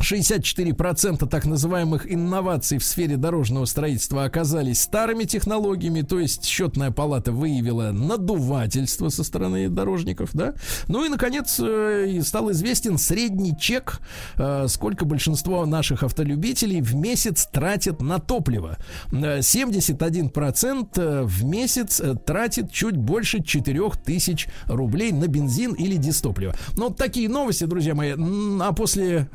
64% 0.00 1.28
так 1.28 1.46
называемых 1.46 2.10
инноваций 2.12 2.78
в 2.78 2.84
сфере 2.84 3.16
дорожного 3.16 3.64
строительства 3.64 4.24
оказались 4.24 4.80
старыми 4.80 5.24
технологиями, 5.24 6.02
то 6.02 6.18
есть 6.18 6.44
счетная 6.44 6.90
палата 6.90 7.32
выявила 7.32 7.90
надувательство 7.92 9.08
со 9.08 9.24
стороны 9.24 9.68
дорожников, 9.68 10.30
да. 10.32 10.54
Ну 10.88 11.04
и, 11.04 11.08
наконец, 11.08 11.58
э, 11.60 12.20
стал 12.22 12.50
известен 12.52 12.98
средний 12.98 13.56
чек, 13.58 14.00
э, 14.36 14.66
сколько 14.68 15.04
большинство 15.04 15.64
наших 15.66 16.02
автолюбителей 16.02 16.80
в 16.80 16.94
месяц 16.94 17.46
тратят 17.46 18.00
на 18.00 18.18
топливо. 18.18 18.78
Э, 19.12 19.40
71% 19.40 20.88
э, 20.96 21.22
в 21.22 21.44
месяц 21.44 22.02
тратит 22.24 22.70
чуть 22.70 22.96
больше 22.96 23.42
4000 23.42 24.48
рублей 24.66 25.12
на 25.12 25.26
бензин 25.26 25.72
или 25.72 25.96
дистопливо. 25.96 26.54
Ну, 26.76 26.88
вот 26.88 26.96
такие 26.96 27.28
новости, 27.28 27.64
друзья 27.64 27.94
мои. 27.94 28.14
А 28.60 28.72
после 28.72 29.28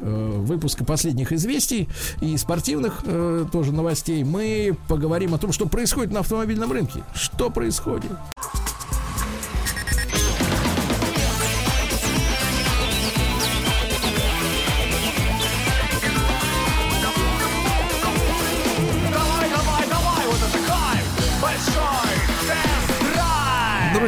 э, 0.00 0.38
выпуска 0.38 0.84
последних 0.84 1.32
известий 1.32 1.88
и 2.20 2.36
спортивных 2.36 3.02
э, 3.04 3.46
тоже 3.50 3.72
новостей 3.72 4.24
мы 4.24 4.76
поговорим 4.88 5.34
о 5.34 5.38
том, 5.38 5.52
что 5.52 5.66
происходит 5.66 6.12
на 6.12 6.20
автомобильном 6.20 6.72
рынке. 6.72 7.02
Что 7.14 7.50
происходит? 7.50 8.12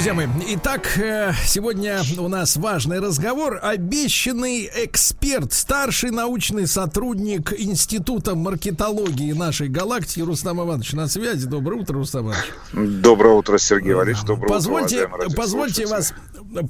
Друзья 0.01 0.15
мои, 0.15 0.29
итак, 0.55 0.97
э, 0.97 1.33
сегодня 1.45 2.01
у 2.17 2.29
нас 2.29 2.57
важный 2.57 3.01
разговор. 3.01 3.59
Обещанный 3.61 4.65
эксперт, 4.75 5.53
старший 5.53 6.11
научный 6.11 6.67
сотрудник 6.67 7.53
Института 7.53 8.35
маркетологии 8.35 9.33
нашей 9.33 9.69
галактики 9.69 10.21
Рустам 10.21 10.63
Иванович 10.63 10.95
на 10.95 11.07
связи. 11.07 11.47
Доброе 11.47 11.83
утро, 11.83 11.97
Рустам 11.97 12.29
Иванович. 12.29 13.03
Доброе 13.03 13.35
утро, 13.35 13.59
Сергей 13.59 13.93
Валерьевич. 13.93 14.25
Доброе 14.25 14.49
позвольте, 14.49 15.05
утро, 15.05 15.29
Позвольте 15.37 15.85
вас 15.85 16.15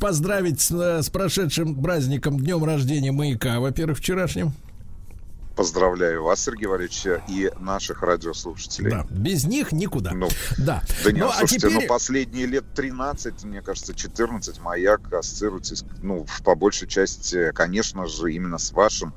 поздравить 0.00 0.60
с, 0.60 0.72
э, 0.72 1.00
с 1.00 1.08
прошедшим 1.08 1.80
праздником, 1.80 2.36
днем 2.36 2.64
рождения 2.64 3.12
маяка, 3.12 3.60
во-первых, 3.60 3.98
вчерашним. 3.98 4.54
Поздравляю 5.60 6.24
вас, 6.24 6.42
Сергей 6.42 6.68
Валерьевич, 6.68 7.04
и 7.28 7.52
наших 7.60 8.02
радиослушателей. 8.02 8.92
Да, 8.92 9.06
без 9.10 9.44
них 9.44 9.72
никуда. 9.72 10.12
Ну, 10.12 10.30
да. 10.56 10.82
Да 11.04 11.12
нет, 11.12 11.26
ну, 11.26 11.30
слушайте, 11.32 11.66
а 11.66 11.70
теперь... 11.70 11.82
ну 11.82 11.86
последние 11.86 12.46
лет 12.46 12.64
13, 12.74 13.44
мне 13.44 13.60
кажется, 13.60 13.92
14 13.92 14.58
маяк 14.60 15.12
ассоциируется, 15.12 15.84
ну, 16.00 16.26
по 16.44 16.54
большей 16.54 16.88
части, 16.88 17.52
конечно 17.52 18.06
же, 18.06 18.32
именно 18.32 18.56
с 18.56 18.72
вашим 18.72 19.12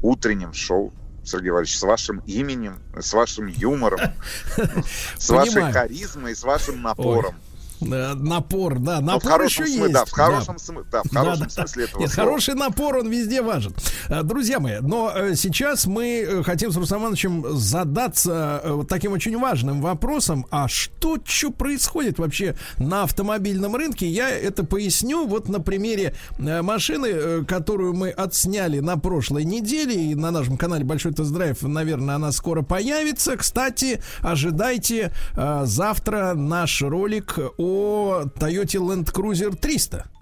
утренним 0.00 0.52
шоу 0.52 0.92
Сергей 1.24 1.50
Валерьевич, 1.50 1.76
с 1.76 1.82
вашим 1.82 2.22
именем, 2.26 2.78
с 2.96 3.12
вашим 3.12 3.48
юмором, 3.48 3.98
с 5.18 5.28
вашей 5.30 5.72
харизмой, 5.72 6.36
с 6.36 6.44
вашим 6.44 6.80
напором. 6.80 7.34
Э, 7.80 8.14
напор, 8.14 8.78
да, 8.78 9.00
напор 9.00 9.24
ну, 9.24 9.30
хорошем 9.30 9.64
еще 9.64 9.78
есть. 9.78 9.92
Да, 9.92 10.04
в 10.04 10.10
хорошем, 10.10 10.56
да. 10.56 10.72
Смы- 10.72 10.84
да, 10.90 11.02
в 11.04 11.10
хорошем 11.10 11.44
да, 11.44 11.50
смысле 11.50 11.84
этого 11.84 12.00
Нет, 12.00 12.10
слова. 12.10 12.28
хороший 12.28 12.54
напор, 12.54 12.96
он 12.96 13.08
везде 13.08 13.42
важен. 13.42 13.74
Э, 14.08 14.22
друзья 14.22 14.58
мои, 14.58 14.80
но 14.80 15.12
э, 15.14 15.34
сейчас 15.36 15.86
мы 15.86 16.42
хотим 16.44 16.72
с 16.72 16.76
Рустам 16.76 17.02
Ивановичем 17.02 17.56
задаться 17.56 18.62
вот 18.64 18.88
таким 18.88 19.12
очень 19.12 19.38
важным 19.38 19.80
вопросом, 19.80 20.46
а 20.50 20.68
что, 20.68 21.18
что 21.24 21.50
происходит 21.50 22.18
вообще 22.18 22.56
на 22.78 23.04
автомобильном 23.04 23.76
рынке? 23.76 24.08
Я 24.08 24.28
это 24.30 24.64
поясню 24.64 25.26
вот 25.26 25.48
на 25.48 25.60
примере 25.60 26.14
машины, 26.38 27.44
которую 27.44 27.94
мы 27.94 28.10
отсняли 28.10 28.80
на 28.80 28.96
прошлой 28.96 29.44
неделе, 29.44 30.10
и 30.10 30.14
на 30.14 30.30
нашем 30.30 30.56
канале 30.56 30.84
Большой 30.84 31.12
Тест-Драйв, 31.12 31.62
наверное, 31.62 32.16
она 32.16 32.32
скоро 32.32 32.62
появится. 32.62 33.36
Кстати, 33.36 34.02
ожидайте 34.20 35.12
завтра 35.64 36.34
наш 36.34 36.82
ролик 36.82 37.38
о 37.56 37.67
о 37.68 38.24
Toyota 38.38 38.78
Land 38.78 39.12
Cruiser 39.12 39.54
300. 39.54 40.17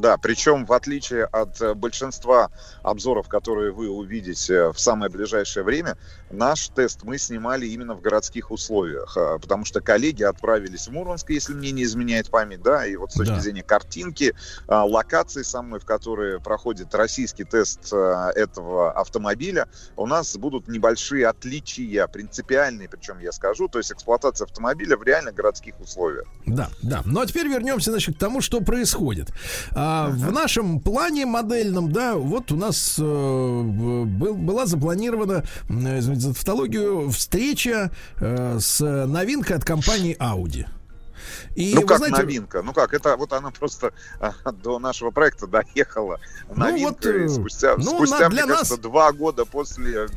Да, 0.00 0.16
причем 0.16 0.66
в 0.66 0.72
отличие 0.72 1.24
от 1.24 1.60
э, 1.60 1.74
большинства 1.74 2.50
обзоров, 2.82 3.28
которые 3.28 3.72
вы 3.72 3.88
увидите 3.88 4.72
в 4.72 4.78
самое 4.78 5.10
ближайшее 5.10 5.64
время, 5.64 5.96
наш 6.30 6.68
тест 6.68 7.04
мы 7.04 7.18
снимали 7.18 7.66
именно 7.66 7.94
в 7.94 8.00
городских 8.00 8.50
условиях, 8.50 9.16
а, 9.16 9.38
потому 9.38 9.64
что 9.64 9.80
коллеги 9.80 10.22
отправились 10.22 10.88
в 10.88 10.92
Мурманск, 10.92 11.30
если 11.30 11.54
мне 11.54 11.70
не 11.72 11.84
изменяет 11.84 12.30
память, 12.30 12.62
да, 12.62 12.86
и 12.86 12.96
вот 12.96 13.12
с 13.12 13.14
точки 13.14 13.34
да. 13.34 13.40
зрения 13.40 13.62
картинки, 13.62 14.34
а, 14.66 14.84
локации 14.84 15.42
самой, 15.42 15.80
в 15.80 15.84
которой 15.84 16.40
проходит 16.40 16.94
российский 16.94 17.44
тест 17.44 17.92
а, 17.92 18.30
этого 18.30 18.92
автомобиля, 18.92 19.68
у 19.96 20.06
нас 20.06 20.36
будут 20.36 20.68
небольшие 20.68 21.26
отличия, 21.26 22.06
принципиальные, 22.06 22.88
причем 22.88 23.18
я 23.18 23.32
скажу, 23.32 23.68
то 23.68 23.78
есть 23.78 23.92
эксплуатация 23.92 24.46
автомобиля 24.46 24.96
в 24.96 25.02
реально 25.02 25.32
городских 25.32 25.78
условиях. 25.80 26.26
Да, 26.46 26.68
да. 26.82 27.02
Ну 27.04 27.20
а 27.20 27.26
теперь 27.26 27.48
вернемся, 27.48 27.90
значит, 27.90 28.16
к 28.16 28.18
тому, 28.18 28.40
что 28.40 28.60
происходит. 28.60 29.30
А, 29.86 30.08
в 30.08 30.32
нашем 30.32 30.80
плане 30.80 31.26
модельном, 31.26 31.92
да, 31.92 32.14
вот 32.14 32.50
у 32.52 32.56
нас 32.56 32.96
э, 32.98 33.02
был, 33.02 34.34
была 34.34 34.64
запланирована, 34.64 35.44
э, 35.68 35.98
извините 35.98 36.22
за 36.22 36.34
тавтологию, 36.34 37.10
встреча 37.10 37.90
э, 38.18 38.58
с 38.58 38.80
новинкой 38.80 39.56
от 39.56 39.64
компании 39.66 40.16
Audi. 40.18 40.66
И, 41.54 41.74
ну 41.74 41.82
как 41.82 41.98
знаете, 41.98 42.16
новинка? 42.16 42.62
Ну 42.62 42.72
как, 42.72 42.94
это 42.94 43.16
вот 43.18 43.34
она 43.34 43.50
просто 43.50 43.92
а, 44.20 44.32
до 44.52 44.78
нашего 44.78 45.10
проекта 45.10 45.46
доехала. 45.46 46.18
Новинка 46.54 47.12
ну, 47.12 47.22
вот, 47.22 47.30
спустя, 47.30 47.74
ну, 47.76 47.96
спустя 47.96 48.20
на, 48.20 48.30
для 48.30 48.44
мне 48.44 48.54
нас... 48.54 48.68
кажется, 48.68 48.78
два 48.78 49.12
года 49.12 49.44
после 49.44 50.08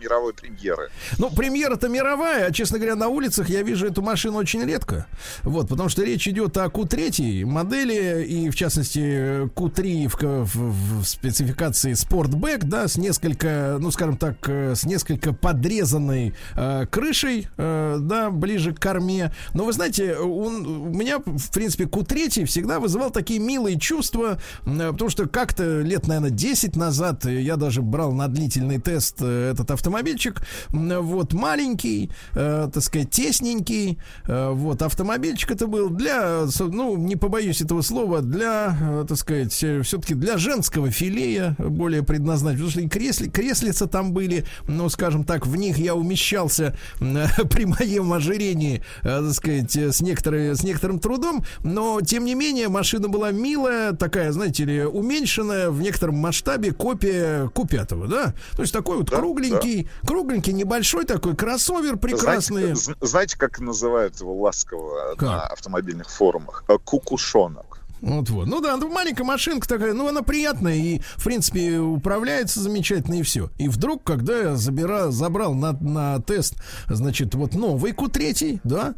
мировой 0.00 0.34
премьеры. 0.34 0.90
Ну, 1.18 1.30
премьера-то 1.30 1.88
мировая, 1.88 2.48
а, 2.48 2.52
честно 2.52 2.78
говоря, 2.78 2.96
на 2.96 3.08
улицах 3.08 3.48
я 3.48 3.62
вижу 3.62 3.86
эту 3.86 4.02
машину 4.02 4.38
очень 4.38 4.62
редко. 4.64 5.06
Вот, 5.42 5.68
потому 5.68 5.88
что 5.88 6.02
речь 6.02 6.28
идет 6.28 6.56
о 6.56 6.66
Q3 6.66 7.44
модели, 7.44 8.24
и, 8.24 8.50
в 8.50 8.54
частности, 8.54 9.46
Q3 9.46 10.08
в, 10.08 10.44
в, 10.44 11.00
в 11.00 11.04
спецификации 11.04 11.92
Sportback, 11.92 12.64
да, 12.64 12.88
с 12.88 12.96
несколько, 12.96 13.78
ну, 13.80 13.90
скажем 13.90 14.16
так, 14.16 14.36
э, 14.48 14.74
с 14.74 14.84
несколько 14.84 15.32
подрезанной 15.32 16.34
э, 16.54 16.86
крышей, 16.90 17.48
э, 17.56 17.96
да, 18.00 18.30
ближе 18.30 18.74
к 18.74 18.80
корме. 18.80 19.32
Но 19.54 19.64
вы 19.64 19.72
знаете, 19.72 20.16
он, 20.16 20.66
у 20.66 20.94
меня, 20.94 21.18
в 21.18 21.50
принципе, 21.50 21.84
Q3 21.84 22.44
всегда 22.44 22.80
вызывал 22.80 23.10
такие 23.10 23.40
милые 23.40 23.78
чувства, 23.78 24.38
э, 24.64 24.92
потому 24.92 25.10
что 25.10 25.28
как-то 25.28 25.80
лет, 25.80 26.06
наверное, 26.06 26.30
10 26.30 26.76
назад 26.76 27.24
я 27.24 27.56
даже 27.56 27.82
брал 27.82 28.12
на 28.12 28.28
длительный 28.28 28.80
тест 28.80 29.16
э, 29.20 29.50
этот 29.52 29.70
автомобиль 29.70 29.83
автомобильчик, 29.84 30.40
вот, 30.70 31.34
маленький, 31.34 32.10
э, 32.34 32.68
так 32.72 32.82
сказать, 32.82 33.10
тесненький, 33.10 33.98
э, 34.26 34.50
вот, 34.50 34.80
автомобильчик 34.80 35.50
это 35.50 35.66
был 35.66 35.90
для, 35.90 36.46
ну, 36.58 36.96
не 36.96 37.16
побоюсь 37.16 37.60
этого 37.60 37.82
слова, 37.82 38.22
для, 38.22 38.76
э, 38.80 39.04
так 39.06 39.18
сказать, 39.18 39.62
э, 39.62 39.82
все-таки 39.82 40.14
для 40.14 40.38
женского 40.38 40.90
филея 40.90 41.54
более 41.58 42.02
предназначен, 42.02 42.56
потому 42.56 42.70
что 42.70 42.80
и 42.80 42.88
кресли, 42.88 43.28
креслица 43.28 43.86
там 43.86 44.12
были, 44.12 44.46
ну, 44.68 44.88
скажем 44.88 45.24
так, 45.24 45.46
в 45.46 45.54
них 45.54 45.76
я 45.76 45.94
умещался 45.94 46.74
э, 47.00 47.26
при 47.50 47.66
моем 47.66 48.10
ожирении, 48.14 48.82
э, 49.02 49.22
так 49.22 49.34
сказать, 49.34 49.76
с, 49.76 50.00
некоторой, 50.00 50.56
с 50.56 50.62
некоторым 50.62 50.98
трудом, 50.98 51.44
но, 51.62 52.00
тем 52.00 52.24
не 52.24 52.34
менее, 52.34 52.68
машина 52.68 53.08
была 53.08 53.32
милая, 53.32 53.92
такая, 53.92 54.32
знаете 54.32 54.64
ли, 54.64 54.84
уменьшенная 54.84 55.68
в 55.68 55.82
некотором 55.82 56.16
масштабе 56.16 56.72
копия 56.72 57.50
Q5, 57.54 58.08
да, 58.08 58.34
то 58.56 58.62
есть 58.62 58.72
такой 58.72 58.98
вот 58.98 59.10
да, 59.10 59.18
кругленький, 59.18 59.73
кругленький, 60.06 60.52
небольшой 60.52 61.04
такой 61.04 61.36
кроссовер 61.36 61.96
прекрасный. 61.96 62.74
Знаете, 62.74 62.94
знаете 63.00 63.38
как 63.38 63.60
называют 63.60 64.20
его 64.20 64.34
ласково 64.40 65.14
как? 65.16 65.22
на 65.22 65.46
автомобильных 65.46 66.10
форумах? 66.10 66.64
Э, 66.68 66.78
кукушонок. 66.82 67.74
Вот 68.04 68.28
вот. 68.28 68.46
Ну 68.46 68.60
да, 68.60 68.76
ну, 68.76 68.88
маленькая 68.90 69.24
машинка 69.24 69.66
такая, 69.66 69.94
ну 69.94 70.06
она 70.06 70.20
приятная 70.22 70.74
и, 70.74 71.00
в 71.16 71.24
принципе, 71.24 71.78
управляется 71.78 72.60
замечательно 72.60 73.14
и 73.14 73.22
все. 73.22 73.48
И 73.56 73.68
вдруг, 73.68 74.04
когда 74.04 74.36
я 74.36 74.56
забира, 74.56 75.10
забрал 75.10 75.54
на, 75.54 75.72
на 75.72 76.20
тест, 76.20 76.54
значит, 76.86 77.34
вот 77.34 77.54
новый 77.54 77.92
Q3, 77.92 78.60
да, 78.62 78.94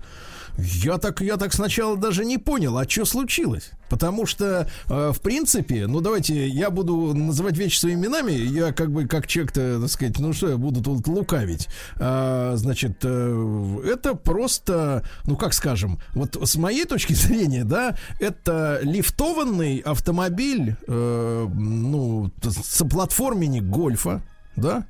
я 0.58 0.98
так, 0.98 1.20
я 1.20 1.36
так 1.36 1.52
сначала 1.52 1.96
даже 1.96 2.24
не 2.24 2.38
понял, 2.38 2.76
а 2.78 2.88
что 2.88 3.04
случилось? 3.04 3.70
Потому 3.88 4.26
что, 4.26 4.68
э, 4.88 5.12
в 5.12 5.20
принципе, 5.20 5.86
ну 5.86 6.00
давайте, 6.00 6.48
я 6.48 6.70
буду 6.70 7.14
называть 7.14 7.56
вещи 7.56 7.78
своими 7.78 8.06
именами, 8.06 8.32
я 8.32 8.72
как 8.72 8.90
бы 8.90 9.06
как 9.06 9.26
человек-то, 9.26 9.80
так 9.80 9.90
сказать, 9.90 10.18
ну 10.18 10.32
что 10.32 10.48
я 10.48 10.56
буду 10.56 10.82
тут 10.82 11.06
лукавить. 11.06 11.68
А, 11.96 12.54
значит, 12.56 12.98
э, 13.02 13.78
это 13.86 14.14
просто, 14.14 15.04
ну 15.24 15.36
как 15.36 15.54
скажем, 15.54 16.00
вот 16.14 16.36
с 16.42 16.56
моей 16.56 16.84
точки 16.84 17.12
зрения, 17.14 17.64
да, 17.64 17.96
это 18.18 18.80
лифтованный 18.82 19.78
автомобиль, 19.78 20.76
э, 20.86 21.48
ну, 21.54 22.30
соплатформенник 22.42 23.64
гольфа, 23.64 24.22
да, 24.56 24.86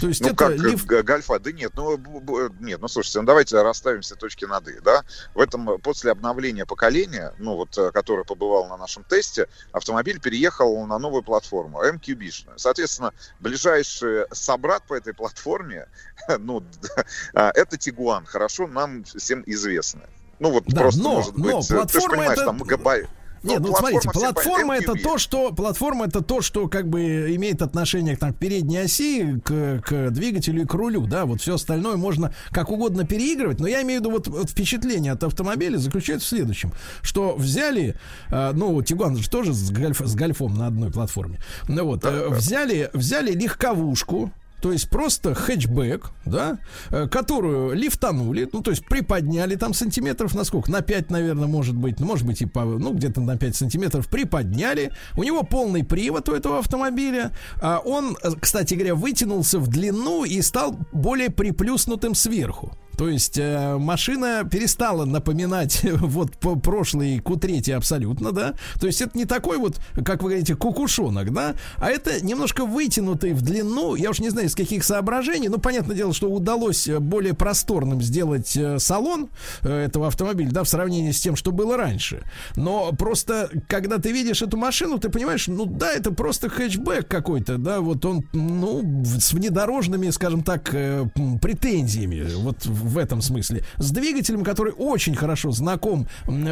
то 0.00 0.08
есть 0.08 0.20
ну, 0.20 0.28
это 0.28 0.36
как 0.36 0.56
лиф... 0.56 0.86
Гольфа? 0.86 1.38
Да 1.38 1.52
нет, 1.52 1.72
ну, 1.74 1.98
нет, 2.60 2.80
ну, 2.80 2.88
слушайте, 2.88 3.20
ну, 3.20 3.26
давайте 3.26 3.60
расставим 3.62 4.02
все 4.02 4.14
точки 4.14 4.44
над 4.44 4.68
«и», 4.68 4.80
да? 4.80 5.04
В 5.34 5.40
этом, 5.40 5.80
после 5.80 6.10
обновления 6.10 6.66
поколения, 6.66 7.34
ну, 7.38 7.56
вот, 7.56 7.76
э, 7.78 7.90
которое 7.92 8.24
побывало 8.24 8.68
на 8.68 8.76
нашем 8.76 9.04
тесте, 9.04 9.48
автомобиль 9.72 10.20
переехал 10.20 10.86
на 10.86 10.98
новую 10.98 11.22
платформу, 11.22 11.82
MQB. 11.84 12.54
Соответственно, 12.56 13.12
ближайший 13.40 14.26
собрат 14.32 14.84
по 14.86 14.94
этой 14.94 15.14
платформе, 15.14 15.88
ну, 16.38 16.64
это 17.32 17.76
Тигуан, 17.76 18.24
хорошо 18.24 18.66
нам 18.66 19.04
всем 19.04 19.42
известно. 19.46 20.02
Ну, 20.38 20.50
вот 20.50 20.64
да, 20.66 20.82
просто, 20.82 21.02
но, 21.02 21.14
может 21.14 21.36
но 21.36 21.44
быть, 21.44 21.68
платформа 21.68 21.86
ты 21.86 22.00
же 22.00 22.08
понимаешь, 22.08 22.32
это... 22.32 22.44
там 22.44 22.58
габарит 22.58 23.08
нет, 23.44 23.60
ну, 23.60 23.68
ну 23.68 23.76
смотрите, 23.76 24.08
платформа 24.10 24.76
это 24.76 24.94
то, 24.94 25.18
что 25.18 25.52
платформа 25.52 26.06
это 26.06 26.22
то, 26.22 26.40
что 26.40 26.68
как 26.68 26.88
бы 26.88 27.34
имеет 27.34 27.62
отношение 27.62 28.16
там, 28.16 28.32
к 28.32 28.38
передней 28.38 28.78
оси, 28.78 29.40
к, 29.44 29.82
к 29.84 30.10
двигателю 30.10 30.62
и 30.62 30.64
к 30.66 30.74
рулю, 30.74 31.06
да, 31.06 31.26
вот 31.26 31.40
все 31.40 31.54
остальное 31.54 31.96
можно 31.96 32.34
как 32.50 32.70
угодно 32.70 33.06
переигрывать, 33.06 33.60
но 33.60 33.66
я 33.66 33.82
имею 33.82 34.00
в 34.00 34.04
виду 34.04 34.12
вот, 34.12 34.28
вот 34.28 34.50
впечатление 34.50 35.12
от 35.12 35.22
автомобиля 35.24 35.76
заключается 35.76 36.26
в 36.26 36.30
следующем, 36.30 36.72
что 37.02 37.34
взяли, 37.36 37.96
э, 38.30 38.52
ну, 38.54 38.80
Тигуан 38.82 39.16
же 39.16 39.28
тоже 39.28 39.52
с, 39.52 39.70
гольф, 39.70 40.00
с 40.00 40.14
гольфом 40.14 40.56
на 40.56 40.66
одной 40.66 40.90
платформе, 40.90 41.38
ну 41.68 41.84
вот, 41.84 42.04
э, 42.04 42.28
взяли, 42.28 42.90
взяли 42.92 43.32
легковушку, 43.32 44.32
то 44.64 44.72
есть 44.72 44.88
просто 44.88 45.34
хэтчбэк, 45.34 46.10
да, 46.24 46.58
э, 46.88 47.06
которую 47.06 47.74
лифтанули, 47.74 48.48
ну, 48.50 48.62
то 48.62 48.70
есть 48.70 48.86
приподняли 48.86 49.56
там 49.56 49.74
сантиметров 49.74 50.34
на 50.34 50.42
сколько? 50.44 50.70
На 50.70 50.80
5, 50.80 51.10
наверное, 51.10 51.46
может 51.46 51.76
быть, 51.76 52.00
ну, 52.00 52.06
может 52.06 52.26
быть, 52.26 52.40
и 52.40 52.46
по, 52.46 52.64
ну, 52.64 52.94
где-то 52.94 53.20
на 53.20 53.36
5 53.36 53.56
сантиметров 53.56 54.08
приподняли. 54.08 54.90
У 55.18 55.22
него 55.22 55.42
полный 55.42 55.84
привод 55.84 56.30
у 56.30 56.32
этого 56.32 56.60
автомобиля. 56.60 57.32
А 57.60 57.78
он, 57.84 58.16
э, 58.22 58.30
кстати 58.40 58.72
говоря, 58.72 58.94
вытянулся 58.94 59.58
в 59.58 59.68
длину 59.68 60.24
и 60.24 60.40
стал 60.40 60.78
более 60.92 61.28
приплюснутым 61.28 62.14
сверху. 62.14 62.74
То 62.96 63.08
есть 63.08 63.38
э, 63.38 63.76
машина 63.76 64.48
перестала 64.50 65.04
напоминать 65.04 65.80
вот 65.84 66.36
по 66.38 66.56
прошлый 66.56 67.18
Q3 67.18 67.72
абсолютно, 67.72 68.32
да. 68.32 68.54
То 68.80 68.86
есть 68.86 69.00
это 69.00 69.16
не 69.16 69.24
такой 69.24 69.58
вот, 69.58 69.80
как 70.04 70.22
вы 70.22 70.30
говорите, 70.30 70.54
кукушонок, 70.54 71.32
да, 71.32 71.54
а 71.78 71.90
это 71.90 72.24
немножко 72.24 72.64
вытянутый 72.64 73.32
в 73.32 73.42
длину. 73.42 73.94
Я 73.94 74.10
уж 74.10 74.20
не 74.20 74.30
знаю, 74.30 74.48
из 74.48 74.54
каких 74.54 74.84
соображений. 74.84 75.48
Ну, 75.48 75.58
понятное 75.58 75.96
дело, 75.96 76.12
что 76.12 76.30
удалось 76.30 76.88
э, 76.88 76.98
более 76.98 77.34
просторным 77.34 78.02
сделать 78.02 78.56
э, 78.56 78.78
салон 78.78 79.28
э, 79.62 79.84
этого 79.84 80.08
автомобиля, 80.08 80.50
да, 80.50 80.64
в 80.64 80.68
сравнении 80.68 81.10
с 81.10 81.20
тем, 81.20 81.36
что 81.36 81.52
было 81.52 81.76
раньше. 81.76 82.22
Но 82.56 82.92
просто, 82.92 83.50
когда 83.68 83.98
ты 83.98 84.12
видишь 84.12 84.42
эту 84.42 84.56
машину, 84.56 84.98
ты 84.98 85.08
понимаешь, 85.08 85.46
ну 85.48 85.66
да, 85.66 85.92
это 85.92 86.12
просто 86.12 86.48
хэтчбэк 86.48 87.08
какой-то, 87.08 87.58
да, 87.58 87.80
вот 87.80 88.04
он, 88.04 88.24
ну, 88.32 89.04
с 89.04 89.32
внедорожными, 89.32 90.10
скажем 90.10 90.42
так, 90.42 90.70
претензиями, 91.40 92.26
вот 92.36 92.66
в 92.86 92.98
этом 92.98 93.22
смысле. 93.22 93.64
С 93.78 93.90
двигателем, 93.90 94.44
который 94.44 94.72
очень 94.76 95.14
хорошо 95.14 95.50
знаком 95.50 96.06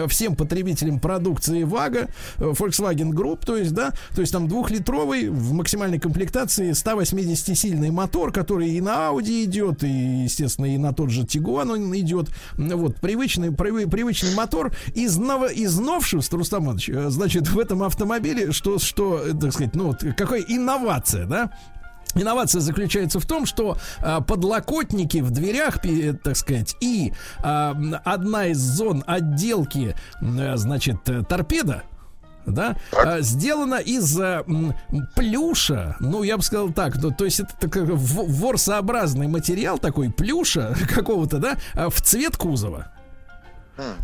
всем 0.08 0.36
потребителям 0.36 1.00
продукции 1.00 1.62
ВАГа, 1.64 2.08
э, 2.38 2.42
Volkswagen 2.42 3.10
Group, 3.10 3.44
то 3.44 3.56
есть, 3.56 3.72
да, 3.72 3.92
то 4.14 4.20
есть 4.20 4.32
там 4.32 4.48
двухлитровый 4.48 5.28
в 5.28 5.52
максимальной 5.52 5.98
комплектации 5.98 6.72
180-сильный 6.72 7.90
мотор, 7.90 8.32
который 8.32 8.70
и 8.70 8.80
на 8.80 9.10
Audi 9.10 9.44
идет, 9.44 9.82
и, 9.84 10.22
естественно, 10.24 10.66
и 10.66 10.78
на 10.78 10.92
тот 10.92 11.10
же 11.10 11.22
Tiguan 11.22 11.72
он 11.72 11.96
идет. 11.96 12.30
Вот, 12.56 12.96
привычный, 12.96 13.48
привы- 13.48 13.88
привычный 13.88 14.34
мотор 14.34 14.72
из, 14.94 15.16
ново, 15.16 15.46
из 15.46 15.78
новшеств, 15.78 16.32
Рустам 16.32 16.64
Иванович, 16.64 16.88
э, 16.90 17.10
значит, 17.10 17.48
в 17.48 17.58
этом 17.58 17.82
автомобиле, 17.82 18.52
что, 18.52 18.78
что, 18.78 19.22
э, 19.24 19.32
так 19.34 19.52
сказать, 19.52 19.74
ну, 19.74 19.88
вот 19.88 20.04
какая 20.16 20.40
инновация, 20.40 21.26
да? 21.26 21.52
Инновация 22.14 22.60
заключается 22.60 23.20
в 23.20 23.26
том, 23.26 23.46
что 23.46 23.76
а, 24.00 24.20
подлокотники 24.20 25.18
в 25.18 25.30
дверях, 25.30 25.78
так 26.22 26.36
сказать, 26.36 26.76
и 26.80 27.12
а, 27.38 27.76
одна 28.04 28.46
из 28.48 28.58
зон 28.58 29.02
отделки, 29.06 29.94
э, 30.20 30.56
значит, 30.56 31.08
э, 31.08 31.22
торпеда, 31.22 31.82
да, 32.46 32.76
а, 32.92 33.20
сделана 33.20 33.76
из 33.76 34.18
а, 34.18 34.42
м, 34.46 34.74
плюша, 35.14 35.96
ну, 36.00 36.22
я 36.22 36.36
бы 36.36 36.42
сказал 36.42 36.70
так, 36.70 36.96
ну, 36.96 37.10
то 37.10 37.24
есть 37.24 37.40
это 37.40 37.54
такой 37.58 37.84
ворсообразный 37.84 39.28
материал 39.28 39.78
такой, 39.78 40.10
плюша 40.10 40.74
какого-то, 40.88 41.38
да, 41.38 41.56
а, 41.74 41.88
в 41.88 42.00
цвет 42.00 42.36
кузова. 42.36 42.88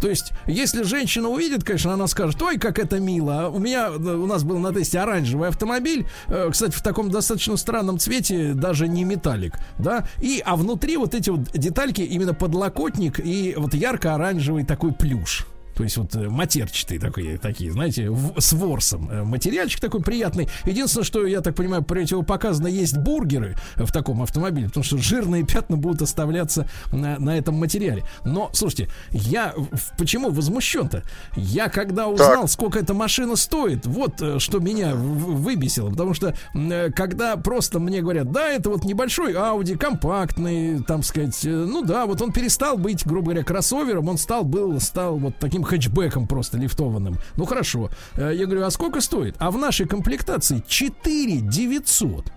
То 0.01 0.09
есть, 0.09 0.33
если 0.47 0.83
женщина 0.83 1.29
увидит, 1.29 1.65
конечно, 1.65 1.93
она 1.93 2.07
скажет, 2.07 2.41
ой, 2.43 2.59
как 2.59 2.79
это 2.79 3.01
мило. 3.01 3.47
А 3.47 3.49
У 3.49 3.59
меня, 3.59 3.91
у 3.91 4.27
нас 4.27 4.45
был 4.45 4.59
на 4.59 4.73
тесте 4.73 4.99
оранжевый 4.99 5.49
автомобиль, 5.49 6.07
э, 6.29 6.49
кстати, 6.51 6.73
в 6.73 6.83
таком 6.83 7.11
достаточно 7.11 7.57
странном 7.57 7.99
цвете, 7.99 8.55
даже 8.55 8.89
не 8.89 9.05
металлик, 9.05 9.55
да, 9.79 10.07
и, 10.21 10.43
а 10.45 10.57
внутри 10.57 10.97
вот 10.97 11.15
эти 11.15 11.31
вот 11.31 11.53
детальки, 11.53 12.01
именно 12.01 12.35
подлокотник 12.35 13.21
и 13.21 13.55
вот 13.57 13.75
ярко-оранжевый 13.75 14.65
такой 14.65 14.93
плюш. 14.93 15.47
То 15.79 15.85
есть 15.85 15.97
вот 15.97 16.15
э, 16.17 16.29
матерчатые 16.29 16.99
такие, 16.99 17.39
такие, 17.39 17.71
знаете, 17.71 18.11
в- 18.11 18.39
с 18.41 18.53
ворсом. 18.53 19.09
Э, 19.11 19.23
Материальчик 19.23 19.81
такой 19.81 20.03
приятный. 20.03 20.49
Единственное, 20.65 21.05
что, 21.05 21.25
я 21.25 21.41
так 21.41 21.55
понимаю, 21.55 21.85
противопоказано 21.85 22.67
есть 22.67 22.97
бургеры 22.99 23.57
в 23.77 23.93
таком 23.93 24.21
автомобиле, 24.23 24.67
потому 24.67 24.83
что 24.83 24.99
жирные 24.99 25.45
пятна 25.47 25.77
будут 25.77 26.03
оставляться 26.03 26.69
на, 26.93 27.19
на 27.21 27.39
этом 27.39 27.55
материале. 27.55 28.03
Но, 28.25 28.51
слушайте, 28.53 28.89
я 29.13 29.55
почему 29.97 30.31
возмущен-то? 30.31 31.05
Я 31.37 31.69
когда 31.69 32.09
узнал, 32.09 32.49
сколько 32.49 32.81
эта 32.81 32.93
машина 32.93 33.37
стоит, 33.37 33.87
вот 33.87 34.21
э, 34.21 34.41
что 34.41 34.59
меня 34.59 34.97
выбесило. 34.97 35.91
Потому 35.91 36.13
что 36.13 36.35
когда 36.97 37.37
просто 37.37 37.79
мне 37.79 38.03
говорят, 38.03 38.33
да, 38.33 38.49
это 38.49 38.69
вот 38.71 38.85
небольшой 38.85 39.35
Audi, 39.35 39.77
компактный, 39.79 40.83
там 40.83 41.05
сказать, 41.05 41.39
ну 41.45 41.83
да, 41.83 42.07
вот 42.07 42.21
он 42.21 42.33
перестал 42.33 42.77
быть, 42.79 43.07
грубо 43.07 43.27
говоря, 43.27 43.45
кроссовером, 43.45 44.09
он 44.09 44.19
стал, 44.19 44.43
был, 44.43 44.81
стал 44.81 45.19
вот 45.19 45.37
таким 45.39 45.63
хэтчбеком 45.69 46.27
просто 46.27 46.59
лифтованным. 46.59 47.19
Ну 47.37 47.45
хорошо. 47.47 47.91
Э, 48.17 48.33
Я 48.35 48.47
говорю, 48.47 48.65
а 48.65 48.71
сколько 48.71 49.01
стоит? 49.01 49.37
А 49.39 49.51
в 49.51 49.59
нашей 49.59 49.87
комплектации 49.87 50.63
4 50.67 51.41
900. 51.41 52.33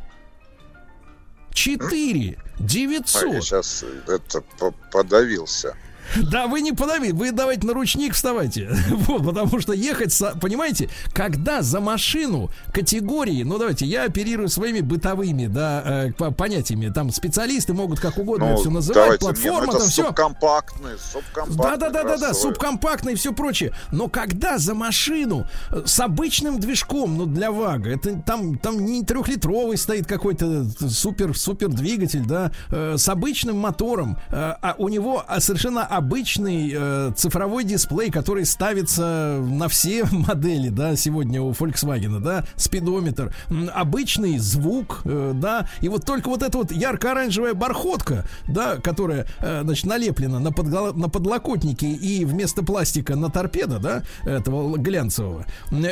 4 1.53 2.37
А 2.37 2.63
900. 2.63 3.33
я 3.33 3.41
сейчас 3.41 3.83
это 4.07 4.41
по- 4.59 4.73
подавился. 4.91 5.75
Да, 6.17 6.47
вы 6.47 6.61
не 6.61 6.71
подавите, 6.71 7.13
вы 7.13 7.31
давайте 7.31 7.65
на 7.67 7.73
ручник 7.73 8.13
вставайте. 8.13 8.69
Вот, 9.11 9.25
потому 9.25 9.59
что 9.59 9.73
ехать, 9.73 10.17
понимаете, 10.39 10.89
когда 11.13 11.61
за 11.61 11.79
машину 11.79 12.49
категории, 12.73 13.43
ну 13.43 13.57
давайте, 13.57 13.85
я 13.85 14.03
оперирую 14.03 14.49
своими 14.49 14.81
бытовыми, 14.81 15.47
да, 15.47 15.81
э, 15.85 16.11
по- 16.13 16.31
понятиями, 16.31 16.89
там 16.89 17.11
специалисты 17.11 17.73
могут 17.73 17.99
как 17.99 18.17
угодно 18.17 18.51
Ну, 18.51 18.57
все 18.57 18.69
называть, 18.69 19.19
давайте, 19.19 19.25
не, 19.25 19.31
ну, 19.31 19.57
платформа, 19.57 19.79
там 19.79 19.89
все. 19.89 20.05
субкомпактный, 20.05 20.91
субкомпактный 20.99 21.63
Да, 21.63 21.77
да, 21.77 21.89
да, 21.89 22.03
да, 22.03 22.17
да, 22.17 22.33
субкомпактный 22.33 23.13
и 23.13 23.15
все 23.15 23.33
прочее. 23.33 23.73
Но 23.91 24.07
когда 24.07 24.57
за 24.57 24.73
машину 24.75 25.47
э, 25.71 25.83
с 25.85 25.99
обычным 25.99 26.59
движком, 26.59 27.17
ну 27.17 27.25
для 27.25 27.51
ВАГа, 27.51 27.89
это 27.91 28.21
там, 28.25 28.57
там 28.57 28.85
не 28.85 29.03
трехлитровый 29.03 29.77
стоит 29.77 30.07
какой-то 30.07 30.65
супер, 30.89 31.37
супер 31.37 31.69
двигатель, 31.69 32.25
да, 32.25 32.51
э, 32.69 32.95
с 32.97 33.07
обычным 33.09 33.57
мотором, 33.57 34.17
э, 34.29 34.35
а 34.35 34.75
у 34.77 34.89
него 34.89 35.23
а, 35.27 35.39
совершенно 35.39 35.85
обычный 36.01 36.73
э, 36.73 37.11
цифровой 37.15 37.63
дисплей, 37.63 38.09
который 38.09 38.43
ставится 38.45 39.39
на 39.39 39.67
все 39.67 40.03
модели, 40.11 40.69
да, 40.69 40.95
сегодня 40.95 41.41
у 41.41 41.51
Volkswagen, 41.51 42.19
да, 42.19 42.43
спидометр, 42.55 43.33
обычный 43.73 44.39
звук, 44.39 45.01
э, 45.05 45.33
да, 45.35 45.69
и 45.79 45.89
вот 45.89 46.03
только 46.03 46.29
вот 46.29 46.41
эта 46.41 46.57
вот 46.57 46.71
ярко-оранжевая 46.71 47.53
бархотка, 47.53 48.25
да, 48.47 48.77
которая, 48.77 49.27
э, 49.39 49.61
значит, 49.63 49.85
налеплена 49.85 50.39
на, 50.39 50.47
подголо- 50.47 50.97
на 50.97 51.07
подлокотнике 51.07 51.91
и 51.91 52.25
вместо 52.25 52.63
пластика 52.63 53.15
на 53.15 53.29
торпеда, 53.29 53.77
да, 53.77 54.03
этого 54.25 54.75
глянцевого. 54.77 55.45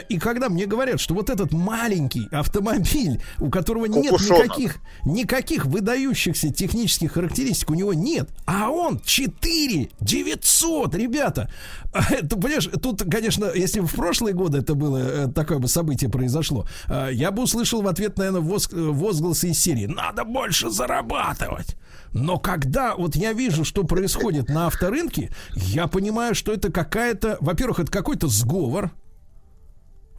И 0.10 0.18
когда 0.18 0.50
мне 0.50 0.66
говорят, 0.66 1.00
что 1.00 1.14
вот 1.14 1.30
этот 1.30 1.54
маленький 1.54 2.28
автомобиль, 2.32 3.22
у 3.38 3.52
которого 3.52 3.86
нет 3.86 4.10
Кукушонок. 4.10 4.46
никаких, 4.46 4.78
никаких 5.06 5.66
выдающихся 5.66 6.52
технических 6.52 7.12
характеристик 7.12 7.70
у 7.70 7.76
него 7.76 7.94
нет, 7.94 8.28
а 8.48 8.72
он 8.72 9.00
4 9.00 9.90
900, 10.02 10.96
ребята. 10.96 11.50
Это, 11.94 12.36
понимаешь, 12.36 12.70
тут, 12.82 13.04
конечно, 13.10 13.52
если 13.54 13.80
бы 13.80 13.88
в 13.88 13.96
прошлые 13.96 14.34
годы 14.34 14.60
это 14.60 14.76
было, 14.76 14.98
э, 14.98 15.28
такое 15.28 15.60
бы 15.60 15.68
событие 15.68 16.10
произошло, 16.10 16.68
э, 16.88 17.10
я 17.14 17.32
бы 17.32 17.44
услышал 17.44 17.82
в 17.82 17.88
ответ, 17.88 18.18
наверное, 18.18 18.42
э, 18.42 18.44
возгласы 18.72 19.50
из 19.50 19.60
серии 19.60 19.86
«Надо 19.86 20.24
больше 20.24 20.70
зарабатывать». 20.70 21.76
Но 22.12 22.40
когда 22.40 22.96
вот 22.96 23.16
я 23.16 23.34
вижу, 23.34 23.64
что 23.64 23.84
происходит 23.84 24.50
на 24.50 24.68
авторынке, 24.68 25.32
я 25.54 25.88
понимаю, 25.88 26.34
что 26.34 26.52
это 26.52 26.72
какая-то, 26.72 27.38
во-первых, 27.40 27.80
это 27.80 27.92
какой-то 27.92 28.28
сговор, 28.28 28.92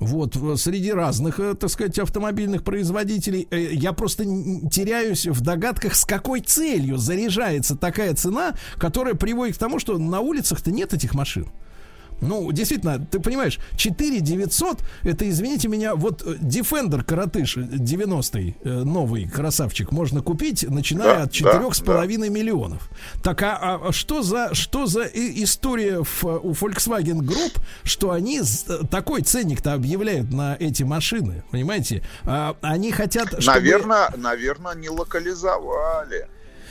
вот, 0.01 0.37
среди 0.59 0.93
разных, 0.93 1.39
э, 1.39 1.55
так 1.55 1.71
сказать, 1.71 1.99
автомобильных 1.99 2.65
производителей. 2.65 3.47
Э, 3.51 3.73
Я 3.73 3.93
просто 3.93 4.25
теряюсь 4.25 5.27
в 5.27 5.41
догадках, 5.43 5.95
с 5.95 6.05
какой 6.05 6.41
целью 6.41 6.97
заряжается 6.97 7.77
такая 7.77 8.15
цена, 8.15 8.55
которая 8.79 9.15
приводит 9.15 9.57
к 9.57 9.59
тому, 9.59 9.79
что 9.79 9.99
на 9.99 10.21
улицах-то 10.21 10.71
нет 10.73 10.95
этих 10.95 11.15
машин. 11.15 11.47
Ну, 12.21 12.51
действительно, 12.53 12.99
ты 12.99 13.21
понимаешь, 13.21 13.59
4 13.77 14.21
900, 14.21 14.79
это, 15.03 15.29
извините 15.29 15.69
меня, 15.69 15.95
вот 15.95 16.23
э, 16.23 16.35
Defender 16.35 17.03
коротыш 17.03 17.57
э, 17.57 17.61
90-й, 17.61 18.57
э, 18.63 18.69
новый 18.69 19.29
красавчик, 19.29 19.93
можно 19.93 20.23
купить, 20.23 20.69
начиная 20.69 21.17
Да, 21.17 21.23
от 21.23 21.33
да, 21.41 21.61
4,5 21.61 22.29
миллионов. 22.29 22.91
Так, 23.23 23.43
а, 23.43 23.81
а 23.83 23.93
что 23.93 24.23
за, 24.23 24.55
что 24.55 24.87
за 24.87 25.05
история 25.05 26.03
в, 26.03 26.25
у 26.25 26.53
Volkswagen 26.53 27.21
Group, 27.21 27.59
что 27.85 28.11
они 28.11 28.41
э, 28.41 28.79
такой 28.91 29.23
ценник-то 29.23 29.73
объявляют 29.73 30.33
на 30.33 30.57
эти 30.59 30.83
машины, 30.83 31.45
понимаете? 31.51 32.03
А, 32.25 32.57
они 32.61 32.93
хотят, 32.93 33.29
чтобы... 33.43 33.61
Наверное, 33.61 34.11
наверное, 34.17 34.75
не 34.75 34.89
локализовали. 34.89 36.29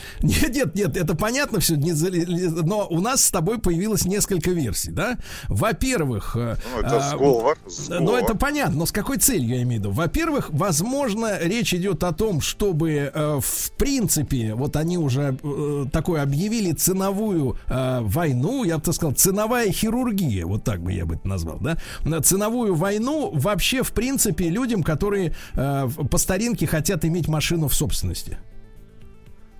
Нет, 0.21 0.55
нет, 0.55 0.75
нет, 0.75 0.97
это 0.97 1.15
понятно 1.15 1.59
все, 1.59 1.75
но 1.77 2.87
у 2.89 3.01
нас 3.01 3.23
с 3.23 3.31
тобой 3.31 3.59
появилось 3.59 4.05
несколько 4.05 4.51
версий, 4.51 4.91
да? 4.91 5.17
Во-первых, 5.47 6.35
э, 6.35 6.55
Ну, 6.75 6.79
это 6.79 6.97
а, 6.97 7.09
сговор, 7.09 7.57
Ну, 7.65 7.69
сговор. 7.71 8.19
это 8.19 8.35
понятно, 8.35 8.79
но 8.79 8.85
с 8.85 8.91
какой 8.91 9.17
целью 9.17 9.49
я 9.49 9.61
имею 9.63 9.81
в 9.81 9.85
виду? 9.85 9.91
Во-первых, 9.91 10.49
возможно, 10.51 11.39
речь 11.39 11.73
идет 11.73 12.03
о 12.03 12.11
том, 12.11 12.41
чтобы, 12.41 13.11
э, 13.13 13.39
в 13.41 13.71
принципе, 13.77 14.53
вот 14.55 14.75
они 14.75 14.97
уже 14.97 15.37
э, 15.41 15.85
такое 15.91 16.21
объявили 16.21 16.71
ценовую 16.73 17.57
э, 17.67 17.99
войну, 18.01 18.63
я 18.63 18.77
бы 18.77 18.83
так 18.83 18.95
сказал, 18.95 19.13
ценовая 19.13 19.71
хирургия, 19.71 20.45
вот 20.45 20.63
так 20.63 20.81
бы 20.81 20.91
я 20.91 21.05
бы 21.05 21.15
это 21.15 21.27
назвал, 21.27 21.59
да? 21.59 21.77
Ценовую 22.21 22.75
войну 22.75 23.31
вообще, 23.33 23.83
в 23.83 23.91
принципе, 23.91 24.49
людям, 24.49 24.83
которые 24.83 25.33
э, 25.55 25.89
по 26.09 26.17
старинке 26.17 26.67
хотят 26.67 27.05
иметь 27.05 27.27
машину 27.27 27.67
в 27.67 27.73
собственности. 27.73 28.37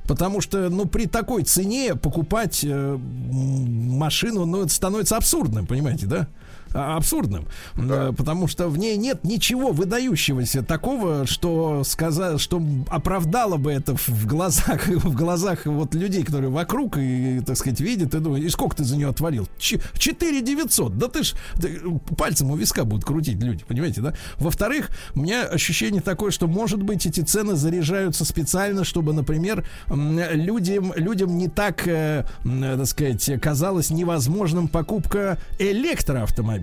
Потому 0.10 0.42
что, 0.42 0.70
ну, 0.70 0.88
при 0.88 1.06
такой 1.06 1.44
цене 1.44 1.94
покупать 1.94 2.62
э, 2.64 2.98
машину, 2.98 4.46
ну, 4.48 4.64
это 4.64 4.74
становится 4.74 5.18
абсурдным, 5.18 5.68
понимаете, 5.68 6.08
да? 6.08 6.28
А, 6.74 6.98
абсурдным, 6.98 7.46
Э, 7.78 8.14
потому 8.16 8.48
что 8.48 8.70
в 8.70 8.78
ней 8.78 8.98
нет 8.98 9.24
ничего 9.24 9.72
выдающегося 9.72 10.64
такого, 10.64 11.26
что 11.26 11.84
сказать, 11.84 12.40
что 12.40 12.62
оправдало 12.90 13.58
бы 13.58 13.72
это 13.72 13.96
в 13.96 14.26
глазах, 14.26 14.88
в 14.88 15.16
глазах 15.16 15.66
вот 15.66 15.96
людей, 15.96 16.24
которые 16.24 16.50
вокруг 16.50 16.98
и, 16.98 17.42
так 17.46 17.58
сказать, 17.58 17.80
видят 17.80 18.14
и 18.14 18.20
думают, 18.20 18.46
и 18.46 18.50
сколько 18.50 18.76
ты 18.76 18.84
за 18.84 18.96
нее 18.98 19.10
отвалил? 19.10 19.48
4 19.60 20.42
900, 20.42 20.98
да 20.98 21.08
ты 21.08 21.24
ж 21.24 21.34
ты, 21.60 21.80
пальцем 22.18 22.52
у 22.52 22.56
виска 22.56 22.84
будут 22.84 23.06
крутить 23.06 23.42
люди, 23.42 23.64
понимаете, 23.68 24.02
да? 24.02 24.14
Во-вторых, 24.38 24.90
у 25.16 25.22
меня 25.22 25.44
ощущение 25.44 26.02
такое, 26.02 26.32
что, 26.32 26.48
может 26.48 26.82
быть, 26.84 27.06
эти 27.06 27.22
цены 27.22 27.56
заряжаются 27.56 28.26
специально, 28.26 28.84
чтобы, 28.84 29.14
например, 29.14 29.66
людям, 29.88 30.94
людям 30.96 31.38
не 31.38 31.48
так, 31.48 31.88
э, 31.88 32.26
так 32.44 32.86
сказать, 32.86 33.30
казалось 33.42 33.90
невозможным 33.90 34.68
покупка 34.68 35.38
электроавтомобиля. 35.60 36.59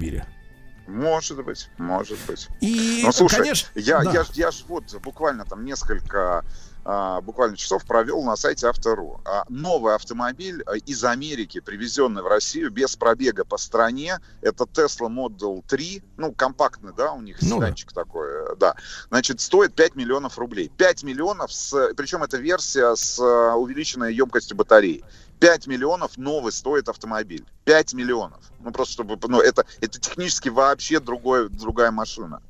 Может 0.86 1.44
быть, 1.44 1.68
может 1.78 2.18
быть. 2.28 2.48
И, 2.60 3.02
Но 3.05 3.10
слушай, 3.10 3.39
конечно, 3.39 3.68
я, 3.74 4.02
да. 4.02 4.12
я, 4.12 4.24
я 4.35 4.51
ж 4.52 4.64
вот 4.68 4.94
буквально 5.02 5.44
там 5.44 5.64
несколько 5.64 6.44
а, 6.89 7.20
буквально 7.20 7.56
часов 7.56 7.85
провел 7.85 8.23
на 8.23 8.36
сайте 8.36 8.68
Автору. 8.68 9.20
А, 9.24 9.44
новый 9.48 9.97
автомобиль 9.97 10.62
а, 10.66 10.77
из 10.77 11.02
Америки, 11.05 11.59
привезенный 11.59 12.23
в 12.23 12.28
Россию 12.28 12.70
без 12.70 12.94
пробега 12.94 13.44
по 13.44 13.59
стране, 13.59 14.20
это 14.40 14.64
Tesla 14.64 15.09
Model 15.09 15.64
3, 15.66 16.02
ну, 16.16 16.32
компактный, 16.32 16.93
да, 16.97 17.10
у 17.10 17.20
них 17.20 17.39
Ну 17.43 17.59
да. 17.59 17.66
седанчик 17.66 17.93
такой, 17.93 18.28
э, 18.28 18.56
да. 18.60 18.77
Значит, 19.09 19.40
стоит 19.40 19.74
5 19.74 19.97
миллионов 19.97 20.39
рублей. 20.39 20.70
5 20.77 21.02
миллионов, 21.02 21.52
с, 21.52 21.93
причем 21.97 22.23
это 22.23 22.36
версия 22.36 22.94
с 22.94 23.18
а, 23.18 23.56
увеличенной 23.56 24.14
емкостью 24.14 24.56
батареи. 24.56 25.02
5 25.40 25.66
миллионов 25.66 26.16
новый 26.16 26.52
стоит 26.52 26.88
автомобиль. 26.88 27.44
5 27.64 27.94
миллионов. 27.94 28.40
Ну, 28.60 28.70
просто 28.72 28.94
чтобы... 28.94 29.18
Ну, 29.28 29.40
это, 29.40 29.66
это 29.80 30.00
технически 30.00 30.48
вообще 30.48 31.00
другой, 31.00 31.48
другая 31.48 31.90
машина. 31.90 32.42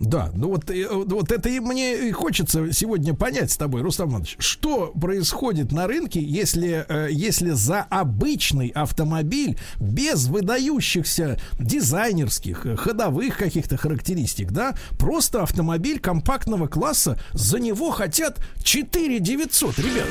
Да, 0.00 0.30
ну 0.34 0.48
вот, 0.48 0.70
э, 0.70 0.86
вот 0.88 1.32
это 1.32 1.48
и 1.48 1.58
мне 1.58 2.08
и 2.08 2.12
хочется 2.12 2.72
сегодня 2.72 3.14
понять 3.14 3.50
с 3.50 3.56
тобой, 3.56 3.82
Рустам 3.82 4.10
Иванович, 4.10 4.36
что 4.38 4.88
происходит 4.88 5.72
на 5.72 5.88
рынке, 5.88 6.20
если, 6.20 6.86
э, 6.88 7.08
если 7.10 7.50
за 7.50 7.82
обычный 7.82 8.68
автомобиль 8.68 9.58
без 9.80 10.28
выдающихся 10.28 11.38
дизайнерских, 11.58 12.66
э, 12.66 12.76
ходовых 12.76 13.36
каких-то 13.36 13.76
характеристик, 13.76 14.52
да, 14.52 14.76
просто 14.98 15.42
автомобиль 15.42 15.98
компактного 15.98 16.68
класса, 16.68 17.18
за 17.32 17.58
него 17.58 17.90
хотят 17.90 18.38
4 18.62 19.18
900, 19.18 19.78
ребят. 19.78 20.06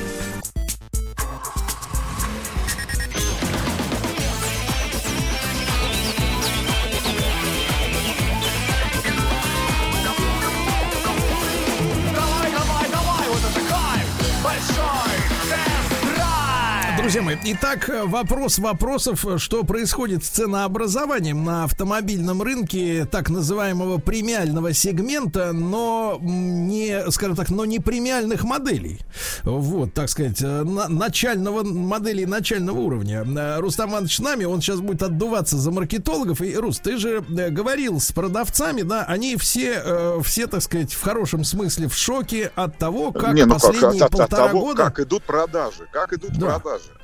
Друзья 17.08 17.22
мои, 17.22 17.38
итак, 17.46 17.90
вопрос 18.04 18.60
вопросов, 18.60 19.24
что 19.38 19.64
происходит 19.64 20.26
с 20.26 20.28
ценообразованием 20.28 21.42
на 21.46 21.64
автомобильном 21.64 22.42
рынке 22.42 23.08
так 23.10 23.30
называемого 23.30 23.98
премиального 23.98 24.74
сегмента, 24.74 25.54
но 25.54 26.18
не, 26.22 27.10
скажем 27.12 27.38
так, 27.38 27.50
но 27.50 27.64
не 27.64 27.80
премиальных 27.80 28.44
моделей. 28.44 29.00
Вот, 29.46 29.94
так 29.94 30.10
сказать, 30.10 30.42
на- 30.42 30.90
начального 30.90 31.64
моделей 31.64 32.26
начального 32.26 32.78
уровня. 32.78 33.24
Рустам 33.58 33.92
Иванович 33.92 34.20
нами, 34.20 34.44
он 34.44 34.60
сейчас 34.60 34.82
будет 34.82 35.02
отдуваться 35.02 35.56
за 35.56 35.72
маркетологов. 35.72 36.42
И, 36.42 36.58
Рус, 36.58 36.80
ты 36.80 36.98
же 36.98 37.24
э, 37.38 37.50
говорил 37.52 38.02
с 38.02 38.12
продавцами, 38.12 38.82
да, 38.82 39.06
они 39.06 39.38
все, 39.38 39.82
э, 39.82 40.20
все, 40.26 40.48
так 40.48 40.62
сказать, 40.62 40.92
в 40.92 41.02
хорошем 41.02 41.46
смысле 41.46 41.88
в 41.88 41.96
шоке 41.96 42.52
от 42.56 42.78
того, 42.78 43.14
как 43.14 43.34
Не, 43.34 43.46
ну 43.46 43.54
как, 43.54 43.62
последние 43.62 44.04
от- 44.04 44.14
от- 44.14 44.20
от 44.20 44.30
полтора 44.30 44.48
того, 44.50 44.60
года... 44.60 44.84
как 44.84 45.00
идут 45.00 45.24
продажи, 45.24 45.88
как 45.94 46.12
идут 46.12 46.32
Да. 46.38 46.60
продажи. 46.60 46.97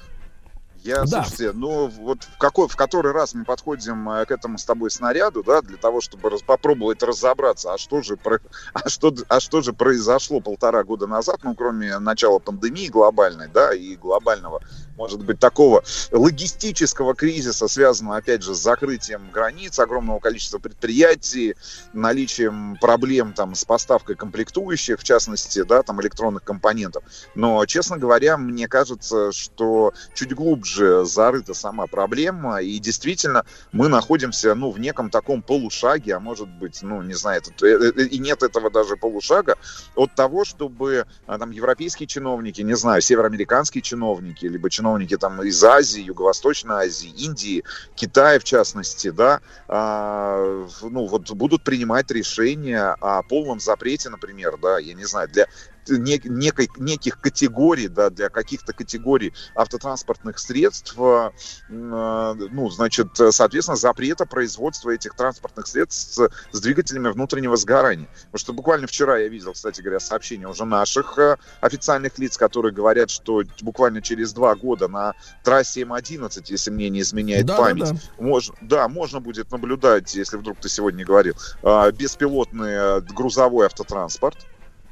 Я, 0.84 1.04
Да. 1.06 1.24
слушайте, 1.24 1.52
ну 1.54 1.88
вот 1.88 2.24
в, 2.24 2.38
какой, 2.38 2.68
в 2.68 2.76
который 2.76 3.14
раз 3.14 3.34
мы 3.34 3.46
подходим 3.46 4.10
э, 4.10 4.26
к 4.26 4.32
этому 4.32 4.58
с 4.58 4.66
тобой 4.66 4.92
снаряду, 4.92 5.42
да, 5.42 5.62
для 5.62 5.78
того, 5.78 6.02
чтобы 6.02 6.30
раз- 6.30 6.42
попробовать 6.42 7.02
разобраться, 7.04 7.74
а 7.74 7.78
что 7.78 8.02
же, 8.02 8.18
про- 8.18 8.40
а 8.74 8.90
что, 8.90 9.14
а 9.30 9.40
что 9.40 9.62
же 9.62 9.72
произошло 9.72 10.42
полтора 10.42 10.84
года 10.84 11.08
назад, 11.08 11.40
ну, 11.44 11.56
кроме 11.56 12.00
начала 12.00 12.40
пандемии 12.40 12.90
глобальной, 12.90 13.48
да, 13.48 13.74
и 13.74 13.96
глобального, 13.96 14.62
может 14.98 15.24
быть, 15.24 15.40
такого 15.40 15.84
логистического 16.12 17.16
кризиса, 17.16 17.68
связанного, 17.70 18.18
опять 18.18 18.44
же, 18.44 18.54
с 18.54 18.60
закрытием 18.60 19.32
границ, 19.32 19.80
огромного 19.80 20.20
количества 20.20 20.60
предприятий, 20.60 21.56
наличием 21.94 22.78
проблем 22.82 23.34
там 23.34 23.56
с 23.56 23.64
поставкой 23.64 24.16
комплектующих, 24.16 25.00
в 25.00 25.04
частности, 25.04 25.64
да, 25.64 25.82
там 25.82 26.02
электронных 26.02 26.44
компонентов. 26.44 27.04
Но, 27.36 27.66
честно 27.66 27.98
говоря, 27.98 28.38
мне 28.38 28.68
кажется, 28.68 29.32
что 29.32 29.94
чуть 30.14 30.34
глубже 30.34 30.73
зарыта 31.06 31.54
сама 31.54 31.88
проблема, 31.88 32.62
и 32.62 32.80
действительно 32.80 33.46
мы 33.72 33.88
находимся, 33.88 34.56
ну, 34.56 34.72
в 34.72 34.80
неком 34.80 35.10
таком 35.10 35.42
полушаге, 35.42 36.16
а 36.16 36.20
может 36.20 36.48
быть, 36.48 36.80
ну, 36.82 37.02
не 37.02 37.14
знаю, 37.14 37.42
это- 37.42 37.66
э, 37.66 37.92
э, 37.96 38.04
и 38.06 38.20
нет 38.20 38.44
этого 38.44 38.70
даже 38.70 38.96
полушага, 38.98 39.56
от 39.96 40.14
того, 40.16 40.46
чтобы 40.46 41.06
а, 41.26 41.38
там 41.38 41.52
европейские 41.52 42.08
чиновники, 42.08 42.62
не 42.62 42.76
знаю, 42.76 43.02
североамериканские 43.02 43.82
чиновники, 43.82 44.46
либо 44.46 44.70
чиновники 44.70 45.18
там 45.18 45.42
из 45.44 45.64
Азии, 45.64 46.02
Юго-Восточной 46.02 46.86
Азии, 46.86 47.10
Индии, 47.10 47.64
Китая 47.96 48.40
в 48.40 48.44
частности, 48.44 49.10
да, 49.12 49.40
а, 49.68 50.68
ну 50.82 51.08
вот 51.08 51.32
будут 51.32 51.64
принимать 51.64 52.12
решения 52.12 52.96
о 53.00 53.22
полном 53.24 53.60
запрете, 53.60 54.10
например, 54.10 54.58
да, 54.62 54.80
я 54.80 54.94
не 54.94 55.06
знаю, 55.06 55.28
для 55.30 55.48
не- 55.90 56.22
некой, 56.24 56.70
неких 56.78 57.20
категорий, 57.20 57.88
да, 57.88 58.10
для 58.10 58.30
каких-то 58.30 58.74
категорий 58.74 59.34
автотранспортных 59.56 60.40
средств, 60.40 60.96
э, 60.98 61.32
э, 61.70 62.34
ну, 62.52 62.70
значит, 62.70 63.20
э, 63.20 63.32
соответственно, 63.32 63.78
запрета 63.78 64.26
производства 64.26 64.92
этих 64.92 65.16
транспортных 65.16 65.68
средств 65.68 66.14
с, 66.14 66.30
с 66.52 66.62
двигателями 66.62 67.10
внутреннего 67.10 67.56
сгорания. 67.58 68.08
Потому 68.26 68.40
что 68.40 68.54
буквально 68.54 68.88
вчера 68.88 69.18
я 69.18 69.28
видел, 69.28 69.54
кстати 69.54 69.82
говоря, 69.82 70.00
сообщение 70.00 70.48
уже 70.48 70.66
наших 70.66 71.18
э, 71.18 71.38
официальных 71.62 72.18
лиц, 72.20 72.38
которые 72.38 72.74
говорят, 72.74 73.10
что 73.10 73.42
буквально 73.62 74.02
через 74.02 74.34
два 74.34 74.56
года 74.56 74.88
на 74.88 75.14
трассе 75.44 75.82
М11, 75.82 76.44
если 76.48 76.72
мне 76.72 76.90
не 76.90 77.02
изменяет 77.02 77.46
Да, 77.46 77.58
память, 77.58 77.84
да, 77.84 77.92
да. 77.92 78.24
Мож- 78.24 78.54
да, 78.62 78.88
можно 78.88 79.20
будет 79.20 79.52
наблюдать, 79.52 80.14
если 80.16 80.38
вдруг 80.38 80.60
ты 80.60 80.70
сегодня 80.70 81.06
говорил, 81.06 81.36
а, 81.62 81.92
беспилотный 81.92 82.72
э, 82.72 83.02
грузовой 83.02 83.66
автотранспорт. 83.66 84.38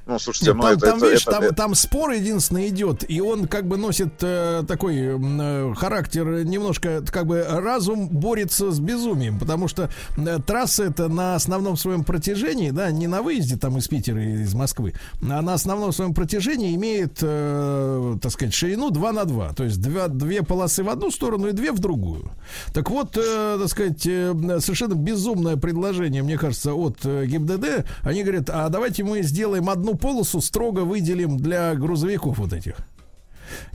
Ну, 0.08 0.18
слушайте, 0.20 0.48
Нет, 0.48 0.56
ну 0.56 0.62
там, 0.64 0.72
это, 0.74 0.86
там, 0.88 0.98
это- 0.98 1.06
видишь, 1.08 1.22
это- 1.22 1.32
там, 1.32 1.44
это- 1.44 1.56
там 1.56 1.76
спор 1.76 2.12
единственный 2.12 2.68
идет, 2.70 3.04
и 3.10 3.22
он 3.22 3.48
как 3.48 3.68
бы 3.68 3.78
носит 3.78 4.14
э, 4.22 4.64
такой 4.68 4.96
э, 4.98 5.74
характер 5.76 6.44
немножко, 6.44 7.02
как 7.06 7.28
бы 7.28 7.44
разум 7.48 8.08
борется 8.10 8.72
с 8.72 8.80
безумием, 8.80 9.38
потому 9.40 9.68
что 9.68 9.90
э, 10.18 10.40
трасса 10.46 10.84
это 10.86 11.08
на 11.08 11.36
основном 11.36 11.78
своем 11.78 12.04
протяжении, 12.04 12.72
да, 12.72 12.92
не 12.92 13.08
на 13.08 13.22
выезде 13.22 13.58
там 13.58 13.78
из 13.78 13.88
Питера 13.88 14.22
и 14.24 14.42
из 14.44 14.54
Москвы, 14.54 14.94
а 15.22 15.42
на 15.42 15.54
основном 15.54 15.92
своем 15.92 16.14
протяжении 16.14 16.76
имеет, 16.76 17.20
э, 17.22 18.18
так 18.22 18.32
сказать, 18.32 18.54
ширину 18.54 18.90
2 18.90 19.12
на 19.12 19.26
2, 19.26 19.54
то 19.54 19.64
есть 19.64 19.82
два, 19.82 20.08
две 20.08 20.42
полосы 20.42 20.84
в 20.84 20.90
одну 20.90 21.12
сторону 21.12 21.48
и 21.48 21.52
две 21.52 21.72
в 21.72 21.80
другую. 21.80 22.32
Так 22.74 22.90
вот, 22.90 23.18
э, 23.18 23.58
так 23.60 23.70
сказать, 23.70 24.06
э, 24.08 24.34
совершенно 24.60 24.96
безумное 24.96 25.58
предложение, 25.58 26.24
мне 26.24 26.38
кажется, 26.38 26.74
от 26.74 26.98
э, 27.04 27.26
ГИБДД. 27.26 27.86
Они 28.04 28.24
говорят, 28.24 28.50
а 28.50 28.70
давайте 28.70 29.04
мы 29.04 29.22
сделаем 29.22 29.70
одну 29.70 29.91
полосу, 29.96 30.42
строго 30.42 30.82
выделим 30.82 31.38
для 31.38 31.76
грузовиков 31.76 32.38
вот 32.38 32.54
этих. 32.54 32.76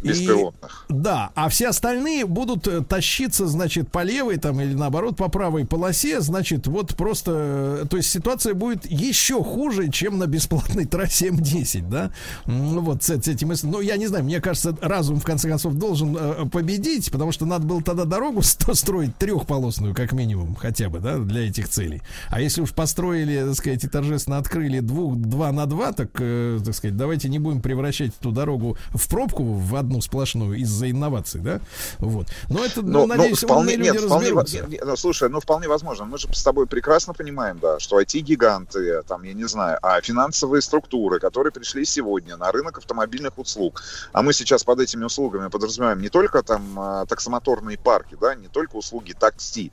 И- 0.03 0.09
Беспилотных. 0.09 0.87
да, 0.89 1.31
а 1.35 1.49
все 1.49 1.69
остальные 1.69 2.27
будут 2.27 2.67
э, 2.67 2.83
тащиться, 2.83 3.47
значит, 3.47 3.91
по 3.91 4.03
левой 4.03 4.37
там 4.39 4.61
или 4.61 4.75
наоборот 4.75 5.17
по 5.17 5.29
правой 5.29 5.65
полосе, 5.67 6.21
значит, 6.21 6.67
вот 6.67 6.97
просто, 6.97 7.81
э, 7.83 7.87
то 7.89 7.97
есть 7.97 8.11
ситуация 8.11 8.55
будет 8.55 8.87
еще 8.87 9.43
хуже, 9.43 9.91
чем 9.91 10.19
на 10.19 10.27
бесплатной 10.27 10.85
трассе 10.85 11.29
М10, 11.29 11.89
да? 11.89 12.11
М, 12.47 12.81
Вот 12.81 13.03
с, 13.03 13.07
с 13.09 13.29
этим, 13.29 13.53
ну 13.65 13.81
я 13.81 13.97
не 13.97 14.07
знаю, 14.07 14.25
мне 14.25 14.41
кажется, 14.41 14.77
разум 14.81 15.19
в 15.21 15.25
конце 15.25 15.49
концов 15.49 15.75
должен 15.75 16.17
э, 16.19 16.47
победить, 16.51 17.11
потому 17.11 17.33
что 17.33 17.47
надо 17.47 17.67
было 17.67 17.83
тогда 17.83 18.05
дорогу 18.05 18.43
строить 18.43 19.17
трехполосную 19.17 19.95
как 19.95 20.13
минимум, 20.13 20.55
хотя 20.55 20.89
бы, 20.89 21.01
да, 21.01 21.19
для 21.19 21.49
этих 21.49 21.69
целей. 21.69 22.03
А 22.29 22.41
если 22.41 22.61
уж 22.63 22.73
построили, 22.73 23.45
так 23.45 23.55
сказать, 23.55 23.85
и 23.85 23.89
торжественно 23.89 24.39
открыли 24.39 24.81
двух, 24.81 25.17
два 25.17 25.53
на 25.53 25.67
два, 25.67 25.93
так, 25.93 26.11
э, 26.21 26.59
так 26.65 26.75
сказать, 26.75 26.97
давайте 26.97 27.29
не 27.29 27.39
будем 27.39 27.61
превращать 27.61 28.13
эту 28.21 28.31
дорогу 28.33 28.77
в 28.91 29.09
пробку 29.09 29.45
в 29.67 29.77
одну 29.77 30.01
сплошную 30.01 30.55
из-за 30.59 30.91
инноваций, 30.91 31.41
да? 31.41 31.61
Вот. 31.99 32.27
Но 32.49 32.65
это, 32.65 32.83
ну, 32.83 33.01
Ну, 33.01 33.07
надеюсь, 33.07 33.43
ну, 33.43 33.49
вполне, 33.49 33.75
умные 33.75 33.77
люди 33.77 33.97
нет, 33.99 34.05
вполне, 34.07 34.33
во- 34.33 34.43
разберутся. 34.43 34.71
не- 34.71 34.81
ну, 34.85 34.97
слушай, 34.97 35.29
ну 35.29 35.41
вполне 35.41 35.69
возможно. 35.69 36.05
Мы 36.05 36.19
же 36.19 36.29
с 36.33 36.43
тобой 36.43 36.67
прекрасно 36.67 37.13
понимаем, 37.15 37.59
да, 37.59 37.79
что 37.79 38.01
IT-гиганты, 38.01 39.03
там, 39.03 39.23
я 39.25 39.33
не 39.35 39.45
знаю, 39.49 39.79
а 39.83 40.01
финансовые 40.01 40.63
структуры, 40.63 41.19
которые 41.21 41.53
пришли 41.53 41.85
сегодня 41.85 42.37
на 42.37 42.51
рынок 42.53 42.79
автомобильных 42.79 43.39
услуг, 43.39 43.83
а 44.13 44.23
мы 44.23 44.33
сейчас 44.33 44.65
под 44.65 44.81
этими 44.81 45.05
услугами 45.05 45.49
подразумеваем 45.49 46.01
не 46.01 46.09
только 46.09 46.43
там 46.43 46.79
а, 46.79 47.07
таксомоторные 47.07 47.79
парки, 47.79 48.17
да, 48.21 48.35
не 48.35 48.49
только 48.49 48.77
услуги 48.77 49.13
такси, 49.19 49.73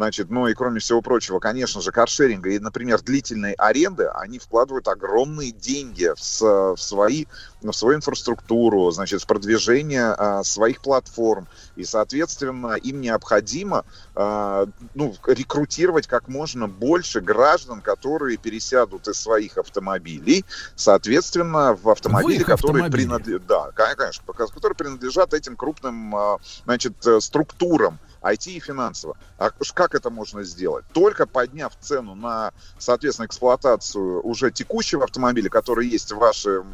значит, 0.00 0.30
ну 0.30 0.48
и 0.48 0.54
кроме 0.54 0.80
всего 0.80 1.02
прочего, 1.02 1.40
конечно 1.40 1.82
же, 1.82 1.92
каршеринга 1.92 2.48
и, 2.48 2.58
например, 2.58 3.02
длительной 3.02 3.52
аренды, 3.52 4.06
они 4.06 4.38
вкладывают 4.38 4.88
огромные 4.88 5.50
деньги 5.50 6.10
в, 6.16 6.74
в 6.74 6.80
свои, 6.80 7.26
в 7.60 7.70
свою 7.72 7.98
инфраструктуру, 7.98 8.90
значит, 8.92 9.20
в 9.20 9.26
продвижение 9.26 10.14
а, 10.16 10.42
своих 10.42 10.80
платформ, 10.80 11.48
и, 11.76 11.84
соответственно, 11.84 12.76
им 12.76 13.02
необходимо 13.02 13.84
а, 14.14 14.66
ну, 14.94 15.14
рекрутировать 15.26 16.06
как 16.06 16.28
можно 16.28 16.66
больше 16.66 17.20
граждан, 17.20 17.82
которые 17.82 18.38
пересядут 18.38 19.06
из 19.06 19.20
своих 19.20 19.58
автомобилей, 19.58 20.46
соответственно, 20.76 21.74
в 21.74 21.90
автомобили, 21.90 22.42
которые, 22.42 22.90
принадлежат, 22.90 23.46
да, 23.46 23.70
конечно, 23.74 24.24
которые 24.32 24.76
принадлежат 24.76 25.34
этим 25.34 25.56
крупным 25.56 26.16
а, 26.16 26.38
значит, 26.64 27.06
э, 27.06 27.20
структурам. 27.20 27.98
IT 28.22 28.50
и 28.50 28.60
финансово. 28.60 29.16
А 29.38 29.50
как 29.74 29.94
это 29.94 30.10
можно 30.10 30.42
сделать? 30.44 30.84
Только 30.92 31.26
подняв 31.26 31.72
цену 31.80 32.14
на, 32.14 32.52
соответственно, 32.78 33.26
эксплуатацию 33.26 34.22
уже 34.22 34.50
текущего 34.50 35.04
автомобиля, 35.04 35.48
который 35.48 35.86
есть 35.88 36.12
в 36.12 36.18
вашем, 36.18 36.66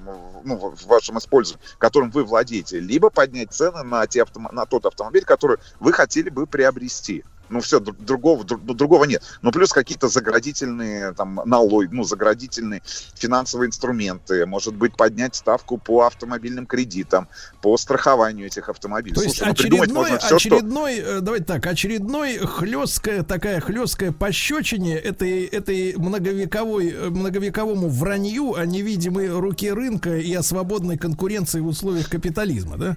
ну, 0.44 0.56
в 0.56 0.86
вашем 0.86 1.18
использовании, 1.18 1.66
которым 1.78 2.10
вы 2.10 2.24
владеете, 2.24 2.80
либо 2.80 3.10
поднять 3.10 3.52
цены 3.52 3.82
на, 3.82 4.06
те 4.06 4.22
автом- 4.22 4.52
на 4.52 4.66
тот 4.66 4.86
автомобиль, 4.86 5.24
который 5.24 5.58
вы 5.80 5.92
хотели 5.92 6.30
бы 6.30 6.46
приобрести. 6.46 7.24
Ну, 7.48 7.60
все, 7.60 7.78
дру- 7.78 7.96
другого, 7.98 8.42
дру- 8.42 8.60
ну, 8.64 8.74
другого 8.74 9.04
нет. 9.04 9.22
Ну, 9.42 9.50
плюс 9.52 9.72
какие-то 9.72 10.08
заградительные 10.08 11.12
там 11.12 11.40
налоги, 11.44 11.88
ну, 11.92 12.04
заградительные 12.04 12.82
финансовые 13.14 13.68
инструменты. 13.68 14.46
Может 14.46 14.74
быть, 14.74 14.96
поднять 14.96 15.34
ставку 15.34 15.78
по 15.78 16.06
автомобильным 16.06 16.66
кредитам, 16.66 17.28
по 17.62 17.76
страхованию 17.76 18.46
этих 18.46 18.68
автомобилей. 18.68 19.14
То 19.14 19.22
есть 19.22 19.36
Слушай, 19.36 19.46
ну, 19.46 19.52
очередной, 19.52 19.88
можно 19.88 20.18
все, 20.18 20.38
что... 20.38 20.56
очередной, 20.56 20.96
э, 20.98 21.20
давайте 21.20 21.44
так, 21.46 21.66
очередной 21.66 22.38
хлесткая 22.38 23.22
такая 23.22 23.60
хлесткая 23.60 24.12
пощечине 24.12 24.96
этой, 24.96 25.44
этой 25.44 25.94
многовековой, 25.96 26.90
э, 26.90 27.08
многовековому 27.10 27.88
вранью 27.88 28.54
о 28.54 28.64
невидимой 28.66 29.28
руке 29.28 29.72
рынка 29.72 30.16
и 30.16 30.32
о 30.34 30.42
свободной 30.42 30.98
конкуренции 30.98 31.60
в 31.60 31.66
условиях 31.66 32.08
капитализма, 32.08 32.76
да? 32.76 32.96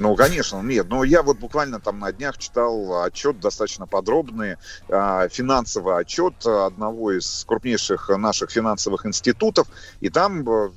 Ну, 0.00 0.16
конечно, 0.16 0.62
нет. 0.62 0.88
Но 0.88 1.04
я 1.04 1.22
вот 1.22 1.36
буквально 1.36 1.78
там 1.78 1.98
на 1.98 2.10
днях 2.10 2.38
читал 2.38 3.02
отчет 3.02 3.38
достаточно 3.38 3.86
подробный, 3.86 4.56
а, 4.88 5.28
финансовый 5.28 5.98
отчет 5.98 6.34
одного 6.46 7.12
из 7.12 7.44
крупнейших 7.46 8.08
наших 8.08 8.50
финансовых 8.50 9.04
институтов. 9.04 9.68
И 10.00 10.08
там, 10.08 10.40
э, 10.48 10.70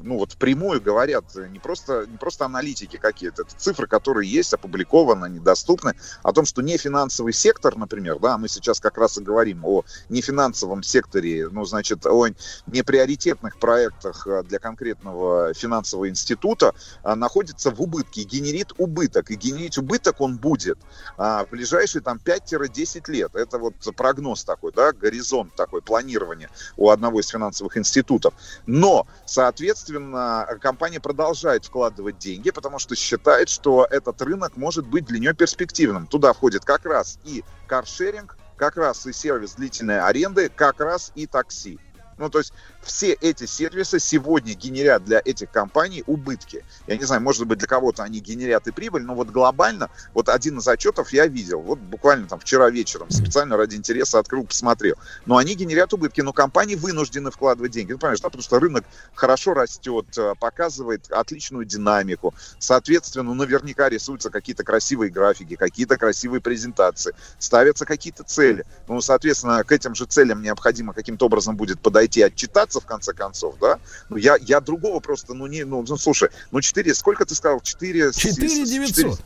ну, 0.00 0.18
вот 0.18 0.32
впрямую 0.32 0.82
говорят 0.82 1.34
не 1.34 1.58
просто, 1.58 2.04
не 2.06 2.18
просто 2.18 2.44
аналитики 2.44 2.98
какие-то, 2.98 3.42
это 3.42 3.56
цифры, 3.56 3.86
которые 3.86 4.30
есть, 4.30 4.52
опубликованы, 4.52 5.24
они 5.24 5.38
доступны, 5.38 5.94
о 6.22 6.34
том, 6.34 6.44
что 6.44 6.60
нефинансовый 6.60 7.32
сектор, 7.32 7.74
например, 7.74 8.18
да, 8.18 8.36
мы 8.36 8.48
сейчас 8.48 8.80
как 8.80 8.98
раз 8.98 9.16
и 9.16 9.22
говорим 9.22 9.64
о 9.64 9.84
нефинансовом 10.10 10.82
секторе, 10.82 11.48
ну, 11.50 11.64
значит, 11.64 12.04
о 12.04 12.26
неприоритетных 12.66 13.58
проектах 13.58 14.28
для 14.44 14.58
конкретного 14.58 15.54
финансового 15.54 16.10
института, 16.10 16.74
а, 17.02 17.16
находится 17.16 17.70
в 17.70 17.80
убытке 17.80 18.20
и 18.20 18.24
генерит 18.58 18.72
убыток. 18.78 19.30
И 19.30 19.34
генерить 19.36 19.78
убыток 19.78 20.20
он 20.20 20.36
будет 20.36 20.78
а, 21.16 21.44
в 21.44 21.50
ближайшие 21.50 22.02
там 22.02 22.18
5-10 22.22 23.10
лет. 23.10 23.34
Это 23.34 23.58
вот 23.58 23.74
прогноз 23.96 24.44
такой, 24.44 24.72
да, 24.72 24.92
горизонт 24.92 25.54
такой, 25.54 25.82
планирование 25.82 26.50
у 26.76 26.90
одного 26.90 27.20
из 27.20 27.28
финансовых 27.28 27.76
институтов. 27.76 28.34
Но, 28.66 29.06
соответственно, 29.24 30.46
компания 30.60 31.00
продолжает 31.00 31.64
вкладывать 31.64 32.18
деньги, 32.18 32.50
потому 32.50 32.78
что 32.78 32.94
считает, 32.94 33.48
что 33.48 33.86
этот 33.90 34.20
рынок 34.22 34.56
может 34.56 34.86
быть 34.86 35.06
для 35.06 35.18
нее 35.18 35.34
перспективным. 35.34 36.06
Туда 36.06 36.32
входит 36.32 36.64
как 36.64 36.84
раз 36.84 37.18
и 37.24 37.44
каршеринг, 37.66 38.36
как 38.56 38.76
раз 38.76 39.06
и 39.06 39.12
сервис 39.12 39.54
длительной 39.54 40.00
аренды, 40.00 40.48
как 40.48 40.80
раз 40.80 41.12
и 41.14 41.26
такси. 41.26 41.78
Ну, 42.18 42.28
то 42.28 42.38
есть 42.38 42.52
все 42.88 43.12
эти 43.12 43.46
сервисы 43.46 44.00
сегодня 44.00 44.54
генерят 44.54 45.04
для 45.04 45.20
этих 45.24 45.50
компаний 45.50 46.02
убытки. 46.06 46.64
Я 46.86 46.96
не 46.96 47.04
знаю, 47.04 47.22
может 47.22 47.46
быть, 47.46 47.58
для 47.58 47.68
кого-то 47.68 48.02
они 48.02 48.20
генерят 48.20 48.66
и 48.66 48.72
прибыль, 48.72 49.02
но 49.02 49.14
вот 49.14 49.28
глобально, 49.28 49.90
вот 50.14 50.28
один 50.28 50.58
из 50.58 50.66
отчетов 50.66 51.12
я 51.12 51.26
видел, 51.26 51.60
вот 51.60 51.78
буквально 51.78 52.26
там 52.26 52.40
вчера 52.40 52.70
вечером, 52.70 53.10
специально 53.10 53.56
ради 53.56 53.76
интереса 53.76 54.18
открыл, 54.18 54.44
посмотрел. 54.44 54.96
Но 55.26 55.36
они 55.36 55.54
генерят 55.54 55.92
убытки, 55.92 56.20
но 56.22 56.32
компании 56.32 56.74
вынуждены 56.74 57.30
вкладывать 57.30 57.72
деньги. 57.72 57.92
Ну, 57.92 57.98
понимаешь, 57.98 58.20
да, 58.20 58.28
потому 58.28 58.42
что 58.42 58.58
рынок 58.58 58.84
хорошо 59.14 59.54
растет, 59.54 60.06
э, 60.16 60.34
показывает 60.40 61.10
отличную 61.10 61.64
динамику. 61.64 62.34
Соответственно, 62.58 63.34
наверняка 63.34 63.88
рисуются 63.88 64.30
какие-то 64.30 64.64
красивые 64.64 65.10
графики, 65.10 65.56
какие-то 65.56 65.96
красивые 65.96 66.40
презентации, 66.40 67.14
ставятся 67.38 67.84
какие-то 67.84 68.24
цели. 68.24 68.64
Ну, 68.88 69.00
соответственно, 69.00 69.62
к 69.64 69.72
этим 69.72 69.94
же 69.94 70.06
целям 70.06 70.42
необходимо 70.42 70.92
каким-то 70.92 71.26
образом 71.26 71.56
будет 71.56 71.80
подойти 71.80 72.22
отчитаться 72.22 72.77
в 72.80 72.86
конце 72.86 73.12
концов, 73.12 73.56
да? 73.60 73.78
Ну, 74.08 74.16
я, 74.16 74.36
я 74.40 74.60
другого 74.60 75.00
просто, 75.00 75.34
ну, 75.34 75.46
не, 75.46 75.64
ну, 75.64 75.84
ну, 75.86 75.96
слушай, 75.96 76.30
ну, 76.50 76.60
4, 76.60 76.94
сколько 76.94 77.24
ты 77.24 77.34
сказал? 77.34 77.60
4... 77.60 78.12
4 78.12 78.64
900. 78.64 79.20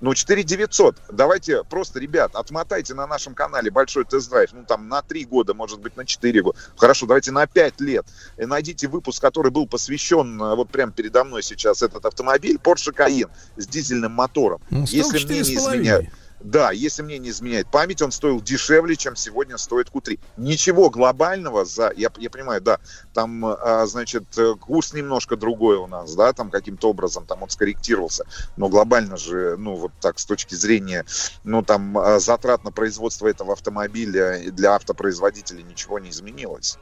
Ну, 0.00 0.14
4 0.14 0.42
900. 0.42 0.96
Давайте 1.12 1.62
просто, 1.64 2.00
ребят, 2.00 2.34
отмотайте 2.34 2.94
на 2.94 3.06
нашем 3.06 3.34
канале 3.34 3.70
большой 3.70 4.04
тест-драйв. 4.04 4.50
Ну, 4.52 4.64
там 4.64 4.88
на 4.88 5.02
3 5.02 5.26
года, 5.26 5.52
может 5.52 5.80
быть, 5.80 5.96
на 5.96 6.06
4 6.06 6.42
года. 6.42 6.58
Хорошо, 6.76 7.06
давайте 7.06 7.32
на 7.32 7.46
5 7.46 7.80
лет. 7.80 8.06
И 8.38 8.46
найдите 8.46 8.88
выпуск, 8.88 9.20
который 9.20 9.50
был 9.50 9.66
посвящен, 9.66 10.40
э, 10.40 10.54
вот 10.54 10.70
прямо 10.70 10.92
передо 10.92 11.24
мной 11.24 11.42
сейчас, 11.42 11.82
этот 11.82 12.06
автомобиль 12.06 12.56
Porsche 12.56 12.94
Cayenne 12.96 13.30
с 13.56 13.66
дизельным 13.66 14.12
мотором. 14.12 14.62
Ну, 14.70 14.84
Если 14.86 15.26
мне 15.26 15.40
не 15.40 15.54
104,5. 15.54 15.56
изменяет... 15.56 16.08
Да, 16.40 16.70
если 16.70 17.02
мне 17.02 17.18
не 17.18 17.30
изменяет 17.30 17.70
память, 17.70 18.00
он 18.00 18.12
стоил 18.12 18.40
дешевле, 18.40 18.96
чем 18.96 19.14
сегодня 19.14 19.58
стоит 19.58 19.88
Q3. 19.88 20.18
Ничего 20.38 20.88
глобального 20.88 21.64
за, 21.66 21.92
я, 21.96 22.10
я 22.16 22.30
понимаю, 22.30 22.62
да, 22.62 22.78
там, 23.12 23.44
а, 23.44 23.84
значит, 23.86 24.24
э, 24.38 24.54
курс 24.54 24.94
немножко 24.94 25.36
другой 25.36 25.76
у 25.76 25.86
нас, 25.86 26.14
да, 26.14 26.32
там 26.32 26.50
каким-то 26.50 26.88
образом 26.88 27.26
там 27.26 27.42
он 27.42 27.50
скорректировался, 27.50 28.24
но 28.56 28.68
глобально 28.68 29.18
же, 29.18 29.56
ну, 29.58 29.74
вот 29.74 29.92
так, 30.00 30.18
с 30.18 30.24
точки 30.24 30.54
зрения, 30.54 31.04
ну, 31.44 31.62
там, 31.62 31.98
а, 31.98 32.18
затрат 32.18 32.64
на 32.64 32.72
производство 32.72 33.28
этого 33.28 33.52
автомобиля 33.52 34.40
для 34.50 34.74
автопроизводителей 34.74 35.62
ничего 35.62 35.98
не 35.98 36.08
изменилось. 36.08 36.78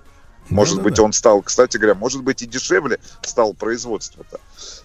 Может 0.50 0.76
Да-да-да. 0.76 0.90
быть, 0.90 0.98
он 1.00 1.12
стал, 1.12 1.42
кстати 1.42 1.76
говоря, 1.76 1.94
может 1.94 2.22
быть 2.22 2.42
и 2.42 2.46
дешевле 2.46 3.00
стал 3.22 3.54
производство-то. 3.54 4.40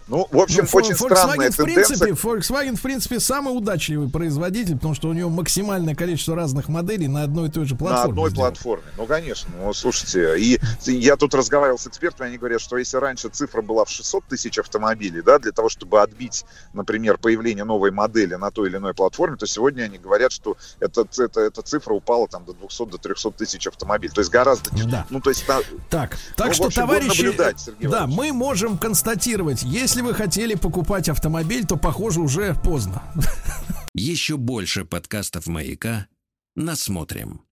Ну, 0.08 0.28
в 0.32 0.38
общем, 0.38 0.68
Ну, 0.72 0.78
очень 0.80 0.92
Volkswagen, 0.94 0.96
странная 1.16 1.52
в 1.52 1.56
тенденция. 1.56 1.98
принципе, 1.98 2.12
Volkswagen, 2.12 2.76
в 2.76 2.82
принципе, 2.82 3.20
самый 3.20 3.58
удачливый 3.58 4.10
производитель, 4.10 4.76
потому 4.76 4.94
что 4.96 5.10
у 5.10 5.14
него 5.14 5.30
максимальное 5.30 5.96
количество 5.96 6.36
разных 6.36 6.68
моделей 6.68 7.08
на 7.08 7.24
одной 7.24 7.48
и 7.48 7.52
той 7.52 7.66
же 7.66 7.76
платформе. 7.76 8.04
На 8.04 8.10
одной 8.10 8.30
сделано. 8.32 8.52
платформе. 8.52 8.84
Ну, 8.98 9.06
конечно. 9.06 9.50
Ну, 9.64 9.74
слушайте, 9.74 10.38
и 10.40 10.60
я 10.86 11.16
тут 11.16 11.34
разговаривал 11.34 11.78
с 11.80 11.88
экспертами, 11.88 12.30
они 12.30 12.38
говорят, 12.38 12.62
что 12.62 12.78
если 12.78 12.98
раньше 12.98 13.30
цифра 13.30 13.62
была 13.62 13.86
в 13.86 13.90
600 13.90 14.26
тысяч 14.26 14.58
автомобилей, 14.60 15.22
да, 15.22 15.40
для 15.40 15.52
того, 15.52 15.70
чтобы 15.70 16.02
отбить, 16.02 16.44
например, 16.74 17.18
появление 17.18 17.64
новой 17.64 17.92
модели 17.92 18.36
на 18.36 18.52
той 18.52 18.70
или 18.70 18.78
иной 18.78 18.94
платформе, 18.94 19.38
то 19.38 19.46
сегодня 19.48 19.84
они 19.84 19.98
говорят, 19.98 20.32
что 20.32 20.58
эта, 20.80 21.08
эта, 21.18 21.42
эта 21.42 21.62
цифра 21.62 21.94
упала 21.94 22.28
там 22.28 22.44
до 22.46 22.54
200, 22.54 22.86
до 22.88 22.98
300 22.98 23.32
тысяч 23.32 23.68
автомобилей. 23.68 24.12
То 24.14 24.22
есть 24.22 24.32
гораздо... 24.32 24.70
Да. 24.86 25.06
Ну, 25.10 25.22
то 25.22 25.30
есть... 25.30 25.46
та- 25.46 25.62
Так, 25.90 26.18
так 26.36 26.48
Ну, 26.48 26.54
что, 26.54 26.66
общем, 26.66 26.82
товарищи, 26.82 27.22
наблюдать, 27.24 27.60
Сергей 27.60 27.88
да, 27.90 28.00
Иванович. 28.00 28.18
мы 28.18 28.34
можем 28.34 28.78
констатировать, 28.78 29.64
если 29.94 30.08
вы 30.08 30.16
хотели 30.16 30.56
покупать 30.56 31.08
автомобиль, 31.08 31.68
то, 31.68 31.78
похоже, 31.78 32.20
уже 32.20 32.56
поздно. 32.56 33.04
Еще 33.94 34.38
больше 34.38 34.86
подкастов 34.86 35.46
«Маяка» 35.46 36.08
насмотрим. 36.56 37.42